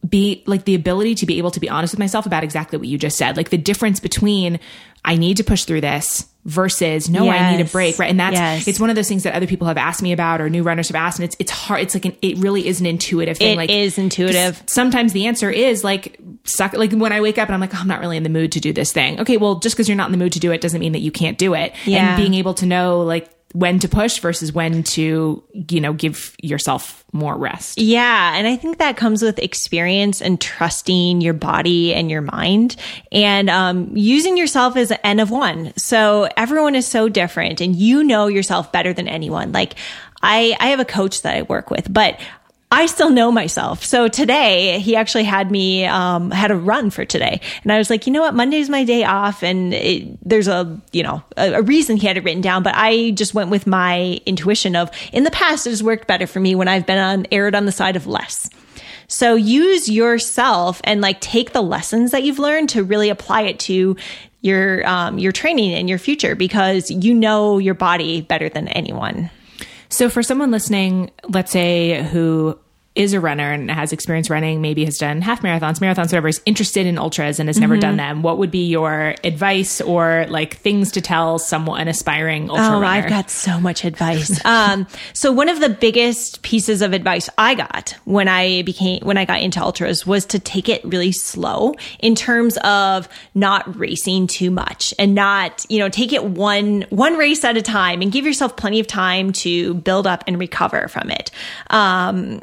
be 0.09 0.43
like 0.47 0.65
the 0.65 0.75
ability 0.75 1.15
to 1.17 1.27
be 1.27 1.39
able 1.39 1.51
to 1.51 1.61
be 1.61 1.69
honest 1.69 1.93
with 1.93 1.99
myself 1.99 2.25
about 2.27 2.43
exactly 2.43 2.79
what 2.79 2.89
you 2.89 2.97
just 2.99 3.19
said. 3.19 3.37
Like 3.37 3.51
the 3.51 3.59
difference 3.59 4.01
between 4.01 4.59
I 5.05 5.17
need 5.17 5.37
to 5.39 5.45
push 5.45 5.65
through 5.65 5.81
this 5.83 6.27
versus 6.47 7.09
no, 7.11 7.29
I 7.29 7.55
need 7.55 7.61
a 7.63 7.69
break. 7.69 7.99
Right. 7.99 8.11
And 8.11 8.19
that's, 8.19 8.35
Yes. 8.35 8.67
it's 8.69 8.81
one 8.81 8.89
of 8.91 8.97
those 8.97 9.09
things 9.09 9.25
that 9.25 9.35
other 9.35 9.47
people 9.47 9.67
have 9.67 9.77
asked 9.77 10.03
me 10.03 10.13
about 10.13 10.41
or 10.41 10.49
new 10.49 10.63
runners 10.63 10.89
have 10.89 10.95
asked. 10.97 11.19
And 11.19 11.25
it's, 11.25 11.37
it's 11.39 11.51
hard. 11.51 11.81
It's 11.83 11.95
like 11.95 12.07
an, 12.07 12.17
it 12.23 12.39
really 12.39 12.67
is 12.67 12.81
an 12.81 12.87
intuitive 12.87 13.37
thing. 13.37 13.55
It 13.55 13.57
like 13.57 13.71
is 13.71 13.99
intuitive. 13.99 14.63
sometimes 14.67 15.13
the 15.13 15.27
answer 15.27 15.51
is 15.51 15.85
like 15.85 16.19
suck 16.45 16.73
like 16.73 16.93
when 16.93 17.13
i 17.13 17.21
wake 17.21 17.37
up 17.37 17.49
and 17.49 17.55
i'm 17.55 17.61
like 17.61 17.75
oh, 17.75 17.79
i'm 17.79 17.87
not 17.87 18.01
really 18.01 18.17
in 18.17 18.23
the 18.23 18.31
mood 18.31 18.53
to 18.53 18.61
do 18.61 18.73
this 18.73 18.93
thing 18.93 19.21
okay 19.21 19.37
well 19.37 19.57
just 19.57 19.77
because 19.77 19.89
you're 19.89 19.97
not 19.97 20.07
in 20.07 20.13
the 20.13 20.19
mood 20.19 20.33
to 20.33 20.41
do 20.41 20.51
it 20.53 20.61
doesn't 20.63 20.81
mean 20.81 20.93
that 20.93 21.01
you 21.01 21.11
can't 21.13 21.37
do 21.37 21.53
it 21.55 21.75
Yeah. 21.85 22.15
and 22.15 22.17
being 22.23 22.33
able 22.35 22.55
to 22.55 22.67
know 22.67 23.03
like 23.03 23.29
when 23.53 23.79
to 23.81 23.89
push 23.89 24.21
versus 24.21 24.53
when 24.53 24.83
to 24.85 25.43
you 25.69 25.81
know 25.81 25.93
give 25.93 26.37
yourself 26.41 27.05
more 27.13 27.37
rest 27.37 27.79
Yeah. 27.79 28.37
And 28.37 28.47
I 28.47 28.57
think 28.57 28.79
that 28.79 28.97
comes 28.97 29.23
with 29.23 29.39
experience 29.39 30.23
and 30.23 30.41
trusting 30.41 31.21
your 31.21 31.35
body 31.35 31.93
and 31.95 32.11
your 32.11 32.21
mind 32.21 32.77
and 33.11 33.51
um, 33.51 33.91
using 33.97 34.37
yourself 34.37 34.77
as 34.77 34.91
an 34.91 34.99
N 35.03 35.21
of 35.21 35.31
one. 35.31 35.73
So 35.77 36.29
everyone 36.37 36.75
is 36.75 36.87
so 36.87 37.09
different 37.09 37.61
and 37.61 37.75
you 37.75 38.05
know 38.05 38.29
yourself 38.29 38.71
better 38.71 38.93
than 38.93 39.09
anyone. 39.09 39.53
Like 39.53 39.75
I, 40.23 40.57
I 40.61 40.69
have 40.69 40.81
a 40.81 40.85
coach 40.85 41.23
that 41.23 41.37
I 41.37 41.43
work 41.43 41.71
with, 41.71 41.93
but 41.93 42.21
I 42.73 42.87
still 42.87 43.11
know 43.11 43.33
myself. 43.33 43.85
So 43.85 44.07
today 44.07 44.79
he 44.79 44.95
actually 44.95 45.25
had 45.25 45.51
me, 45.51 45.87
um, 45.87 46.31
had 46.31 46.53
a 46.53 46.57
run 46.57 46.91
for 46.91 47.05
today. 47.05 47.41
And 47.65 47.73
I 47.73 47.79
was 47.79 47.91
like, 47.91 48.07
you 48.07 48.13
know 48.13 48.21
what? 48.21 48.35
Monday's 48.35 48.71
my 48.71 48.85
day 48.85 49.03
off. 49.03 49.43
And 49.43 49.75
it, 49.75 50.17
there's 50.27 50.47
a, 50.47 50.81
you 50.93 51.03
know, 51.03 51.21
a, 51.37 51.55
a 51.55 51.63
reason 51.63 51.97
he 51.97 52.07
had 52.07 52.17
it 52.17 52.23
written 52.23 52.41
down, 52.41 52.63
but 52.63 52.75
I 52.77 53.11
just 53.11 53.35
went 53.35 53.51
with 53.51 53.67
my 53.67 54.21
intuition 54.25 54.77
of 54.77 54.89
in 55.13 55.25
the 55.25 55.33
past, 55.33 55.67
it 55.67 55.71
has 55.71 55.83
worked 55.83 56.07
better 56.07 56.29
for 56.29 56.39
me 56.39 56.55
when 56.55 56.69
I've 56.69 56.87
been 56.87 56.99
on, 56.99 57.27
erred 57.33 57.57
on 57.57 57.65
the 57.65 57.73
side 57.73 57.97
of 57.97 58.07
less. 58.07 58.49
So 59.09 59.35
use 59.35 59.89
yourself 59.91 60.81
and 60.85 61.01
like 61.01 61.21
take 61.21 61.53
the 61.53 61.63
lessons 61.63 62.13
that 62.13 62.23
you've 62.23 62.39
learned 62.39 62.69
to 62.71 62.85
really 62.85 63.09
apply 63.09 63.43
it 63.43 63.59
to 63.61 63.97
your, 64.43 64.87
um, 64.87 65.19
your 65.19 65.33
training 65.33 65.75
and 65.75 65.89
your 65.89 65.99
future 65.99 66.37
because 66.37 66.89
you 66.89 67.15
know 67.15 67.59
your 67.59 67.75
body 67.75 68.21
better 68.21 68.49
than 68.49 68.69
anyone. 68.69 69.29
So 69.91 70.09
for 70.09 70.23
someone 70.23 70.51
listening, 70.51 71.11
let's 71.29 71.51
say 71.51 72.03
who 72.05 72.59
is 72.97 73.13
a 73.13 73.21
runner 73.21 73.53
and 73.53 73.71
has 73.71 73.93
experience 73.93 74.29
running, 74.29 74.61
maybe 74.61 74.85
has 74.85 74.99
done 74.99 75.21
half 75.23 75.43
marathons, 75.43 75.79
marathons, 75.79 76.07
whatever, 76.07 76.27
is 76.27 76.43
interested 76.45 76.87
in 76.87 76.99
ultras 76.99 77.39
and 77.39 77.49
has 77.49 77.59
never 77.59 77.75
Mm-hmm. 77.75 77.81
done 77.81 77.97
them, 77.99 78.23
what 78.23 78.39
would 78.39 78.51
be 78.51 78.67
your 78.67 79.15
advice 79.23 79.81
or 79.81 80.27
like 80.29 80.57
things 80.57 80.91
to 80.93 81.01
tell 81.01 81.39
someone, 81.39 81.81
an 81.81 81.87
aspiring 81.89 82.51
ultra 82.51 82.65
Oh, 82.67 82.73
runner? 82.81 82.87
I've 82.87 83.09
got 83.09 83.31
so 83.31 83.61
much 83.61 83.85
advice. 83.85 84.45
um, 84.45 84.89
so 85.13 85.31
one 85.31 85.49
of 85.49 85.61
the 85.61 85.69
biggest 85.69 86.43
pieces 86.43 86.83
of 86.83 86.93
advice 86.93 87.31
I 87.39 87.55
got 87.55 87.95
when 88.07 88.27
I 88.27 88.63
became 88.63 89.01
when 89.03 89.17
I 89.17 89.25
got 89.25 89.41
into 89.41 89.63
ultras 89.63 90.05
was 90.05 90.27
to 90.27 90.41
take 90.41 90.69
it 90.69 90.85
really 90.85 91.13
slow 91.13 91.75
in 92.01 92.17
terms 92.17 92.57
of 92.65 93.09
not 93.35 93.77
racing 93.79 94.27
too 94.27 94.51
much 94.51 94.93
and 94.99 95.15
not 95.15 95.65
you 95.69 95.79
know 95.79 95.89
take 95.89 96.13
it 96.13 96.25
one 96.25 96.85
one 96.91 97.17
race 97.17 97.45
at 97.45 97.57
a 97.57 97.63
time 97.63 98.03
and 98.03 98.11
give 98.11 98.27
yourself 98.27 98.57
plenty 98.57 98.81
of 98.81 98.89
time 98.89 99.33
to 99.33 99.75
build 99.75 100.09
up 100.09 100.25
and 100.27 100.41
recover 100.41 100.89
from 100.89 101.09
it. 101.11 101.31
Um, 101.71 102.43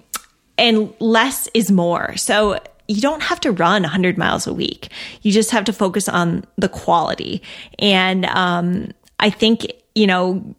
and 0.57 0.93
less 0.99 1.47
is 1.53 1.71
more. 1.71 2.15
So 2.17 2.59
you 2.87 3.01
don't 3.01 3.21
have 3.21 3.39
to 3.41 3.51
run 3.51 3.83
100 3.83 4.17
miles 4.17 4.47
a 4.47 4.53
week. 4.53 4.89
You 5.21 5.31
just 5.31 5.51
have 5.51 5.65
to 5.65 5.73
focus 5.73 6.07
on 6.07 6.45
the 6.57 6.69
quality. 6.69 7.41
And 7.79 8.25
um, 8.25 8.91
I 9.19 9.29
think, 9.29 9.71
you 9.93 10.07
know, 10.07 10.55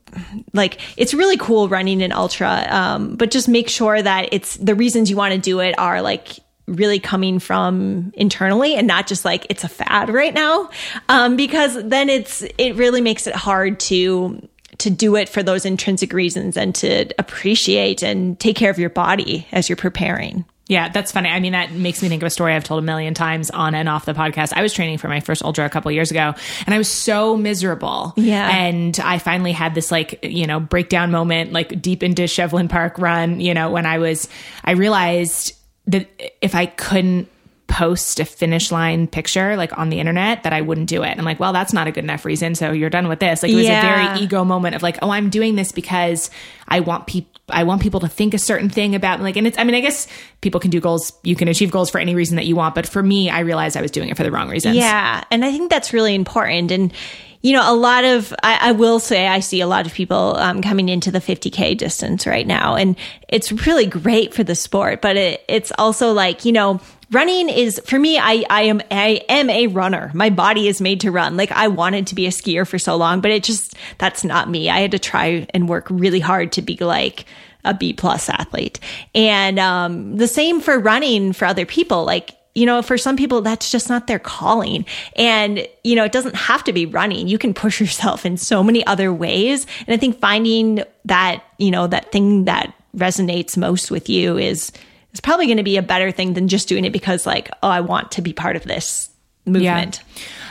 like 0.52 0.80
it's 0.96 1.14
really 1.14 1.36
cool 1.36 1.68
running 1.68 2.02
an 2.02 2.12
ultra, 2.12 2.66
um, 2.68 3.16
but 3.16 3.30
just 3.30 3.48
make 3.48 3.68
sure 3.68 4.00
that 4.00 4.28
it's 4.32 4.56
the 4.56 4.74
reasons 4.74 5.10
you 5.10 5.16
want 5.16 5.32
to 5.32 5.40
do 5.40 5.60
it 5.60 5.78
are 5.78 6.02
like 6.02 6.38
really 6.66 7.00
coming 7.00 7.38
from 7.38 8.12
internally 8.14 8.74
and 8.74 8.86
not 8.86 9.06
just 9.06 9.24
like 9.24 9.46
it's 9.48 9.64
a 9.64 9.68
fad 9.68 10.10
right 10.10 10.34
now 10.34 10.68
um, 11.08 11.34
because 11.34 11.82
then 11.82 12.10
it's 12.10 12.44
it 12.58 12.76
really 12.76 13.00
makes 13.00 13.26
it 13.26 13.34
hard 13.34 13.80
to 13.80 14.46
to 14.78 14.90
do 14.90 15.16
it 15.16 15.28
for 15.28 15.42
those 15.42 15.64
intrinsic 15.64 16.12
reasons 16.12 16.56
and 16.56 16.74
to 16.76 17.08
appreciate 17.18 18.02
and 18.02 18.38
take 18.38 18.56
care 18.56 18.70
of 18.70 18.78
your 18.78 18.90
body 18.90 19.46
as 19.52 19.68
you're 19.68 19.76
preparing. 19.76 20.44
Yeah, 20.68 20.90
that's 20.90 21.12
funny. 21.12 21.30
I 21.30 21.40
mean, 21.40 21.52
that 21.52 21.72
makes 21.72 22.02
me 22.02 22.10
think 22.10 22.22
of 22.22 22.26
a 22.26 22.30
story 22.30 22.52
I've 22.54 22.62
told 22.62 22.82
a 22.82 22.86
million 22.86 23.14
times 23.14 23.48
on 23.50 23.74
and 23.74 23.88
off 23.88 24.04
the 24.04 24.12
podcast. 24.12 24.52
I 24.54 24.60
was 24.60 24.74
training 24.74 24.98
for 24.98 25.08
my 25.08 25.20
first 25.20 25.42
ultra 25.42 25.64
a 25.64 25.70
couple 25.70 25.90
years 25.90 26.10
ago 26.10 26.34
and 26.66 26.74
I 26.74 26.78
was 26.78 26.88
so 26.88 27.38
miserable. 27.38 28.12
Yeah. 28.16 28.48
And 28.54 29.00
I 29.00 29.18
finally 29.18 29.52
had 29.52 29.74
this 29.74 29.90
like, 29.90 30.18
you 30.22 30.46
know, 30.46 30.60
breakdown 30.60 31.10
moment, 31.10 31.52
like 31.52 31.80
deep 31.80 32.02
into 32.02 32.22
Shevlin 32.24 32.68
Park 32.68 32.98
run, 32.98 33.40
you 33.40 33.54
know, 33.54 33.70
when 33.70 33.86
I 33.86 33.96
was, 33.96 34.28
I 34.62 34.72
realized 34.72 35.56
that 35.86 36.06
if 36.42 36.54
I 36.54 36.66
couldn't 36.66 37.28
post 37.68 38.18
a 38.18 38.24
finish 38.24 38.72
line 38.72 39.06
picture 39.06 39.54
like 39.54 39.76
on 39.78 39.90
the 39.90 40.00
internet 40.00 40.42
that 40.42 40.52
I 40.54 40.62
wouldn't 40.62 40.88
do 40.88 41.02
it. 41.04 41.16
I'm 41.18 41.24
like, 41.24 41.38
well, 41.38 41.52
that's 41.52 41.72
not 41.74 41.86
a 41.86 41.92
good 41.92 42.02
enough 42.02 42.24
reason. 42.24 42.54
So 42.54 42.72
you're 42.72 42.90
done 42.90 43.08
with 43.08 43.20
this. 43.20 43.42
Like 43.42 43.52
it 43.52 43.56
was 43.56 43.66
Yeah. 43.66 43.78
a 43.78 44.14
very 44.14 44.24
ego 44.24 44.42
moment 44.42 44.74
of 44.74 44.82
like, 44.82 44.98
oh, 45.02 45.10
I'm 45.10 45.28
doing 45.28 45.54
this 45.54 45.70
because 45.70 46.30
I 46.66 46.80
want 46.80 47.06
people. 47.06 47.30
I 47.50 47.64
want 47.64 47.80
people 47.80 48.00
to 48.00 48.08
think 48.08 48.34
a 48.34 48.38
certain 48.38 48.68
thing 48.68 48.94
about 48.94 49.20
me. 49.20 49.24
like, 49.24 49.36
and 49.36 49.46
it's, 49.46 49.56
I 49.58 49.64
mean, 49.64 49.74
I 49.74 49.80
guess 49.80 50.06
people 50.42 50.60
can 50.60 50.70
do 50.70 50.80
goals, 50.80 51.12
you 51.22 51.34
can 51.34 51.48
achieve 51.48 51.70
goals 51.70 51.88
for 51.88 51.98
any 51.98 52.14
reason 52.14 52.36
that 52.36 52.44
you 52.44 52.54
want. 52.56 52.74
But 52.74 52.86
for 52.86 53.02
me, 53.02 53.30
I 53.30 53.40
realized 53.40 53.74
I 53.74 53.80
was 53.80 53.90
doing 53.90 54.10
it 54.10 54.18
for 54.18 54.22
the 54.22 54.30
wrong 54.30 54.50
reasons. 54.50 54.76
Yeah. 54.76 55.24
And 55.30 55.42
I 55.42 55.50
think 55.50 55.70
that's 55.70 55.94
really 55.94 56.14
important. 56.14 56.70
And, 56.70 56.92
you 57.40 57.54
know, 57.54 57.62
a 57.70 57.72
lot 57.74 58.04
of, 58.04 58.34
I, 58.42 58.58
I 58.68 58.72
will 58.72 58.98
say, 59.00 59.26
I 59.26 59.40
see 59.40 59.62
a 59.62 59.66
lot 59.66 59.86
of 59.86 59.94
people 59.94 60.36
um, 60.36 60.60
coming 60.60 60.90
into 60.90 61.10
the 61.10 61.20
50K 61.20 61.74
distance 61.78 62.26
right 62.26 62.46
now. 62.46 62.74
And 62.74 62.96
it's 63.30 63.50
really 63.66 63.86
great 63.86 64.34
for 64.34 64.44
the 64.44 64.54
sport, 64.54 65.00
but 65.00 65.16
it, 65.16 65.42
it's 65.48 65.72
also 65.78 66.12
like, 66.12 66.44
you 66.44 66.52
know, 66.52 66.80
running 67.10 67.48
is 67.48 67.80
for 67.84 67.98
me 67.98 68.18
I, 68.18 68.44
I 68.50 68.62
am 68.62 68.80
I 68.90 69.22
am 69.28 69.50
a 69.50 69.66
runner. 69.68 70.10
My 70.14 70.30
body 70.30 70.68
is 70.68 70.80
made 70.80 71.00
to 71.00 71.10
run. 71.10 71.36
Like 71.36 71.52
I 71.52 71.68
wanted 71.68 72.06
to 72.08 72.14
be 72.14 72.26
a 72.26 72.30
skier 72.30 72.66
for 72.66 72.78
so 72.78 72.96
long, 72.96 73.20
but 73.20 73.30
it 73.30 73.42
just 73.42 73.74
that's 73.98 74.24
not 74.24 74.50
me. 74.50 74.70
I 74.70 74.80
had 74.80 74.92
to 74.92 74.98
try 74.98 75.46
and 75.50 75.68
work 75.68 75.86
really 75.90 76.20
hard 76.20 76.52
to 76.52 76.62
be 76.62 76.76
like 76.76 77.24
a 77.64 77.74
B 77.74 77.92
plus 77.92 78.28
athlete. 78.28 78.80
And 79.14 79.58
um, 79.58 80.16
the 80.16 80.28
same 80.28 80.60
for 80.60 80.78
running 80.78 81.32
for 81.32 81.44
other 81.44 81.66
people. 81.66 82.04
Like 82.04 82.34
you 82.54 82.66
know, 82.66 82.82
for 82.82 82.98
some 82.98 83.16
people, 83.16 83.40
that's 83.40 83.70
just 83.70 83.88
not 83.88 84.08
their 84.08 84.18
calling. 84.18 84.84
And, 85.14 85.64
you 85.84 85.94
know, 85.94 86.02
it 86.02 86.10
doesn't 86.10 86.34
have 86.34 86.64
to 86.64 86.72
be 86.72 86.86
running. 86.86 87.28
You 87.28 87.38
can 87.38 87.54
push 87.54 87.80
yourself 87.80 88.26
in 88.26 88.36
so 88.36 88.64
many 88.64 88.84
other 88.84 89.12
ways. 89.12 89.64
And 89.86 89.94
I 89.94 89.96
think 89.96 90.18
finding 90.18 90.82
that, 91.04 91.44
you 91.58 91.70
know, 91.70 91.86
that 91.86 92.10
thing 92.10 92.46
that 92.46 92.74
resonates 92.96 93.56
most 93.56 93.92
with 93.92 94.08
you 94.08 94.38
is, 94.38 94.72
is 95.18 95.20
probably 95.20 95.46
going 95.46 95.56
to 95.56 95.64
be 95.64 95.76
a 95.76 95.82
better 95.82 96.12
thing 96.12 96.34
than 96.34 96.46
just 96.46 96.68
doing 96.68 96.84
it 96.84 96.92
because, 96.92 97.26
like, 97.26 97.50
oh, 97.60 97.68
I 97.68 97.80
want 97.80 98.12
to 98.12 98.22
be 98.22 98.32
part 98.32 98.54
of 98.54 98.62
this 98.62 99.10
movement. 99.44 100.00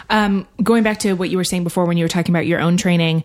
Um, 0.09 0.45
going 0.61 0.83
back 0.83 0.99
to 0.99 1.13
what 1.13 1.29
you 1.29 1.37
were 1.37 1.45
saying 1.45 1.63
before 1.63 1.85
when 1.85 1.97
you 1.97 2.03
were 2.03 2.09
talking 2.09 2.33
about 2.33 2.45
your 2.45 2.59
own 2.59 2.75
training, 2.75 3.23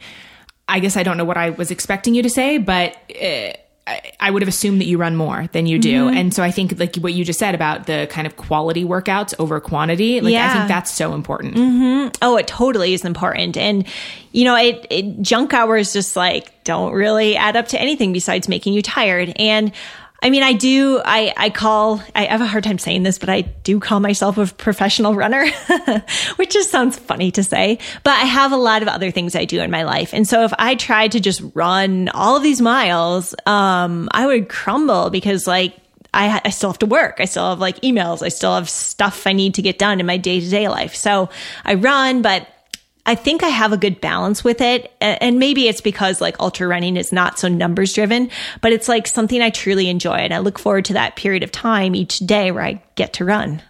I 0.69 0.79
guess 0.79 0.97
I 0.97 1.03
don't 1.03 1.17
know 1.17 1.25
what 1.25 1.37
I 1.37 1.51
was 1.51 1.71
expecting 1.71 2.15
you 2.15 2.23
to 2.23 2.31
say, 2.31 2.59
but 2.59 2.97
uh, 3.21 3.53
I, 3.87 4.13
I 4.21 4.31
would 4.31 4.43
have 4.43 4.49
assumed 4.49 4.81
that 4.81 4.87
you 4.87 4.99
run 4.99 5.17
more 5.17 5.49
than 5.53 5.67
you 5.67 5.79
do. 5.79 6.07
Mm-hmm. 6.07 6.17
And 6.17 6.35
so 6.35 6.43
I 6.43 6.53
think 6.53 6.79
like 6.79 6.97
what 6.97 7.15
you 7.15 7.25
just 7.25 7.39
said 7.41 7.55
about 7.55 7.87
the 7.87 8.07
kind 8.11 8.27
of 8.27 8.37
quality 8.37 8.85
workouts 8.85 9.35
over 9.39 9.61
quantity, 9.61 10.21
like 10.21 10.35
I 10.35 10.55
think 10.55 10.69
that's 10.69 10.91
so 10.91 11.15
important. 11.15 11.55
Oh, 12.23 12.37
it 12.37 12.47
totally 12.47 12.95
is 12.95 13.05
important. 13.05 13.57
And, 13.57 13.87
you 14.31 14.45
know, 14.45 14.57
it, 14.57 14.87
it 14.89 15.23
junk 15.23 15.53
hours 15.53 15.93
just 15.93 16.15
like 16.15 16.63
don't 16.65 16.93
really 16.93 17.37
add 17.37 17.57
up 17.57 17.69
to 17.69 17.81
anything 17.81 18.13
besides 18.13 18.49
making 18.49 18.73
you 18.73 18.83
tired. 18.83 19.33
And 19.37 19.73
I 20.23 20.31
mean, 20.31 20.45
I 20.45 20.53
do, 20.53 21.03
I, 21.05 21.35
I 21.37 21.51
call, 21.51 22.01
I 22.15 22.27
have 22.27 22.41
a 22.41 22.47
hard 22.47 22.63
time 22.63 22.79
saying 22.79 23.03
this, 23.03 23.19
but 23.19 23.29
I 23.29 23.41
do 23.41 23.81
call 23.81 23.99
myself 23.99 24.39
a 24.39 24.47
professional 24.47 25.17
runner, 25.17 25.45
which 26.37 26.53
just 26.53 26.71
sounds 26.71 26.97
funny 26.97 27.33
to 27.33 27.43
say, 27.43 27.81
but 28.05 28.13
I 28.13 28.25
have 28.25 28.53
a 28.53 28.57
lot 28.57 28.83
of 28.83 28.89
other 28.89 29.11
things 29.11 29.35
I 29.35 29.45
do 29.45 29.61
in 29.61 29.71
my 29.73 29.83
life. 29.83 30.15
And 30.15 30.27
so 30.27 30.45
if 30.45 30.53
I 30.61 30.77
tried 30.77 31.13
to 31.13 31.21
just 31.21 31.43
run 31.55 32.09
all 32.11 32.37
of 32.37 32.45
these 32.45 32.61
miles, 32.61 33.35
um, 33.47 34.09
I 34.13 34.27
would 34.27 34.49
crumble 34.49 35.11
because 35.11 35.49
like, 35.49 35.75
I, 36.15 36.41
I 36.45 36.51
still 36.51 36.71
have 36.71 36.79
to 36.81 36.87
work. 36.87 37.17
I 37.19 37.25
still 37.25 37.49
have 37.49 37.59
like 37.59 37.81
emails. 37.81 38.23
I 38.23 38.29
still 38.29 38.55
have 38.55 38.69
stuff 38.69 39.27
I 39.27 39.33
need 39.33 39.55
to 39.55 39.63
get 39.63 39.79
done 39.79 39.99
in 39.99 40.07
my 40.07 40.19
day 40.19 40.41
to 40.41 40.49
day 40.49 40.69
life. 40.69 40.95
So 40.95 41.31
I 41.65 41.75
run, 41.75 42.23
but 42.23 42.47
I 43.05 43.17
think 43.17 43.43
I 43.43 43.49
have 43.49 43.73
a 43.73 43.77
good 43.77 44.01
balance 44.01 44.45
with 44.45 44.61
it. 44.61 44.93
And 45.01 45.39
maybe 45.39 45.67
it's 45.67 45.81
because 45.81 46.21
like 46.21 46.39
ultra 46.39 46.69
running 46.69 46.97
is 46.97 47.13
not 47.13 47.39
so 47.39 47.49
numbers 47.49 47.93
driven, 47.93 48.31
but 48.61 48.73
it's 48.73 48.89
like 48.89 49.07
something 49.09 49.43
I 49.43 49.51
truly 49.51 49.89
enjoy. 49.89 50.15
And 50.15 50.33
I 50.33 50.39
look 50.39 50.59
forward 50.59 50.85
to 50.87 50.93
that 50.93 51.17
period 51.17 51.43
of 51.43 51.51
time 51.51 51.95
each 51.97 52.19
day 52.19 52.53
where 52.53 52.63
I 52.63 52.83
get 52.95 53.15
to 53.15 53.25
run. 53.25 53.61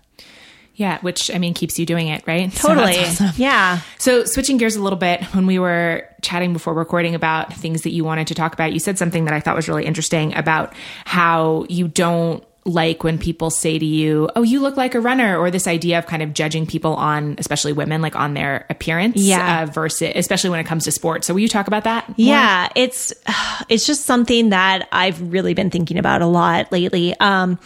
Yeah. 0.75 0.99
Which 1.01 1.31
I 1.35 1.39
mean, 1.39 1.55
keeps 1.55 1.79
you 1.79 1.87
doing 1.87 2.09
it, 2.09 2.25
right? 2.27 2.53
So 2.53 2.69
Totally. 2.69 2.99
awesome. 2.99 3.31
Yeah. 3.37 3.81
So, 3.99 4.25
switching 4.25 4.57
gears 4.57 4.75
a 4.75 4.83
little 4.83 4.99
bit, 4.99 5.23
when 5.35 5.47
we 5.47 5.59
were 5.59 6.09
chatting 6.23 6.53
before 6.53 6.75
recording 6.75 7.15
about 7.15 7.53
things 7.55 7.83
that 7.83 7.93
you 7.93 8.05
wanted 8.05 8.29
to 8.29 8.35
talk 8.35 8.53
about, 8.55 8.73
you 8.73 8.81
said 8.81 8.99
something 8.99 9.27
that 9.27 9.35
I 9.35 9.41
thought 9.41 9.55
was 9.55 9.69
really 9.69 9.85
interesting 9.85 10.35
about 10.35 10.75
how 11.05 11.67
you 11.69 11.89
don't 11.89 12.43
like 12.65 13.03
when 13.03 13.19
people 13.19 13.51
say 13.51 13.79
to 13.79 13.85
you, 13.85 14.29
Oh, 14.37 14.43
you 14.43 14.61
look 14.61 14.77
like 14.77 14.95
a 14.95 15.01
runner, 15.01 15.37
or 15.37 15.51
this 15.51 15.67
idea 15.67 15.99
of 15.99 16.07
kind 16.07 16.23
of 16.23 16.33
judging 16.33 16.65
people 16.67 16.95
on, 16.95 17.35
especially 17.39 17.73
women, 17.73 18.01
like 18.03 18.15
on 18.15 18.35
their 18.35 18.67
appearance, 18.71 19.17
Yeah. 19.17 19.63
uh, 19.63 19.67
versus, 19.67 20.13
especially 20.15 20.51
when 20.51 20.61
it 20.61 20.67
comes 20.67 20.85
to 20.85 20.93
sports. 20.93 21.27
So, 21.27 21.35
will 21.35 21.41
you 21.41 21.49
talk 21.49 21.67
about 21.67 21.85
that? 21.85 22.07
more? 22.09 22.15
Yeah, 22.19 22.69
it's 22.77 23.13
it's 23.69 23.87
just 23.87 24.05
something 24.05 24.51
that 24.51 24.89
I've 24.93 25.21
really 25.33 25.55
been 25.55 25.71
thinking 25.71 25.99
about 25.99 26.23
a 26.23 26.27
lot 26.27 26.71
lately. 26.71 27.15
Um, 27.19 27.59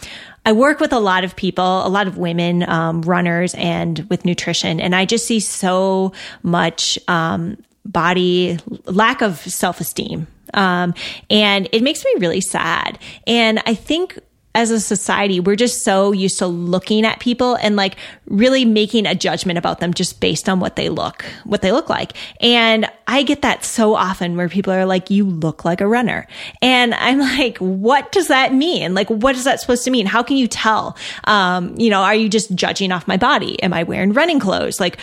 I 0.45 0.53
work 0.53 0.79
with 0.79 0.93
a 0.93 0.99
lot 0.99 1.23
of 1.25 1.35
people, 1.35 1.85
a 1.85 1.89
lot 1.89 2.07
of 2.07 2.17
women 2.17 2.67
um, 2.67 3.01
runners, 3.01 3.53
and 3.55 3.99
with 4.09 4.23
nutrition, 4.25 4.79
and 4.79 4.95
I 4.95 5.05
just 5.05 5.27
see 5.27 5.39
so 5.41 6.13
much 6.41 6.97
um, 7.09 7.57
body 7.85 8.57
lack 8.85 9.21
of 9.21 9.37
self 9.39 9.79
esteem, 9.81 10.25
um, 10.53 10.93
and 11.29 11.67
it 11.71 11.83
makes 11.83 12.03
me 12.05 12.13
really 12.19 12.41
sad. 12.41 12.97
And 13.27 13.61
I 13.65 13.73
think 13.75 14.17
as 14.57 14.71
a 14.71 14.79
society, 14.79 15.39
we're 15.39 15.55
just 15.55 15.83
so 15.83 16.11
used 16.11 16.39
to 16.39 16.47
looking 16.47 17.05
at 17.05 17.19
people 17.19 17.53
and 17.57 17.75
like 17.75 17.95
really 18.25 18.65
making 18.65 19.05
a 19.05 19.13
judgment 19.13 19.59
about 19.59 19.79
them 19.79 19.93
just 19.93 20.19
based 20.19 20.49
on 20.49 20.59
what 20.59 20.75
they 20.75 20.89
look, 20.89 21.23
what 21.43 21.61
they 21.61 21.71
look 21.71 21.89
like. 21.89 22.13
And 22.41 22.89
I 23.05 23.21
get 23.21 23.43
that 23.43 23.63
so 23.63 23.93
often 23.93 24.35
where 24.35 24.49
people 24.49 24.73
are 24.73 24.87
like, 24.87 25.11
you 25.11 25.25
look 25.25 25.63
like 25.63 25.79
a 25.79 25.87
runner. 25.87 26.25
And 26.59 26.95
I'm 26.95 27.19
like, 27.19 27.59
what 27.59 28.11
does 28.11 28.29
that 28.29 28.51
mean? 28.51 28.95
Like, 28.95 29.11
what 29.11 29.35
is 29.35 29.43
that 29.43 29.59
supposed 29.59 29.83
to 29.83 29.91
mean? 29.91 30.07
How 30.07 30.23
can 30.23 30.37
you 30.37 30.47
tell? 30.47 30.97
Um, 31.25 31.75
you 31.77 31.91
know, 31.91 32.01
are 32.01 32.15
you 32.15 32.27
just 32.27 32.55
judging 32.55 32.91
off 32.91 33.07
my 33.07 33.17
body? 33.17 33.61
Am 33.61 33.73
I 33.73 33.83
wearing 33.83 34.11
running 34.11 34.39
clothes? 34.39 34.79
Like, 34.79 34.97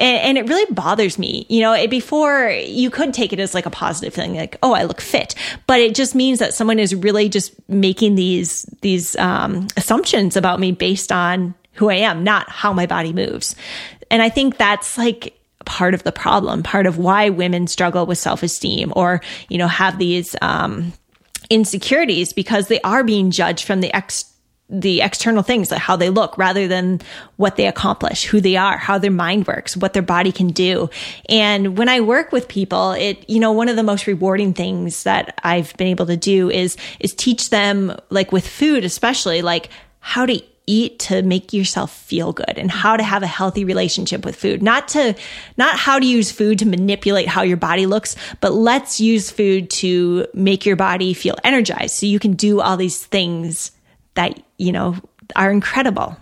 and, 0.00 0.38
and 0.38 0.38
it 0.38 0.48
really 0.48 0.72
bothers 0.72 1.18
me. 1.18 1.46
You 1.48 1.60
know, 1.60 1.74
it, 1.74 1.90
before 1.90 2.48
you 2.48 2.90
could 2.90 3.12
take 3.12 3.32
it 3.32 3.38
as 3.38 3.54
like 3.54 3.66
a 3.66 3.70
positive 3.70 4.14
thing, 4.14 4.34
like, 4.34 4.56
oh, 4.62 4.72
I 4.72 4.84
look 4.84 5.00
fit, 5.00 5.34
but 5.66 5.78
it 5.78 5.94
just 5.94 6.14
means 6.14 6.38
that 6.38 6.54
someone 6.54 6.78
is 6.78 6.94
really 6.94 7.28
just 7.28 7.52
making 7.68 8.14
these 8.14 8.62
these 8.80 9.14
um, 9.16 9.68
assumptions 9.76 10.36
about 10.36 10.58
me 10.58 10.72
based 10.72 11.12
on 11.12 11.54
who 11.74 11.90
I 11.90 11.96
am, 11.96 12.24
not 12.24 12.48
how 12.48 12.72
my 12.72 12.86
body 12.86 13.12
moves. 13.12 13.54
And 14.10 14.22
I 14.22 14.28
think 14.28 14.56
that's 14.56 14.98
like 14.98 15.38
part 15.66 15.94
of 15.94 16.02
the 16.02 16.12
problem, 16.12 16.62
part 16.62 16.86
of 16.86 16.98
why 16.98 17.28
women 17.28 17.66
struggle 17.66 18.06
with 18.06 18.18
self 18.18 18.42
esteem 18.42 18.92
or 18.96 19.20
you 19.48 19.58
know 19.58 19.68
have 19.68 19.98
these 19.98 20.34
um, 20.40 20.92
insecurities 21.50 22.32
because 22.32 22.68
they 22.68 22.80
are 22.80 23.04
being 23.04 23.30
judged 23.30 23.66
from 23.66 23.80
the 23.80 23.94
ex 23.94 24.29
the 24.70 25.00
external 25.00 25.42
things 25.42 25.70
like 25.70 25.80
how 25.80 25.96
they 25.96 26.10
look 26.10 26.38
rather 26.38 26.68
than 26.68 27.00
what 27.36 27.56
they 27.56 27.66
accomplish 27.66 28.24
who 28.24 28.40
they 28.40 28.56
are 28.56 28.76
how 28.76 28.98
their 28.98 29.10
mind 29.10 29.46
works 29.46 29.76
what 29.76 29.92
their 29.92 30.02
body 30.02 30.30
can 30.30 30.48
do. 30.48 30.88
And 31.28 31.76
when 31.76 31.88
i 31.88 32.00
work 32.00 32.32
with 32.32 32.48
people 32.48 32.92
it 32.92 33.28
you 33.28 33.40
know 33.40 33.52
one 33.52 33.68
of 33.68 33.76
the 33.76 33.82
most 33.82 34.06
rewarding 34.06 34.54
things 34.54 35.02
that 35.02 35.38
i've 35.42 35.76
been 35.76 35.88
able 35.88 36.06
to 36.06 36.16
do 36.16 36.50
is 36.50 36.76
is 37.00 37.14
teach 37.14 37.50
them 37.50 37.96
like 38.10 38.32
with 38.32 38.46
food 38.46 38.84
especially 38.84 39.42
like 39.42 39.70
how 40.00 40.24
to 40.24 40.40
eat 40.70 41.00
to 41.00 41.22
make 41.22 41.52
yourself 41.52 41.92
feel 41.92 42.32
good 42.32 42.54
and 42.56 42.70
how 42.70 42.96
to 42.96 43.02
have 43.02 43.24
a 43.24 43.26
healthy 43.26 43.64
relationship 43.64 44.24
with 44.24 44.36
food. 44.36 44.62
Not 44.62 44.88
to 44.88 45.16
not 45.56 45.76
how 45.76 45.98
to 45.98 46.06
use 46.06 46.30
food 46.30 46.60
to 46.60 46.66
manipulate 46.66 47.26
how 47.26 47.42
your 47.42 47.56
body 47.56 47.86
looks 47.86 48.14
but 48.40 48.52
let's 48.52 49.00
use 49.00 49.30
food 49.30 49.68
to 49.70 50.26
make 50.32 50.64
your 50.64 50.76
body 50.76 51.12
feel 51.12 51.34
energized 51.42 51.96
so 51.96 52.06
you 52.06 52.20
can 52.20 52.34
do 52.34 52.60
all 52.60 52.76
these 52.76 53.04
things 53.04 53.72
that 54.14 54.40
you 54.58 54.72
know 54.72 54.96
are 55.36 55.50
incredible 55.50 56.16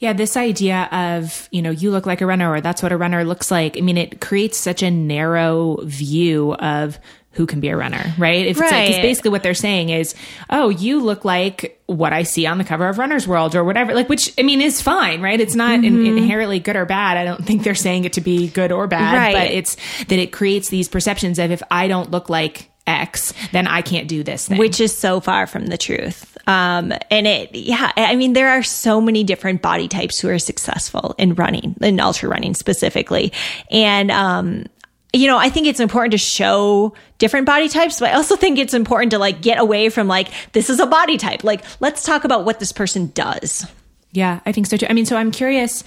Yeah, 0.00 0.12
this 0.12 0.36
idea 0.36 0.88
of, 0.92 1.48
you 1.52 1.62
know, 1.62 1.70
you 1.70 1.90
look 1.90 2.04
like 2.04 2.20
a 2.20 2.26
runner 2.26 2.50
or 2.52 2.60
that's 2.60 2.82
what 2.82 2.92
a 2.92 2.96
runner 2.96 3.24
looks 3.24 3.50
like. 3.50 3.78
I 3.78 3.80
mean, 3.80 3.96
it 3.96 4.20
creates 4.20 4.58
such 4.58 4.82
a 4.82 4.90
narrow 4.90 5.78
view 5.84 6.52
of 6.54 6.98
who 7.32 7.46
can 7.46 7.60
be 7.60 7.68
a 7.68 7.76
runner, 7.76 8.12
right? 8.18 8.44
If 8.46 8.58
it's 8.58 8.60
like, 8.60 8.72
Right. 8.72 9.02
basically 9.02 9.30
what 9.30 9.42
they're 9.42 9.54
saying 9.54 9.88
is, 9.90 10.14
oh, 10.50 10.68
you 10.68 11.00
look 11.00 11.24
like 11.24 11.80
what 11.86 12.12
I 12.12 12.22
see 12.24 12.44
on 12.46 12.58
the 12.58 12.64
cover 12.64 12.86
of 12.88 12.98
Runner's 12.98 13.26
World 13.26 13.54
or 13.56 13.64
whatever, 13.64 13.94
like, 13.94 14.08
which 14.08 14.32
I 14.38 14.42
mean 14.42 14.60
is 14.60 14.82
fine, 14.82 15.22
right? 15.22 15.40
It's 15.40 15.54
not 15.54 15.80
Mm-hmm. 15.80 16.18
inherently 16.18 16.60
good 16.60 16.76
or 16.76 16.84
bad. 16.86 17.16
I 17.16 17.24
don't 17.24 17.44
think 17.46 17.62
they're 17.62 17.74
saying 17.74 18.04
it 18.04 18.12
to 18.14 18.20
be 18.20 18.48
good 18.48 18.72
or 18.72 18.86
bad, 18.86 19.16
Right. 19.16 19.34
but 19.34 19.50
it's 19.52 19.76
that 20.08 20.18
it 20.18 20.32
creates 20.32 20.68
these 20.68 20.88
perceptions 20.88 21.38
of 21.38 21.50
if 21.50 21.62
I 21.70 21.88
don't 21.88 22.10
look 22.10 22.28
like 22.28 22.70
X, 22.86 23.32
then 23.52 23.66
I 23.66 23.80
can't 23.80 24.06
do 24.08 24.22
this 24.22 24.48
thing. 24.48 24.58
which 24.58 24.80
is 24.80 24.94
so 24.96 25.18
far 25.20 25.46
from 25.46 25.66
the 25.68 25.78
truth. 25.78 26.33
Um, 26.46 26.92
and 27.10 27.26
it, 27.26 27.54
yeah, 27.54 27.92
I 27.96 28.16
mean, 28.16 28.32
there 28.32 28.50
are 28.50 28.62
so 28.62 29.00
many 29.00 29.24
different 29.24 29.62
body 29.62 29.88
types 29.88 30.20
who 30.20 30.28
are 30.28 30.38
successful 30.38 31.14
in 31.18 31.34
running, 31.34 31.76
in 31.80 32.00
ultra 32.00 32.28
running 32.28 32.54
specifically. 32.54 33.32
And, 33.70 34.10
um, 34.10 34.66
you 35.12 35.26
know, 35.26 35.38
I 35.38 35.48
think 35.48 35.66
it's 35.66 35.80
important 35.80 36.12
to 36.12 36.18
show 36.18 36.94
different 37.18 37.46
body 37.46 37.68
types, 37.68 38.00
but 38.00 38.10
I 38.10 38.14
also 38.14 38.36
think 38.36 38.58
it's 38.58 38.74
important 38.74 39.12
to 39.12 39.18
like 39.18 39.40
get 39.40 39.58
away 39.58 39.88
from 39.88 40.08
like, 40.08 40.28
this 40.52 40.68
is 40.68 40.80
a 40.80 40.86
body 40.86 41.16
type. 41.16 41.44
Like, 41.44 41.64
let's 41.80 42.02
talk 42.02 42.24
about 42.24 42.44
what 42.44 42.58
this 42.58 42.72
person 42.72 43.12
does. 43.14 43.66
Yeah, 44.12 44.40
I 44.44 44.52
think 44.52 44.66
so 44.66 44.76
too. 44.76 44.86
I 44.88 44.92
mean, 44.92 45.06
so 45.06 45.16
I'm 45.16 45.30
curious. 45.30 45.84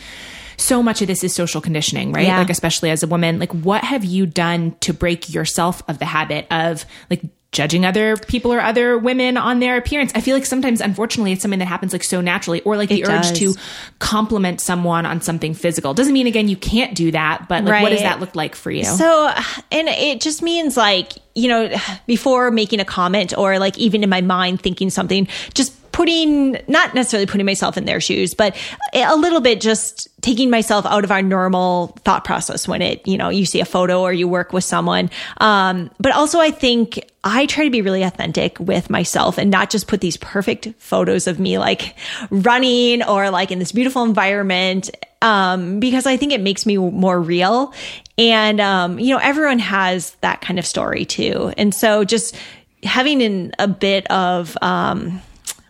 So 0.58 0.82
much 0.82 1.02
of 1.02 1.08
this 1.08 1.24
is 1.24 1.36
social 1.36 1.62
conditioning, 1.62 2.14
right? 2.14 2.26
Yeah. 2.26 2.40
Like, 2.40 2.50
especially 2.50 2.90
as 2.90 3.04
a 3.04 3.08
woman, 3.08 3.38
like, 3.38 3.54
what 3.54 3.84
have 3.84 4.04
you 4.04 4.26
done 4.26 4.76
to 4.80 4.94
break 4.94 5.32
yourself 5.32 5.84
of 5.88 6.00
the 6.00 6.06
habit 6.06 6.48
of 6.50 6.84
like 7.12 7.22
judging 7.58 7.86
other 7.86 8.16
people 8.16 8.54
or 8.54 8.62
other 8.62 9.00
women 9.00 9.36
on 9.36 9.60
their 9.60 9.78
appearance. 9.78 10.12
I 10.14 10.22
feel 10.22 10.36
like 10.36 10.46
sometimes, 10.46 10.80
unfortunately, 10.80 11.32
it's 11.32 11.42
something 11.42 11.58
that 11.58 11.68
happens 11.68 11.92
like 11.92 12.04
so 12.04 12.22
naturally, 12.22 12.62
or 12.62 12.78
like 12.78 12.90
the 12.90 13.02
It 13.02 13.10
urge 13.10 13.30
does. 13.30 13.40
to 13.40 13.56
compliment 13.98 14.62
someone 14.62 15.08
on 15.08 15.22
something 15.22 15.56
physical. 15.56 15.96
Doesn't 15.96 16.14
mean 16.14 16.28
again 16.28 16.48
you 16.48 16.56
can't 16.56 16.94
do 16.96 17.10
that, 17.12 17.48
but 17.50 17.64
like, 17.64 17.82
what 17.82 17.90
does 17.90 18.02
that 18.02 18.20
look 18.20 18.36
like 18.36 18.54
for 18.54 18.70
you? 18.70 18.84
So, 18.84 19.34
and 19.72 19.88
it 19.88 20.22
just 20.22 20.44
means 20.44 20.78
like, 20.78 21.14
you 21.34 21.48
know, 21.48 21.76
before 22.06 22.52
making 22.52 22.80
a 22.80 22.86
comment 22.86 23.36
or 23.36 23.58
like 23.58 23.76
even 23.80 24.04
in 24.04 24.10
my 24.10 24.22
mind 24.22 24.62
thinking 24.62 24.92
something, 24.92 25.28
just 25.56 25.74
putting, 25.98 26.52
not 26.68 26.94
necessarily 26.94 27.26
putting 27.26 27.48
myself 27.48 27.76
in 27.76 27.86
their 27.86 28.00
shoes, 28.00 28.36
but 28.36 28.56
a 28.94 29.16
little 29.16 29.42
bit 29.42 29.60
just 29.60 30.08
taking 30.22 30.48
myself 30.48 30.86
out 30.86 31.04
of 31.04 31.10
our 31.10 31.24
normal 31.24 31.88
thought 32.06 32.24
process 32.24 32.68
when 32.68 32.84
it, 32.84 33.08
you 33.08 33.18
know, 33.18 33.30
you 33.30 33.48
see 33.48 33.62
a 33.62 33.66
photo 33.66 34.02
or 34.02 34.14
you 34.14 34.28
work 34.28 34.54
with 34.54 34.64
someone. 34.64 35.10
Um, 35.38 35.90
but 36.00 36.12
also 36.12 36.40
I 36.40 36.52
think 36.52 37.00
I 37.24 37.48
try 37.48 37.64
to 37.64 37.72
be 37.72 37.82
really 37.82 38.04
authentic 38.04 38.60
with 38.60 38.92
myself 38.92 39.40
and 39.40 39.50
not 39.50 39.72
just 39.72 39.88
put 39.88 40.00
these 40.00 40.18
perfect 40.18 40.68
photos 40.78 41.26
of 41.26 41.40
me 41.40 41.58
like 41.58 41.96
running 42.30 43.02
or 43.02 43.32
like 43.32 43.50
in 43.50 43.58
this 43.58 43.72
beautiful 43.72 44.04
environment 44.04 44.92
um, 45.24 45.80
because 45.80 46.06
I 46.06 46.16
think 46.16 46.32
it 46.32 46.42
makes 46.42 46.68
me 46.68 46.78
more 46.78 47.20
real. 47.20 47.74
And, 48.20 48.62
um, 48.62 49.00
you 49.00 49.16
know, 49.16 49.20
everyone 49.20 49.58
has 49.58 50.12
that 50.22 50.42
kind 50.42 50.60
of 50.60 50.66
story 50.68 51.06
too. 51.06 51.52
And 51.58 51.74
so 51.74 52.04
just 52.04 52.36
having 52.84 53.20
in 53.20 53.52
a 53.58 53.68
bit 53.68 54.06
of, 54.12 54.56
um, 54.62 55.24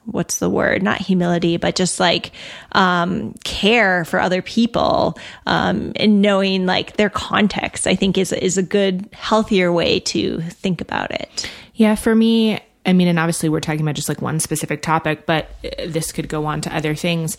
what's 0.07 0.37
the 0.37 0.49
word? 0.49 0.81
Not 0.81 0.99
humility, 0.99 1.57
but 1.57 1.75
just 1.75 1.99
like, 1.99 2.31
um, 2.71 3.33
care 3.43 4.05
for 4.05 4.19
other 4.19 4.41
people, 4.41 5.17
um, 5.45 5.91
and 5.95 6.21
knowing 6.21 6.65
like 6.65 6.97
their 6.97 7.09
context, 7.09 7.85
I 7.87 7.95
think 7.95 8.17
is, 8.17 8.33
is 8.33 8.57
a 8.57 8.63
good, 8.63 9.09
healthier 9.13 9.71
way 9.71 9.99
to 10.01 10.41
think 10.41 10.81
about 10.81 11.11
it. 11.11 11.49
Yeah, 11.75 11.95
for 11.95 12.15
me, 12.15 12.59
I 12.85 12.93
mean, 12.93 13.07
and 13.07 13.19
obviously 13.19 13.49
we're 13.49 13.59
talking 13.59 13.81
about 13.81 13.95
just 13.95 14.09
like 14.09 14.21
one 14.21 14.39
specific 14.39 14.81
topic, 14.81 15.25
but 15.25 15.49
uh, 15.63 15.87
this 15.87 16.11
could 16.11 16.29
go 16.29 16.45
on 16.45 16.61
to 16.61 16.75
other 16.75 16.95
things. 16.95 17.37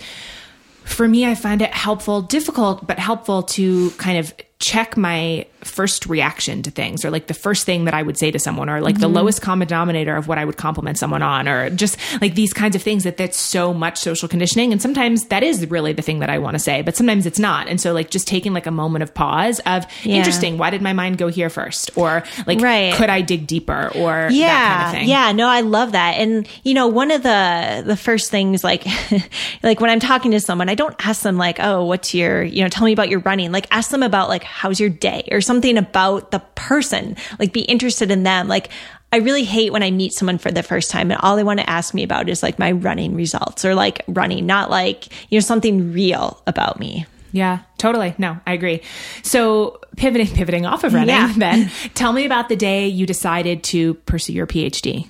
For 0.84 1.08
me, 1.08 1.26
I 1.26 1.34
find 1.34 1.60
it 1.62 1.70
helpful, 1.70 2.22
difficult, 2.22 2.86
but 2.86 2.98
helpful 2.98 3.42
to 3.44 3.90
kind 3.92 4.18
of 4.18 4.32
check 4.60 4.96
my 4.96 5.46
first 5.62 6.06
reaction 6.06 6.62
to 6.62 6.70
things 6.70 7.04
or 7.04 7.10
like 7.10 7.26
the 7.28 7.34
first 7.34 7.64
thing 7.64 7.84
that 7.84 7.94
I 7.94 8.02
would 8.02 8.16
say 8.16 8.30
to 8.30 8.38
someone 8.38 8.68
or 8.68 8.80
like 8.80 8.98
the 8.98 9.06
mm-hmm. 9.06 9.16
lowest 9.16 9.40
common 9.40 9.68
denominator 9.68 10.16
of 10.16 10.26
what 10.26 10.38
I 10.38 10.44
would 10.44 10.56
compliment 10.56 10.98
someone 10.98 11.22
on 11.22 11.48
or 11.48 11.70
just 11.70 11.96
like 12.20 12.34
these 12.34 12.52
kinds 12.52 12.74
of 12.74 12.82
things 12.82 13.04
that 13.04 13.16
that's 13.16 13.36
so 13.38 13.72
much 13.72 13.98
social 13.98 14.28
conditioning. 14.28 14.72
And 14.72 14.80
sometimes 14.82 15.26
that 15.26 15.42
is 15.42 15.68
really 15.70 15.92
the 15.92 16.02
thing 16.02 16.20
that 16.20 16.30
I 16.30 16.38
want 16.38 16.54
to 16.54 16.58
say 16.58 16.82
but 16.82 16.96
sometimes 16.96 17.24
it's 17.26 17.38
not. 17.38 17.68
And 17.68 17.80
so 17.80 17.92
like 17.92 18.10
just 18.10 18.26
taking 18.26 18.52
like 18.52 18.66
a 18.66 18.70
moment 18.72 19.02
of 19.02 19.14
pause 19.14 19.60
of 19.60 19.84
Yeah. 20.02 20.16
interesting 20.16 20.58
why 20.58 20.70
did 20.70 20.82
my 20.82 20.92
mind 20.92 21.18
go 21.18 21.28
here 21.28 21.50
first? 21.50 21.96
or 21.96 22.24
like 22.46 22.60
Right. 22.60 22.94
could 22.94 23.10
I 23.10 23.20
dig 23.20 23.46
deeper? 23.46 23.92
or 23.94 24.28
yeah. 24.30 24.48
that 24.48 24.82
kind 24.82 24.86
of 24.86 25.00
thing. 25.00 25.08
Yeah. 25.08 25.32
No 25.32 25.46
i 25.48 25.60
love 25.60 25.92
that. 25.92 26.14
And 26.18 26.48
you 26.64 26.74
know 26.74 26.88
one 26.88 27.10
of 27.10 27.22
the 27.22 27.82
the 27.86 27.96
first 27.96 28.30
things 28.30 28.64
like 28.64 28.84
like 29.62 29.80
when 29.80 29.90
i'm 29.90 30.00
talking 30.00 30.30
to 30.32 30.40
someone 30.40 30.68
i 30.68 30.74
don't 30.74 30.94
ask 31.06 31.22
them 31.22 31.36
like 31.36 31.58
oh 31.60 31.84
what's 31.84 32.14
your 32.14 32.42
you 32.42 32.62
know 32.62 32.68
tell 32.68 32.84
me 32.84 32.92
about 32.92 33.08
your 33.08 33.20
running. 33.20 33.52
Like 33.52 33.66
ask 33.70 33.90
them 33.90 34.02
about 34.02 34.28
like 34.28 34.47
how's 34.48 34.80
your 34.80 34.90
day? 34.90 35.28
Or 35.30 35.40
something 35.40 35.76
about 35.76 36.30
the 36.30 36.40
person. 36.54 37.16
Like 37.38 37.52
be 37.52 37.60
interested 37.60 38.10
in 38.10 38.22
them. 38.22 38.48
Like 38.48 38.70
I 39.12 39.18
really 39.18 39.44
hate 39.44 39.72
when 39.72 39.82
I 39.82 39.90
meet 39.90 40.12
someone 40.12 40.38
for 40.38 40.50
the 40.50 40.62
first 40.62 40.90
time 40.90 41.10
and 41.10 41.20
all 41.22 41.36
they 41.36 41.44
want 41.44 41.60
to 41.60 41.70
ask 41.70 41.94
me 41.94 42.02
about 42.02 42.28
is 42.28 42.42
like 42.42 42.58
my 42.58 42.72
running 42.72 43.14
results 43.14 43.64
or 43.64 43.74
like 43.74 44.02
running, 44.08 44.44
not 44.46 44.70
like, 44.70 45.08
you 45.30 45.36
know, 45.36 45.40
something 45.40 45.92
real 45.92 46.42
about 46.46 46.78
me. 46.78 47.06
Yeah, 47.30 47.60
totally. 47.76 48.14
No, 48.16 48.38
I 48.46 48.54
agree. 48.54 48.80
So 49.22 49.80
pivoting, 49.96 50.28
pivoting 50.28 50.64
off 50.64 50.82
of 50.84 50.94
running, 50.94 51.08
Yeah. 51.10 51.32
then 51.36 51.70
tell 51.94 52.12
me 52.12 52.24
about 52.24 52.48
the 52.48 52.56
day 52.56 52.88
you 52.88 53.04
decided 53.06 53.62
to 53.64 53.94
pursue 53.94 54.32
your 54.32 54.46
PhD. 54.46 55.06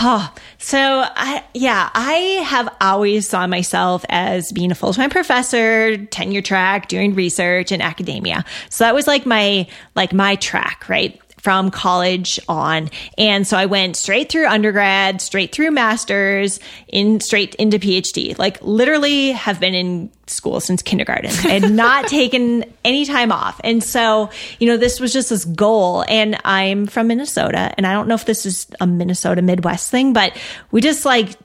Oh, 0.00 0.32
so 0.58 0.78
I, 0.78 1.44
yeah, 1.54 1.90
I 1.94 2.14
have 2.46 2.74
always 2.80 3.28
saw 3.28 3.46
myself 3.46 4.04
as 4.08 4.50
being 4.50 4.70
a 4.72 4.74
full-time 4.74 5.10
professor, 5.10 5.98
tenure 6.06 6.40
track, 6.42 6.88
doing 6.88 7.14
research 7.14 7.70
in 7.72 7.80
academia. 7.80 8.44
So 8.70 8.84
that 8.84 8.94
was 8.94 9.06
like 9.06 9.26
my, 9.26 9.66
like 9.94 10.12
my 10.12 10.36
track, 10.36 10.88
right? 10.88 11.20
From 11.42 11.70
college 11.70 12.38
on. 12.48 12.88
And 13.18 13.46
so 13.46 13.56
I 13.56 13.66
went 13.66 13.96
straight 13.96 14.30
through 14.30 14.46
undergrad, 14.46 15.20
straight 15.20 15.52
through 15.52 15.72
masters, 15.72 16.60
in 16.86 17.18
straight 17.18 17.56
into 17.56 17.80
PhD. 17.80 18.38
Like 18.38 18.62
literally 18.62 19.32
have 19.32 19.58
been 19.58 19.74
in 19.74 20.10
school 20.28 20.60
since 20.60 20.82
kindergarten. 20.82 21.30
I 21.44 21.58
had 21.58 21.70
not 21.70 22.06
taken 22.06 22.64
any 22.84 23.04
time 23.04 23.32
off. 23.32 23.60
And 23.64 23.82
so, 23.82 24.30
you 24.60 24.68
know, 24.68 24.76
this 24.76 25.00
was 25.00 25.12
just 25.12 25.30
this 25.30 25.44
goal. 25.44 26.04
And 26.08 26.38
I'm 26.44 26.86
from 26.86 27.08
Minnesota. 27.08 27.74
And 27.76 27.86
I 27.86 27.92
don't 27.92 28.06
know 28.06 28.14
if 28.14 28.24
this 28.24 28.46
is 28.46 28.68
a 28.80 28.86
Minnesota 28.86 29.42
Midwest 29.42 29.90
thing, 29.90 30.12
but 30.12 30.36
we 30.70 30.80
just 30.80 31.04
like 31.04 31.36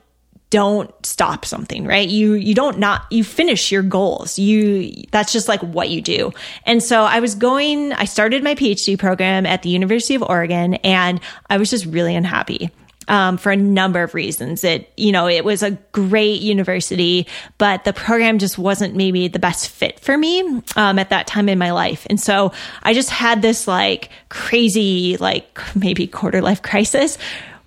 don't 0.50 0.94
stop 1.04 1.44
something, 1.44 1.84
right? 1.84 2.08
You 2.08 2.32
you 2.34 2.54
don't 2.54 2.78
not 2.78 3.04
you 3.10 3.22
finish 3.22 3.70
your 3.70 3.82
goals. 3.82 4.38
You 4.38 5.04
that's 5.10 5.32
just 5.32 5.48
like 5.48 5.62
what 5.62 5.90
you 5.90 6.00
do. 6.00 6.32
And 6.64 6.82
so 6.82 7.02
I 7.02 7.20
was 7.20 7.34
going 7.34 7.92
I 7.92 8.04
started 8.04 8.42
my 8.42 8.54
PhD 8.54 8.98
program 8.98 9.44
at 9.44 9.62
the 9.62 9.68
University 9.68 10.14
of 10.14 10.22
Oregon 10.22 10.74
and 10.76 11.20
I 11.50 11.58
was 11.58 11.70
just 11.70 11.86
really 11.86 12.14
unhappy. 12.14 12.70
Um, 13.10 13.38
for 13.38 13.50
a 13.50 13.56
number 13.56 14.02
of 14.02 14.12
reasons. 14.12 14.62
It, 14.64 14.92
you 14.98 15.12
know, 15.12 15.28
it 15.28 15.42
was 15.42 15.62
a 15.62 15.70
great 15.92 16.42
university, 16.42 17.26
but 17.56 17.84
the 17.84 17.94
program 17.94 18.38
just 18.38 18.58
wasn't 18.58 18.96
maybe 18.96 19.28
the 19.28 19.38
best 19.38 19.70
fit 19.70 19.98
for 19.98 20.18
me 20.18 20.42
um, 20.76 20.98
at 20.98 21.08
that 21.08 21.26
time 21.26 21.48
in 21.48 21.58
my 21.58 21.70
life. 21.70 22.06
And 22.10 22.20
so 22.20 22.52
I 22.82 22.92
just 22.92 23.08
had 23.08 23.40
this 23.40 23.66
like 23.66 24.10
crazy, 24.28 25.16
like 25.16 25.58
maybe 25.74 26.06
quarter 26.06 26.42
life 26.42 26.60
crisis 26.60 27.16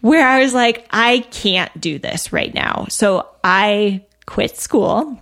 where 0.02 0.28
I 0.28 0.42
was 0.42 0.54
like, 0.54 0.88
I 0.92 1.20
can't 1.32 1.80
do 1.80 2.00
this 2.00 2.34
right 2.34 2.54
now. 2.54 2.88
So 2.90 3.28
I 3.44 4.04
quit 4.26 4.58
school 4.58 5.20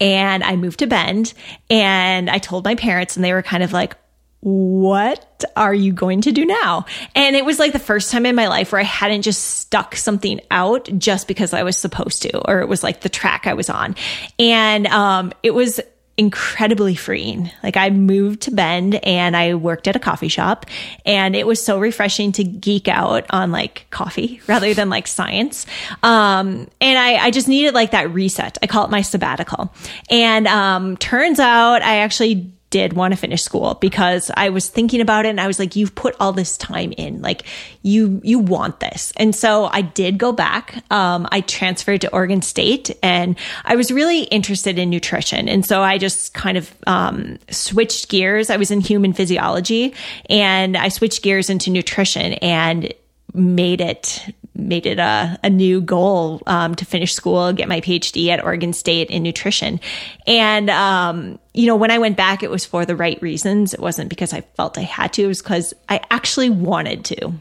and 0.00 0.42
I 0.42 0.56
moved 0.56 0.80
to 0.80 0.86
Bend 0.86 1.32
and 1.70 2.28
I 2.28 2.38
told 2.38 2.64
my 2.64 2.74
parents 2.74 3.16
and 3.16 3.24
they 3.24 3.32
were 3.32 3.42
kind 3.42 3.62
of 3.62 3.72
like, 3.72 3.96
what 4.40 5.44
are 5.56 5.74
you 5.74 5.92
going 5.92 6.20
to 6.20 6.30
do 6.30 6.44
now? 6.44 6.86
And 7.14 7.34
it 7.34 7.44
was 7.44 7.58
like 7.58 7.72
the 7.72 7.78
first 7.78 8.12
time 8.12 8.26
in 8.26 8.36
my 8.36 8.46
life 8.46 8.70
where 8.70 8.80
I 8.80 8.84
hadn't 8.84 9.22
just 9.22 9.42
stuck 9.42 9.96
something 9.96 10.40
out 10.50 10.88
just 10.98 11.26
because 11.26 11.52
I 11.52 11.64
was 11.64 11.76
supposed 11.76 12.22
to, 12.22 12.38
or 12.46 12.60
it 12.60 12.68
was 12.68 12.84
like 12.84 13.00
the 13.00 13.08
track 13.08 13.46
I 13.46 13.54
was 13.54 13.68
on. 13.68 13.96
And 14.38 14.86
um, 14.86 15.32
it 15.42 15.52
was 15.52 15.80
incredibly 16.16 16.94
freeing. 16.94 17.50
Like 17.62 17.76
I 17.76 17.90
moved 17.90 18.42
to 18.42 18.50
Bend 18.50 18.94
and 19.04 19.36
I 19.36 19.54
worked 19.54 19.86
at 19.86 19.96
a 19.96 19.98
coffee 19.98 20.28
shop 20.28 20.66
and 21.04 21.36
it 21.36 21.46
was 21.46 21.62
so 21.62 21.78
refreshing 21.78 22.32
to 22.32 22.44
geek 22.44 22.88
out 22.88 23.26
on 23.30 23.52
like 23.52 23.86
coffee 23.90 24.40
rather 24.48 24.72
than 24.72 24.88
like 24.88 25.06
science. 25.06 25.66
Um, 26.02 26.68
and 26.80 26.98
I, 26.98 27.16
I 27.16 27.30
just 27.30 27.48
needed 27.48 27.74
like 27.74 27.90
that 27.90 28.12
reset. 28.12 28.56
I 28.62 28.66
call 28.66 28.84
it 28.84 28.90
my 28.90 29.02
sabbatical. 29.02 29.72
And 30.10 30.46
um, 30.46 30.96
turns 30.96 31.38
out 31.38 31.82
I 31.82 31.98
actually 31.98 32.52
did 32.70 32.92
want 32.94 33.12
to 33.12 33.16
finish 33.16 33.42
school 33.42 33.74
because 33.74 34.30
I 34.36 34.48
was 34.48 34.68
thinking 34.68 35.00
about 35.00 35.24
it 35.24 35.30
and 35.30 35.40
I 35.40 35.46
was 35.46 35.58
like, 35.58 35.76
you've 35.76 35.94
put 35.94 36.16
all 36.18 36.32
this 36.32 36.56
time 36.56 36.92
in, 36.92 37.22
like 37.22 37.44
you, 37.82 38.20
you 38.24 38.38
want 38.38 38.80
this. 38.80 39.12
And 39.16 39.34
so 39.34 39.66
I 39.66 39.82
did 39.82 40.18
go 40.18 40.32
back. 40.32 40.82
Um, 40.90 41.28
I 41.30 41.42
transferred 41.42 42.00
to 42.00 42.12
Oregon 42.12 42.42
State 42.42 42.90
and 43.02 43.38
I 43.64 43.76
was 43.76 43.92
really 43.92 44.24
interested 44.24 44.78
in 44.78 44.90
nutrition. 44.90 45.48
And 45.48 45.64
so 45.64 45.82
I 45.82 45.98
just 45.98 46.34
kind 46.34 46.58
of, 46.58 46.74
um, 46.86 47.38
switched 47.50 48.08
gears. 48.08 48.50
I 48.50 48.56
was 48.56 48.70
in 48.70 48.80
human 48.80 49.12
physiology 49.12 49.94
and 50.28 50.76
I 50.76 50.88
switched 50.88 51.22
gears 51.22 51.48
into 51.48 51.70
nutrition 51.70 52.34
and 52.34 52.92
made 53.32 53.80
it 53.80 54.34
made 54.58 54.86
it 54.86 54.98
a, 54.98 55.38
a 55.42 55.50
new 55.50 55.80
goal 55.80 56.42
um, 56.46 56.74
to 56.74 56.84
finish 56.84 57.14
school, 57.14 57.52
get 57.52 57.68
my 57.68 57.80
PhD 57.80 58.28
at 58.28 58.44
Oregon 58.44 58.72
State 58.72 59.10
in 59.10 59.22
nutrition. 59.22 59.80
And, 60.26 60.70
um, 60.70 61.38
you 61.54 61.66
know, 61.66 61.76
when 61.76 61.90
I 61.90 61.98
went 61.98 62.16
back, 62.16 62.42
it 62.42 62.50
was 62.50 62.64
for 62.64 62.84
the 62.84 62.96
right 62.96 63.20
reasons. 63.22 63.74
It 63.74 63.80
wasn't 63.80 64.08
because 64.08 64.32
I 64.32 64.40
felt 64.40 64.78
I 64.78 64.82
had 64.82 65.12
to, 65.14 65.24
it 65.24 65.28
was 65.28 65.42
because 65.42 65.74
I 65.88 66.00
actually 66.10 66.50
wanted 66.50 67.04
to. 67.06 67.32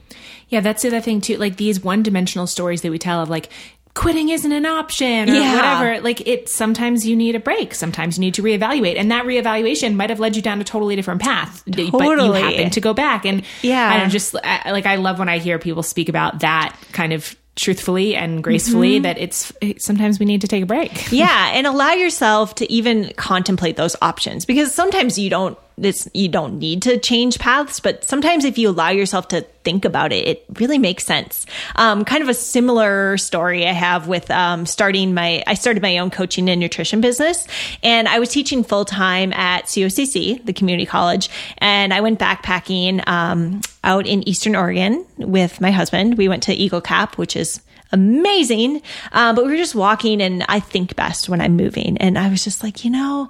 Yeah, 0.50 0.60
that's 0.60 0.84
the 0.84 0.90
other 0.90 1.02
thing 1.02 1.22
too. 1.22 1.38
Like 1.38 1.58
these 1.58 1.84
one 1.84 2.04
dimensional 2.04 2.48
stories 2.48 2.82
that 2.82 2.92
we 2.92 3.00
tell 3.00 3.22
of 3.22 3.30
like, 3.30 3.50
quitting 3.96 4.30
isn't 4.30 4.52
an 4.52 4.66
option 4.66 5.30
or 5.30 5.34
Yeah. 5.34 5.56
whatever. 5.56 6.02
Like 6.02 6.28
it, 6.28 6.50
sometimes 6.50 7.08
you 7.08 7.16
need 7.16 7.34
a 7.34 7.40
break. 7.40 7.74
Sometimes 7.74 8.18
you 8.18 8.22
need 8.22 8.36
to 8.36 8.44
reevaluate. 8.44 8.98
And 8.98 9.10
that 9.10 9.26
reevaluation 9.26 9.96
might 9.96 10.12
have 10.12 10.20
led 10.20 10.36
you 10.36 10.42
down 10.42 10.62
a 10.62 10.64
totally 10.64 10.96
different 10.96 11.22
path. 11.22 11.64
But 11.66 11.80
you 11.80 12.32
happen 12.34 12.70
to 12.72 12.82
go 12.82 12.94
back. 12.94 13.26
And 13.26 13.44
Yeah. 13.64 13.90
I 13.90 13.98
don't 13.98 14.10
just, 14.10 14.36
I, 14.44 14.72
like, 14.72 14.86
I 14.86 14.98
love 14.98 15.18
when 15.18 15.30
I 15.30 15.40
hear 15.40 15.58
people 15.58 15.82
speak 15.82 16.10
about 16.10 16.42
that 16.42 16.78
kind 16.92 17.14
of 17.14 17.36
truthfully 17.56 18.18
and 18.18 18.44
gracefully 18.44 18.96
mm-hmm. 18.96 19.04
that 19.04 19.18
it's, 19.18 19.54
sometimes 19.78 20.20
we 20.20 20.26
need 20.26 20.42
to 20.42 20.48
take 20.48 20.62
a 20.62 20.66
break. 20.66 21.10
Yeah, 21.14 21.52
and 21.54 21.66
allow 21.66 21.94
yourself 21.94 22.56
to 22.56 22.70
even 22.70 23.14
contemplate 23.16 23.78
those 23.78 23.96
options 24.02 24.46
because 24.46 24.74
sometimes 24.74 25.18
you 25.18 25.30
don't 25.30 25.58
this 25.78 26.08
you 26.14 26.30
don't 26.30 26.60
need 26.60 26.82
to 26.84 26.98
change 26.98 27.40
paths, 27.40 27.80
but 27.80 28.04
sometimes 28.06 28.46
if 28.46 28.58
you 28.58 28.70
allow 28.70 28.90
yourself 28.90 29.28
to 29.30 29.42
think 29.64 29.84
about 29.84 30.14
it, 30.14 30.28
it 30.28 30.46
really 30.60 30.78
makes 30.78 31.06
sense. 31.06 31.46
Um, 31.76 32.06
kind 32.06 32.24
of 32.24 32.30
a 32.30 32.34
similar 32.34 33.18
story 33.18 33.68
I 33.68 33.74
have 33.74 34.08
with 34.08 34.32
um, 34.32 34.66
starting 34.66 35.14
my, 35.14 35.44
I 35.48 35.56
started 35.56 35.82
my 35.82 35.98
own 35.98 36.12
coaching 36.12 36.50
and 36.50 36.60
nutrition 36.60 37.02
business, 37.02 37.48
and 37.84 38.08
I 38.08 38.20
was 38.20 38.30
teaching 38.30 38.64
full 38.64 38.86
time 38.86 39.34
at 39.34 39.66
COCC, 39.66 40.46
the 40.46 40.54
community 40.54 40.86
college, 40.86 41.30
and 41.58 41.94
I 41.94 42.02
went 42.02 42.20
backpacking 42.20 43.06
um, 43.08 43.62
out 43.84 44.08
in 44.08 44.28
Eastern 44.28 44.56
Oregon 44.56 45.06
with 45.18 45.60
my 45.60 45.72
husband. 45.72 46.18
We 46.18 46.30
went 46.30 46.44
to 46.44 46.54
Eagle 46.54 46.82
Cap, 46.82 47.18
which 47.18 47.36
is 47.36 47.62
amazing. 47.92 48.82
Uh, 49.12 49.34
but 49.34 49.46
we 49.46 49.52
were 49.52 49.58
just 49.58 49.76
walking, 49.76 50.22
and 50.22 50.46
I 50.48 50.60
think 50.60 50.96
best 50.96 51.28
when 51.30 51.42
I'm 51.42 51.56
moving. 51.56 51.98
And 51.98 52.18
I 52.18 52.30
was 52.30 52.44
just 52.44 52.64
like, 52.64 52.84
you 52.84 52.92
know, 52.92 53.30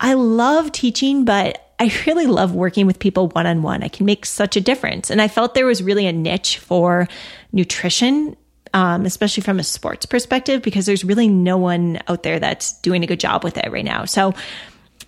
I 0.00 0.14
love 0.14 0.72
teaching, 0.72 1.24
but 1.24 1.69
I 1.80 1.90
really 2.06 2.26
love 2.26 2.54
working 2.54 2.86
with 2.86 2.98
people 2.98 3.28
one 3.28 3.46
on 3.46 3.62
one. 3.62 3.82
I 3.82 3.88
can 3.88 4.04
make 4.04 4.26
such 4.26 4.54
a 4.54 4.60
difference. 4.60 5.10
And 5.10 5.20
I 5.20 5.28
felt 5.28 5.54
there 5.54 5.64
was 5.64 5.82
really 5.82 6.06
a 6.06 6.12
niche 6.12 6.58
for 6.58 7.08
nutrition, 7.52 8.36
um, 8.74 9.06
especially 9.06 9.42
from 9.42 9.58
a 9.58 9.64
sports 9.64 10.04
perspective, 10.04 10.60
because 10.60 10.84
there's 10.84 11.04
really 11.04 11.26
no 11.26 11.56
one 11.56 11.98
out 12.06 12.22
there 12.22 12.38
that's 12.38 12.78
doing 12.80 13.02
a 13.02 13.06
good 13.06 13.18
job 13.18 13.42
with 13.42 13.56
it 13.56 13.72
right 13.72 13.84
now. 13.84 14.04
So 14.04 14.34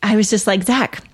I 0.03 0.17
was 0.17 0.31
just 0.31 0.47
like, 0.47 0.63
Zach, 0.63 1.05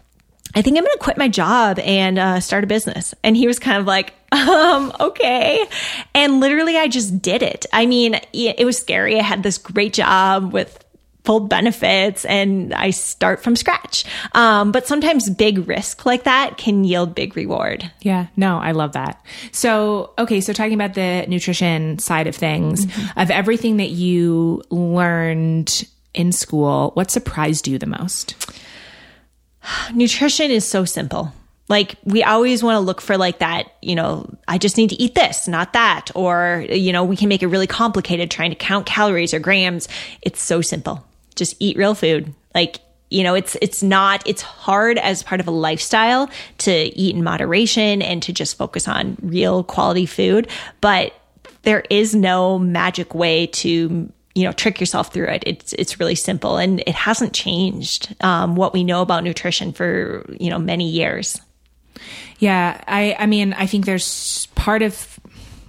I 0.55 0.63
think 0.63 0.79
I'm 0.79 0.85
going 0.85 0.97
to 0.97 1.03
quit 1.03 1.19
my 1.19 1.29
job 1.29 1.81
and 1.81 2.21
uh, 2.21 2.39
start 2.39 2.63
a 2.63 2.69
business. 2.69 3.13
And 3.25 3.37
he 3.37 3.49
was 3.49 3.59
kind 3.59 3.79
of 3.79 3.87
like, 3.87 4.15
um, 4.33 4.93
okay. 5.01 5.67
And 6.15 6.39
literally, 6.39 6.77
I 6.77 6.87
just 6.87 7.21
did 7.21 7.43
it. 7.43 7.67
I 7.73 7.87
mean, 7.87 8.21
it 8.33 8.65
was 8.65 8.79
scary. 8.79 9.19
I 9.19 9.23
had 9.23 9.43
this 9.43 9.59
great 9.59 9.93
job 9.93 10.53
with 10.53 10.85
full 11.29 11.41
benefits 11.41 12.25
and 12.25 12.73
I 12.73 12.89
start 12.89 13.43
from 13.43 13.55
scratch. 13.55 14.07
Um, 14.33 14.73
but 14.73 14.87
sometimes 14.87 15.29
big 15.29 15.69
risk 15.69 16.07
like 16.07 16.25
that 16.25 16.57
can 16.57 16.85
yield 16.85 17.15
big 17.15 17.37
reward. 17.37 17.91
Yeah, 18.01 18.29
no, 18.35 18.57
I 18.57 18.73
love 18.73 18.93
that. 18.93 19.23
So, 19.53 20.15
okay, 20.19 20.41
so 20.41 20.55
talking 20.55 20.73
about 20.73 20.95
the 20.95 21.27
nutrition 21.29 21.99
side 21.99 22.29
of 22.29 22.35
things, 22.35 22.87
mm-hmm. 22.87 23.21
of 23.21 23.31
everything 23.31 23.77
that 23.77 23.91
you 23.91 24.63
learned 24.71 25.87
in 26.15 26.33
school, 26.33 26.93
what 26.95 27.11
surprised 27.11 27.69
you 27.69 27.77
the 27.77 27.85
most? 27.85 28.35
Nutrition 29.93 30.51
is 30.51 30.67
so 30.67 30.87
simple. 30.87 31.31
Like 31.69 31.97
we 32.05 32.23
always 32.25 32.63
want 32.63 32.77
to 32.77 32.81
look 32.81 33.03
for 33.03 33.19
like 33.19 33.41
that, 33.41 33.67
you 33.83 33.97
know, 33.97 34.35
I 34.49 34.57
just 34.57 34.79
need 34.79 34.89
to 34.89 34.97
eat 34.97 35.15
this, 35.15 35.47
not 35.47 35.75
that. 35.75 36.11
Or, 36.15 36.65
you 36.71 36.95
know, 36.95 37.05
we 37.05 37.17
can 37.17 37.29
make 37.29 37.43
it 37.43 37.49
really 37.49 37.67
complicated 37.67 38.31
trying 38.31 38.49
to 38.49 38.57
count 38.57 38.87
calories 38.87 39.35
or 39.35 39.41
grams. 39.41 39.89
It's 40.23 40.41
so 40.41 40.63
simple 40.63 41.05
just 41.39 41.57
eat 41.59 41.77
real 41.77 41.95
food. 41.95 42.35
Like, 42.55 42.81
you 43.11 43.23
know, 43.23 43.35
it's 43.35 43.57
it's 43.63 43.83
not 43.83 44.23
it's 44.27 44.43
hard 44.43 44.99
as 44.99 45.23
part 45.23 45.41
of 45.41 45.49
a 45.49 45.53
lifestyle 45.53 46.29
to 46.59 46.73
eat 46.73 47.15
in 47.15 47.25
moderation 47.25 48.03
and 48.03 48.23
to 48.25 48.33
just 48.33 48.59
focus 48.59 48.87
on 48.87 49.17
real 49.23 49.65
quality 49.65 50.07
food, 50.07 50.49
but 50.81 51.15
there 51.63 51.85
is 51.91 52.15
no 52.15 52.59
magic 52.59 53.15
way 53.15 53.47
to 53.47 54.13
you 54.35 54.45
know 54.45 54.53
trick 54.53 54.79
yourself 54.79 55.13
through 55.13 55.27
it 55.27 55.43
it's 55.47 55.73
it's 55.73 55.99
really 55.99 56.15
simple 56.15 56.59
and 56.59 56.81
it 56.87 56.95
hasn't 56.95 57.33
changed 57.33 58.15
um, 58.21 58.55
what 58.55 58.73
we 58.73 58.85
know 58.85 59.03
about 59.03 59.25
nutrition 59.25 59.73
for 59.73 60.25
you 60.39 60.49
know 60.49 60.59
many 60.59 60.89
years 60.89 61.41
yeah 62.39 62.81
i 62.87 63.17
i 63.19 63.27
mean 63.27 63.53
i 63.55 63.67
think 63.67 63.85
there's 63.85 64.47
part 64.55 64.81
of 64.83 65.19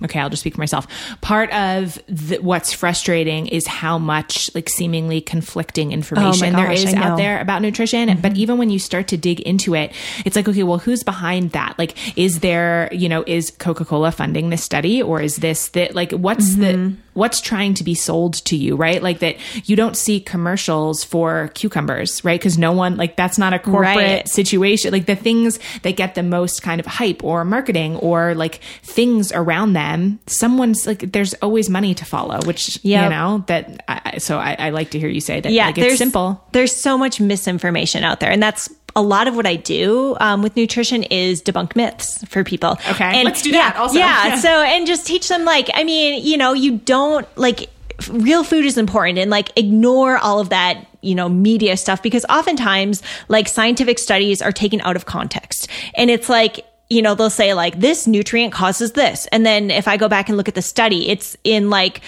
okay, 0.04 0.20
I'll 0.20 0.30
just 0.30 0.42
speak 0.42 0.56
for 0.56 0.62
myself. 0.62 0.88
Part 1.22 1.52
of 1.54 2.02
the, 2.08 2.38
what's 2.40 2.74
frustrating 2.74 3.48
is 3.48 3.68
how 3.68 3.98
much 3.98 4.50
like 4.56 4.70
seemingly 4.70 5.22
conflicting 5.22 5.92
information 5.92 6.56
oh 6.56 6.58
gosh, 6.58 6.66
there 6.66 6.72
is 6.72 6.94
out 6.94 7.18
there 7.18 7.40
about 7.40 7.62
nutrition. 7.62 8.10
Mm-hmm. 8.10 8.22
But 8.22 8.38
even 8.38 8.58
when 8.58 8.70
you 8.70 8.80
start 8.80 9.08
to 9.10 9.18
dig 9.18 9.40
into 9.42 9.76
it, 9.76 9.92
it's 10.26 10.36
like, 10.36 10.48
okay, 10.48 10.64
well, 10.64 10.80
who's 10.80 11.04
behind 11.04 11.52
that? 11.52 11.78
Like, 11.78 12.18
is 12.18 12.40
there, 12.40 12.90
you 12.92 13.10
know, 13.10 13.24
is 13.28 13.52
Coca 13.52 13.86
Cola 13.86 14.12
funding 14.12 14.50
this 14.50 14.64
study 14.64 15.02
or 15.02 15.22
is 15.22 15.38
this 15.38 15.70
that, 15.70 15.96
like, 15.96 16.12
what's 16.12 16.52
mm-hmm. 16.52 16.62
the, 16.62 16.98
what's 17.14 17.42
trying 17.42 17.74
to 17.76 17.84
be 17.84 17.96
sold 17.96 18.34
to 18.46 18.56
you, 18.56 18.76
right? 18.76 19.02
Like 19.02 19.20
that 19.20 19.38
you 19.68 19.76
don't 19.76 19.96
see 19.96 20.20
commercials 20.20 21.04
for 21.04 21.50
cucumbers, 21.54 22.24
right? 22.24 22.40
Because 22.40 22.58
no 22.58 22.72
one, 22.72 22.98
like, 22.98 23.16
that's 23.16 23.38
not 23.38 23.54
a 23.54 23.60
corporate 23.60 23.96
right. 23.96 24.30
situation. 24.30 24.92
Like 24.92 25.06
the 25.06 25.16
things 25.16 25.60
that 25.84 25.96
get 25.96 26.16
the 26.16 26.24
most 26.24 26.62
kind 26.62 26.80
of 26.80 26.86
hype 26.86 27.24
or 27.24 27.44
marketing 27.46 27.98
or 27.98 28.36
like 28.36 28.62
things 28.84 29.32
around 29.32 29.74
them, 29.74 30.20
someone's 30.28 30.88
like, 30.88 31.12
there's 31.12 31.34
always 31.36 31.70
money 31.70 31.94
to 31.96 32.06
follow, 32.06 32.40
which, 32.46 32.80
yep. 32.84 33.04
you 33.04 33.10
know, 33.10 33.44
that, 33.48 33.84
I, 33.88 34.18
so 34.20 34.38
I, 34.38 34.56
I, 34.60 34.70
like 34.70 34.92
to 34.92 35.00
hear 35.00 35.10
you 35.10 35.22
say 35.22 35.40
that. 35.40 35.52
Yeah, 35.52 35.68
like, 35.68 35.78
it's 35.78 35.98
simple. 35.98 36.44
There's 36.52 36.76
so 36.76 36.98
much 36.98 37.20
misinformation 37.20 38.04
out 38.04 38.20
there. 38.20 38.32
And 38.32 38.42
that's 38.42 38.70
a 38.96 39.02
lot 39.02 39.28
of 39.28 39.36
what 39.36 39.46
I 39.46 39.56
do 39.56 40.18
um, 40.20 40.42
with 40.42 40.56
nutrition 40.56 41.04
is 41.04 41.42
debunk 41.42 41.76
myths 41.76 42.24
for 42.26 42.44
people. 42.44 42.78
Okay, 42.90 43.06
and 43.06 43.26
let's 43.26 43.42
do 43.42 43.52
that. 43.52 43.74
Yeah, 43.76 43.82
also, 43.82 43.98
yeah, 43.98 44.28
yeah. 44.28 44.36
So 44.38 44.50
and 44.50 44.88
just 44.88 45.06
teach 45.06 45.28
them 45.28 45.46
like 45.46 45.70
I 45.74 45.84
mean, 45.84 46.24
you 46.24 46.38
know, 46.38 46.54
you 46.54 46.78
don't 46.78 47.28
like 47.38 47.70
real 48.10 48.44
food 48.44 48.66
is 48.66 48.78
important 48.78 49.18
and 49.18 49.30
like 49.30 49.58
ignore 49.58 50.18
all 50.18 50.40
of 50.40 50.50
that 50.50 50.88
you 51.02 51.16
know 51.16 51.30
media 51.30 51.76
stuff 51.78 52.02
because 52.02 52.26
oftentimes 52.30 53.02
like 53.28 53.48
scientific 53.48 54.00
studies 54.00 54.42
are 54.42 54.52
taken 54.52 54.82
out 54.82 54.96
of 54.96 55.06
context 55.06 55.68
and 55.96 56.10
it's 56.10 56.30
like 56.30 56.66
you 56.90 57.02
know 57.02 57.16
they'll 57.16 57.30
say 57.30 57.54
like 57.54 57.80
this 57.80 58.08
nutrient 58.08 58.54
causes 58.54 58.94
this 58.94 59.28
and 59.28 59.46
then 59.46 59.72
if 59.72 59.88
i 59.88 59.98
go 59.98 60.08
back 60.08 60.30
and 60.30 60.38
look 60.38 60.48
at 60.48 60.56
the 60.56 60.62
study 60.62 61.10
it's 61.10 61.38
in 61.44 61.70
like 61.70 62.02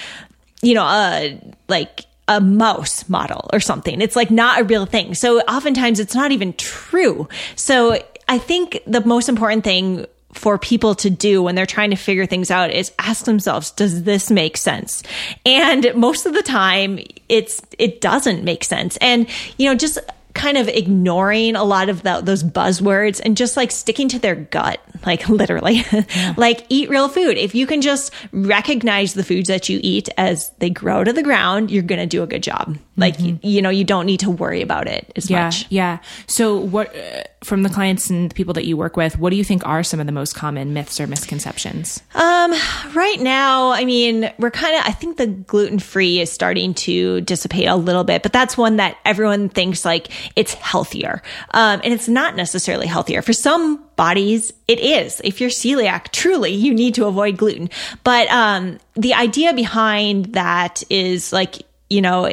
you 0.62 0.74
know 0.74 0.84
uh 0.84 1.30
like 1.68 2.06
a 2.28 2.40
mouse 2.40 3.10
model 3.10 3.50
or 3.52 3.60
something. 3.60 4.02
It's 4.02 4.16
like 4.16 4.32
not 4.32 4.62
a 4.62 4.64
real 4.64 4.86
thing. 4.86 5.16
So 5.16 5.40
oftentimes 5.42 6.00
it's 6.00 6.16
not 6.16 6.32
even 6.32 6.54
true. 6.54 7.28
So 7.56 8.02
I 8.28 8.38
think 8.38 8.82
the 8.88 9.04
most 9.06 9.28
important 9.28 9.64
thing 9.64 10.06
for 10.34 10.58
people 10.58 10.96
to 10.96 11.10
do 11.10 11.44
when 11.44 11.56
they're 11.56 11.66
trying 11.66 11.90
to 11.90 11.98
figure 11.98 12.26
things 12.26 12.50
out 12.50 12.72
is 12.72 12.92
ask 13.00 13.26
themselves, 13.26 13.72
does 13.72 14.04
this 14.04 14.32
make 14.32 14.56
sense? 14.56 15.04
And 15.46 15.92
most 15.94 16.26
of 16.26 16.34
the 16.34 16.42
time 16.42 17.00
it's, 17.28 17.62
it 17.78 18.00
doesn't 18.00 18.44
make 18.44 18.64
sense. 18.64 18.98
And, 18.98 19.28
you 19.58 19.68
know, 19.68 19.76
just 19.76 20.00
kind 20.42 20.58
of 20.58 20.68
ignoring 20.68 21.56
a 21.56 21.64
lot 21.64 21.88
of 21.88 22.02
the, 22.02 22.20
those 22.22 22.44
buzzwords 22.44 23.22
and 23.24 23.38
just 23.38 23.56
like 23.56 23.70
sticking 23.70 24.10
to 24.10 24.18
their 24.18 24.34
gut, 24.34 24.82
like 25.06 25.30
literally, 25.30 25.86
yeah. 25.94 26.34
like 26.36 26.66
eat 26.68 26.90
real 26.90 27.08
food. 27.10 27.38
If 27.38 27.54
you 27.54 27.68
can 27.68 27.82
just 27.82 28.12
recognize 28.32 29.14
the 29.14 29.24
foods 29.24 29.50
that 29.50 29.70
you 29.70 29.80
eat 29.84 30.10
as 30.18 30.50
they 30.58 30.72
grow 30.72 31.04
to 31.04 31.14
the 31.14 31.22
ground, 31.22 31.70
you're 31.70 31.84
going 31.84 32.02
to 32.02 32.08
do 32.08 32.24
a 32.24 32.28
good 32.28 32.42
job. 32.42 32.76
Like, 32.98 33.18
mm-hmm. 33.18 33.46
you, 33.46 33.52
you, 33.52 33.62
know, 33.62 33.70
you 33.70 33.84
don't 33.84 34.08
need 34.08 34.22
to 34.22 34.32
worry 34.32 34.64
about 34.64 34.88
it 34.88 35.14
as 35.16 35.30
yeah, 35.30 35.46
much. 35.46 35.68
Yeah. 35.70 36.00
So 36.26 36.58
what, 36.58 36.96
uh, 36.96 37.22
from 37.44 37.64
the 37.64 37.70
clients 37.70 38.10
and 38.12 38.30
the 38.30 38.36
people 38.36 38.54
that 38.54 38.66
you 38.66 38.78
work 38.78 38.96
with, 38.96 39.18
what 39.18 39.32
do 39.32 39.36
you 39.36 39.44
think 39.44 39.66
are 39.66 39.84
some 39.84 40.00
of 40.00 40.06
the 40.06 40.12
most 40.12 40.36
common 40.36 40.74
myths 40.74 41.00
or 41.00 41.08
misconceptions? 41.08 42.02
Um, 42.14 42.52
right 42.94 43.18
now, 43.20 43.72
I 43.72 43.84
mean, 43.84 44.32
we're 44.38 44.52
kind 44.52 44.76
of, 44.76 44.84
I 44.86 44.92
think 44.92 45.18
the 45.18 45.26
gluten 45.26 45.80
free 45.80 46.20
is 46.20 46.32
starting 46.32 46.76
to 46.76 47.22
dissipate 47.22 47.68
a 47.68 47.76
little 47.76 48.04
bit, 48.04 48.22
but 48.22 48.32
that's 48.32 48.56
one 48.56 48.76
that 48.76 48.98
everyone 49.06 49.50
thinks 49.50 49.84
like 49.84 50.10
it's 50.36 50.54
healthier. 50.54 51.24
Um, 51.52 51.82
and 51.84 51.94
it's 51.94 52.08
not 52.08 52.36
necessarily 52.36 52.86
healthier. 52.86 53.24
For 53.24 53.34
some 53.34 53.84
bodies, 53.96 54.54
it 54.68 54.80
is. 54.80 55.20
If 55.24 55.42
you're 55.42 55.50
celiac, 55.50 56.12
truly, 56.12 56.52
you 56.52 56.76
need 56.76 56.94
to 56.96 57.08
avoid 57.08 57.38
gluten. 57.38 57.72
But, 58.04 58.30
um, 58.30 58.78
the 58.94 59.16
idea 59.16 59.54
behind 59.54 60.34
that 60.34 60.84
is 60.92 61.34
like, 61.34 61.64
you 61.92 62.02
know, 62.02 62.26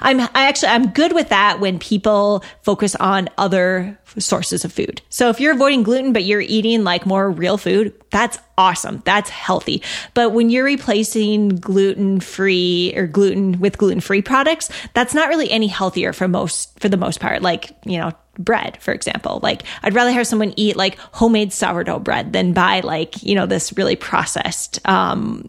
I'm 0.00 0.20
I 0.20 0.28
actually 0.34 0.68
I'm 0.68 0.88
good 0.88 1.12
with 1.12 1.28
that 1.28 1.60
when 1.60 1.78
people 1.78 2.42
focus 2.62 2.96
on 2.96 3.28
other 3.38 3.96
sources 4.18 4.64
of 4.64 4.72
food. 4.72 5.02
So 5.08 5.28
if 5.28 5.40
you're 5.40 5.52
avoiding 5.52 5.84
gluten 5.84 6.12
but 6.12 6.24
you're 6.24 6.40
eating 6.40 6.82
like 6.82 7.06
more 7.06 7.30
real 7.30 7.58
food, 7.58 7.94
that's 8.10 8.38
awesome. 8.58 9.02
That's 9.04 9.30
healthy. 9.30 9.82
But 10.14 10.32
when 10.32 10.50
you're 10.50 10.64
replacing 10.64 11.50
gluten-free 11.50 12.94
or 12.96 13.06
gluten 13.06 13.60
with 13.60 13.78
gluten-free 13.78 14.22
products, 14.22 14.68
that's 14.94 15.14
not 15.14 15.28
really 15.28 15.50
any 15.50 15.68
healthier 15.68 16.12
for 16.12 16.26
most 16.26 16.78
for 16.80 16.88
the 16.88 16.96
most 16.96 17.20
part. 17.20 17.42
Like, 17.42 17.70
you 17.84 17.98
know, 17.98 18.12
bread, 18.38 18.82
for 18.82 18.92
example. 18.92 19.38
Like 19.44 19.62
I'd 19.84 19.94
rather 19.94 20.10
have 20.10 20.26
someone 20.26 20.54
eat 20.56 20.76
like 20.76 20.98
homemade 20.98 21.52
sourdough 21.52 22.00
bread 22.00 22.32
than 22.32 22.52
buy 22.52 22.80
like, 22.80 23.22
you 23.22 23.36
know, 23.36 23.46
this 23.46 23.76
really 23.76 23.96
processed 23.96 24.80
um 24.88 25.48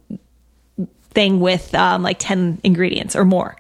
thing 1.18 1.39
with 1.39 1.73
um, 1.73 2.03
like 2.03 2.18
10 2.19 2.61
ingredients 2.64 3.15
or 3.15 3.26
more. 3.26 3.56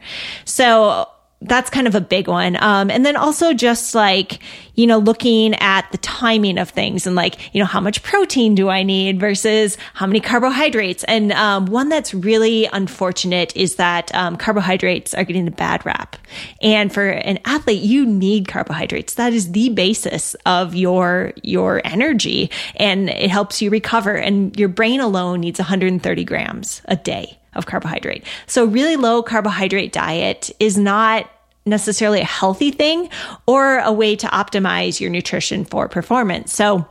So 0.45 1.07
that's 1.41 1.71
kind 1.71 1.87
of 1.87 1.95
a 1.95 2.01
big 2.01 2.27
one. 2.27 2.55
Um, 2.61 2.91
and 2.91 3.03
then 3.03 3.15
also 3.15 3.51
just 3.51 3.95
like, 3.95 4.37
you 4.75 4.85
know, 4.85 4.99
looking 4.99 5.55
at 5.55 5.91
the 5.91 5.97
timing 5.97 6.59
of 6.59 6.69
things 6.69 7.07
and 7.07 7.15
like, 7.15 7.53
you 7.55 7.59
know, 7.59 7.65
how 7.65 7.79
much 7.79 8.03
protein 8.03 8.53
do 8.53 8.69
I 8.69 8.83
need 8.83 9.19
versus 9.19 9.75
how 9.95 10.05
many 10.05 10.19
carbohydrates? 10.19 11.03
And, 11.05 11.31
um, 11.31 11.65
one 11.65 11.89
that's 11.89 12.13
really 12.13 12.65
unfortunate 12.65 13.55
is 13.55 13.75
that, 13.77 14.13
um, 14.13 14.37
carbohydrates 14.37 15.15
are 15.15 15.23
getting 15.23 15.47
a 15.47 15.51
bad 15.51 15.83
rap. 15.83 16.15
And 16.61 16.93
for 16.93 17.07
an 17.07 17.39
athlete, 17.45 17.81
you 17.81 18.05
need 18.05 18.47
carbohydrates. 18.47 19.15
That 19.15 19.33
is 19.33 19.51
the 19.51 19.69
basis 19.69 20.35
of 20.45 20.75
your, 20.75 21.33
your 21.41 21.81
energy 21.85 22.51
and 22.75 23.09
it 23.09 23.31
helps 23.31 23.63
you 23.63 23.71
recover. 23.71 24.15
And 24.15 24.55
your 24.59 24.69
brain 24.69 24.99
alone 24.99 25.41
needs 25.41 25.59
130 25.59 26.23
grams 26.23 26.83
a 26.85 26.95
day 26.95 27.36
of 27.53 27.65
carbohydrate. 27.65 28.23
So 28.45 28.65
really 28.65 28.95
low 28.95 29.23
carbohydrate 29.23 29.91
diet 29.91 30.51
is 30.59 30.77
not 30.77 31.29
necessarily 31.67 32.21
a 32.21 32.25
healthy 32.25 32.71
thing 32.71 33.09
or 33.45 33.79
a 33.79 33.91
way 33.91 34.15
to 34.15 34.27
optimize 34.27 34.99
your 34.99 35.09
nutrition 35.09 35.65
for 35.65 35.87
performance. 35.87 36.53
So, 36.53 36.87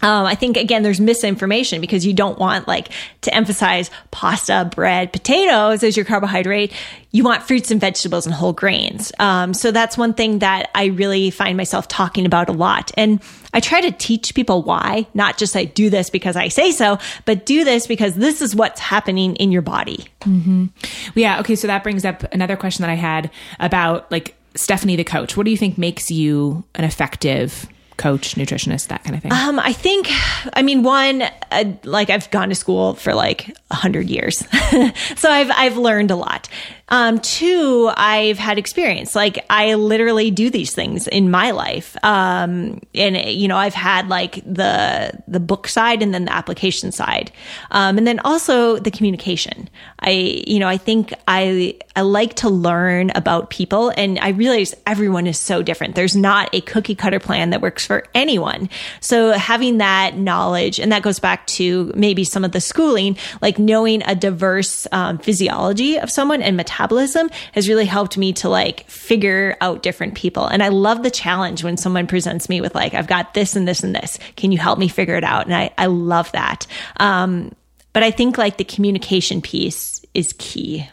um, 0.00 0.26
I 0.26 0.34
think 0.34 0.56
again, 0.56 0.82
there's 0.82 1.00
misinformation 1.00 1.80
because 1.80 2.04
you 2.04 2.12
don't 2.12 2.38
want 2.38 2.66
like 2.66 2.88
to 3.22 3.34
emphasize 3.34 3.90
pasta, 4.10 4.68
bread, 4.74 5.12
potatoes 5.12 5.82
as 5.82 5.96
your 5.96 6.04
carbohydrate. 6.04 6.72
You 7.10 7.24
want 7.24 7.42
fruits 7.44 7.70
and 7.70 7.80
vegetables 7.80 8.26
and 8.26 8.34
whole 8.34 8.52
grains. 8.52 9.12
Um, 9.18 9.54
so 9.54 9.70
that's 9.70 9.96
one 9.98 10.14
thing 10.14 10.40
that 10.40 10.70
I 10.74 10.86
really 10.86 11.30
find 11.30 11.56
myself 11.56 11.88
talking 11.88 12.26
about 12.26 12.48
a 12.48 12.52
lot. 12.52 12.90
And 12.96 13.22
I 13.52 13.60
try 13.60 13.80
to 13.80 13.90
teach 13.92 14.34
people 14.34 14.62
why, 14.62 15.06
not 15.14 15.38
just 15.38 15.56
I 15.56 15.64
do 15.64 15.90
this 15.90 16.10
because 16.10 16.36
I 16.36 16.48
say 16.48 16.72
so, 16.72 16.98
but 17.24 17.46
do 17.46 17.64
this 17.64 17.86
because 17.86 18.14
this 18.14 18.40
is 18.40 18.54
what's 18.56 18.80
happening 18.80 19.36
in 19.36 19.52
your 19.52 19.62
body. 19.62 20.06
Mm-hmm. 20.20 20.66
Yeah. 21.14 21.40
Okay. 21.40 21.56
So 21.56 21.66
that 21.66 21.82
brings 21.82 22.04
up 22.04 22.22
another 22.32 22.56
question 22.56 22.82
that 22.82 22.90
I 22.90 22.94
had 22.94 23.30
about 23.60 24.10
like 24.10 24.34
Stephanie, 24.54 24.96
the 24.96 25.04
coach. 25.04 25.36
What 25.36 25.44
do 25.44 25.50
you 25.50 25.56
think 25.56 25.78
makes 25.78 26.10
you 26.10 26.64
an 26.74 26.84
effective 26.84 27.66
coach, 27.96 28.34
nutritionist, 28.34 28.88
that 28.88 29.04
kind 29.04 29.16
of 29.16 29.22
thing? 29.22 29.32
Um, 29.32 29.58
I 29.58 29.72
think, 29.72 30.08
I 30.54 30.62
mean, 30.62 30.82
one, 30.82 31.22
uh, 31.22 31.64
like 31.84 32.10
I've 32.10 32.30
gone 32.30 32.48
to 32.48 32.54
school 32.54 32.94
for 32.94 33.14
like 33.14 33.56
a 33.70 33.74
hundred 33.74 34.10
years, 34.10 34.38
so 35.16 35.30
I've 35.30 35.50
I've 35.50 35.76
learned 35.76 36.10
a 36.10 36.16
lot. 36.16 36.48
Um, 36.92 37.20
two, 37.20 37.90
I've 37.96 38.36
had 38.36 38.58
experience. 38.58 39.16
Like 39.16 39.46
I 39.48 39.74
literally 39.74 40.30
do 40.30 40.50
these 40.50 40.74
things 40.74 41.08
in 41.08 41.30
my 41.30 41.52
life. 41.52 41.96
Um, 42.04 42.82
and 42.94 43.16
you 43.16 43.48
know, 43.48 43.56
I've 43.56 43.72
had 43.72 44.08
like 44.08 44.34
the, 44.44 45.10
the 45.26 45.40
book 45.40 45.68
side 45.68 46.02
and 46.02 46.12
then 46.12 46.26
the 46.26 46.34
application 46.34 46.92
side. 46.92 47.32
Um, 47.70 47.96
and 47.96 48.06
then 48.06 48.18
also 48.18 48.78
the 48.78 48.90
communication. 48.90 49.70
I, 50.00 50.10
you 50.46 50.58
know, 50.58 50.68
I 50.68 50.76
think 50.76 51.14
I, 51.26 51.78
I 51.96 52.02
like 52.02 52.34
to 52.34 52.50
learn 52.50 53.10
about 53.14 53.48
people 53.48 53.88
and 53.96 54.18
I 54.18 54.28
realize 54.28 54.74
everyone 54.86 55.26
is 55.26 55.38
so 55.38 55.62
different. 55.62 55.94
There's 55.94 56.14
not 56.14 56.50
a 56.52 56.60
cookie 56.60 56.94
cutter 56.94 57.20
plan 57.20 57.50
that 57.50 57.62
works 57.62 57.86
for 57.86 58.04
anyone. 58.14 58.68
So 59.00 59.32
having 59.32 59.78
that 59.78 60.18
knowledge, 60.18 60.78
and 60.78 60.92
that 60.92 61.00
goes 61.00 61.18
back 61.18 61.46
to 61.46 61.90
maybe 61.96 62.24
some 62.24 62.44
of 62.44 62.52
the 62.52 62.60
schooling, 62.60 63.16
like 63.40 63.58
knowing 63.58 64.02
a 64.02 64.14
diverse 64.14 64.86
um, 64.92 65.16
physiology 65.16 65.98
of 65.98 66.10
someone 66.10 66.42
and 66.42 66.54
metabolism 66.54 66.81
metabolism 66.82 67.30
has 67.52 67.68
really 67.68 67.84
helped 67.84 68.18
me 68.18 68.32
to 68.32 68.48
like 68.48 68.88
figure 68.88 69.56
out 69.60 69.82
different 69.82 70.14
people. 70.14 70.46
And 70.46 70.62
I 70.62 70.68
love 70.68 71.02
the 71.02 71.10
challenge 71.10 71.62
when 71.62 71.76
someone 71.76 72.06
presents 72.06 72.48
me 72.48 72.60
with 72.60 72.74
like, 72.74 72.94
I've 72.94 73.06
got 73.06 73.34
this 73.34 73.56
and 73.56 73.66
this 73.68 73.82
and 73.82 73.94
this. 73.94 74.18
Can 74.36 74.52
you 74.52 74.58
help 74.58 74.78
me 74.78 74.88
figure 74.88 75.16
it 75.16 75.24
out? 75.24 75.46
And 75.46 75.54
I, 75.54 75.70
I 75.78 75.86
love 75.86 76.30
that. 76.32 76.66
Um, 76.98 77.54
but 77.92 78.02
I 78.02 78.10
think 78.10 78.38
like 78.38 78.56
the 78.56 78.64
communication 78.64 79.40
piece 79.40 80.04
is 80.14 80.34
key. 80.38 80.88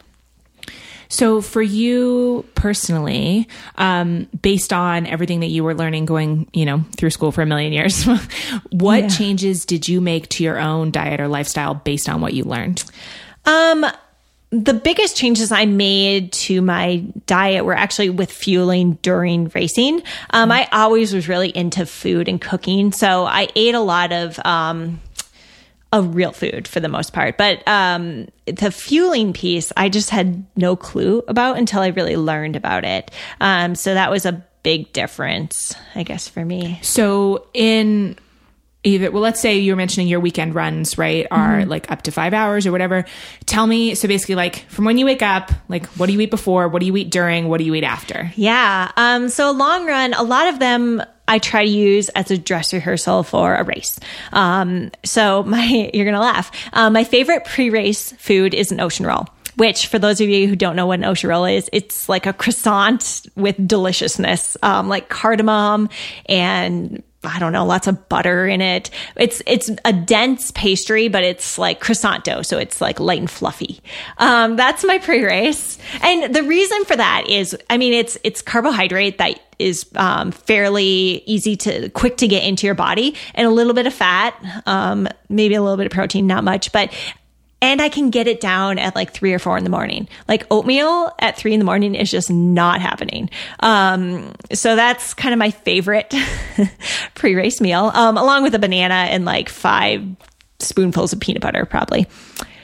So, 1.11 1.41
for 1.41 1.63
you 1.63 2.45
personally, 2.53 3.47
um, 3.79 4.27
based 4.43 4.71
on 4.71 5.07
everything 5.07 5.39
that 5.39 5.47
you 5.47 5.63
were 5.63 5.73
learning 5.73 6.05
going, 6.05 6.47
you 6.53 6.65
know, 6.65 6.85
through 6.97 7.09
school 7.09 7.31
for 7.31 7.41
a 7.41 7.47
million 7.47 7.73
years, 7.73 8.05
what 8.69 9.01
yeah. 9.01 9.07
changes 9.07 9.65
did 9.65 9.87
you 9.87 10.01
make 10.01 10.29
to 10.29 10.43
your 10.43 10.59
own 10.59 10.91
diet 10.91 11.19
or 11.19 11.27
lifestyle 11.27 11.73
based 11.73 12.07
on 12.07 12.21
what 12.21 12.35
you 12.35 12.43
learned? 12.43 12.83
Um, 13.45 13.87
the 14.51 14.73
biggest 14.73 15.15
changes 15.15 15.51
I 15.51 15.65
made 15.65 16.31
to 16.33 16.61
my 16.61 17.03
diet 17.27 17.65
were 17.65 17.75
actually 17.75 18.09
with 18.09 18.31
fueling 18.31 18.97
during 19.01 19.51
racing. 19.53 20.01
Um, 20.31 20.51
I 20.51 20.67
always 20.71 21.13
was 21.13 21.27
really 21.27 21.49
into 21.49 21.85
food 21.85 22.27
and 22.27 22.41
cooking, 22.41 22.91
so 22.91 23.25
I 23.25 23.49
ate 23.55 23.75
a 23.75 23.79
lot 23.79 24.11
of 24.11 24.39
um, 24.43 25.01
of 25.91 26.15
real 26.15 26.31
food 26.31 26.67
for 26.67 26.79
the 26.79 26.87
most 26.87 27.13
part. 27.13 27.37
But 27.37 27.67
um, 27.67 28.27
the 28.45 28.71
fueling 28.71 29.33
piece, 29.33 29.71
I 29.77 29.89
just 29.89 30.09
had 30.09 30.45
no 30.55 30.75
clue 30.75 31.23
about 31.27 31.57
until 31.57 31.81
I 31.81 31.87
really 31.87 32.15
learned 32.15 32.55
about 32.55 32.85
it. 32.85 33.11
Um, 33.39 33.75
so 33.75 33.93
that 33.93 34.09
was 34.09 34.25
a 34.25 34.43
big 34.63 34.91
difference, 34.93 35.75
I 35.95 36.03
guess, 36.03 36.27
for 36.27 36.43
me. 36.43 36.79
So 36.81 37.47
in 37.53 38.17
either 38.83 39.11
well 39.11 39.21
let's 39.21 39.41
say 39.41 39.57
you're 39.57 39.75
mentioning 39.75 40.07
your 40.07 40.19
weekend 40.19 40.55
runs 40.55 40.97
right 40.97 41.27
are 41.31 41.59
mm-hmm. 41.59 41.69
like 41.69 41.91
up 41.91 42.01
to 42.03 42.11
five 42.11 42.33
hours 42.33 42.65
or 42.65 42.71
whatever 42.71 43.03
tell 43.45 43.67
me 43.67 43.93
so 43.93 44.07
basically 44.07 44.35
like 44.35 44.65
from 44.69 44.85
when 44.85 44.97
you 44.97 45.05
wake 45.05 45.21
up 45.21 45.51
like 45.67 45.85
what 45.87 46.07
do 46.07 46.13
you 46.13 46.19
eat 46.21 46.31
before 46.31 46.67
what 46.67 46.79
do 46.79 46.85
you 46.85 46.95
eat 46.95 47.11
during 47.11 47.49
what 47.49 47.57
do 47.57 47.65
you 47.65 47.75
eat 47.75 47.83
after 47.83 48.31
yeah 48.35 48.91
um 48.95 49.27
so 49.27 49.51
long 49.51 49.85
run 49.85 50.13
a 50.13 50.23
lot 50.23 50.47
of 50.47 50.59
them 50.59 51.01
I 51.27 51.37
try 51.37 51.63
to 51.63 51.69
use 51.69 52.09
as 52.09 52.31
a 52.31 52.39
dress 52.39 52.73
rehearsal 52.73 53.21
for 53.21 53.53
a 53.53 53.63
race. 53.63 53.99
Um, 54.33 54.89
so 55.05 55.43
my, 55.43 55.91
you're 55.93 56.05
gonna 56.05 56.19
laugh. 56.19 56.51
Um, 56.73 56.93
my 56.93 57.03
favorite 57.03 57.45
pre-race 57.45 58.13
food 58.13 58.55
is 58.55 58.71
an 58.71 58.79
ocean 58.79 59.05
roll 59.05 59.27
which 59.55 59.87
for 59.87 59.99
those 59.99 60.21
of 60.21 60.29
you 60.29 60.47
who 60.47 60.55
don't 60.55 60.77
know 60.77 60.85
what 60.85 60.99
an 60.99 61.05
ocean 61.05 61.29
roll 61.29 61.43
is, 61.43 61.69
it's 61.73 62.07
like 62.07 62.25
a 62.25 62.31
croissant 62.31 63.27
with 63.35 63.55
deliciousness, 63.67 64.55
um, 64.63 64.87
like 64.87 65.09
cardamom 65.09 65.89
and 66.27 67.03
I 67.23 67.37
don't 67.39 67.51
know, 67.51 67.65
lots 67.65 67.87
of 67.87 68.07
butter 68.07 68.47
in 68.47 68.61
it. 68.61 68.89
It's 69.17 69.41
it's 69.45 69.69
a 69.83 69.91
dense 69.91 70.51
pastry, 70.51 71.09
but 71.09 71.23
it's 71.23 71.57
like 71.57 71.81
croissant 71.81 72.23
dough, 72.23 72.43
so 72.43 72.57
it's 72.57 72.79
like 72.79 72.99
light 72.99 73.19
and 73.19 73.29
fluffy. 73.29 73.81
Um, 74.17 74.55
that's 74.55 74.85
my 74.85 74.99
pre-race, 74.99 75.77
and 76.01 76.33
the 76.33 76.43
reason 76.43 76.85
for 76.85 76.95
that 76.95 77.25
is, 77.27 77.57
I 77.69 77.77
mean, 77.77 77.93
it's 77.93 78.17
it's 78.23 78.41
carbohydrate 78.41 79.17
that 79.17 79.39
is 79.59 79.85
um, 79.95 80.31
fairly 80.31 81.21
easy 81.25 81.57
to 81.57 81.89
quick 81.89 82.15
to 82.17 82.27
get 82.27 82.45
into 82.45 82.65
your 82.65 82.75
body, 82.75 83.15
and 83.35 83.45
a 83.45 83.51
little 83.51 83.73
bit 83.73 83.85
of 83.85 83.93
fat, 83.93 84.33
um, 84.65 85.05
maybe 85.27 85.55
a 85.55 85.61
little 85.61 85.75
bit 85.75 85.87
of 85.87 85.91
protein, 85.91 86.25
not 86.25 86.45
much, 86.45 86.71
but 86.71 86.93
and 87.61 87.81
I 87.81 87.89
can 87.89 88.09
get 88.09 88.27
it 88.27 88.39
down 88.39 88.79
at 88.79 88.95
like 88.95 89.11
three 89.11 89.33
or 89.33 89.39
four 89.39 89.57
in 89.57 89.63
the 89.63 89.69
morning. 89.69 90.07
Like 90.27 90.45
oatmeal 90.49 91.11
at 91.19 91.37
three 91.37 91.53
in 91.53 91.59
the 91.59 91.65
morning 91.65 91.95
is 91.95 92.09
just 92.09 92.29
not 92.29 92.81
happening. 92.81 93.29
Um, 93.59 94.33
so 94.53 94.75
that's 94.75 95.13
kind 95.13 95.33
of 95.33 95.39
my 95.39 95.51
favorite 95.51 96.13
pre 97.15 97.35
race 97.35 97.59
meal, 97.59 97.91
um, 97.93 98.17
along 98.17 98.43
with 98.43 98.55
a 98.55 98.59
banana 98.59 98.93
and 98.93 99.25
like 99.25 99.49
five 99.49 100.05
spoonfuls 100.59 101.13
of 101.13 101.19
peanut 101.19 101.41
butter, 101.41 101.65
probably. 101.65 102.07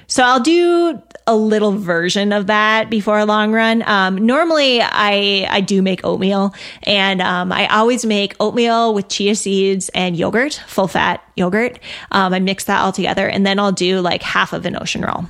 So 0.07 0.23
I'll 0.23 0.39
do 0.39 1.01
a 1.27 1.35
little 1.35 1.71
version 1.71 2.31
of 2.31 2.47
that 2.47 2.89
before 2.89 3.17
a 3.17 3.25
long 3.25 3.51
run. 3.51 3.83
Um, 3.87 4.25
normally 4.25 4.81
I, 4.81 5.47
I 5.49 5.61
do 5.61 5.81
make 5.81 6.05
oatmeal 6.05 6.53
and, 6.83 7.21
um, 7.21 7.51
I 7.51 7.67
always 7.67 8.05
make 8.05 8.35
oatmeal 8.39 8.93
with 8.93 9.07
chia 9.07 9.35
seeds 9.35 9.89
and 9.89 10.15
yogurt, 10.15 10.61
full 10.67 10.87
fat 10.87 11.23
yogurt. 11.35 11.79
Um, 12.11 12.33
I 12.33 12.39
mix 12.39 12.65
that 12.65 12.81
all 12.81 12.91
together 12.91 13.27
and 13.27 13.45
then 13.45 13.59
I'll 13.59 13.71
do 13.71 14.01
like 14.01 14.21
half 14.21 14.53
of 14.53 14.65
an 14.65 14.75
ocean 14.79 15.01
roll 15.01 15.25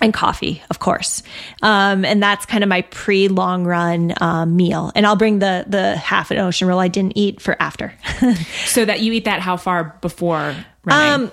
and 0.00 0.14
coffee, 0.14 0.62
of 0.70 0.78
course. 0.78 1.22
Um, 1.62 2.04
and 2.04 2.22
that's 2.22 2.46
kind 2.46 2.64
of 2.64 2.68
my 2.68 2.82
pre 2.82 3.28
long 3.28 3.64
run 3.64 4.14
um, 4.20 4.56
meal. 4.56 4.92
And 4.94 5.06
I'll 5.06 5.16
bring 5.16 5.38
the 5.38 5.64
the 5.66 5.96
half 5.96 6.30
an 6.30 6.38
ocean 6.38 6.68
roll 6.68 6.78
I 6.78 6.88
didn't 6.88 7.16
eat 7.16 7.40
for 7.40 7.60
after. 7.60 7.92
so 8.64 8.84
that 8.84 9.00
you 9.00 9.12
eat 9.12 9.24
that 9.26 9.40
how 9.40 9.56
far 9.56 9.96
before 10.00 10.54
running? 10.84 11.28
Um, 11.28 11.32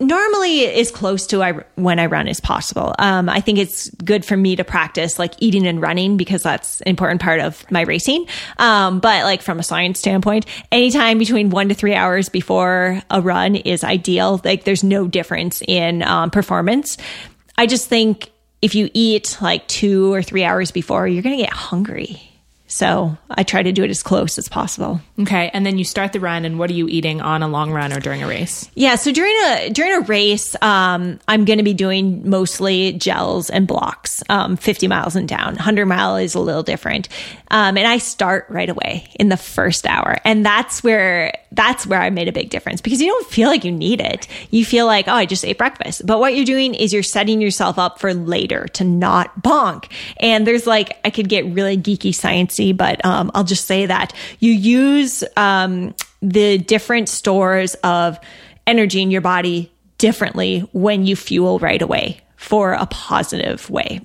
normally 0.00 0.66
as 0.66 0.90
close 0.90 1.26
to 1.28 1.42
I, 1.42 1.52
when 1.74 1.98
I 1.98 2.06
run 2.06 2.28
as 2.28 2.40
possible. 2.40 2.94
Um, 2.98 3.28
I 3.28 3.40
think 3.40 3.58
it's 3.58 3.90
good 3.90 4.24
for 4.24 4.36
me 4.36 4.56
to 4.56 4.64
practice 4.64 5.18
like 5.18 5.34
eating 5.38 5.66
and 5.66 5.80
running 5.80 6.16
because 6.16 6.42
that's 6.42 6.80
an 6.82 6.88
important 6.88 7.20
part 7.20 7.40
of 7.40 7.68
my 7.70 7.82
racing. 7.82 8.26
Um, 8.58 9.00
but 9.00 9.24
like 9.24 9.42
from 9.42 9.58
a 9.58 9.62
science 9.62 9.98
standpoint, 9.98 10.46
anytime 10.70 11.18
between 11.18 11.50
one 11.50 11.68
to 11.68 11.74
three 11.74 11.94
hours 11.94 12.28
before 12.28 13.02
a 13.10 13.20
run 13.20 13.56
is 13.56 13.82
ideal. 13.82 14.40
Like 14.44 14.64
there's 14.64 14.84
no 14.84 15.08
difference 15.08 15.62
in 15.66 16.02
um, 16.02 16.30
performance. 16.30 16.96
I 17.56 17.66
just 17.66 17.88
think 17.88 18.30
if 18.62 18.74
you 18.74 18.90
eat 18.94 19.38
like 19.40 19.66
two 19.68 20.12
or 20.12 20.22
three 20.22 20.44
hours 20.44 20.70
before, 20.70 21.06
you're 21.06 21.22
going 21.22 21.36
to 21.36 21.44
get 21.44 21.52
hungry. 21.52 22.27
So 22.68 23.16
I 23.30 23.42
try 23.42 23.62
to 23.62 23.72
do 23.72 23.82
it 23.82 23.90
as 23.90 24.02
close 24.02 24.36
as 24.36 24.48
possible. 24.48 25.00
Okay, 25.18 25.50
and 25.54 25.64
then 25.64 25.78
you 25.78 25.84
start 25.84 26.12
the 26.12 26.20
run, 26.20 26.44
and 26.44 26.58
what 26.58 26.70
are 26.70 26.74
you 26.74 26.86
eating 26.86 27.20
on 27.22 27.42
a 27.42 27.48
long 27.48 27.72
run 27.72 27.92
or 27.92 27.98
during 27.98 28.22
a 28.22 28.28
race? 28.28 28.70
Yeah, 28.74 28.96
so 28.96 29.10
during 29.10 29.34
a 29.46 29.70
during 29.70 29.92
a 29.92 30.00
race, 30.00 30.54
um, 30.62 31.18
I'm 31.26 31.46
going 31.46 31.56
to 31.56 31.64
be 31.64 31.74
doing 31.74 32.28
mostly 32.28 32.92
gels 32.92 33.48
and 33.48 33.66
blocks, 33.66 34.22
um, 34.28 34.56
50 34.56 34.86
miles 34.86 35.16
and 35.16 35.26
down. 35.26 35.54
100 35.54 35.86
mile 35.86 36.16
is 36.16 36.34
a 36.34 36.40
little 36.40 36.62
different, 36.62 37.08
um, 37.50 37.78
and 37.78 37.86
I 37.86 37.98
start 37.98 38.46
right 38.50 38.68
away 38.68 39.08
in 39.18 39.30
the 39.30 39.38
first 39.38 39.86
hour, 39.86 40.18
and 40.24 40.44
that's 40.44 40.84
where 40.84 41.32
that's 41.52 41.86
where 41.86 42.00
I 42.00 42.10
made 42.10 42.28
a 42.28 42.32
big 42.32 42.50
difference 42.50 42.80
because 42.80 43.00
you 43.00 43.08
don't 43.08 43.26
feel 43.26 43.48
like 43.48 43.64
you 43.64 43.72
need 43.72 44.00
it. 44.00 44.28
You 44.50 44.64
feel 44.64 44.86
like 44.86 45.08
oh, 45.08 45.12
I 45.12 45.26
just 45.26 45.44
ate 45.44 45.58
breakfast, 45.58 46.06
but 46.06 46.20
what 46.20 46.34
you're 46.34 46.44
doing 46.44 46.74
is 46.74 46.92
you're 46.92 47.02
setting 47.02 47.40
yourself 47.40 47.78
up 47.78 47.98
for 47.98 48.12
later 48.14 48.66
to 48.74 48.84
not 48.84 49.42
bonk. 49.42 49.90
And 50.18 50.46
there's 50.46 50.66
like 50.66 50.98
I 51.04 51.10
could 51.10 51.28
get 51.28 51.46
really 51.46 51.76
geeky 51.76 52.14
science 52.14 52.58
but 52.74 53.04
um, 53.04 53.30
I'll 53.34 53.44
just 53.44 53.66
say 53.66 53.86
that 53.86 54.12
you 54.40 54.52
use 54.52 55.22
um, 55.36 55.94
the 56.20 56.58
different 56.58 57.08
stores 57.08 57.74
of 57.76 58.18
energy 58.66 59.02
in 59.02 59.10
your 59.10 59.20
body 59.20 59.70
differently 59.98 60.60
when 60.72 61.06
you 61.06 61.16
fuel 61.16 61.58
right 61.58 61.80
away 61.80 62.20
for 62.36 62.72
a 62.72 62.86
positive 62.86 63.68
way. 63.70 64.00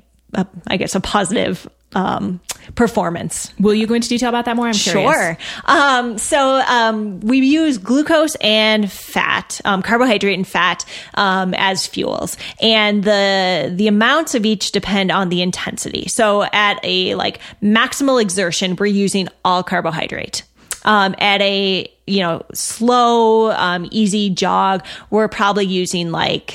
I 0.67 0.77
guess 0.77 0.95
a 0.95 0.99
positive 0.99 1.67
um, 1.95 2.39
performance. 2.75 3.53
Will 3.59 3.73
you 3.73 3.87
go 3.87 3.93
into 3.93 4.09
detail 4.09 4.29
about 4.29 4.45
that 4.45 4.55
more? 4.55 4.67
I'm 4.67 4.73
curious. 4.73 5.13
Sure. 5.13 5.37
Um, 5.65 6.17
so 6.17 6.61
um, 6.67 7.19
we 7.21 7.39
use 7.39 7.77
glucose 7.77 8.35
and 8.41 8.91
fat, 8.91 9.59
um, 9.65 9.81
carbohydrate 9.81 10.37
and 10.37 10.47
fat, 10.47 10.85
um, 11.15 11.53
as 11.55 11.85
fuels, 11.85 12.37
and 12.61 13.03
the 13.03 13.71
the 13.75 13.87
amounts 13.87 14.35
of 14.35 14.45
each 14.45 14.71
depend 14.71 15.11
on 15.11 15.29
the 15.29 15.41
intensity. 15.41 16.07
So 16.07 16.43
at 16.43 16.79
a 16.83 17.15
like 17.15 17.39
maximal 17.61 18.21
exertion, 18.21 18.75
we're 18.75 18.87
using 18.87 19.27
all 19.43 19.63
carbohydrate. 19.63 20.43
Um, 20.85 21.15
at 21.17 21.41
a 21.41 21.89
you 22.07 22.19
know 22.19 22.43
slow, 22.53 23.51
um, 23.51 23.87
easy 23.91 24.29
jog, 24.29 24.85
we're 25.09 25.29
probably 25.29 25.65
using 25.65 26.11
like 26.11 26.51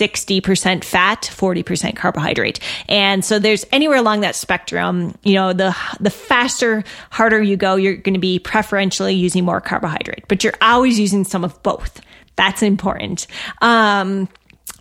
60% 0.00 0.82
fat, 0.82 1.22
40% 1.22 1.96
carbohydrate. 1.96 2.58
And 2.88 3.24
so 3.24 3.38
there's 3.38 3.66
anywhere 3.70 3.98
along 3.98 4.20
that 4.20 4.34
spectrum, 4.34 5.16
you 5.22 5.34
know, 5.34 5.52
the, 5.52 5.76
the 6.00 6.10
faster, 6.10 6.82
harder 7.10 7.42
you 7.42 7.56
go, 7.56 7.76
you're 7.76 7.96
going 7.96 8.14
to 8.14 8.20
be 8.20 8.38
preferentially 8.38 9.14
using 9.14 9.44
more 9.44 9.60
carbohydrate, 9.60 10.24
but 10.26 10.42
you're 10.42 10.54
always 10.62 10.98
using 10.98 11.24
some 11.24 11.44
of 11.44 11.62
both. 11.62 12.00
That's 12.36 12.62
important. 12.62 13.26
Um, 13.60 14.28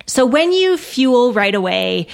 so 0.05 0.25
when 0.25 0.53
you 0.53 0.77
fuel 0.77 1.33
right 1.33 1.53
away, 1.53 2.07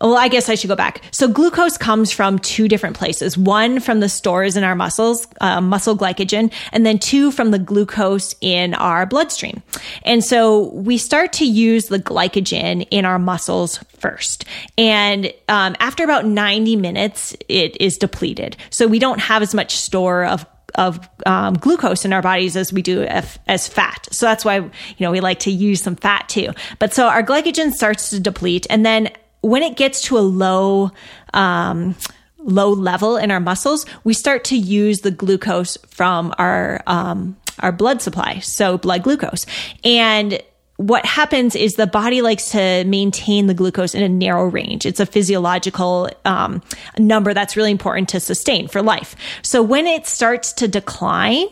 well, 0.00 0.16
I 0.16 0.28
guess 0.28 0.48
I 0.48 0.54
should 0.54 0.68
go 0.68 0.76
back. 0.76 1.02
So 1.10 1.28
glucose 1.28 1.78
comes 1.78 2.12
from 2.12 2.38
two 2.38 2.68
different 2.68 2.96
places. 2.96 3.38
One 3.38 3.80
from 3.80 4.00
the 4.00 4.08
stores 4.08 4.56
in 4.56 4.64
our 4.64 4.74
muscles, 4.74 5.26
uh, 5.40 5.60
muscle 5.60 5.96
glycogen, 5.96 6.52
and 6.72 6.84
then 6.84 6.98
two 6.98 7.30
from 7.30 7.50
the 7.50 7.58
glucose 7.58 8.34
in 8.40 8.74
our 8.74 9.06
bloodstream. 9.06 9.62
And 10.02 10.22
so 10.22 10.70
we 10.72 10.98
start 10.98 11.32
to 11.34 11.46
use 11.46 11.86
the 11.86 11.98
glycogen 11.98 12.86
in 12.90 13.04
our 13.04 13.18
muscles 13.18 13.78
first. 13.98 14.44
And 14.76 15.32
um, 15.48 15.76
after 15.80 16.04
about 16.04 16.26
90 16.26 16.76
minutes, 16.76 17.34
it 17.48 17.80
is 17.80 17.96
depleted. 17.96 18.56
So 18.70 18.86
we 18.86 18.98
don't 18.98 19.20
have 19.20 19.42
as 19.42 19.54
much 19.54 19.76
store 19.76 20.24
of 20.24 20.44
of 20.74 21.08
um, 21.24 21.54
glucose 21.54 22.04
in 22.04 22.12
our 22.12 22.20
bodies 22.20 22.54
as 22.54 22.70
we 22.70 22.82
do 22.82 23.02
as, 23.02 23.38
as 23.48 23.66
fat. 23.66 24.06
So 24.10 24.26
that's 24.26 24.44
why, 24.44 24.56
you 24.56 24.70
know, 25.00 25.10
we 25.10 25.20
like 25.20 25.38
to 25.40 25.50
use 25.50 25.82
some 25.82 25.96
fat 25.96 26.28
too. 26.28 26.52
But 26.78 26.92
so 26.92 27.06
our 27.06 27.22
glycogen 27.22 27.72
starts 27.72 28.10
to 28.10 28.20
deplete 28.20 28.66
and 28.68 28.84
then 28.84 29.08
when 29.46 29.62
it 29.62 29.76
gets 29.76 30.02
to 30.02 30.18
a 30.18 30.20
low, 30.20 30.90
um, 31.32 31.94
low 32.38 32.70
level 32.70 33.16
in 33.16 33.30
our 33.30 33.40
muscles, 33.40 33.86
we 34.04 34.12
start 34.12 34.44
to 34.44 34.56
use 34.56 35.00
the 35.00 35.10
glucose 35.10 35.76
from 35.88 36.34
our, 36.38 36.82
um, 36.86 37.36
our 37.60 37.72
blood 37.72 38.02
supply. 38.02 38.40
So 38.40 38.78
blood 38.78 39.02
glucose. 39.02 39.46
And 39.84 40.42
what 40.76 41.06
happens 41.06 41.56
is 41.56 41.74
the 41.74 41.86
body 41.86 42.20
likes 42.20 42.50
to 42.50 42.84
maintain 42.84 43.46
the 43.46 43.54
glucose 43.54 43.94
in 43.94 44.02
a 44.02 44.08
narrow 44.08 44.44
range. 44.44 44.84
It's 44.84 45.00
a 45.00 45.06
physiological 45.06 46.10
um, 46.24 46.62
number 46.98 47.32
that's 47.32 47.56
really 47.56 47.70
important 47.70 48.10
to 48.10 48.20
sustain 48.20 48.68
for 48.68 48.82
life. 48.82 49.16
So 49.42 49.62
when 49.62 49.86
it 49.86 50.06
starts 50.06 50.52
to 50.54 50.68
decline, 50.68 51.46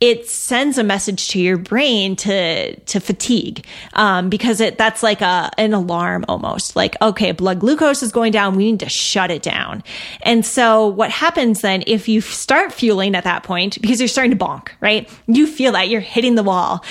it 0.00 0.28
sends 0.28 0.76
a 0.76 0.84
message 0.84 1.28
to 1.28 1.40
your 1.40 1.56
brain 1.56 2.16
to 2.16 2.78
to 2.80 3.00
fatigue 3.00 3.64
um, 3.94 4.28
because 4.28 4.60
it 4.60 4.76
that's 4.76 5.02
like 5.02 5.22
a 5.22 5.50
an 5.56 5.72
alarm 5.72 6.24
almost 6.28 6.76
like 6.76 6.96
okay 7.00 7.32
blood 7.32 7.60
glucose 7.60 8.02
is 8.02 8.12
going 8.12 8.30
down 8.30 8.56
we 8.56 8.70
need 8.70 8.80
to 8.80 8.88
shut 8.88 9.30
it 9.30 9.42
down 9.42 9.82
and 10.22 10.44
so 10.44 10.86
what 10.86 11.10
happens 11.10 11.62
then 11.62 11.82
if 11.86 12.08
you 12.08 12.20
start 12.20 12.72
fueling 12.72 13.14
at 13.14 13.24
that 13.24 13.42
point 13.42 13.80
because 13.80 14.00
you're 14.00 14.08
starting 14.08 14.36
to 14.36 14.44
bonk 14.44 14.68
right 14.80 15.10
you 15.26 15.46
feel 15.46 15.72
that 15.72 15.88
you're 15.88 16.00
hitting 16.00 16.34
the 16.34 16.42
wall 16.42 16.84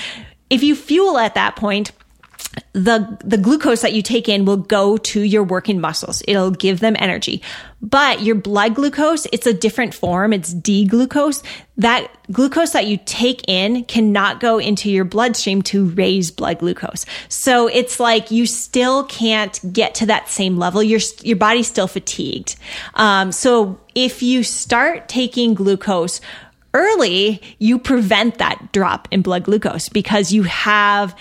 if 0.49 0.63
you 0.63 0.75
fuel 0.75 1.17
at 1.17 1.35
that 1.35 1.55
point 1.55 1.91
the 2.73 3.17
the 3.23 3.37
glucose 3.37 3.81
that 3.81 3.93
you 3.93 4.01
take 4.01 4.29
in 4.29 4.45
will 4.45 4.57
go 4.57 4.97
to 4.97 5.21
your 5.21 5.43
working 5.43 5.79
muscles. 5.79 6.21
It'll 6.27 6.51
give 6.51 6.79
them 6.79 6.95
energy. 6.99 7.41
But 7.85 8.23
your 8.23 8.33
blood 8.33 8.73
glucose, 8.73 9.27
it's 9.31 9.45
a 9.45 9.53
different 9.53 9.93
form. 9.93 10.33
It's 10.33 10.51
D-glucose. 10.51 11.43
That 11.77 12.11
glucose 12.31 12.71
that 12.71 12.87
you 12.87 12.97
take 13.05 13.47
in 13.47 13.83
cannot 13.83 14.39
go 14.39 14.57
into 14.57 14.89
your 14.89 15.05
bloodstream 15.05 15.61
to 15.63 15.85
raise 15.89 16.31
blood 16.31 16.59
glucose. 16.59 17.05
So 17.29 17.67
it's 17.67 17.99
like 17.99 18.31
you 18.31 18.47
still 18.47 19.03
can't 19.03 19.59
get 19.71 19.93
to 19.95 20.07
that 20.07 20.29
same 20.29 20.57
level. 20.57 20.81
Your 20.81 20.99
your 21.21 21.37
body's 21.37 21.67
still 21.67 21.87
fatigued. 21.87 22.55
Um, 22.95 23.31
so 23.31 23.79
if 23.93 24.23
you 24.23 24.41
start 24.41 25.07
taking 25.07 25.53
glucose 25.53 26.21
early, 26.73 27.41
you 27.59 27.77
prevent 27.77 28.39
that 28.39 28.71
drop 28.73 29.07
in 29.11 29.21
blood 29.21 29.43
glucose 29.43 29.89
because 29.89 30.31
you 30.31 30.43
have 30.43 31.15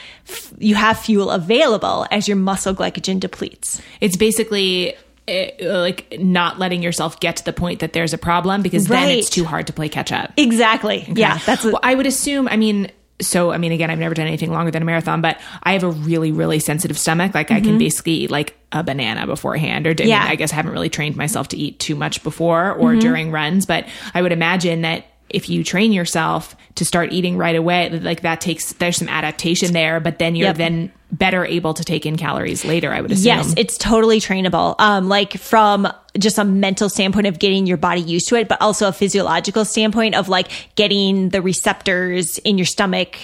you 0.58 0.76
have 0.76 0.98
fuel 0.98 1.30
available 1.30 2.06
as 2.10 2.26
your 2.26 2.36
muscle 2.38 2.74
glycogen 2.74 3.20
depletes. 3.20 3.82
It's 4.00 4.16
basically 4.16 4.96
it, 5.26 5.56
eh, 5.60 5.78
like 5.78 6.18
not 6.18 6.58
letting 6.58 6.82
yourself 6.82 7.20
get 7.20 7.36
to 7.36 7.44
the 7.44 7.52
point 7.52 7.80
that 7.80 7.92
there's 7.92 8.12
a 8.12 8.18
problem 8.18 8.62
because 8.62 8.88
right. 8.88 9.06
then 9.06 9.18
it's 9.18 9.30
too 9.30 9.44
hard 9.44 9.66
to 9.68 9.72
play 9.72 9.88
catch 9.88 10.12
up. 10.12 10.32
Exactly. 10.36 11.02
Okay. 11.02 11.12
Yeah, 11.16 11.38
that's. 11.38 11.64
well, 11.64 11.80
I 11.82 11.94
would 11.94 12.06
assume. 12.06 12.48
I 12.48 12.56
mean, 12.56 12.90
so 13.20 13.52
I 13.52 13.58
mean, 13.58 13.72
again, 13.72 13.90
I've 13.90 13.98
never 13.98 14.14
done 14.14 14.26
anything 14.26 14.52
longer 14.52 14.70
than 14.70 14.82
a 14.82 14.84
marathon, 14.84 15.20
but 15.20 15.40
I 15.62 15.72
have 15.72 15.82
a 15.82 15.90
really, 15.90 16.32
really 16.32 16.58
sensitive 16.58 16.98
stomach. 16.98 17.34
Like 17.34 17.48
mm-hmm. 17.48 17.56
I 17.56 17.60
can 17.60 17.70
mm-hmm. 17.70 17.78
basically 17.78 18.12
eat 18.12 18.30
like 18.30 18.56
a 18.72 18.82
banana 18.82 19.26
beforehand, 19.26 19.86
or 19.86 19.90
I, 19.90 20.02
yeah. 20.02 20.20
mean, 20.20 20.32
I 20.32 20.34
guess 20.36 20.52
I 20.52 20.56
haven't 20.56 20.72
really 20.72 20.90
trained 20.90 21.16
myself 21.16 21.48
to 21.48 21.56
eat 21.56 21.78
too 21.78 21.94
much 21.94 22.22
before 22.22 22.72
or 22.72 22.90
mm-hmm. 22.90 23.00
during 23.00 23.30
runs, 23.30 23.66
but 23.66 23.86
I 24.14 24.22
would 24.22 24.32
imagine 24.32 24.82
that 24.82 25.06
if 25.34 25.48
you 25.48 25.64
train 25.64 25.92
yourself 25.92 26.56
to 26.76 26.84
start 26.84 27.12
eating 27.12 27.36
right 27.36 27.56
away, 27.56 27.90
like 27.90 28.22
that 28.22 28.40
takes 28.40 28.72
there's 28.74 28.96
some 28.96 29.08
adaptation 29.08 29.72
there, 29.72 30.00
but 30.00 30.18
then 30.18 30.34
you're 30.34 30.48
yep. 30.48 30.56
then 30.56 30.92
better 31.12 31.44
able 31.44 31.74
to 31.74 31.84
take 31.84 32.06
in 32.06 32.16
calories 32.16 32.64
later, 32.64 32.92
I 32.92 33.00
would 33.00 33.12
assume. 33.12 33.26
Yes, 33.26 33.54
it's 33.56 33.78
totally 33.78 34.20
trainable. 34.20 34.74
Um, 34.78 35.08
like 35.08 35.34
from 35.34 35.86
just 36.18 36.38
a 36.38 36.44
mental 36.44 36.88
standpoint 36.88 37.26
of 37.26 37.38
getting 37.38 37.66
your 37.66 37.76
body 37.76 38.00
used 38.00 38.28
to 38.28 38.36
it, 38.36 38.48
but 38.48 38.60
also 38.60 38.88
a 38.88 38.92
physiological 38.92 39.64
standpoint 39.64 40.14
of 40.14 40.28
like 40.28 40.48
getting 40.76 41.28
the 41.30 41.42
receptors 41.42 42.38
in 42.38 42.58
your 42.58 42.66
stomach 42.66 43.16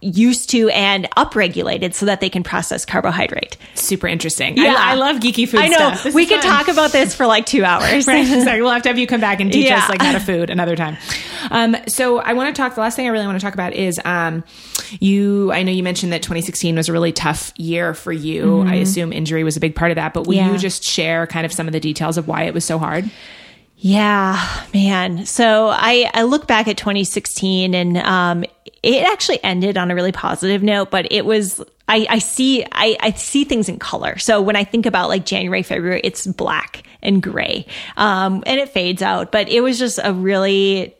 used 0.00 0.50
to 0.50 0.68
and 0.70 1.08
upregulated 1.16 1.92
so 1.94 2.06
that 2.06 2.20
they 2.20 2.30
can 2.30 2.42
process 2.42 2.84
carbohydrate. 2.84 3.56
Super 3.74 4.06
interesting. 4.06 4.56
Yeah. 4.56 4.74
I, 4.78 4.92
I 4.92 4.94
love 4.94 5.16
geeky 5.16 5.48
food 5.48 5.60
I 5.60 5.68
know. 5.68 5.96
we 6.14 6.26
could 6.26 6.40
fun. 6.40 6.50
talk 6.50 6.68
about 6.68 6.92
this 6.92 7.14
for 7.14 7.26
like 7.26 7.46
two 7.46 7.64
hours. 7.64 8.06
right. 8.06 8.26
Exactly. 8.38 8.62
We'll 8.62 8.70
have 8.70 8.82
to 8.82 8.88
have 8.88 8.98
you 8.98 9.06
come 9.06 9.20
back 9.20 9.40
and 9.40 9.52
teach 9.52 9.66
yeah. 9.66 9.78
us 9.78 9.88
like 9.88 10.00
how 10.00 10.12
to 10.12 10.20
food 10.20 10.50
another 10.50 10.76
time. 10.76 10.96
Um, 11.50 11.76
so 11.88 12.18
I 12.18 12.34
want 12.34 12.54
to 12.54 12.62
talk, 12.62 12.74
the 12.74 12.80
last 12.80 12.94
thing 12.94 13.06
I 13.06 13.10
really 13.10 13.26
want 13.26 13.38
to 13.38 13.44
talk 13.44 13.54
about 13.54 13.72
is, 13.72 14.00
um, 14.04 14.44
you, 15.00 15.50
I 15.52 15.62
know 15.62 15.72
you 15.72 15.82
mentioned 15.82 16.12
that 16.12 16.22
2016 16.22 16.76
was 16.76 16.88
a 16.88 16.92
really 16.92 17.12
tough 17.12 17.52
year 17.56 17.94
for 17.94 18.12
you. 18.12 18.44
Mm-hmm. 18.44 18.68
I 18.68 18.74
assume 18.76 19.12
injury 19.12 19.44
was 19.44 19.56
a 19.56 19.60
big 19.60 19.74
part 19.74 19.90
of 19.90 19.96
that, 19.96 20.14
but 20.14 20.26
will 20.26 20.34
yeah. 20.34 20.52
you 20.52 20.58
just 20.58 20.84
share 20.84 21.26
kind 21.26 21.44
of 21.44 21.52
some 21.52 21.66
of 21.66 21.72
the 21.72 21.80
details 21.80 22.16
of 22.16 22.28
why 22.28 22.44
it 22.44 22.54
was 22.54 22.64
so 22.64 22.78
hard? 22.78 23.10
Yeah, 23.80 24.64
man. 24.74 25.24
So 25.24 25.68
I, 25.68 26.10
I 26.12 26.24
look 26.24 26.48
back 26.48 26.66
at 26.66 26.76
2016 26.76 27.74
and 27.74 27.96
um, 27.98 28.44
it 28.82 29.04
actually 29.04 29.42
ended 29.42 29.76
on 29.76 29.90
a 29.90 29.94
really 29.94 30.12
positive 30.12 30.62
note, 30.62 30.90
but 30.90 31.10
it 31.10 31.24
was 31.24 31.62
I, 31.88 32.06
I 32.10 32.18
see 32.18 32.64
I, 32.70 32.96
I 33.00 33.12
see 33.12 33.44
things 33.44 33.68
in 33.68 33.78
color. 33.78 34.18
So 34.18 34.42
when 34.42 34.56
I 34.56 34.64
think 34.64 34.86
about 34.86 35.08
like 35.08 35.24
January, 35.24 35.62
February, 35.62 36.00
it's 36.04 36.26
black 36.26 36.82
and 37.02 37.22
gray. 37.22 37.66
Um, 37.96 38.42
and 38.46 38.60
it 38.60 38.68
fades 38.68 39.02
out. 39.02 39.32
But 39.32 39.48
it 39.48 39.62
was 39.62 39.78
just 39.78 39.98
a 40.02 40.12
really 40.12 40.94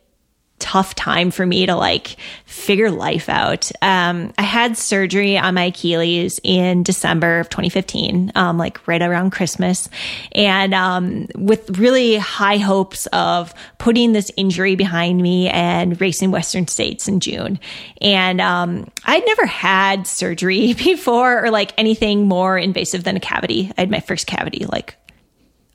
tough 0.59 0.95
time 0.95 1.31
for 1.31 1.47
me 1.47 1.67
to 1.67 1.75
like 1.75 2.17
figure 2.45 2.91
life 2.91 3.29
out. 3.29 3.71
Um, 3.81 4.33
I 4.37 4.43
had 4.43 4.77
surgery 4.77 5.39
on 5.39 5.55
my 5.55 5.65
Achilles 5.65 6.41
in 6.43 6.83
December 6.83 7.41
of 7.41 7.49
2015, 7.49 8.33
um, 8.35 8.59
like 8.59 8.87
right 8.87 9.01
around 9.01 9.31
Christmas, 9.31 9.89
and 10.33 10.75
um, 10.75 11.29
with 11.37 11.79
really 11.79 12.17
high 12.17 12.59
hopes 12.59 13.07
of 13.07 13.55
putting 13.79 14.13
this 14.13 14.31
injury 14.37 14.75
behind 14.75 15.23
me 15.23 15.49
and 15.49 16.01
racing 16.01 16.31
Western 16.31 16.67
States 16.67 17.09
in 17.09 17.21
June. 17.21 17.59
And 18.01 18.41
um, 18.41 18.91
I'd 19.05 19.25
never 19.25 19.47
had 19.47 20.07
surgery 20.07 20.75
before 20.85 21.45
or 21.45 21.51
like 21.51 21.73
anything 21.79 22.27
more 22.27 22.59
invasive 22.59 23.05
than 23.05 23.17
a 23.17 23.21
cavity. 23.21 23.73
I 23.79 23.83
had 23.83 23.91
my 23.91 24.01
first 24.01 24.27
cavity 24.27 24.67
like 24.67 24.98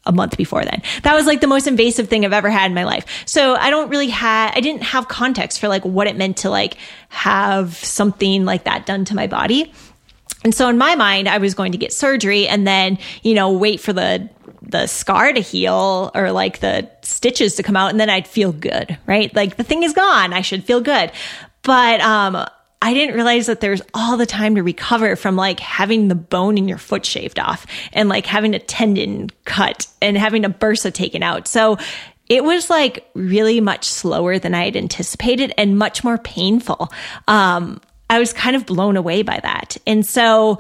a 0.06 0.12
month 0.12 0.38
before 0.38 0.64
then. 0.66 0.82
That 1.04 1.16
was 1.16 1.26
like 1.26 1.42
the 1.42 1.48
most 1.48 1.68
invasive 1.68 2.10
thing 2.10 2.26
I've 2.26 2.34
ever 2.34 2.50
had 2.50 2.70
in 2.70 2.76
my 2.76 2.84
life. 2.84 3.06
So 3.26 3.56
I 3.56 3.70
don't 3.70 3.90
really 3.90 4.10
have, 4.10 4.54
I 4.56 4.60
didn't 4.60 4.84
have 4.84 5.08
context 5.08 5.60
for 5.60 5.68
like 5.68 5.84
what 5.86 6.08
it 6.08 6.18
meant 6.18 6.38
to 6.38 6.50
like 6.50 6.78
have 7.10 7.76
something 7.76 8.46
like 8.46 8.66
that 8.66 8.86
done 8.86 9.06
to 9.06 9.16
my 9.16 9.28
body. 9.28 9.72
And 10.44 10.54
so 10.54 10.68
in 10.68 10.78
my 10.78 10.96
mind, 10.96 11.30
I 11.30 11.38
was 11.38 11.54
going 11.54 11.72
to 11.72 11.78
get 11.78 11.94
surgery 11.94 12.48
and 12.48 12.68
then, 12.68 12.98
you 13.22 13.34
know, 13.34 13.54
wait 13.54 13.80
for 13.80 13.94
the, 13.94 14.30
the 14.62 14.88
scar 14.88 15.32
to 15.32 15.40
heal 15.40 16.12
or 16.14 16.32
like 16.34 16.60
the 16.60 16.90
stitches 17.02 17.56
to 17.56 17.64
come 17.64 17.78
out 17.78 17.92
and 17.92 18.00
then 18.00 18.10
I'd 18.10 18.28
feel 18.28 18.52
good, 18.52 18.98
right? 19.06 19.34
Like 19.34 19.56
the 19.56 19.64
thing 19.64 19.84
is 19.84 19.94
gone. 19.94 20.34
I 20.34 20.42
should 20.42 20.66
feel 20.66 20.82
good. 20.82 21.14
But, 21.62 22.02
um, 22.02 22.46
I 22.84 22.94
didn't 22.94 23.16
realize 23.16 23.46
that 23.46 23.62
there's 23.62 23.82
all 23.94 24.18
the 24.18 24.26
time 24.26 24.56
to 24.56 24.62
recover 24.62 25.16
from 25.16 25.38
like 25.38 25.62
having 25.62 26.10
the 26.10 26.16
bone 26.16 26.58
in 26.58 26.68
your 26.68 26.78
foot 26.78 27.06
shaved 27.06 27.40
off 27.40 27.66
and 27.94 28.10
like 28.10 28.26
having 28.26 28.56
a 28.56 28.60
tendon 28.60 29.30
cut 29.46 29.88
and 30.02 30.18
having 30.18 30.44
a 30.44 30.50
bursa 30.50 30.94
taken 30.94 31.24
out. 31.24 31.48
So 31.48 31.78
it 32.28 32.44
was 32.44 32.70
like 32.70 33.10
really 33.14 33.62
much 33.62 33.86
slower 33.86 34.38
than 34.38 34.54
I 34.54 34.66
had 34.66 34.76
anticipated 34.76 35.54
and 35.58 35.78
much 35.78 36.04
more 36.04 36.18
painful. 36.18 36.92
Um, 37.26 37.80
I 38.10 38.20
was 38.20 38.34
kind 38.34 38.54
of 38.54 38.66
blown 38.66 38.98
away 38.98 39.22
by 39.22 39.40
that. 39.42 39.78
And 39.88 40.06
so 40.06 40.60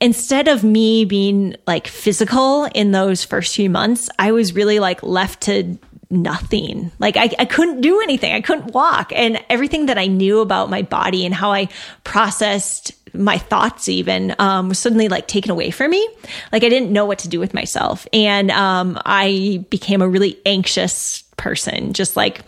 instead 0.00 0.46
of 0.46 0.62
me 0.62 1.04
being 1.04 1.56
like 1.66 1.88
physical 1.88 2.66
in 2.66 2.92
those 2.92 3.24
first 3.24 3.56
few 3.56 3.68
months, 3.68 4.08
I 4.16 4.30
was 4.30 4.54
really 4.54 4.78
like 4.78 5.02
left 5.02 5.40
to 5.42 5.76
nothing. 6.14 6.90
Like 6.98 7.16
I, 7.16 7.30
I 7.38 7.44
couldn't 7.44 7.80
do 7.80 8.00
anything. 8.00 8.32
I 8.32 8.40
couldn't 8.40 8.72
walk. 8.72 9.12
And 9.14 9.42
everything 9.48 9.86
that 9.86 9.98
I 9.98 10.06
knew 10.06 10.40
about 10.40 10.70
my 10.70 10.82
body 10.82 11.24
and 11.26 11.34
how 11.34 11.52
I 11.52 11.68
processed 12.04 12.92
my 13.14 13.38
thoughts 13.38 13.88
even 13.88 14.34
um, 14.38 14.68
was 14.68 14.78
suddenly 14.78 15.08
like 15.08 15.28
taken 15.28 15.50
away 15.50 15.70
from 15.70 15.90
me. 15.90 16.08
Like 16.52 16.64
I 16.64 16.68
didn't 16.68 16.92
know 16.92 17.06
what 17.06 17.20
to 17.20 17.28
do 17.28 17.38
with 17.38 17.54
myself. 17.54 18.06
And 18.12 18.50
um, 18.50 18.98
I 19.04 19.64
became 19.70 20.02
a 20.02 20.08
really 20.08 20.38
anxious 20.44 21.22
person, 21.36 21.92
just 21.92 22.16
like 22.16 22.42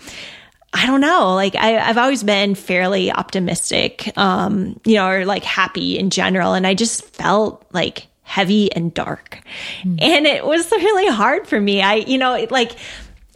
I 0.73 0.85
don't 0.85 1.01
know. 1.01 1.35
Like 1.35 1.55
I, 1.55 1.69
have 1.69 1.97
always 1.97 2.23
been 2.23 2.55
fairly 2.55 3.11
optimistic, 3.11 4.13
um, 4.19 4.79
you 4.85 4.97
know, 4.97 5.09
or 5.09 5.25
like 5.25 5.43
happy 5.43 5.99
in 5.99 6.11
general. 6.11 6.53
And 6.53 6.67
I 6.67 6.75
just 6.75 7.03
felt 7.15 7.65
like 7.73 8.09
heavy 8.25 8.71
and 8.73 8.93
dark. 8.93 9.41
Mm. 9.85 10.03
And 10.03 10.27
it 10.27 10.45
was 10.45 10.71
really 10.73 11.07
hard 11.11 11.47
for 11.47 11.59
me. 11.59 11.81
I, 11.81 11.95
you 11.95 12.19
know, 12.19 12.47
like, 12.51 12.73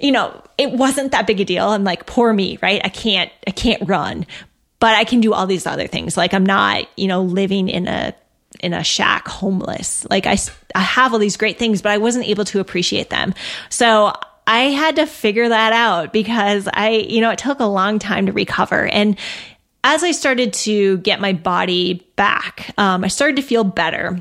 you 0.00 0.12
know, 0.12 0.42
it 0.58 0.72
wasn't 0.72 1.12
that 1.12 1.26
big 1.26 1.40
a 1.40 1.44
deal. 1.44 1.68
I'm 1.68 1.84
like, 1.84 2.06
poor 2.06 2.32
me, 2.32 2.58
right? 2.62 2.80
I 2.84 2.88
can't, 2.88 3.30
I 3.46 3.50
can't 3.50 3.88
run, 3.88 4.26
but 4.78 4.94
I 4.94 5.04
can 5.04 5.20
do 5.20 5.32
all 5.32 5.46
these 5.46 5.66
other 5.66 5.86
things. 5.86 6.16
Like 6.16 6.34
I'm 6.34 6.46
not, 6.46 6.88
you 6.96 7.06
know, 7.06 7.22
living 7.22 7.68
in 7.68 7.86
a, 7.86 8.14
in 8.60 8.72
a 8.72 8.82
shack 8.82 9.28
homeless. 9.28 10.06
Like 10.10 10.26
I, 10.26 10.36
I 10.74 10.80
have 10.80 11.12
all 11.12 11.18
these 11.18 11.36
great 11.36 11.58
things, 11.58 11.82
but 11.82 11.92
I 11.92 11.98
wasn't 11.98 12.26
able 12.26 12.44
to 12.46 12.60
appreciate 12.60 13.10
them. 13.10 13.34
So 13.68 14.12
I 14.46 14.64
had 14.64 14.96
to 14.96 15.06
figure 15.06 15.48
that 15.48 15.72
out 15.72 16.12
because 16.12 16.68
I, 16.72 16.90
you 16.90 17.20
know, 17.20 17.30
it 17.30 17.38
took 17.38 17.60
a 17.60 17.66
long 17.66 17.98
time 17.98 18.26
to 18.26 18.32
recover. 18.32 18.86
And 18.86 19.16
as 19.84 20.02
I 20.02 20.10
started 20.10 20.52
to 20.54 20.98
get 20.98 21.20
my 21.20 21.32
body 21.32 22.06
back, 22.16 22.74
um, 22.76 23.04
I 23.04 23.08
started 23.08 23.36
to 23.36 23.42
feel 23.42 23.64
better. 23.64 24.18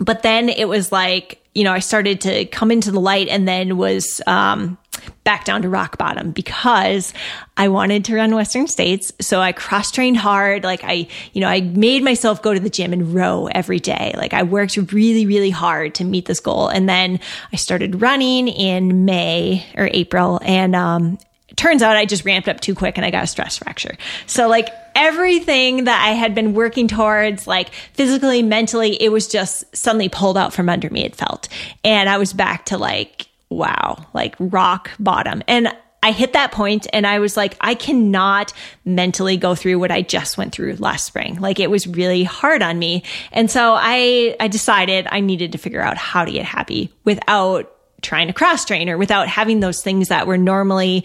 But 0.00 0.22
then 0.22 0.48
it 0.48 0.66
was 0.66 0.90
like, 0.90 1.44
you 1.54 1.64
know, 1.64 1.72
I 1.72 1.80
started 1.80 2.20
to 2.22 2.46
come 2.46 2.70
into 2.70 2.90
the 2.90 3.00
light 3.00 3.28
and 3.28 3.46
then 3.46 3.76
was, 3.76 4.20
um, 4.26 4.78
back 5.24 5.44
down 5.44 5.62
to 5.62 5.68
rock 5.68 5.98
bottom 5.98 6.32
because 6.32 7.12
I 7.56 7.68
wanted 7.68 8.04
to 8.06 8.14
run 8.14 8.34
Western 8.34 8.66
States. 8.66 9.12
So 9.20 9.40
I 9.40 9.52
cross 9.52 9.90
trained 9.90 10.16
hard. 10.16 10.64
Like 10.64 10.84
I, 10.84 11.08
you 11.32 11.40
know, 11.40 11.48
I 11.48 11.60
made 11.60 12.02
myself 12.02 12.42
go 12.42 12.54
to 12.54 12.60
the 12.60 12.70
gym 12.70 12.92
and 12.92 13.14
row 13.14 13.48
every 13.48 13.80
day. 13.80 14.14
Like 14.16 14.32
I 14.32 14.42
worked 14.42 14.76
really, 14.76 15.26
really 15.26 15.50
hard 15.50 15.94
to 15.96 16.04
meet 16.04 16.26
this 16.26 16.40
goal. 16.40 16.68
And 16.68 16.88
then 16.88 17.20
I 17.52 17.56
started 17.56 18.00
running 18.00 18.48
in 18.48 19.04
May 19.04 19.66
or 19.76 19.88
April. 19.92 20.40
And, 20.42 20.74
um, 20.74 21.18
turns 21.56 21.82
out 21.82 21.96
I 21.96 22.06
just 22.06 22.24
ramped 22.24 22.48
up 22.48 22.60
too 22.60 22.74
quick 22.74 22.96
and 22.96 23.04
I 23.04 23.10
got 23.10 23.24
a 23.24 23.26
stress 23.26 23.58
fracture. 23.58 23.96
So 24.26 24.48
like 24.48 24.68
everything 24.94 25.84
that 25.84 26.04
I 26.04 26.10
had 26.10 26.34
been 26.34 26.54
working 26.54 26.88
towards, 26.88 27.46
like 27.46 27.70
physically, 27.92 28.42
mentally, 28.42 28.94
it 29.02 29.10
was 29.10 29.28
just 29.28 29.64
suddenly 29.76 30.08
pulled 30.08 30.38
out 30.38 30.52
from 30.52 30.68
under 30.68 30.88
me. 30.88 31.04
It 31.04 31.16
felt, 31.16 31.48
and 31.84 32.08
I 32.08 32.18
was 32.18 32.32
back 32.32 32.66
to 32.66 32.78
like 32.78 33.26
wow, 33.50 34.06
like 34.14 34.34
rock 34.38 34.90
bottom. 34.98 35.42
And 35.48 35.74
I 36.02 36.12
hit 36.12 36.34
that 36.34 36.52
point 36.52 36.86
and 36.92 37.06
I 37.06 37.18
was 37.18 37.36
like, 37.36 37.56
I 37.60 37.74
cannot 37.74 38.52
mentally 38.84 39.36
go 39.36 39.54
through 39.54 39.78
what 39.78 39.90
I 39.90 40.02
just 40.02 40.38
went 40.38 40.52
through 40.52 40.76
last 40.76 41.06
spring. 41.06 41.40
Like 41.40 41.58
it 41.58 41.70
was 41.70 41.86
really 41.86 42.22
hard 42.22 42.62
on 42.62 42.78
me. 42.78 43.02
And 43.32 43.50
so 43.50 43.74
I, 43.76 44.36
I 44.38 44.48
decided 44.48 45.08
I 45.10 45.20
needed 45.20 45.52
to 45.52 45.58
figure 45.58 45.80
out 45.80 45.96
how 45.96 46.24
to 46.24 46.30
get 46.30 46.44
happy 46.44 46.92
without 47.04 47.74
trying 48.00 48.28
to 48.28 48.32
cross 48.32 48.64
train 48.64 48.88
or 48.88 48.96
without 48.96 49.26
having 49.26 49.58
those 49.58 49.82
things 49.82 50.08
that 50.08 50.28
were 50.28 50.38
normally 50.38 51.04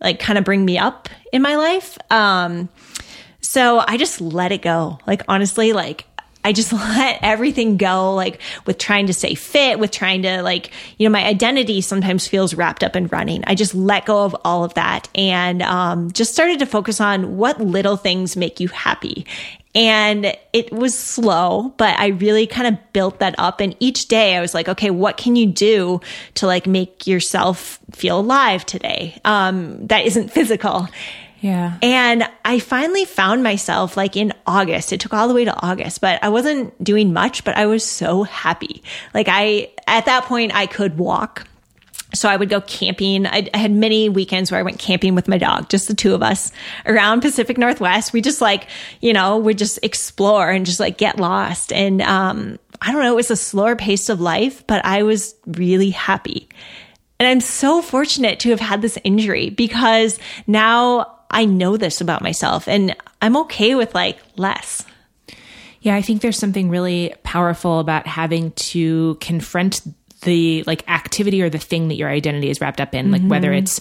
like 0.00 0.20
kind 0.20 0.38
of 0.38 0.44
bring 0.44 0.62
me 0.62 0.76
up 0.76 1.08
in 1.32 1.40
my 1.40 1.56
life. 1.56 1.96
Um, 2.10 2.68
so 3.40 3.78
I 3.78 3.96
just 3.96 4.20
let 4.20 4.52
it 4.52 4.60
go. 4.60 4.98
Like 5.06 5.22
honestly, 5.26 5.72
like 5.72 6.06
I 6.44 6.52
just 6.52 6.72
let 6.72 7.18
everything 7.22 7.76
go, 7.76 8.14
like 8.14 8.40
with 8.66 8.78
trying 8.78 9.06
to 9.06 9.14
stay 9.14 9.34
fit, 9.34 9.78
with 9.78 9.90
trying 9.90 10.22
to 10.22 10.42
like, 10.42 10.70
you 10.98 11.08
know, 11.08 11.12
my 11.12 11.24
identity 11.24 11.80
sometimes 11.80 12.28
feels 12.28 12.54
wrapped 12.54 12.84
up 12.84 12.94
in 12.94 13.06
running. 13.08 13.42
I 13.46 13.54
just 13.54 13.74
let 13.74 14.06
go 14.06 14.24
of 14.24 14.36
all 14.44 14.64
of 14.64 14.74
that 14.74 15.08
and 15.14 15.62
um, 15.62 16.10
just 16.12 16.32
started 16.32 16.58
to 16.60 16.66
focus 16.66 17.00
on 17.00 17.36
what 17.36 17.60
little 17.60 17.96
things 17.96 18.36
make 18.36 18.60
you 18.60 18.68
happy. 18.68 19.26
And 19.76 20.36
it 20.52 20.72
was 20.72 20.96
slow, 20.96 21.74
but 21.76 21.98
I 21.98 22.08
really 22.08 22.46
kind 22.46 22.68
of 22.68 22.92
built 22.92 23.18
that 23.18 23.34
up. 23.38 23.60
And 23.60 23.74
each 23.80 24.06
day 24.06 24.36
I 24.36 24.40
was 24.40 24.54
like, 24.54 24.68
okay, 24.68 24.90
what 24.90 25.16
can 25.16 25.34
you 25.34 25.46
do 25.46 26.00
to 26.34 26.46
like 26.46 26.68
make 26.68 27.08
yourself 27.08 27.80
feel 27.90 28.20
alive 28.20 28.64
today? 28.64 29.20
Um, 29.24 29.84
that 29.88 30.06
isn't 30.06 30.28
physical. 30.32 30.88
Yeah. 31.44 31.76
And 31.82 32.26
I 32.42 32.58
finally 32.58 33.04
found 33.04 33.42
myself 33.42 33.98
like 33.98 34.16
in 34.16 34.32
August. 34.46 34.94
It 34.94 35.00
took 35.00 35.12
all 35.12 35.28
the 35.28 35.34
way 35.34 35.44
to 35.44 35.54
August, 35.62 36.00
but 36.00 36.24
I 36.24 36.30
wasn't 36.30 36.82
doing 36.82 37.12
much, 37.12 37.44
but 37.44 37.54
I 37.54 37.66
was 37.66 37.84
so 37.84 38.22
happy. 38.22 38.82
Like 39.12 39.26
I, 39.28 39.68
at 39.86 40.06
that 40.06 40.24
point, 40.24 40.54
I 40.54 40.64
could 40.64 40.96
walk. 40.96 41.46
So 42.14 42.30
I 42.30 42.36
would 42.36 42.48
go 42.48 42.62
camping. 42.62 43.26
I, 43.26 43.46
I, 43.52 43.58
had 43.58 43.72
many 43.72 44.08
weekends 44.08 44.50
where 44.50 44.58
I 44.58 44.62
went 44.62 44.78
camping 44.78 45.14
with 45.14 45.28
my 45.28 45.36
dog, 45.36 45.68
just 45.68 45.86
the 45.86 45.94
two 45.94 46.14
of 46.14 46.22
us 46.22 46.50
around 46.86 47.20
Pacific 47.20 47.58
Northwest. 47.58 48.14
We 48.14 48.22
just 48.22 48.40
like, 48.40 48.66
you 49.02 49.12
know, 49.12 49.36
we 49.36 49.52
just 49.52 49.78
explore 49.82 50.50
and 50.50 50.64
just 50.64 50.80
like 50.80 50.96
get 50.96 51.18
lost. 51.18 51.74
And, 51.74 52.00
um, 52.00 52.58
I 52.80 52.90
don't 52.90 53.02
know, 53.02 53.12
it 53.12 53.16
was 53.16 53.30
a 53.30 53.36
slower 53.36 53.76
pace 53.76 54.08
of 54.08 54.18
life, 54.18 54.66
but 54.66 54.82
I 54.82 55.02
was 55.02 55.34
really 55.46 55.90
happy. 55.90 56.48
And 57.20 57.28
I'm 57.28 57.40
so 57.40 57.82
fortunate 57.82 58.40
to 58.40 58.50
have 58.50 58.60
had 58.60 58.80
this 58.80 58.98
injury 59.04 59.50
because 59.50 60.18
now 60.46 61.13
I 61.30 61.44
know 61.44 61.76
this 61.76 62.00
about 62.00 62.22
myself 62.22 62.68
and 62.68 62.94
I'm 63.20 63.36
okay 63.38 63.74
with 63.74 63.94
like 63.94 64.18
less. 64.36 64.84
Yeah, 65.80 65.94
I 65.94 66.02
think 66.02 66.22
there's 66.22 66.38
something 66.38 66.70
really 66.70 67.14
powerful 67.24 67.78
about 67.78 68.06
having 68.06 68.52
to 68.52 69.16
confront 69.20 69.82
the 70.22 70.62
like 70.66 70.88
activity 70.88 71.42
or 71.42 71.50
the 71.50 71.58
thing 71.58 71.88
that 71.88 71.96
your 71.96 72.08
identity 72.08 72.48
is 72.48 72.60
wrapped 72.60 72.80
up 72.80 72.94
in, 72.94 73.10
like 73.10 73.20
mm-hmm. 73.20 73.30
whether 73.30 73.52
it's 73.52 73.80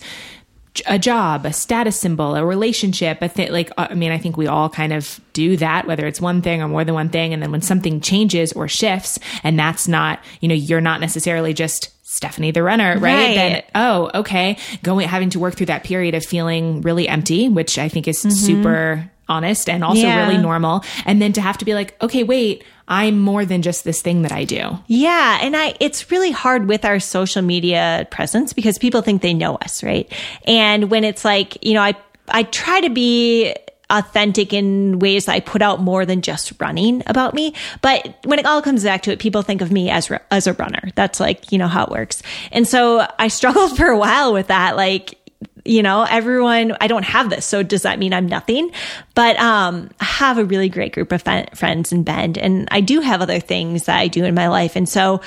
a 0.88 0.98
job, 0.98 1.46
a 1.46 1.54
status 1.54 2.00
symbol, 2.00 2.36
a 2.36 2.46
relationship, 2.46 3.22
a 3.22 3.30
thing 3.30 3.52
like 3.52 3.72
uh, 3.78 3.88
I 3.90 3.94
mean, 3.94 4.12
I 4.12 4.18
think 4.18 4.38
we 4.38 4.48
all 4.48 4.70
kind 4.70 4.92
of 4.92 5.20
do 5.34 5.56
that, 5.58 5.88
whether 5.88 6.08
it's 6.08 6.20
one 6.20 6.42
thing 6.42 6.62
or 6.62 6.68
more 6.68 6.84
than 6.84 6.96
one 6.96 7.10
thing. 7.10 7.34
And 7.34 7.42
then 7.42 7.52
when 7.52 7.62
something 7.62 8.02
changes 8.02 8.54
or 8.54 8.68
shifts, 8.68 9.20
and 9.44 9.58
that's 9.58 9.88
not, 9.88 10.20
you 10.42 10.48
know, 10.48 10.56
you're 10.56 10.82
not 10.82 11.00
necessarily 11.00 11.54
just 11.54 11.92
Stephanie 12.14 12.52
the 12.52 12.62
runner, 12.62 12.94
right? 12.94 13.02
right? 13.02 13.36
Then, 13.36 13.64
oh, 13.74 14.12
okay. 14.14 14.58
Going, 14.84 15.08
having 15.08 15.32
to 15.32 15.40
work 15.40 15.56
through 15.56 15.66
that 15.66 15.84
period 15.84 16.14
of 16.14 16.24
feeling 16.24 16.82
really 16.82 17.08
empty, 17.08 17.50
which 17.50 17.80
I 17.80 17.90
think 17.90 18.08
is 18.08 18.20
mm-hmm. 18.20 18.30
super 18.30 19.12
honest 19.28 19.68
and 19.68 19.84
also 19.84 20.04
yeah. 20.04 20.28
really 20.28 20.38
normal. 20.38 20.84
And 21.06 21.22
then 21.22 21.34
to 21.34 21.42
have 21.42 21.58
to 21.58 21.66
be 21.66 21.74
like, 21.74 22.00
okay, 22.04 22.24
wait, 22.24 22.64
I'm 22.88 23.20
more 23.20 23.46
than 23.46 23.64
just 23.64 23.84
this 23.84 24.02
thing 24.02 24.22
that 24.24 24.32
I 24.32 24.44
do. 24.44 24.78
Yeah. 24.88 25.40
And 25.42 25.56
I, 25.56 25.76
it's 25.80 26.12
really 26.12 26.32
hard 26.32 26.68
with 26.68 26.86
our 26.86 27.00
social 27.00 27.42
media 27.42 28.08
presence 28.12 28.54
because 28.54 28.78
people 28.78 29.02
think 29.02 29.22
they 29.24 29.34
know 29.34 29.56
us, 29.56 29.82
right? 29.82 30.12
And 30.46 30.92
when 30.92 31.04
it's 31.04 31.26
like, 31.26 31.66
you 31.66 31.74
know, 31.74 31.82
I, 31.82 31.96
I 32.28 32.44
try 32.44 32.82
to 32.82 32.90
be 32.90 33.56
authentic 33.90 34.54
in 34.54 35.00
ways 35.00 35.26
that 35.26 35.34
I 35.34 35.40
put 35.40 35.62
out 35.62 35.82
more 35.82 36.06
than 36.06 36.22
just 36.22 36.54
running 36.60 37.04
about 37.06 37.34
me. 37.34 37.54
But 37.82 38.18
when 38.24 38.40
it 38.40 38.46
all 38.46 38.62
comes 38.62 38.84
back 38.84 39.04
to 39.04 39.12
it, 39.12 39.20
people 39.20 39.42
think 39.42 39.62
of 39.62 39.72
me 39.72 39.90
as, 39.90 40.12
as 40.32 40.48
a 40.48 40.54
runner. 40.54 40.90
That's 40.96 41.20
like, 41.20 41.52
you 41.52 41.58
know, 41.58 41.68
how 41.68 41.86
it 41.86 41.92
works. 41.92 42.22
And 42.52 42.68
so 42.68 43.08
I 43.20 43.28
struggled 43.30 43.78
for 43.78 43.88
a 43.88 43.98
while 43.98 44.34
with 44.34 44.48
that. 44.48 44.76
Like, 44.76 45.20
you 45.66 45.84
know, 45.84 46.04
everyone, 46.10 46.76
I 46.82 46.88
don't 46.88 47.06
have 47.06 47.30
this. 47.30 47.46
So 47.46 47.64
does 47.64 47.84
that 47.84 48.00
mean 48.00 48.14
I'm 48.14 48.28
nothing? 48.28 48.72
But, 49.16 49.38
um, 49.40 49.92
I 50.00 50.06
have 50.06 50.38
a 50.38 50.46
really 50.46 50.70
great 50.70 50.94
group 50.94 51.12
of 51.12 51.24
friends 51.54 51.92
in 51.92 52.04
Bend 52.04 52.38
and 52.38 52.68
I 52.72 52.82
do 52.82 53.00
have 53.00 53.22
other 53.22 53.40
things 53.40 53.86
that 53.86 53.98
I 53.98 54.08
do 54.08 54.26
in 54.26 54.36
my 54.36 54.48
life. 54.48 54.76
And 54.76 54.90
so 54.90 55.22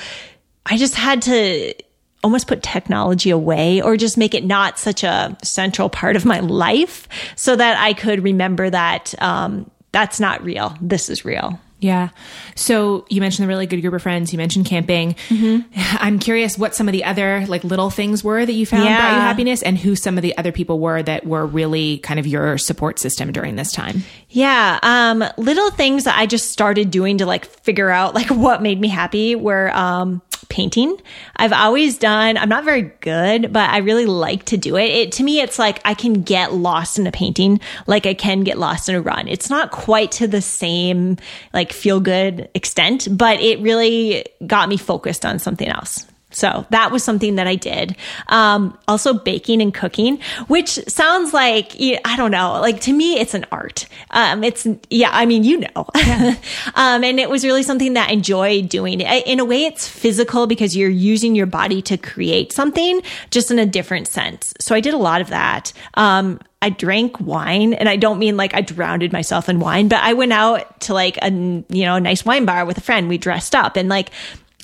I 0.65 0.77
just 0.77 0.95
had 0.95 1.23
to 1.23 1.73
almost 2.27 2.45
put 2.45 2.61
technology 2.61 3.29
away 3.29 3.81
or 3.81 3.95
just 3.95 4.17
make 4.17 4.33
it 4.33 4.43
not 4.43 4.77
such 4.77 5.01
a 5.01 5.37
central 5.41 5.87
part 5.87 6.17
of 6.17 6.25
my 6.25 6.41
life 6.41 7.07
so 7.37 7.55
that 7.55 7.77
I 7.79 7.93
could 7.93 8.21
remember 8.21 8.69
that 8.69 9.15
um, 9.21 9.71
that's 9.93 10.19
not 10.19 10.43
real. 10.43 10.75
This 10.81 11.09
is 11.09 11.23
real. 11.23 11.57
Yeah. 11.79 12.09
So 12.55 13.05
you 13.07 13.21
mentioned 13.21 13.43
the 13.43 13.47
really 13.47 13.67
good 13.67 13.81
group 13.81 13.93
of 13.93 14.01
friends. 14.01 14.33
You 14.33 14.37
mentioned 14.37 14.65
camping. 14.65 15.13
Mm-hmm. 15.29 15.69
I'm 16.03 16.17
curious 16.17 16.57
what 16.57 16.73
some 16.73 16.87
of 16.87 16.91
the 16.91 17.03
other 17.03 17.45
like 17.47 17.63
little 17.63 17.91
things 17.91 18.23
were 18.23 18.43
that 18.43 18.51
you 18.51 18.65
found 18.65 18.85
yeah. 18.85 18.97
brought 18.97 19.13
you 19.13 19.21
happiness 19.21 19.61
and 19.61 19.77
who 19.77 19.95
some 19.95 20.17
of 20.17 20.23
the 20.23 20.35
other 20.37 20.51
people 20.51 20.79
were 20.79 21.03
that 21.03 21.25
were 21.27 21.45
really 21.45 21.99
kind 21.99 22.19
of 22.19 22.25
your 22.25 22.57
support 22.57 22.97
system 22.97 23.31
during 23.31 23.57
this 23.57 23.71
time. 23.71 24.03
Yeah. 24.29 24.79
Um, 24.81 25.23
little 25.37 25.69
things 25.69 26.05
that 26.05 26.17
I 26.17 26.25
just 26.25 26.51
started 26.51 26.89
doing 26.89 27.19
to 27.19 27.27
like 27.27 27.45
figure 27.45 27.91
out 27.91 28.15
like 28.15 28.29
what 28.29 28.63
made 28.63 28.81
me 28.81 28.87
happy 28.87 29.35
were, 29.35 29.69
um, 29.75 30.23
painting. 30.49 30.99
I've 31.35 31.53
always 31.53 31.97
done, 31.97 32.37
I'm 32.37 32.49
not 32.49 32.63
very 32.63 32.83
good, 33.01 33.51
but 33.51 33.69
I 33.69 33.77
really 33.79 34.05
like 34.05 34.45
to 34.45 34.57
do 34.57 34.77
it. 34.77 34.89
It 34.89 35.11
to 35.13 35.23
me 35.23 35.41
it's 35.41 35.59
like 35.59 35.81
I 35.85 35.93
can 35.93 36.21
get 36.21 36.53
lost 36.53 36.99
in 36.99 37.07
a 37.07 37.11
painting 37.11 37.59
like 37.85 38.05
I 38.05 38.13
can 38.13 38.43
get 38.43 38.57
lost 38.57 38.89
in 38.89 38.95
a 38.95 39.01
run. 39.01 39.27
It's 39.27 39.49
not 39.49 39.71
quite 39.71 40.11
to 40.13 40.27
the 40.27 40.41
same 40.41 41.17
like 41.53 41.66
feel 41.73 41.99
good 41.99 42.49
extent, 42.53 43.07
but 43.11 43.39
it 43.41 43.59
really 43.59 44.25
got 44.45 44.69
me 44.69 44.77
focused 44.77 45.25
on 45.25 45.39
something 45.39 45.67
else. 45.67 46.05
So 46.29 46.65
that 46.71 46.91
was 46.91 47.03
something 47.03 47.35
that 47.35 47.47
I 47.47 47.55
did. 47.55 47.95
Um, 48.27 48.77
also 48.87 49.13
baking 49.13 49.61
and 49.61 49.73
cooking, 49.73 50.19
which 50.47 50.71
sounds 50.87 51.33
like, 51.33 51.73
I 51.79 52.15
don't 52.17 52.31
know, 52.31 52.59
like 52.59 52.81
to 52.81 52.93
me, 52.93 53.17
it's 53.17 53.33
an 53.33 53.45
art. 53.51 53.87
Um, 54.11 54.43
it's, 54.43 54.67
yeah, 54.89 55.09
I 55.11 55.25
mean, 55.25 55.43
you 55.43 55.61
know, 55.61 55.85
yeah. 55.95 56.35
um, 56.75 57.03
and 57.03 57.19
it 57.19 57.29
was 57.29 57.45
really 57.45 57.63
something 57.63 57.93
that 57.93 58.09
I 58.09 58.13
enjoyed 58.13 58.67
doing. 58.67 58.99
In 58.99 59.39
a 59.39 59.45
way, 59.45 59.63
it's 59.63 59.87
physical 59.87 60.47
because 60.47 60.75
you're 60.75 60.89
using 60.89 61.33
your 61.33 61.45
body 61.45 61.81
to 61.83 61.97
create 61.97 62.51
something 62.51 63.01
just 63.31 63.49
in 63.49 63.57
a 63.57 63.65
different 63.65 64.07
sense. 64.07 64.53
So 64.59 64.75
I 64.75 64.81
did 64.81 64.93
a 64.93 64.97
lot 64.97 65.21
of 65.21 65.29
that. 65.29 65.71
Um, 65.93 66.39
I 66.61 66.69
drank 66.69 67.19
wine 67.19 67.73
and 67.73 67.87
I 67.87 67.97
don't 67.97 68.17
mean 68.17 68.35
like 68.35 68.53
I 68.53 68.61
drowned 68.61 69.11
myself 69.11 69.47
in 69.47 69.59
wine, 69.59 69.89
but 69.89 70.01
I 70.01 70.13
went 70.13 70.33
out 70.33 70.81
to 70.81 70.93
like 70.93 71.17
a, 71.21 71.29
you 71.31 71.85
know, 71.85 71.95
a 71.95 71.99
nice 71.99 72.25
wine 72.25 72.45
bar 72.45 72.65
with 72.65 72.77
a 72.77 72.81
friend. 72.81 73.07
We 73.07 73.17
dressed 73.17 73.53
up 73.53 73.77
and 73.77 73.89
like 73.89 74.09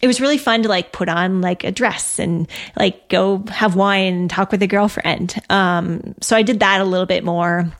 it 0.02 0.08
was 0.08 0.20
really 0.20 0.38
fun 0.38 0.64
to 0.64 0.70
like 0.70 0.92
put 0.92 1.08
on 1.08 1.40
like 1.40 1.64
a 1.64 1.72
dress 1.72 2.20
and 2.20 2.50
like 2.78 3.08
go 3.08 3.46
have 3.50 3.76
wine 3.76 4.14
and 4.14 4.30
talk 4.30 4.52
with 4.52 4.62
a 4.62 4.68
girlfriend. 4.68 5.36
Um, 5.50 6.16
so 6.20 6.36
I 6.36 6.42
did 6.42 6.60
that 6.60 6.82
a 6.82 6.84
little 6.84 7.06
bit 7.06 7.24
more. 7.24 7.72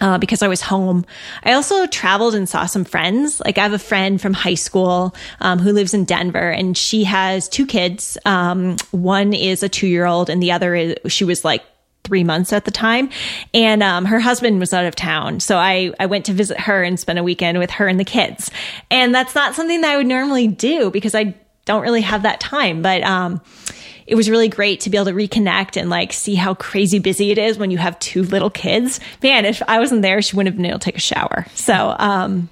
Uh, 0.00 0.18
because 0.18 0.42
I 0.42 0.48
was 0.48 0.60
home. 0.60 1.04
I 1.44 1.52
also 1.52 1.86
traveled 1.86 2.34
and 2.34 2.48
saw 2.48 2.66
some 2.66 2.84
friends. 2.84 3.40
Like 3.44 3.56
I 3.56 3.62
have 3.62 3.72
a 3.72 3.78
friend 3.78 4.20
from 4.20 4.32
high 4.32 4.56
school 4.56 5.14
um, 5.40 5.60
who 5.60 5.72
lives 5.72 5.94
in 5.94 6.04
Denver, 6.04 6.50
and 6.50 6.76
she 6.76 7.04
has 7.04 7.48
two 7.48 7.66
kids. 7.66 8.18
Um, 8.24 8.78
one 8.90 9.32
is 9.32 9.62
a 9.62 9.68
two 9.68 9.86
year 9.86 10.04
old, 10.04 10.28
and 10.28 10.42
the 10.42 10.50
other 10.50 10.74
is 10.74 10.96
she 11.06 11.22
was 11.22 11.44
like 11.44 11.62
three 12.04 12.24
months 12.24 12.52
at 12.52 12.64
the 12.64 12.70
time. 12.70 13.10
And 13.54 13.82
um, 13.82 14.04
her 14.04 14.20
husband 14.20 14.58
was 14.60 14.72
out 14.72 14.84
of 14.84 14.94
town. 14.94 15.40
So 15.40 15.56
I, 15.56 15.92
I 16.00 16.06
went 16.06 16.26
to 16.26 16.32
visit 16.32 16.58
her 16.60 16.82
and 16.82 16.98
spend 16.98 17.18
a 17.18 17.22
weekend 17.22 17.58
with 17.58 17.70
her 17.72 17.86
and 17.88 17.98
the 17.98 18.04
kids. 18.04 18.50
And 18.90 19.14
that's 19.14 19.34
not 19.34 19.54
something 19.54 19.80
that 19.80 19.92
I 19.92 19.96
would 19.96 20.06
normally 20.06 20.48
do 20.48 20.90
because 20.90 21.14
I 21.14 21.34
don't 21.64 21.82
really 21.82 22.00
have 22.00 22.24
that 22.24 22.40
time. 22.40 22.82
But 22.82 23.02
um, 23.04 23.40
it 24.06 24.14
was 24.14 24.28
really 24.28 24.48
great 24.48 24.80
to 24.80 24.90
be 24.90 24.96
able 24.96 25.06
to 25.06 25.12
reconnect 25.12 25.80
and 25.80 25.88
like 25.88 26.12
see 26.12 26.34
how 26.34 26.54
crazy 26.54 26.98
busy 26.98 27.30
it 27.30 27.38
is 27.38 27.56
when 27.56 27.70
you 27.70 27.78
have 27.78 27.98
two 27.98 28.22
little 28.22 28.50
kids. 28.50 29.00
Man, 29.22 29.44
if 29.44 29.62
I 29.68 29.78
wasn't 29.78 30.02
there, 30.02 30.20
she 30.22 30.36
wouldn't 30.36 30.52
have 30.52 30.56
been 30.56 30.66
able 30.66 30.80
to 30.80 30.84
take 30.84 30.96
a 30.96 31.00
shower. 31.00 31.46
So 31.54 31.94
um, 31.98 32.48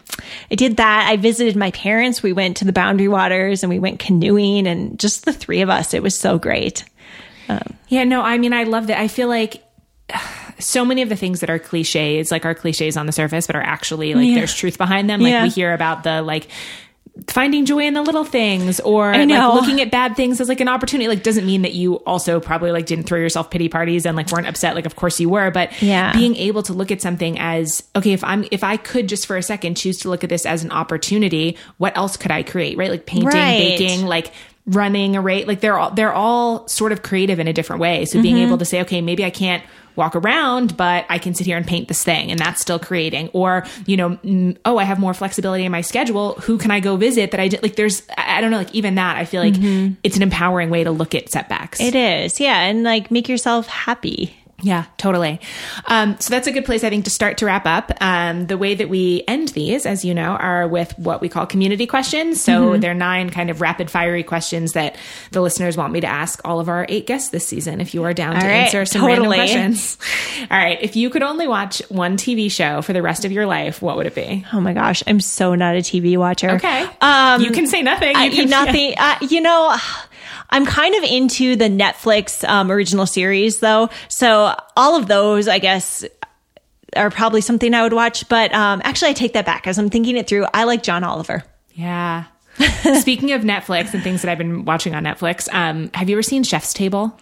I 0.51 0.55
did 0.55 0.77
that. 0.77 1.09
I 1.11 1.17
visited 1.17 1.57
my 1.57 1.71
parents. 1.73 2.23
We 2.23 2.33
went 2.33 2.59
to 2.59 2.65
the 2.65 2.73
Boundary 2.73 3.09
Waters 3.09 3.63
and 3.63 3.71
we 3.71 3.79
went 3.79 3.99
canoeing, 3.99 4.67
and 4.67 4.99
just 4.99 5.25
the 5.25 5.33
three 5.33 5.61
of 5.63 5.69
us. 5.69 5.93
It 5.93 6.03
was 6.03 6.19
so 6.19 6.39
great. 6.39 6.85
Um, 7.51 7.77
yeah, 7.89 8.05
no, 8.05 8.23
I 8.23 8.39
mean, 8.39 8.53
I 8.53 8.65
love 8.65 8.87
that. 8.89 8.99
I 8.99 9.09
feel 9.09 9.29
like 9.29 9.63
so 10.59 10.85
many 10.85 11.03
of 11.03 11.09
the 11.09 11.17
things 11.17 11.41
that 11.41 11.51
are 11.51 11.59
cliches, 11.59 12.31
like 12.31 12.45
are 12.45 12.55
cliches 12.55 12.97
on 12.97 13.07
the 13.07 13.13
surface, 13.13 13.47
but 13.47 13.57
are 13.57 13.63
actually 13.63 14.15
like 14.15 14.29
yeah. 14.29 14.35
there's 14.37 14.55
truth 14.55 14.79
behind 14.79 15.09
them. 15.09 15.21
Like 15.21 15.33
yeah. 15.33 15.43
we 15.45 15.51
hear 15.51 15.73
about 15.73 16.05
the 16.05 16.23
like 16.23 16.49
finding 17.29 17.65
joy 17.65 17.81
in 17.81 17.95
the 17.95 18.03
little 18.03 18.25
things 18.25 18.81
or 18.81 19.13
like 19.15 19.29
looking 19.29 19.81
at 19.81 19.91
bad 19.91 20.17
things 20.17 20.41
as 20.41 20.49
like 20.49 20.61
an 20.61 20.69
opportunity 20.69 21.09
like 21.09 21.23
doesn't 21.23 21.45
mean 21.45 21.63
that 21.63 21.75
you 21.75 21.97
also 22.07 22.41
probably 22.41 22.73
like 22.73 22.87
didn't 22.87 23.05
throw 23.05 23.19
yourself 23.19 23.51
pity 23.51 23.69
parties 23.69 24.07
and 24.07 24.17
like 24.17 24.31
weren't 24.31 24.47
upset 24.47 24.75
like 24.75 24.87
of 24.87 24.97
course 24.97 25.21
you 25.21 25.29
were 25.29 25.51
but 25.51 25.71
yeah 25.83 26.13
being 26.13 26.37
able 26.37 26.63
to 26.63 26.73
look 26.73 26.91
at 26.91 27.01
something 27.01 27.39
as 27.39 27.83
okay 27.97 28.13
if 28.13 28.23
i'm 28.25 28.47
if 28.51 28.65
i 28.65 28.77
could 28.77 29.09
just 29.09 29.27
for 29.27 29.37
a 29.37 29.43
second 29.43 29.77
choose 29.77 29.99
to 29.99 30.09
look 30.09 30.25
at 30.25 30.31
this 30.31 30.47
as 30.47 30.65
an 30.65 30.71
opportunity 30.71 31.59
what 31.79 31.97
else 31.97 32.17
could 32.17 32.31
i 32.31 32.43
create 32.43 32.79
right 32.79 32.91
like 32.91 33.07
painting 33.07 33.29
right. 33.29 33.79
baking 33.79 34.07
like 34.07 34.33
running 34.66 35.16
a 35.16 35.20
rate 35.20 35.49
like 35.49 35.61
they're 35.61 35.78
all 35.78 35.91
they're 35.91 36.12
all 36.12 36.69
sort 36.69 36.93
of 36.93 37.03
creative 37.03 37.41
in 37.41 37.49
a 37.49 37.53
different 37.53 37.81
way 37.81 38.05
so 38.05 38.16
mm-hmm. 38.16 38.23
being 38.23 38.37
able 38.39 38.59
to 38.59 38.65
say 38.65 38.82
okay 38.82 39.01
maybe 39.01 39.24
i 39.24 39.31
can't 39.31 39.65
walk 39.97 40.16
around, 40.16 40.77
but 40.77 41.05
I 41.09 41.19
can 41.19 41.35
sit 41.35 41.47
here 41.47 41.57
and 41.57 41.66
paint 41.66 41.89
this 41.89 42.03
thing 42.03 42.31
and 42.31 42.39
that's 42.39 42.61
still 42.61 42.78
creating. 42.78 43.28
Or, 43.32 43.66
you 43.87 43.97
know, 43.97 44.11
mm, 44.11 44.57
oh, 44.65 44.78
I 44.78 44.85
have 44.85 44.99
more 44.99 45.15
flexibility 45.15 45.65
in 45.65 45.73
my 45.73 45.82
schedule. 45.82 46.35
Who 46.35 46.59
can 46.59 46.70
I 46.70 46.81
go 46.81 46.97
visit 46.97 47.31
that 47.32 47.41
I 47.41 47.49
did? 47.49 47.62
Like, 47.62 47.77
there's, 47.77 48.03
I 48.16 48.41
don't 48.41 48.51
know, 48.51 48.59
like 48.59 48.74
even 48.74 48.95
that, 48.97 49.16
I 49.16 49.24
feel 49.24 49.43
like 49.43 49.55
mm-hmm. 49.55 49.95
it's 50.03 50.16
an 50.16 50.23
empowering 50.23 50.70
way 50.70 50.85
to 50.85 50.91
look 50.91 51.15
at 51.15 51.31
setbacks. 51.31 51.81
It 51.81 51.95
is. 51.95 52.41
Yeah. 52.41 52.61
And 52.61 52.82
like 52.82 53.11
make 53.11 53.28
yourself 53.28 53.66
happy. 53.66 54.35
Yeah, 54.62 54.85
totally. 54.97 55.41
Um, 55.87 56.19
so 56.20 56.31
that's 56.31 56.47
a 56.47 56.53
good 56.53 56.65
place, 56.65 56.85
I 56.85 56.91
think, 56.91 57.05
to 57.05 57.11
start 57.11 57.39
to 57.39 57.47
wrap 57.47 57.66
up. 57.66 57.93
Um, 58.01 58.47
the 58.47 58.59
way 58.59 58.74
that 58.74 58.89
we 58.89 59.24
end 59.27 59.49
these, 59.49 59.87
as 59.87 60.05
you 60.05 60.15
know, 60.15 60.32
are 60.32 60.69
with 60.69 60.97
what 60.99 61.20
we 61.20 61.28
call 61.28 61.47
community 61.47 61.87
questions. 61.87 62.41
So 62.41 62.70
mm-hmm. 62.70 62.81
they're 62.81 62.95
nine 62.95 63.31
kind 63.31 63.51
of 63.51 63.61
rapid 63.61 63.91
fiery 63.91 64.23
questions 64.23 64.73
that 64.73 64.97
the 65.32 65.41
listeners 65.41 65.77
want 65.77 65.93
me 65.93 66.01
to 66.01 66.07
ask 66.07 66.41
all 66.45 66.61
of 66.61 66.69
our 66.69 66.87
eight 66.89 67.07
guests 67.07 67.31
this 67.31 67.47
season. 67.47 67.81
If 67.81 67.95
you 67.95 68.05
are 68.05 68.15
down 68.15 68.35
All 68.35 68.41
to 68.41 68.47
right, 68.47 68.55
answer 68.55 68.85
some 68.85 69.03
totally. 69.03 69.39
random 69.39 69.73
questions. 69.73 69.99
all 70.51 70.59
right. 70.59 70.78
If 70.81 70.97
you 70.97 71.11
could 71.11 71.23
only 71.23 71.49
watch 71.49 71.82
one 71.89 72.16
TV 72.16 72.51
show 72.51 72.82
for 72.82 72.93
the 72.93 73.03
rest 73.03 73.24
of 73.24 73.32
your 73.32 73.47
life, 73.47 73.81
what 73.82 73.97
would 73.97 74.07
it 74.07 74.15
be? 74.15 74.45
Oh 74.53 74.61
my 74.61 74.73
gosh, 74.73 75.03
I'm 75.07 75.20
so 75.20 75.55
not 75.55 75.74
a 75.74 75.78
TV 75.78 76.16
watcher. 76.16 76.51
Okay. 76.51 76.87
Um, 77.01 77.43
you 77.43 77.51
can 77.51 77.66
say 77.66 77.82
nothing. 77.82 78.11
You 78.11 78.23
I, 78.23 78.28
can, 78.28 78.49
nothing. 78.49 78.95
Uh, 79.01 79.16
you 79.23 79.41
know. 79.41 79.74
I'm 80.51 80.67
kind 80.67 80.95
of 80.95 81.05
into 81.05 81.57
the 81.57 81.69
Netflix 81.69 82.47
um, 82.49 82.71
original 82.71 83.07
series 83.07 83.61
though. 83.61 83.91
So 84.09 84.55
all 84.77 84.97
of 84.97 85.09
those, 85.09 85.49
I 85.49 85.59
guess, 85.59 86.05
are 86.97 87.11
probably 87.11 87.41
something 87.41 87.75
I 87.75 87.83
would 87.83 87.93
watch. 87.93 88.29
But 88.29 88.53
um, 88.55 88.81
actually, 88.85 89.11
I 89.11 89.15
take 89.15 89.35
that 89.35 89.47
back 89.47 89.67
as 89.67 89.79
I'm 89.79 89.91
thinking 89.91 90.17
it 90.17 90.27
through. 90.27 90.47
I 90.53 90.65
like 90.65 90.83
John 90.83 91.05
Oliver. 91.05 91.45
Yeah. 91.75 92.25
Speaking 93.01 93.33
of 93.33 93.43
Netflix 93.43 93.95
and 93.95 94.03
things 94.03 94.23
that 94.23 94.31
I've 94.31 94.39
been 94.39 94.65
watching 94.65 94.95
on 94.95 95.05
Netflix, 95.05 95.49
um, 95.53 95.91
have 95.95 96.11
you 96.11 96.17
ever 96.17 96.23
seen 96.23 96.43
Chef's 96.43 96.73
Table? 96.75 97.17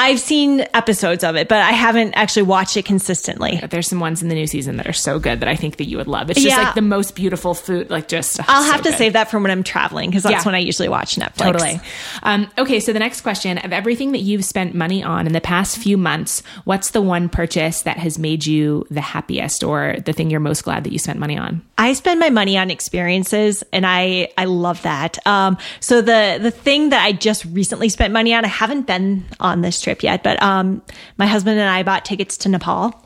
I've 0.00 0.20
seen 0.20 0.64
episodes 0.74 1.24
of 1.24 1.34
it, 1.34 1.48
but 1.48 1.58
I 1.58 1.72
haven't 1.72 2.14
actually 2.14 2.44
watched 2.44 2.76
it 2.76 2.84
consistently. 2.84 3.60
There's 3.68 3.88
some 3.88 3.98
ones 3.98 4.22
in 4.22 4.28
the 4.28 4.36
new 4.36 4.46
season 4.46 4.76
that 4.76 4.86
are 4.86 4.92
so 4.92 5.18
good 5.18 5.40
that 5.40 5.48
I 5.48 5.56
think 5.56 5.78
that 5.78 5.86
you 5.86 5.96
would 5.96 6.06
love. 6.06 6.30
It's 6.30 6.40
just 6.40 6.56
yeah. 6.56 6.66
like 6.66 6.76
the 6.76 6.82
most 6.82 7.16
beautiful 7.16 7.52
food, 7.52 7.90
like 7.90 8.06
just. 8.06 8.38
Oh, 8.38 8.44
I'll 8.46 8.70
have 8.70 8.82
to 8.82 8.90
good. 8.90 8.98
save 8.98 9.14
that 9.14 9.28
for 9.28 9.40
when 9.40 9.50
I'm 9.50 9.64
traveling 9.64 10.08
because 10.08 10.22
that's 10.22 10.32
yeah. 10.32 10.44
when 10.44 10.54
I 10.54 10.58
usually 10.58 10.88
watch 10.88 11.16
Netflix. 11.16 11.38
Totally. 11.38 11.80
Um, 12.22 12.48
okay, 12.56 12.78
so 12.78 12.92
the 12.92 13.00
next 13.00 13.22
question 13.22 13.58
of 13.58 13.72
everything 13.72 14.12
that 14.12 14.20
you've 14.20 14.44
spent 14.44 14.72
money 14.72 15.02
on 15.02 15.26
in 15.26 15.32
the 15.32 15.40
past 15.40 15.78
few 15.78 15.96
months, 15.96 16.44
what's 16.62 16.92
the 16.92 17.02
one 17.02 17.28
purchase 17.28 17.82
that 17.82 17.96
has 17.96 18.20
made 18.20 18.46
you 18.46 18.86
the 18.92 19.00
happiest 19.00 19.64
or 19.64 19.96
the 20.04 20.12
thing 20.12 20.30
you're 20.30 20.38
most 20.38 20.62
glad 20.62 20.84
that 20.84 20.92
you 20.92 21.00
spent 21.00 21.18
money 21.18 21.36
on? 21.36 21.60
I 21.76 21.92
spend 21.94 22.20
my 22.20 22.30
money 22.30 22.56
on 22.56 22.70
experiences 22.70 23.64
and 23.72 23.84
I, 23.84 24.28
I 24.38 24.44
love 24.44 24.80
that. 24.82 25.18
Um, 25.26 25.58
so 25.80 26.02
the, 26.02 26.38
the 26.40 26.52
thing 26.52 26.90
that 26.90 27.04
I 27.04 27.10
just 27.10 27.44
recently 27.46 27.88
spent 27.88 28.12
money 28.12 28.32
on, 28.32 28.44
I 28.44 28.48
haven't 28.48 28.86
been 28.86 29.24
on 29.40 29.62
this 29.62 29.80
trip 29.80 29.87
yet, 30.02 30.22
but 30.22 30.42
um, 30.42 30.82
my 31.16 31.26
husband 31.26 31.58
and 31.58 31.68
I 31.68 31.82
bought 31.82 32.04
tickets 32.04 32.36
to 32.38 32.48
Nepal 32.48 33.04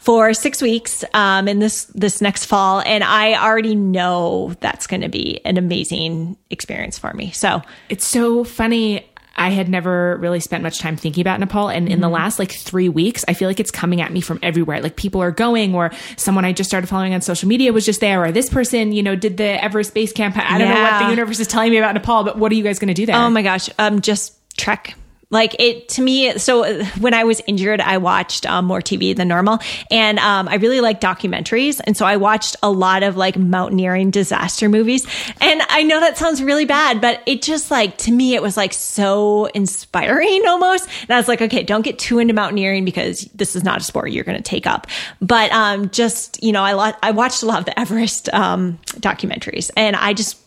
for 0.00 0.34
six 0.34 0.60
weeks 0.60 1.04
um, 1.14 1.48
in 1.48 1.58
this 1.58 1.84
this 1.86 2.20
next 2.20 2.46
fall, 2.46 2.80
and 2.80 3.02
I 3.04 3.34
already 3.34 3.74
know 3.74 4.54
that's 4.60 4.86
going 4.86 5.02
to 5.02 5.08
be 5.08 5.40
an 5.44 5.56
amazing 5.56 6.36
experience 6.50 6.98
for 6.98 7.12
me. 7.12 7.30
So 7.30 7.62
it's 7.88 8.06
so 8.06 8.44
funny. 8.44 9.08
I 9.36 9.48
had 9.48 9.68
never 9.68 10.16
really 10.18 10.38
spent 10.38 10.62
much 10.62 10.78
time 10.78 10.96
thinking 10.96 11.20
about 11.20 11.40
Nepal. 11.40 11.68
And 11.68 11.88
in 11.88 12.00
the 12.00 12.06
mm-hmm. 12.06 12.14
last 12.14 12.38
like 12.38 12.52
three 12.52 12.88
weeks, 12.88 13.24
I 13.26 13.34
feel 13.34 13.48
like 13.48 13.58
it's 13.58 13.72
coming 13.72 14.00
at 14.00 14.12
me 14.12 14.20
from 14.20 14.38
everywhere. 14.42 14.80
Like 14.80 14.94
people 14.94 15.20
are 15.22 15.32
going, 15.32 15.74
or 15.74 15.90
someone 16.16 16.44
I 16.44 16.52
just 16.52 16.70
started 16.70 16.86
following 16.86 17.14
on 17.14 17.20
social 17.20 17.48
media 17.48 17.72
was 17.72 17.84
just 17.84 18.00
there, 18.00 18.24
or 18.24 18.30
this 18.30 18.48
person, 18.48 18.92
you 18.92 19.02
know, 19.02 19.16
did 19.16 19.36
the 19.36 19.62
Everest 19.62 19.94
Base 19.94 20.12
Camp. 20.12 20.36
I 20.36 20.58
don't 20.58 20.68
yeah. 20.68 20.74
know 20.74 20.82
what 20.82 21.04
the 21.04 21.10
universe 21.10 21.40
is 21.40 21.48
telling 21.48 21.70
me 21.70 21.78
about 21.78 21.94
Nepal, 21.94 22.22
but 22.22 22.38
what 22.38 22.52
are 22.52 22.54
you 22.54 22.62
guys 22.62 22.78
going 22.78 22.88
to 22.88 22.94
do 22.94 23.06
there? 23.06 23.16
Oh 23.16 23.30
my 23.30 23.42
gosh. 23.42 23.68
Um, 23.78 24.00
just 24.00 24.34
trek 24.56 24.94
like 25.34 25.56
it 25.58 25.88
to 25.90 26.02
me, 26.02 26.38
so 26.38 26.84
when 27.00 27.12
I 27.12 27.24
was 27.24 27.42
injured, 27.48 27.80
I 27.80 27.98
watched 27.98 28.46
um, 28.46 28.66
more 28.66 28.80
TV 28.80 29.16
than 29.16 29.26
normal, 29.26 29.58
and 29.90 30.20
um, 30.20 30.48
I 30.48 30.54
really 30.54 30.80
like 30.80 31.00
documentaries, 31.00 31.80
and 31.84 31.96
so 31.96 32.06
I 32.06 32.16
watched 32.16 32.54
a 32.62 32.70
lot 32.70 33.02
of 33.02 33.16
like 33.16 33.36
mountaineering 33.36 34.12
disaster 34.12 34.68
movies. 34.68 35.04
And 35.40 35.60
I 35.68 35.82
know 35.82 35.98
that 35.98 36.16
sounds 36.16 36.40
really 36.40 36.66
bad, 36.66 37.00
but 37.00 37.20
it 37.26 37.42
just 37.42 37.70
like 37.72 37.98
to 37.98 38.12
me, 38.12 38.36
it 38.36 38.42
was 38.42 38.56
like 38.56 38.72
so 38.72 39.46
inspiring 39.46 40.42
almost. 40.46 40.88
And 41.02 41.10
I 41.10 41.16
was 41.16 41.26
like, 41.26 41.42
okay, 41.42 41.64
don't 41.64 41.82
get 41.82 41.98
too 41.98 42.20
into 42.20 42.32
mountaineering 42.32 42.84
because 42.84 43.24
this 43.34 43.56
is 43.56 43.64
not 43.64 43.80
a 43.80 43.84
sport 43.84 44.12
you're 44.12 44.22
going 44.22 44.38
to 44.38 44.42
take 44.42 44.68
up. 44.68 44.86
But 45.20 45.50
um, 45.50 45.90
just 45.90 46.40
you 46.44 46.52
know, 46.52 46.62
I 46.62 46.74
lo- 46.74 46.98
I 47.02 47.10
watched 47.10 47.42
a 47.42 47.46
lot 47.46 47.58
of 47.58 47.64
the 47.64 47.78
Everest 47.78 48.32
um, 48.32 48.78
documentaries, 49.00 49.72
and 49.76 49.96
I 49.96 50.12
just 50.14 50.38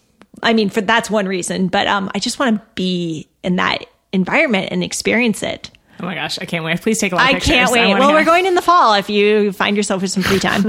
I 0.42 0.54
mean, 0.54 0.70
for 0.70 0.80
that's 0.80 1.10
one 1.10 1.28
reason, 1.28 1.68
but 1.68 1.88
um, 1.88 2.10
I 2.16 2.20
just 2.20 2.40
want 2.40 2.56
to 2.56 2.62
be 2.76 3.28
in 3.44 3.58
that 3.58 3.86
environment 4.12 4.70
and 4.72 4.84
experience 4.84 5.44
it. 5.44 5.72
Oh 6.00 6.06
my 6.06 6.14
gosh, 6.14 6.38
I 6.40 6.46
can't 6.46 6.64
wait. 6.64 6.80
Please 6.82 7.00
take 7.00 7.12
a 7.12 7.16
lot 7.16 7.26
I 7.26 7.40
can't 7.40 7.72
wait. 7.72 7.92
I 7.92 8.00
well, 8.00 8.14
we're 8.14 8.24
going 8.24 8.46
in 8.46 8.54
the 8.54 8.62
fall 8.62 8.94
if 8.94 9.10
you 9.10 9.52
find 9.52 9.76
yourself 9.76 10.04
with 10.04 10.12
some 10.12 10.22
free 10.22 10.40
time. 10.40 10.66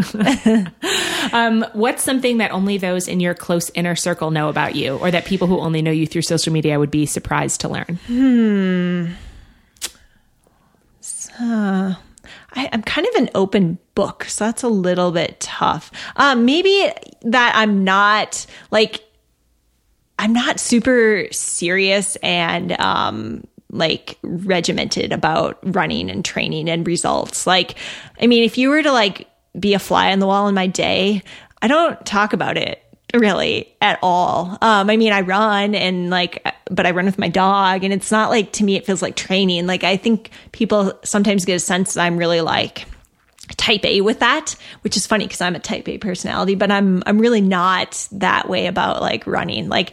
um, 1.33 1.67
what's 1.75 2.03
something 2.03 2.39
that 2.39 2.51
only 2.51 2.79
those 2.79 3.09
in 3.09 3.21
your 3.21 3.35
close 3.35 3.71
inner 3.75 3.95
circle 3.95 4.31
know 4.31 4.49
about 4.49 4.75
you, 4.75 4.97
or 4.97 5.11
that 5.11 5.27
people 5.27 5.47
who 5.47 5.59
only 5.59 5.83
know 5.83 5.91
you 5.91 6.07
through 6.07 6.23
social 6.23 6.53
media 6.53 6.79
would 6.79 6.91
be 6.91 7.05
surprised 7.05 7.61
to 7.61 7.69
learn? 7.69 7.99
Hmm. 8.07 9.13
Uh, 11.41 11.95
I, 12.55 12.65
am 12.73 12.83
kind 12.83 13.07
of 13.07 13.15
an 13.17 13.31
open 13.35 13.79
book, 13.95 14.25
so 14.25 14.47
that's 14.47 14.63
a 14.63 14.69
little 14.69 15.13
bit 15.13 15.39
tough. 15.41 15.93
Um, 16.17 16.47
maybe 16.47 16.91
that 17.23 17.53
I'm 17.55 17.85
not 17.85 18.47
like 18.71 19.05
I'm 20.19 20.33
not 20.33 20.61
super 20.61 21.27
serious 21.31 22.17
and 22.17 22.73
um, 22.81 23.47
like 23.71 24.19
regimented 24.23 25.13
about 25.13 25.59
running 25.63 26.11
and 26.11 26.25
training 26.25 26.69
and 26.69 26.87
results. 26.87 27.47
Like, 27.47 27.77
I 28.21 28.27
mean, 28.27 28.45
if 28.45 28.59
you 28.59 28.71
were 28.71 28.83
to 28.83 28.93
like 28.93 29.29
be 29.59 29.75
a 29.75 29.79
fly 29.79 30.13
on 30.13 30.19
the 30.19 30.27
wall 30.27 30.49
in 30.49 30.55
my 30.55 30.67
day, 30.67 31.23
I 31.63 31.69
don't 31.69 32.05
talk 32.05 32.33
about 32.33 32.57
it 32.57 32.83
really 33.15 33.75
at 33.81 33.99
all. 34.03 34.59
Um, 34.61 34.91
I 34.91 34.97
mean, 34.97 35.13
I 35.13 35.23
run 35.23 35.75
and 35.75 36.11
like 36.11 36.45
but 36.71 36.87
I 36.87 36.91
run 36.91 37.07
with 37.07 37.19
my 37.19 37.29
dog. 37.29 37.85
And 37.85 37.93
it's 37.93 38.11
not 38.11 38.31
like, 38.31 38.53
to 38.53 38.65
me, 38.65 38.77
it 38.77 38.87
feels 38.87 39.03
like 39.03 39.17
training. 39.17 39.67
Like, 39.67 39.85
I 39.85 39.97
think 39.97 40.31
people 40.53 40.93
sometimes 41.05 41.45
get 41.45 41.55
a 41.55 41.61
sense 41.61 41.95
that 41.95 42.03
I'm 42.03 42.17
really 42.17 42.41
like, 42.41 42.87
type 43.57 43.85
A 43.85 44.01
with 44.01 44.21
that, 44.21 44.55
which 44.83 44.97
is 44.97 45.07
funny 45.07 45.27
because 45.27 45.41
I'm 45.41 45.55
a 45.55 45.61
type 45.61 45.89
A 45.89 45.99
personality, 45.99 46.55
but 46.55 46.71
I'm 46.71 47.03
I'm 47.07 47.19
really 47.19 47.41
not 47.41 48.09
that 48.13 48.49
way 48.49 48.67
about 48.67 49.01
like 49.01 49.27
running. 49.27 49.69
Like 49.69 49.93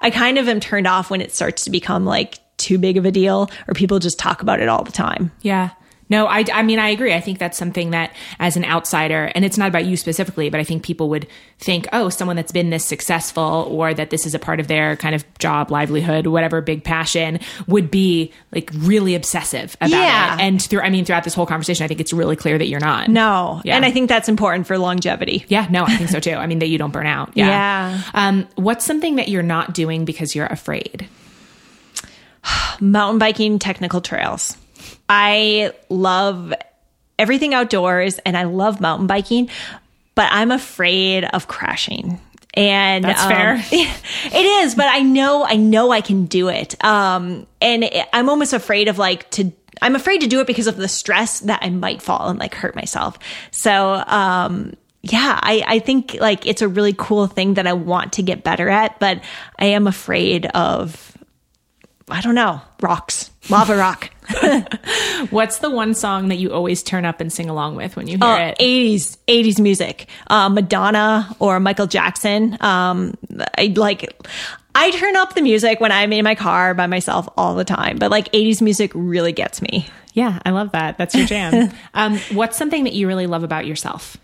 I 0.00 0.10
kind 0.10 0.38
of 0.38 0.48
am 0.48 0.60
turned 0.60 0.86
off 0.86 1.10
when 1.10 1.20
it 1.20 1.32
starts 1.32 1.64
to 1.64 1.70
become 1.70 2.04
like 2.04 2.38
too 2.56 2.78
big 2.78 2.96
of 2.96 3.04
a 3.04 3.10
deal 3.10 3.50
or 3.66 3.74
people 3.74 3.98
just 3.98 4.18
talk 4.18 4.42
about 4.42 4.60
it 4.60 4.68
all 4.68 4.84
the 4.84 4.92
time. 4.92 5.32
Yeah. 5.40 5.70
No, 6.10 6.26
I, 6.26 6.44
I 6.52 6.62
mean, 6.62 6.78
I 6.78 6.88
agree. 6.90 7.14
I 7.14 7.20
think 7.20 7.38
that's 7.38 7.56
something 7.56 7.90
that 7.92 8.12
as 8.38 8.56
an 8.56 8.64
outsider, 8.64 9.30
and 9.34 9.44
it's 9.44 9.56
not 9.56 9.68
about 9.68 9.84
you 9.86 9.96
specifically, 9.96 10.50
but 10.50 10.60
I 10.60 10.64
think 10.64 10.82
people 10.82 11.08
would 11.10 11.26
think, 11.58 11.86
oh, 11.92 12.08
someone 12.08 12.36
that's 12.36 12.52
been 12.52 12.70
this 12.70 12.84
successful 12.84 13.66
or 13.70 13.94
that 13.94 14.10
this 14.10 14.26
is 14.26 14.34
a 14.34 14.38
part 14.38 14.60
of 14.60 14.66
their 14.68 14.96
kind 14.96 15.14
of 15.14 15.24
job, 15.38 15.70
livelihood, 15.70 16.26
whatever 16.26 16.60
big 16.60 16.82
passion 16.84 17.38
would 17.68 17.90
be 17.90 18.32
like 18.52 18.70
really 18.74 19.14
obsessive 19.14 19.76
about 19.80 19.90
Yeah. 19.90 20.34
it. 20.34 20.40
And 20.40 20.60
through, 20.62 20.80
I 20.80 20.90
mean, 20.90 21.04
throughout 21.04 21.24
this 21.24 21.34
whole 21.34 21.46
conversation, 21.46 21.84
I 21.84 21.88
think 21.88 22.00
it's 22.00 22.12
really 22.12 22.36
clear 22.36 22.58
that 22.58 22.66
you're 22.66 22.80
not. 22.80 23.08
No. 23.08 23.62
Yeah. 23.64 23.76
And 23.76 23.84
I 23.84 23.90
think 23.92 24.08
that's 24.08 24.28
important 24.28 24.66
for 24.66 24.76
longevity. 24.78 25.44
Yeah, 25.48 25.66
no, 25.70 25.84
I 25.84 25.96
think 25.96 26.10
so 26.10 26.18
too. 26.18 26.32
I 26.32 26.46
mean, 26.46 26.58
that 26.58 26.68
you 26.68 26.76
don't 26.78 26.92
burn 26.92 27.06
out. 27.06 27.30
Yeah. 27.34 27.46
Yeah. 27.46 28.02
Um, 28.14 28.48
what's 28.56 28.84
something 28.84 29.16
that 29.16 29.28
you're 29.28 29.42
not 29.42 29.74
doing 29.74 30.04
because 30.04 30.34
you're 30.34 30.46
afraid? 30.46 31.08
Mountain 32.80 33.18
biking 33.18 33.58
technical 33.58 34.00
trails. 34.00 34.56
I 35.10 35.72
love 35.88 36.54
everything 37.18 37.52
outdoors 37.52 38.20
and 38.20 38.36
I 38.36 38.44
love 38.44 38.80
mountain 38.80 39.08
biking, 39.08 39.50
but 40.14 40.28
I'm 40.30 40.52
afraid 40.52 41.24
of 41.24 41.48
crashing. 41.48 42.20
And 42.54 43.04
That's 43.04 43.22
um, 43.22 43.28
fair. 43.28 43.54
it 43.72 44.44
is, 44.64 44.76
but 44.76 44.86
I 44.86 45.00
know, 45.00 45.44
I 45.44 45.56
know 45.56 45.90
I 45.90 46.00
can 46.00 46.26
do 46.26 46.48
it. 46.48 46.82
Um, 46.84 47.48
and 47.60 47.82
it, 47.82 48.06
I'm 48.12 48.28
almost 48.28 48.52
afraid 48.52 48.86
of 48.86 48.98
like 48.98 49.28
to, 49.32 49.52
I'm 49.82 49.96
afraid 49.96 50.20
to 50.20 50.28
do 50.28 50.40
it 50.40 50.46
because 50.46 50.68
of 50.68 50.76
the 50.76 50.88
stress 50.88 51.40
that 51.40 51.58
I 51.60 51.70
might 51.70 52.02
fall 52.02 52.28
and 52.28 52.38
like 52.38 52.54
hurt 52.54 52.76
myself. 52.76 53.18
So, 53.50 54.04
um, 54.06 54.74
yeah, 55.02 55.40
I, 55.42 55.64
I 55.66 55.78
think 55.80 56.18
like 56.20 56.46
it's 56.46 56.62
a 56.62 56.68
really 56.68 56.94
cool 56.96 57.26
thing 57.26 57.54
that 57.54 57.66
I 57.66 57.72
want 57.72 58.12
to 58.14 58.22
get 58.22 58.44
better 58.44 58.68
at, 58.68 59.00
but 59.00 59.22
I 59.58 59.66
am 59.66 59.88
afraid 59.88 60.46
of, 60.46 61.16
I 62.10 62.20
don't 62.20 62.34
know, 62.34 62.60
rocks, 62.80 63.30
lava 63.48 63.76
rock. 63.76 64.10
What's 65.30 65.58
the 65.58 65.70
one 65.70 65.94
song 65.94 66.28
that 66.28 66.36
you 66.36 66.52
always 66.52 66.82
turn 66.82 67.04
up 67.04 67.20
and 67.20 67.32
sing 67.32 67.48
along 67.50 67.76
with 67.76 67.96
when 67.96 68.06
you 68.06 68.18
hear 68.18 68.26
Oh, 68.26 68.34
it? 68.36 68.58
80s 68.58 69.16
80s 69.28 69.60
music 69.60 70.08
uh, 70.28 70.48
madonna 70.48 71.34
or 71.40 71.58
michael 71.60 71.86
jackson 71.86 72.56
um 72.60 73.14
i 73.58 73.72
like 73.76 74.08
i 74.74 74.90
turn 74.92 75.16
up 75.16 75.34
the 75.34 75.42
music 75.42 75.80
when 75.80 75.90
i'm 75.90 76.12
in 76.12 76.22
my 76.24 76.34
car 76.36 76.74
by 76.74 76.86
myself 76.86 77.28
all 77.36 77.54
the 77.56 77.64
time 77.64 77.98
but 77.98 78.10
like 78.10 78.30
80s 78.32 78.62
music 78.62 78.92
really 78.94 79.32
gets 79.32 79.60
me 79.60 79.86
Yeah, 80.14 80.38
I 80.44 80.50
love 80.50 80.72
that. 80.72 80.96
That's 80.98 81.14
your 81.14 81.26
jam. 81.26 81.70
um, 81.94 82.18
what's 82.32 82.56
something 82.56 82.84
that 82.84 82.92
you 82.92 83.06
really 83.08 83.26
love 83.26 83.42
about 83.44 83.66
yourself? 83.66 84.16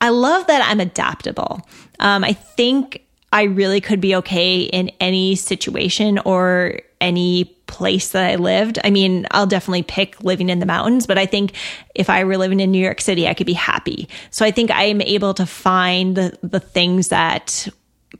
i 0.00 0.08
love 0.10 0.46
that 0.48 0.62
i'm 0.70 0.80
adaptable 0.80 1.60
um 1.98 2.24
i 2.24 2.32
think 2.32 3.04
i 3.32 3.44
really 3.44 3.80
could 3.80 4.00
be 4.00 4.16
okay 4.16 4.62
in 4.62 4.90
any 5.00 5.34
situation 5.34 6.18
or 6.24 6.80
any 7.00 7.44
place 7.70 8.10
that 8.10 8.30
I 8.30 8.34
lived. 8.34 8.78
I 8.84 8.90
mean, 8.90 9.26
I'll 9.30 9.46
definitely 9.46 9.84
pick 9.84 10.22
living 10.22 10.50
in 10.50 10.58
the 10.58 10.66
mountains, 10.66 11.06
but 11.06 11.18
I 11.18 11.24
think 11.24 11.52
if 11.94 12.10
I 12.10 12.24
were 12.24 12.36
living 12.36 12.60
in 12.60 12.70
New 12.70 12.82
York 12.82 13.00
City, 13.00 13.26
I 13.26 13.34
could 13.34 13.46
be 13.46 13.54
happy. 13.54 14.08
So 14.30 14.44
I 14.44 14.50
think 14.50 14.70
I 14.70 14.84
am 14.84 15.00
able 15.00 15.32
to 15.34 15.46
find 15.46 16.16
the, 16.16 16.36
the 16.42 16.60
things 16.60 17.08
that 17.08 17.68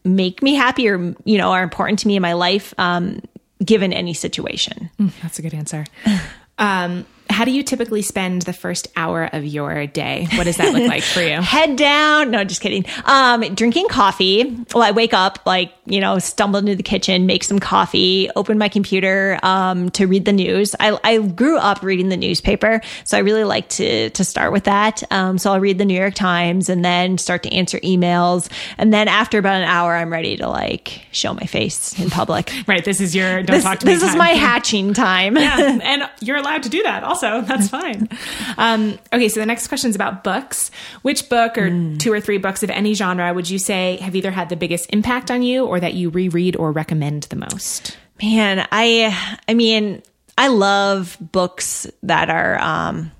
make 0.04 0.42
me 0.42 0.54
happy 0.54 0.88
or, 0.88 1.14
you 1.24 1.36
know, 1.36 1.50
are 1.52 1.62
important 1.62 1.98
to 2.00 2.08
me 2.08 2.16
in 2.16 2.22
my 2.22 2.32
life, 2.32 2.72
um, 2.78 3.20
given 3.62 3.92
any 3.92 4.14
situation. 4.14 4.88
That's 5.20 5.38
a 5.38 5.42
good 5.42 5.54
answer. 5.54 5.84
Um, 6.62 7.06
how 7.30 7.44
do 7.44 7.50
you 7.50 7.62
typically 7.62 8.02
spend 8.02 8.42
the 8.42 8.52
first 8.52 8.88
hour 8.96 9.24
of 9.32 9.44
your 9.44 9.86
day? 9.86 10.26
What 10.34 10.44
does 10.44 10.56
that 10.58 10.72
look 10.74 10.88
like 10.88 11.02
for 11.02 11.20
you? 11.20 11.40
Head 11.40 11.76
down. 11.76 12.30
No, 12.30 12.44
just 12.44 12.60
kidding. 12.60 12.84
Um, 13.04 13.54
drinking 13.54 13.88
coffee. 13.88 14.56
Well, 14.74 14.82
I 14.82 14.90
wake 14.90 15.14
up, 15.14 15.40
like, 15.46 15.72
you 15.86 16.00
know, 16.00 16.18
stumble 16.18 16.58
into 16.58 16.74
the 16.76 16.82
kitchen, 16.82 17.26
make 17.26 17.44
some 17.44 17.58
coffee, 17.58 18.30
open 18.36 18.58
my 18.58 18.68
computer, 18.68 19.38
um, 19.42 19.90
to 19.90 20.06
read 20.06 20.24
the 20.24 20.32
news. 20.32 20.74
I, 20.80 20.98
I 21.04 21.18
grew 21.18 21.58
up 21.58 21.82
reading 21.82 22.08
the 22.08 22.16
newspaper. 22.16 22.80
So 23.04 23.16
I 23.16 23.20
really 23.20 23.44
like 23.44 23.68
to, 23.70 24.10
to 24.10 24.24
start 24.24 24.52
with 24.52 24.64
that. 24.64 25.02
Um, 25.10 25.38
so 25.38 25.52
I'll 25.52 25.60
read 25.60 25.78
the 25.78 25.84
New 25.84 25.98
York 25.98 26.14
Times 26.14 26.68
and 26.68 26.84
then 26.84 27.18
start 27.18 27.42
to 27.44 27.52
answer 27.52 27.78
emails. 27.80 28.50
And 28.78 28.92
then 28.92 29.08
after 29.08 29.38
about 29.38 29.56
an 29.56 29.68
hour, 29.68 29.94
I'm 29.94 30.12
ready 30.12 30.36
to 30.38 30.48
like 30.48 31.02
show 31.12 31.34
my 31.34 31.44
face 31.46 31.98
in 31.98 32.10
public. 32.10 32.50
Right. 32.66 32.84
This 32.84 33.00
is 33.00 33.16
your 33.16 33.42
don't 33.42 33.56
this 33.56 33.64
talk 33.64 33.80
to 33.80 33.86
me. 33.86 33.94
this 33.94 34.02
is 34.02 34.10
time. 34.10 34.18
my 34.18 34.28
hatching 34.28 34.94
time. 34.94 35.36
yeah, 35.36 35.78
and 35.82 36.08
you're 36.20 36.36
allowed 36.36 36.62
to 36.64 36.68
do 36.68 36.82
that 36.84 37.02
also. 37.02 37.19
So 37.20 37.40
that's 37.46 37.68
fine. 37.68 38.08
Um, 38.56 38.98
okay, 39.12 39.28
so 39.28 39.40
the 39.40 39.46
next 39.46 39.68
question 39.68 39.90
is 39.90 39.96
about 39.96 40.24
books. 40.24 40.70
Which 41.02 41.28
book 41.28 41.58
or 41.58 41.96
two 41.98 42.12
or 42.12 42.20
three 42.20 42.38
books 42.38 42.62
of 42.62 42.70
any 42.70 42.94
genre 42.94 43.32
would 43.32 43.48
you 43.48 43.58
say 43.58 43.98
have 43.98 44.16
either 44.16 44.30
had 44.30 44.48
the 44.48 44.56
biggest 44.56 44.90
impact 44.92 45.30
on 45.30 45.42
you 45.42 45.66
or 45.66 45.80
that 45.80 45.94
you 45.94 46.10
reread 46.10 46.56
or 46.56 46.72
recommend 46.72 47.24
the 47.24 47.36
most? 47.36 47.96
Man, 48.22 48.66
I 48.72 49.38
I 49.48 49.54
mean, 49.54 50.02
I 50.36 50.48
love 50.48 51.16
books 51.20 51.86
that 52.02 52.30
are 52.30 52.60
um 52.60 53.12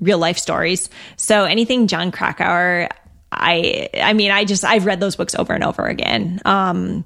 real 0.00 0.18
life 0.18 0.38
stories. 0.38 0.88
So 1.16 1.44
anything 1.44 1.86
Jon 1.86 2.10
Krakauer, 2.10 2.88
I 3.32 3.88
I 3.94 4.12
mean, 4.12 4.30
I 4.30 4.44
just 4.44 4.64
I've 4.64 4.86
read 4.86 5.00
those 5.00 5.16
books 5.16 5.34
over 5.34 5.52
and 5.52 5.64
over 5.64 5.84
again. 5.84 6.40
Um 6.44 7.04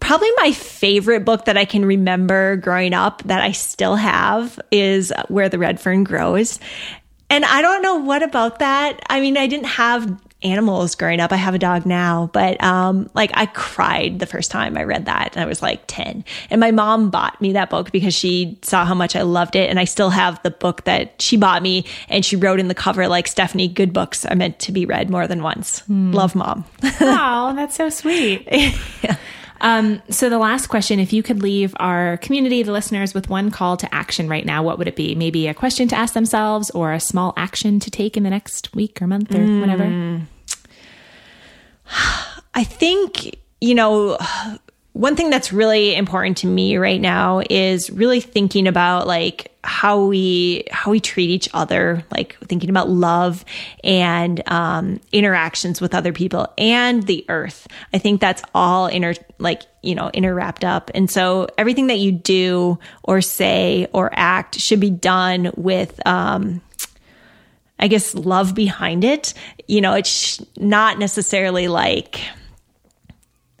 Probably 0.00 0.30
my 0.38 0.52
favorite 0.52 1.24
book 1.24 1.44
that 1.44 1.56
I 1.56 1.64
can 1.64 1.84
remember 1.84 2.56
growing 2.56 2.94
up 2.94 3.22
that 3.24 3.40
I 3.42 3.52
still 3.52 3.96
have 3.96 4.58
is 4.70 5.12
Where 5.28 5.48
the 5.48 5.58
Red 5.58 5.80
Fern 5.80 6.04
Grows. 6.04 6.58
And 7.28 7.44
I 7.44 7.62
don't 7.62 7.82
know 7.82 7.96
what 7.96 8.22
about 8.22 8.58
that. 8.58 9.00
I 9.08 9.20
mean, 9.20 9.36
I 9.36 9.46
didn't 9.46 9.66
have 9.66 10.20
animals 10.42 10.94
growing 10.94 11.20
up. 11.20 11.32
I 11.32 11.36
have 11.36 11.54
a 11.54 11.58
dog 11.58 11.86
now, 11.86 12.30
but 12.32 12.62
um 12.62 13.10
like 13.14 13.30
I 13.34 13.46
cried 13.46 14.18
the 14.18 14.26
first 14.26 14.50
time 14.50 14.76
I 14.76 14.84
read 14.84 15.06
that 15.06 15.36
and 15.36 15.44
I 15.44 15.46
was 15.46 15.62
like 15.62 15.82
10. 15.86 16.24
And 16.48 16.60
my 16.60 16.70
mom 16.70 17.10
bought 17.10 17.40
me 17.40 17.52
that 17.52 17.70
book 17.70 17.92
because 17.92 18.14
she 18.14 18.58
saw 18.62 18.84
how 18.84 18.94
much 18.94 19.14
I 19.16 19.22
loved 19.22 19.54
it 19.56 19.68
and 19.68 19.78
I 19.78 19.84
still 19.84 20.10
have 20.10 20.42
the 20.42 20.50
book 20.50 20.84
that 20.84 21.20
she 21.20 21.36
bought 21.36 21.62
me 21.62 21.84
and 22.08 22.24
she 22.24 22.36
wrote 22.36 22.60
in 22.60 22.68
the 22.68 22.74
cover 22.74 23.06
like 23.08 23.28
Stephanie, 23.28 23.68
good 23.68 23.92
books 23.92 24.24
are 24.24 24.34
meant 24.36 24.58
to 24.60 24.72
be 24.72 24.86
read 24.86 25.10
more 25.10 25.26
than 25.26 25.42
once. 25.42 25.82
Love 26.14 26.34
mom. 26.34 26.64
wow, 27.00 27.52
that's 27.54 27.76
so 27.76 27.90
sweet. 27.90 28.48
Um, 29.60 30.02
so 30.08 30.30
the 30.30 30.38
last 30.38 30.68
question, 30.68 30.98
if 31.00 31.12
you 31.12 31.22
could 31.22 31.42
leave 31.42 31.74
our 31.78 32.16
community, 32.18 32.62
the 32.62 32.72
listeners, 32.72 33.12
with 33.14 33.28
one 33.28 33.50
call 33.50 33.76
to 33.78 33.94
action 33.94 34.28
right 34.28 34.46
now, 34.46 34.62
what 34.62 34.78
would 34.78 34.88
it 34.88 34.96
be? 34.96 35.14
Maybe 35.14 35.48
a 35.48 35.54
question 35.54 35.86
to 35.88 35.96
ask 35.96 36.14
themselves 36.14 36.70
or 36.70 36.92
a 36.92 37.00
small 37.00 37.34
action 37.36 37.78
to 37.80 37.90
take 37.90 38.16
in 38.16 38.22
the 38.22 38.30
next 38.30 38.74
week 38.74 39.02
or 39.02 39.06
month 39.06 39.34
or 39.34 39.60
whatever. 39.60 40.22
I 42.54 42.64
think, 42.64 43.36
you 43.60 43.74
know, 43.74 44.16
one 44.92 45.14
thing 45.14 45.30
that's 45.30 45.52
really 45.52 45.94
important 45.94 46.38
to 46.38 46.46
me 46.46 46.76
right 46.76 47.00
now 47.00 47.42
is 47.48 47.90
really 47.90 48.20
thinking 48.20 48.66
about 48.66 49.06
like 49.06 49.52
how 49.62 50.04
we 50.04 50.64
how 50.70 50.90
we 50.90 50.98
treat 50.98 51.30
each 51.30 51.48
other 51.52 52.04
like 52.10 52.36
thinking 52.46 52.70
about 52.70 52.88
love 52.88 53.44
and 53.84 54.42
um 54.50 55.00
interactions 55.12 55.80
with 55.80 55.94
other 55.94 56.12
people 56.12 56.52
and 56.58 57.04
the 57.04 57.24
earth 57.28 57.68
i 57.92 57.98
think 57.98 58.20
that's 58.20 58.42
all 58.54 58.86
inter 58.86 59.14
like 59.38 59.62
you 59.82 59.94
know 59.94 60.10
interwrapped 60.14 60.64
up 60.64 60.90
and 60.94 61.10
so 61.10 61.46
everything 61.56 61.88
that 61.88 61.98
you 61.98 62.10
do 62.10 62.78
or 63.04 63.20
say 63.20 63.86
or 63.92 64.10
act 64.14 64.58
should 64.58 64.80
be 64.80 64.90
done 64.90 65.52
with 65.56 66.04
um 66.06 66.60
I 67.82 67.88
guess 67.88 68.14
love 68.14 68.54
behind 68.54 69.04
it. 69.04 69.32
You 69.66 69.80
know, 69.80 69.94
it's 69.94 70.38
not 70.58 70.98
necessarily 70.98 71.66
like 71.66 72.20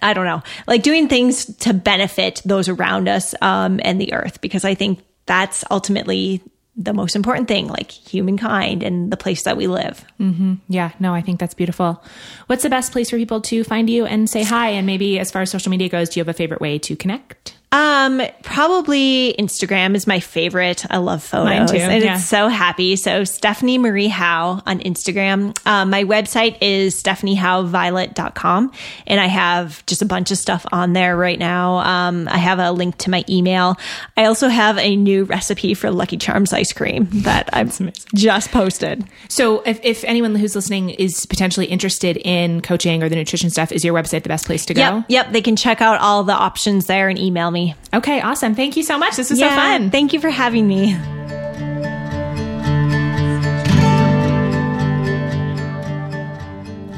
I 0.02 0.14
don't 0.14 0.26
know, 0.26 0.42
like 0.66 0.82
doing 0.82 1.08
things 1.08 1.46
to 1.58 1.72
benefit 1.72 2.42
those 2.44 2.68
around 2.68 3.08
us 3.08 3.34
um, 3.40 3.80
and 3.82 4.00
the 4.00 4.12
earth, 4.12 4.40
because 4.40 4.64
I 4.64 4.74
think 4.74 5.00
that's 5.26 5.64
ultimately 5.70 6.42
the 6.76 6.92
most 6.94 7.14
important 7.14 7.46
thing, 7.46 7.68
like 7.68 7.90
humankind 7.90 8.82
and 8.82 9.12
the 9.12 9.16
place 9.16 9.42
that 9.42 9.56
we 9.56 9.66
live. 9.66 10.04
Mm-hmm. 10.18 10.54
Yeah, 10.68 10.92
no, 10.98 11.12
I 11.12 11.20
think 11.20 11.38
that's 11.38 11.52
beautiful. 11.52 12.02
What's 12.46 12.62
the 12.62 12.70
best 12.70 12.92
place 12.92 13.10
for 13.10 13.16
people 13.16 13.40
to 13.42 13.64
find 13.64 13.90
you 13.90 14.06
and 14.06 14.30
say 14.30 14.44
hi? 14.44 14.70
And 14.70 14.86
maybe 14.86 15.18
as 15.18 15.30
far 15.30 15.42
as 15.42 15.50
social 15.50 15.70
media 15.70 15.88
goes, 15.88 16.08
do 16.08 16.20
you 16.20 16.22
have 16.22 16.28
a 16.28 16.36
favorite 16.36 16.60
way 16.60 16.78
to 16.78 16.96
connect? 16.96 17.56
Um, 17.72 18.20
probably 18.42 19.32
Instagram 19.38 19.94
is 19.94 20.06
my 20.06 20.18
favorite. 20.18 20.84
I 20.90 20.96
love 20.96 21.22
photos. 21.22 21.70
And 21.70 22.02
yeah. 22.02 22.16
it's 22.16 22.24
so 22.24 22.48
happy. 22.48 22.96
So 22.96 23.22
Stephanie 23.22 23.78
Marie 23.78 24.08
Howe 24.08 24.60
on 24.66 24.80
Instagram. 24.80 25.56
Um, 25.66 25.90
my 25.90 26.02
website 26.02 26.58
is 26.60 27.00
stephaniehoweViolett.com 27.00 28.72
and 29.06 29.20
I 29.20 29.26
have 29.26 29.86
just 29.86 30.02
a 30.02 30.04
bunch 30.04 30.32
of 30.32 30.38
stuff 30.38 30.66
on 30.72 30.94
there 30.94 31.16
right 31.16 31.38
now. 31.38 31.78
Um, 31.78 32.26
I 32.26 32.38
have 32.38 32.58
a 32.58 32.72
link 32.72 32.98
to 32.98 33.10
my 33.10 33.24
email. 33.28 33.76
I 34.16 34.24
also 34.24 34.48
have 34.48 34.76
a 34.78 34.96
new 34.96 35.22
recipe 35.24 35.74
for 35.74 35.92
Lucky 35.92 36.16
Charms 36.16 36.52
ice 36.52 36.72
cream 36.72 37.08
that 37.22 37.50
I've 37.52 37.78
just 38.14 38.50
posted. 38.50 39.04
So, 39.28 39.60
if, 39.60 39.78
if 39.84 40.02
anyone 40.04 40.34
who's 40.34 40.56
listening 40.56 40.90
is 40.90 41.24
potentially 41.26 41.66
interested 41.66 42.16
in 42.16 42.62
coaching 42.62 43.02
or 43.02 43.08
the 43.08 43.16
nutrition 43.16 43.50
stuff, 43.50 43.70
is 43.70 43.84
your 43.84 43.94
website 43.94 44.24
the 44.24 44.28
best 44.28 44.46
place 44.46 44.66
to 44.66 44.74
go? 44.74 44.80
Yep. 44.80 45.04
Yep. 45.08 45.32
They 45.32 45.42
can 45.42 45.54
check 45.54 45.80
out 45.80 46.00
all 46.00 46.24
the 46.24 46.32
options 46.32 46.86
there 46.86 47.08
and 47.08 47.18
email 47.18 47.50
me. 47.50 47.59
Okay, 47.92 48.20
awesome. 48.20 48.54
Thank 48.54 48.76
you 48.76 48.82
so 48.82 48.98
much. 48.98 49.16
This 49.16 49.30
was 49.30 49.38
so 49.38 49.48
fun. 49.48 49.90
Thank 49.90 50.12
you 50.12 50.20
for 50.20 50.30
having 50.30 50.66
me. 50.66 50.96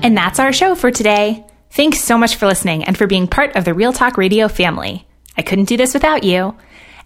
And 0.03 0.17
that's 0.17 0.41
our 0.41 0.53
show 0.53 0.75
for 0.75 0.91
today. 0.91 1.45
Thanks 1.71 2.01
so 2.01 2.19
much 2.19 2.37
for 2.37 2.47
listening 2.47 2.85
and 2.85 2.99
for 2.99 3.07
being 3.07 3.29
part 3.29 3.55
of 3.57 3.65
the 3.65 3.73
Real 3.73 3.93
Talk 3.93 4.17
Radio 4.19 4.49
family. 4.49 5.07
I 5.39 5.43
couldn't 5.43 5.67
do 5.67 5.77
this 5.77 5.95
without 5.95 6.25
you. 6.25 6.57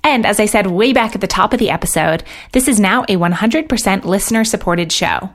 And 0.02 0.24
as 0.24 0.40
I 0.40 0.46
said 0.46 0.66
way 0.66 0.92
back 0.92 1.14
at 1.14 1.20
the 1.20 1.26
top 1.26 1.52
of 1.52 1.58
the 1.58 1.70
episode, 1.70 2.24
this 2.52 2.68
is 2.68 2.80
now 2.80 3.02
a 3.02 3.16
100% 3.16 4.04
listener 4.04 4.44
supported 4.44 4.90
show. 4.90 5.30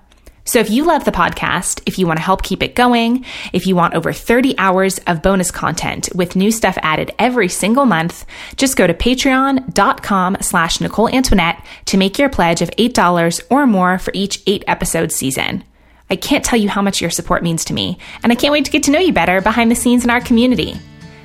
So 0.51 0.59
if 0.59 0.69
you 0.69 0.83
love 0.83 1.05
the 1.05 1.13
podcast, 1.13 1.81
if 1.85 1.97
you 1.97 2.05
want 2.05 2.17
to 2.17 2.23
help 2.23 2.43
keep 2.43 2.61
it 2.61 2.75
going, 2.75 3.23
if 3.53 3.65
you 3.65 3.73
want 3.73 3.93
over 3.93 4.11
30 4.11 4.57
hours 4.57 4.97
of 5.07 5.21
bonus 5.21 5.49
content 5.49 6.09
with 6.13 6.35
new 6.35 6.51
stuff 6.51 6.77
added 6.81 7.11
every 7.17 7.47
single 7.47 7.85
month, 7.85 8.25
just 8.57 8.75
go 8.75 8.85
to 8.85 8.93
patreon.com 8.93 10.35
slash 10.41 10.81
Nicole 10.81 11.07
Antoinette 11.07 11.65
to 11.85 11.95
make 11.95 12.19
your 12.19 12.27
pledge 12.27 12.61
of 12.61 12.69
$8 12.71 13.43
or 13.49 13.65
more 13.65 13.97
for 13.97 14.11
each 14.13 14.43
eight 14.45 14.65
episode 14.67 15.13
season. 15.13 15.63
I 16.09 16.17
can't 16.17 16.43
tell 16.43 16.59
you 16.59 16.67
how 16.67 16.81
much 16.81 16.99
your 16.99 17.11
support 17.11 17.43
means 17.43 17.63
to 17.63 17.73
me, 17.73 17.97
and 18.21 18.29
I 18.29 18.35
can't 18.35 18.51
wait 18.51 18.65
to 18.65 18.71
get 18.71 18.83
to 18.83 18.91
know 18.91 18.99
you 18.99 19.13
better 19.13 19.39
behind 19.39 19.71
the 19.71 19.75
scenes 19.75 20.03
in 20.03 20.09
our 20.09 20.19
community. 20.19 20.75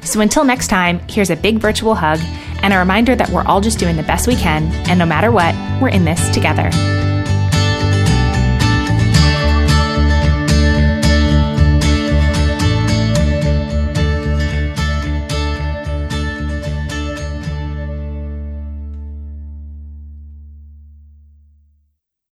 So 0.03 0.20
until 0.20 0.44
next 0.44 0.69
time, 0.69 1.01
here's 1.09 1.31
a 1.31 1.36
big 1.36 1.59
virtual 1.59 1.97
hug 1.97 2.20
and 2.62 2.73
a 2.73 2.78
reminder 2.78 3.16
that 3.16 3.31
we're 3.31 3.44
all 3.44 3.61
just 3.61 3.81
doing 3.81 3.97
the 3.97 4.05
best 4.05 4.28
we 4.28 4.36
can, 4.36 4.69
and 4.89 5.01
no 5.01 5.05
matter 5.05 5.32
what, 5.32 5.53
we're 5.82 5.89
in 5.89 6.05
this 6.05 6.32
together. 6.32 6.70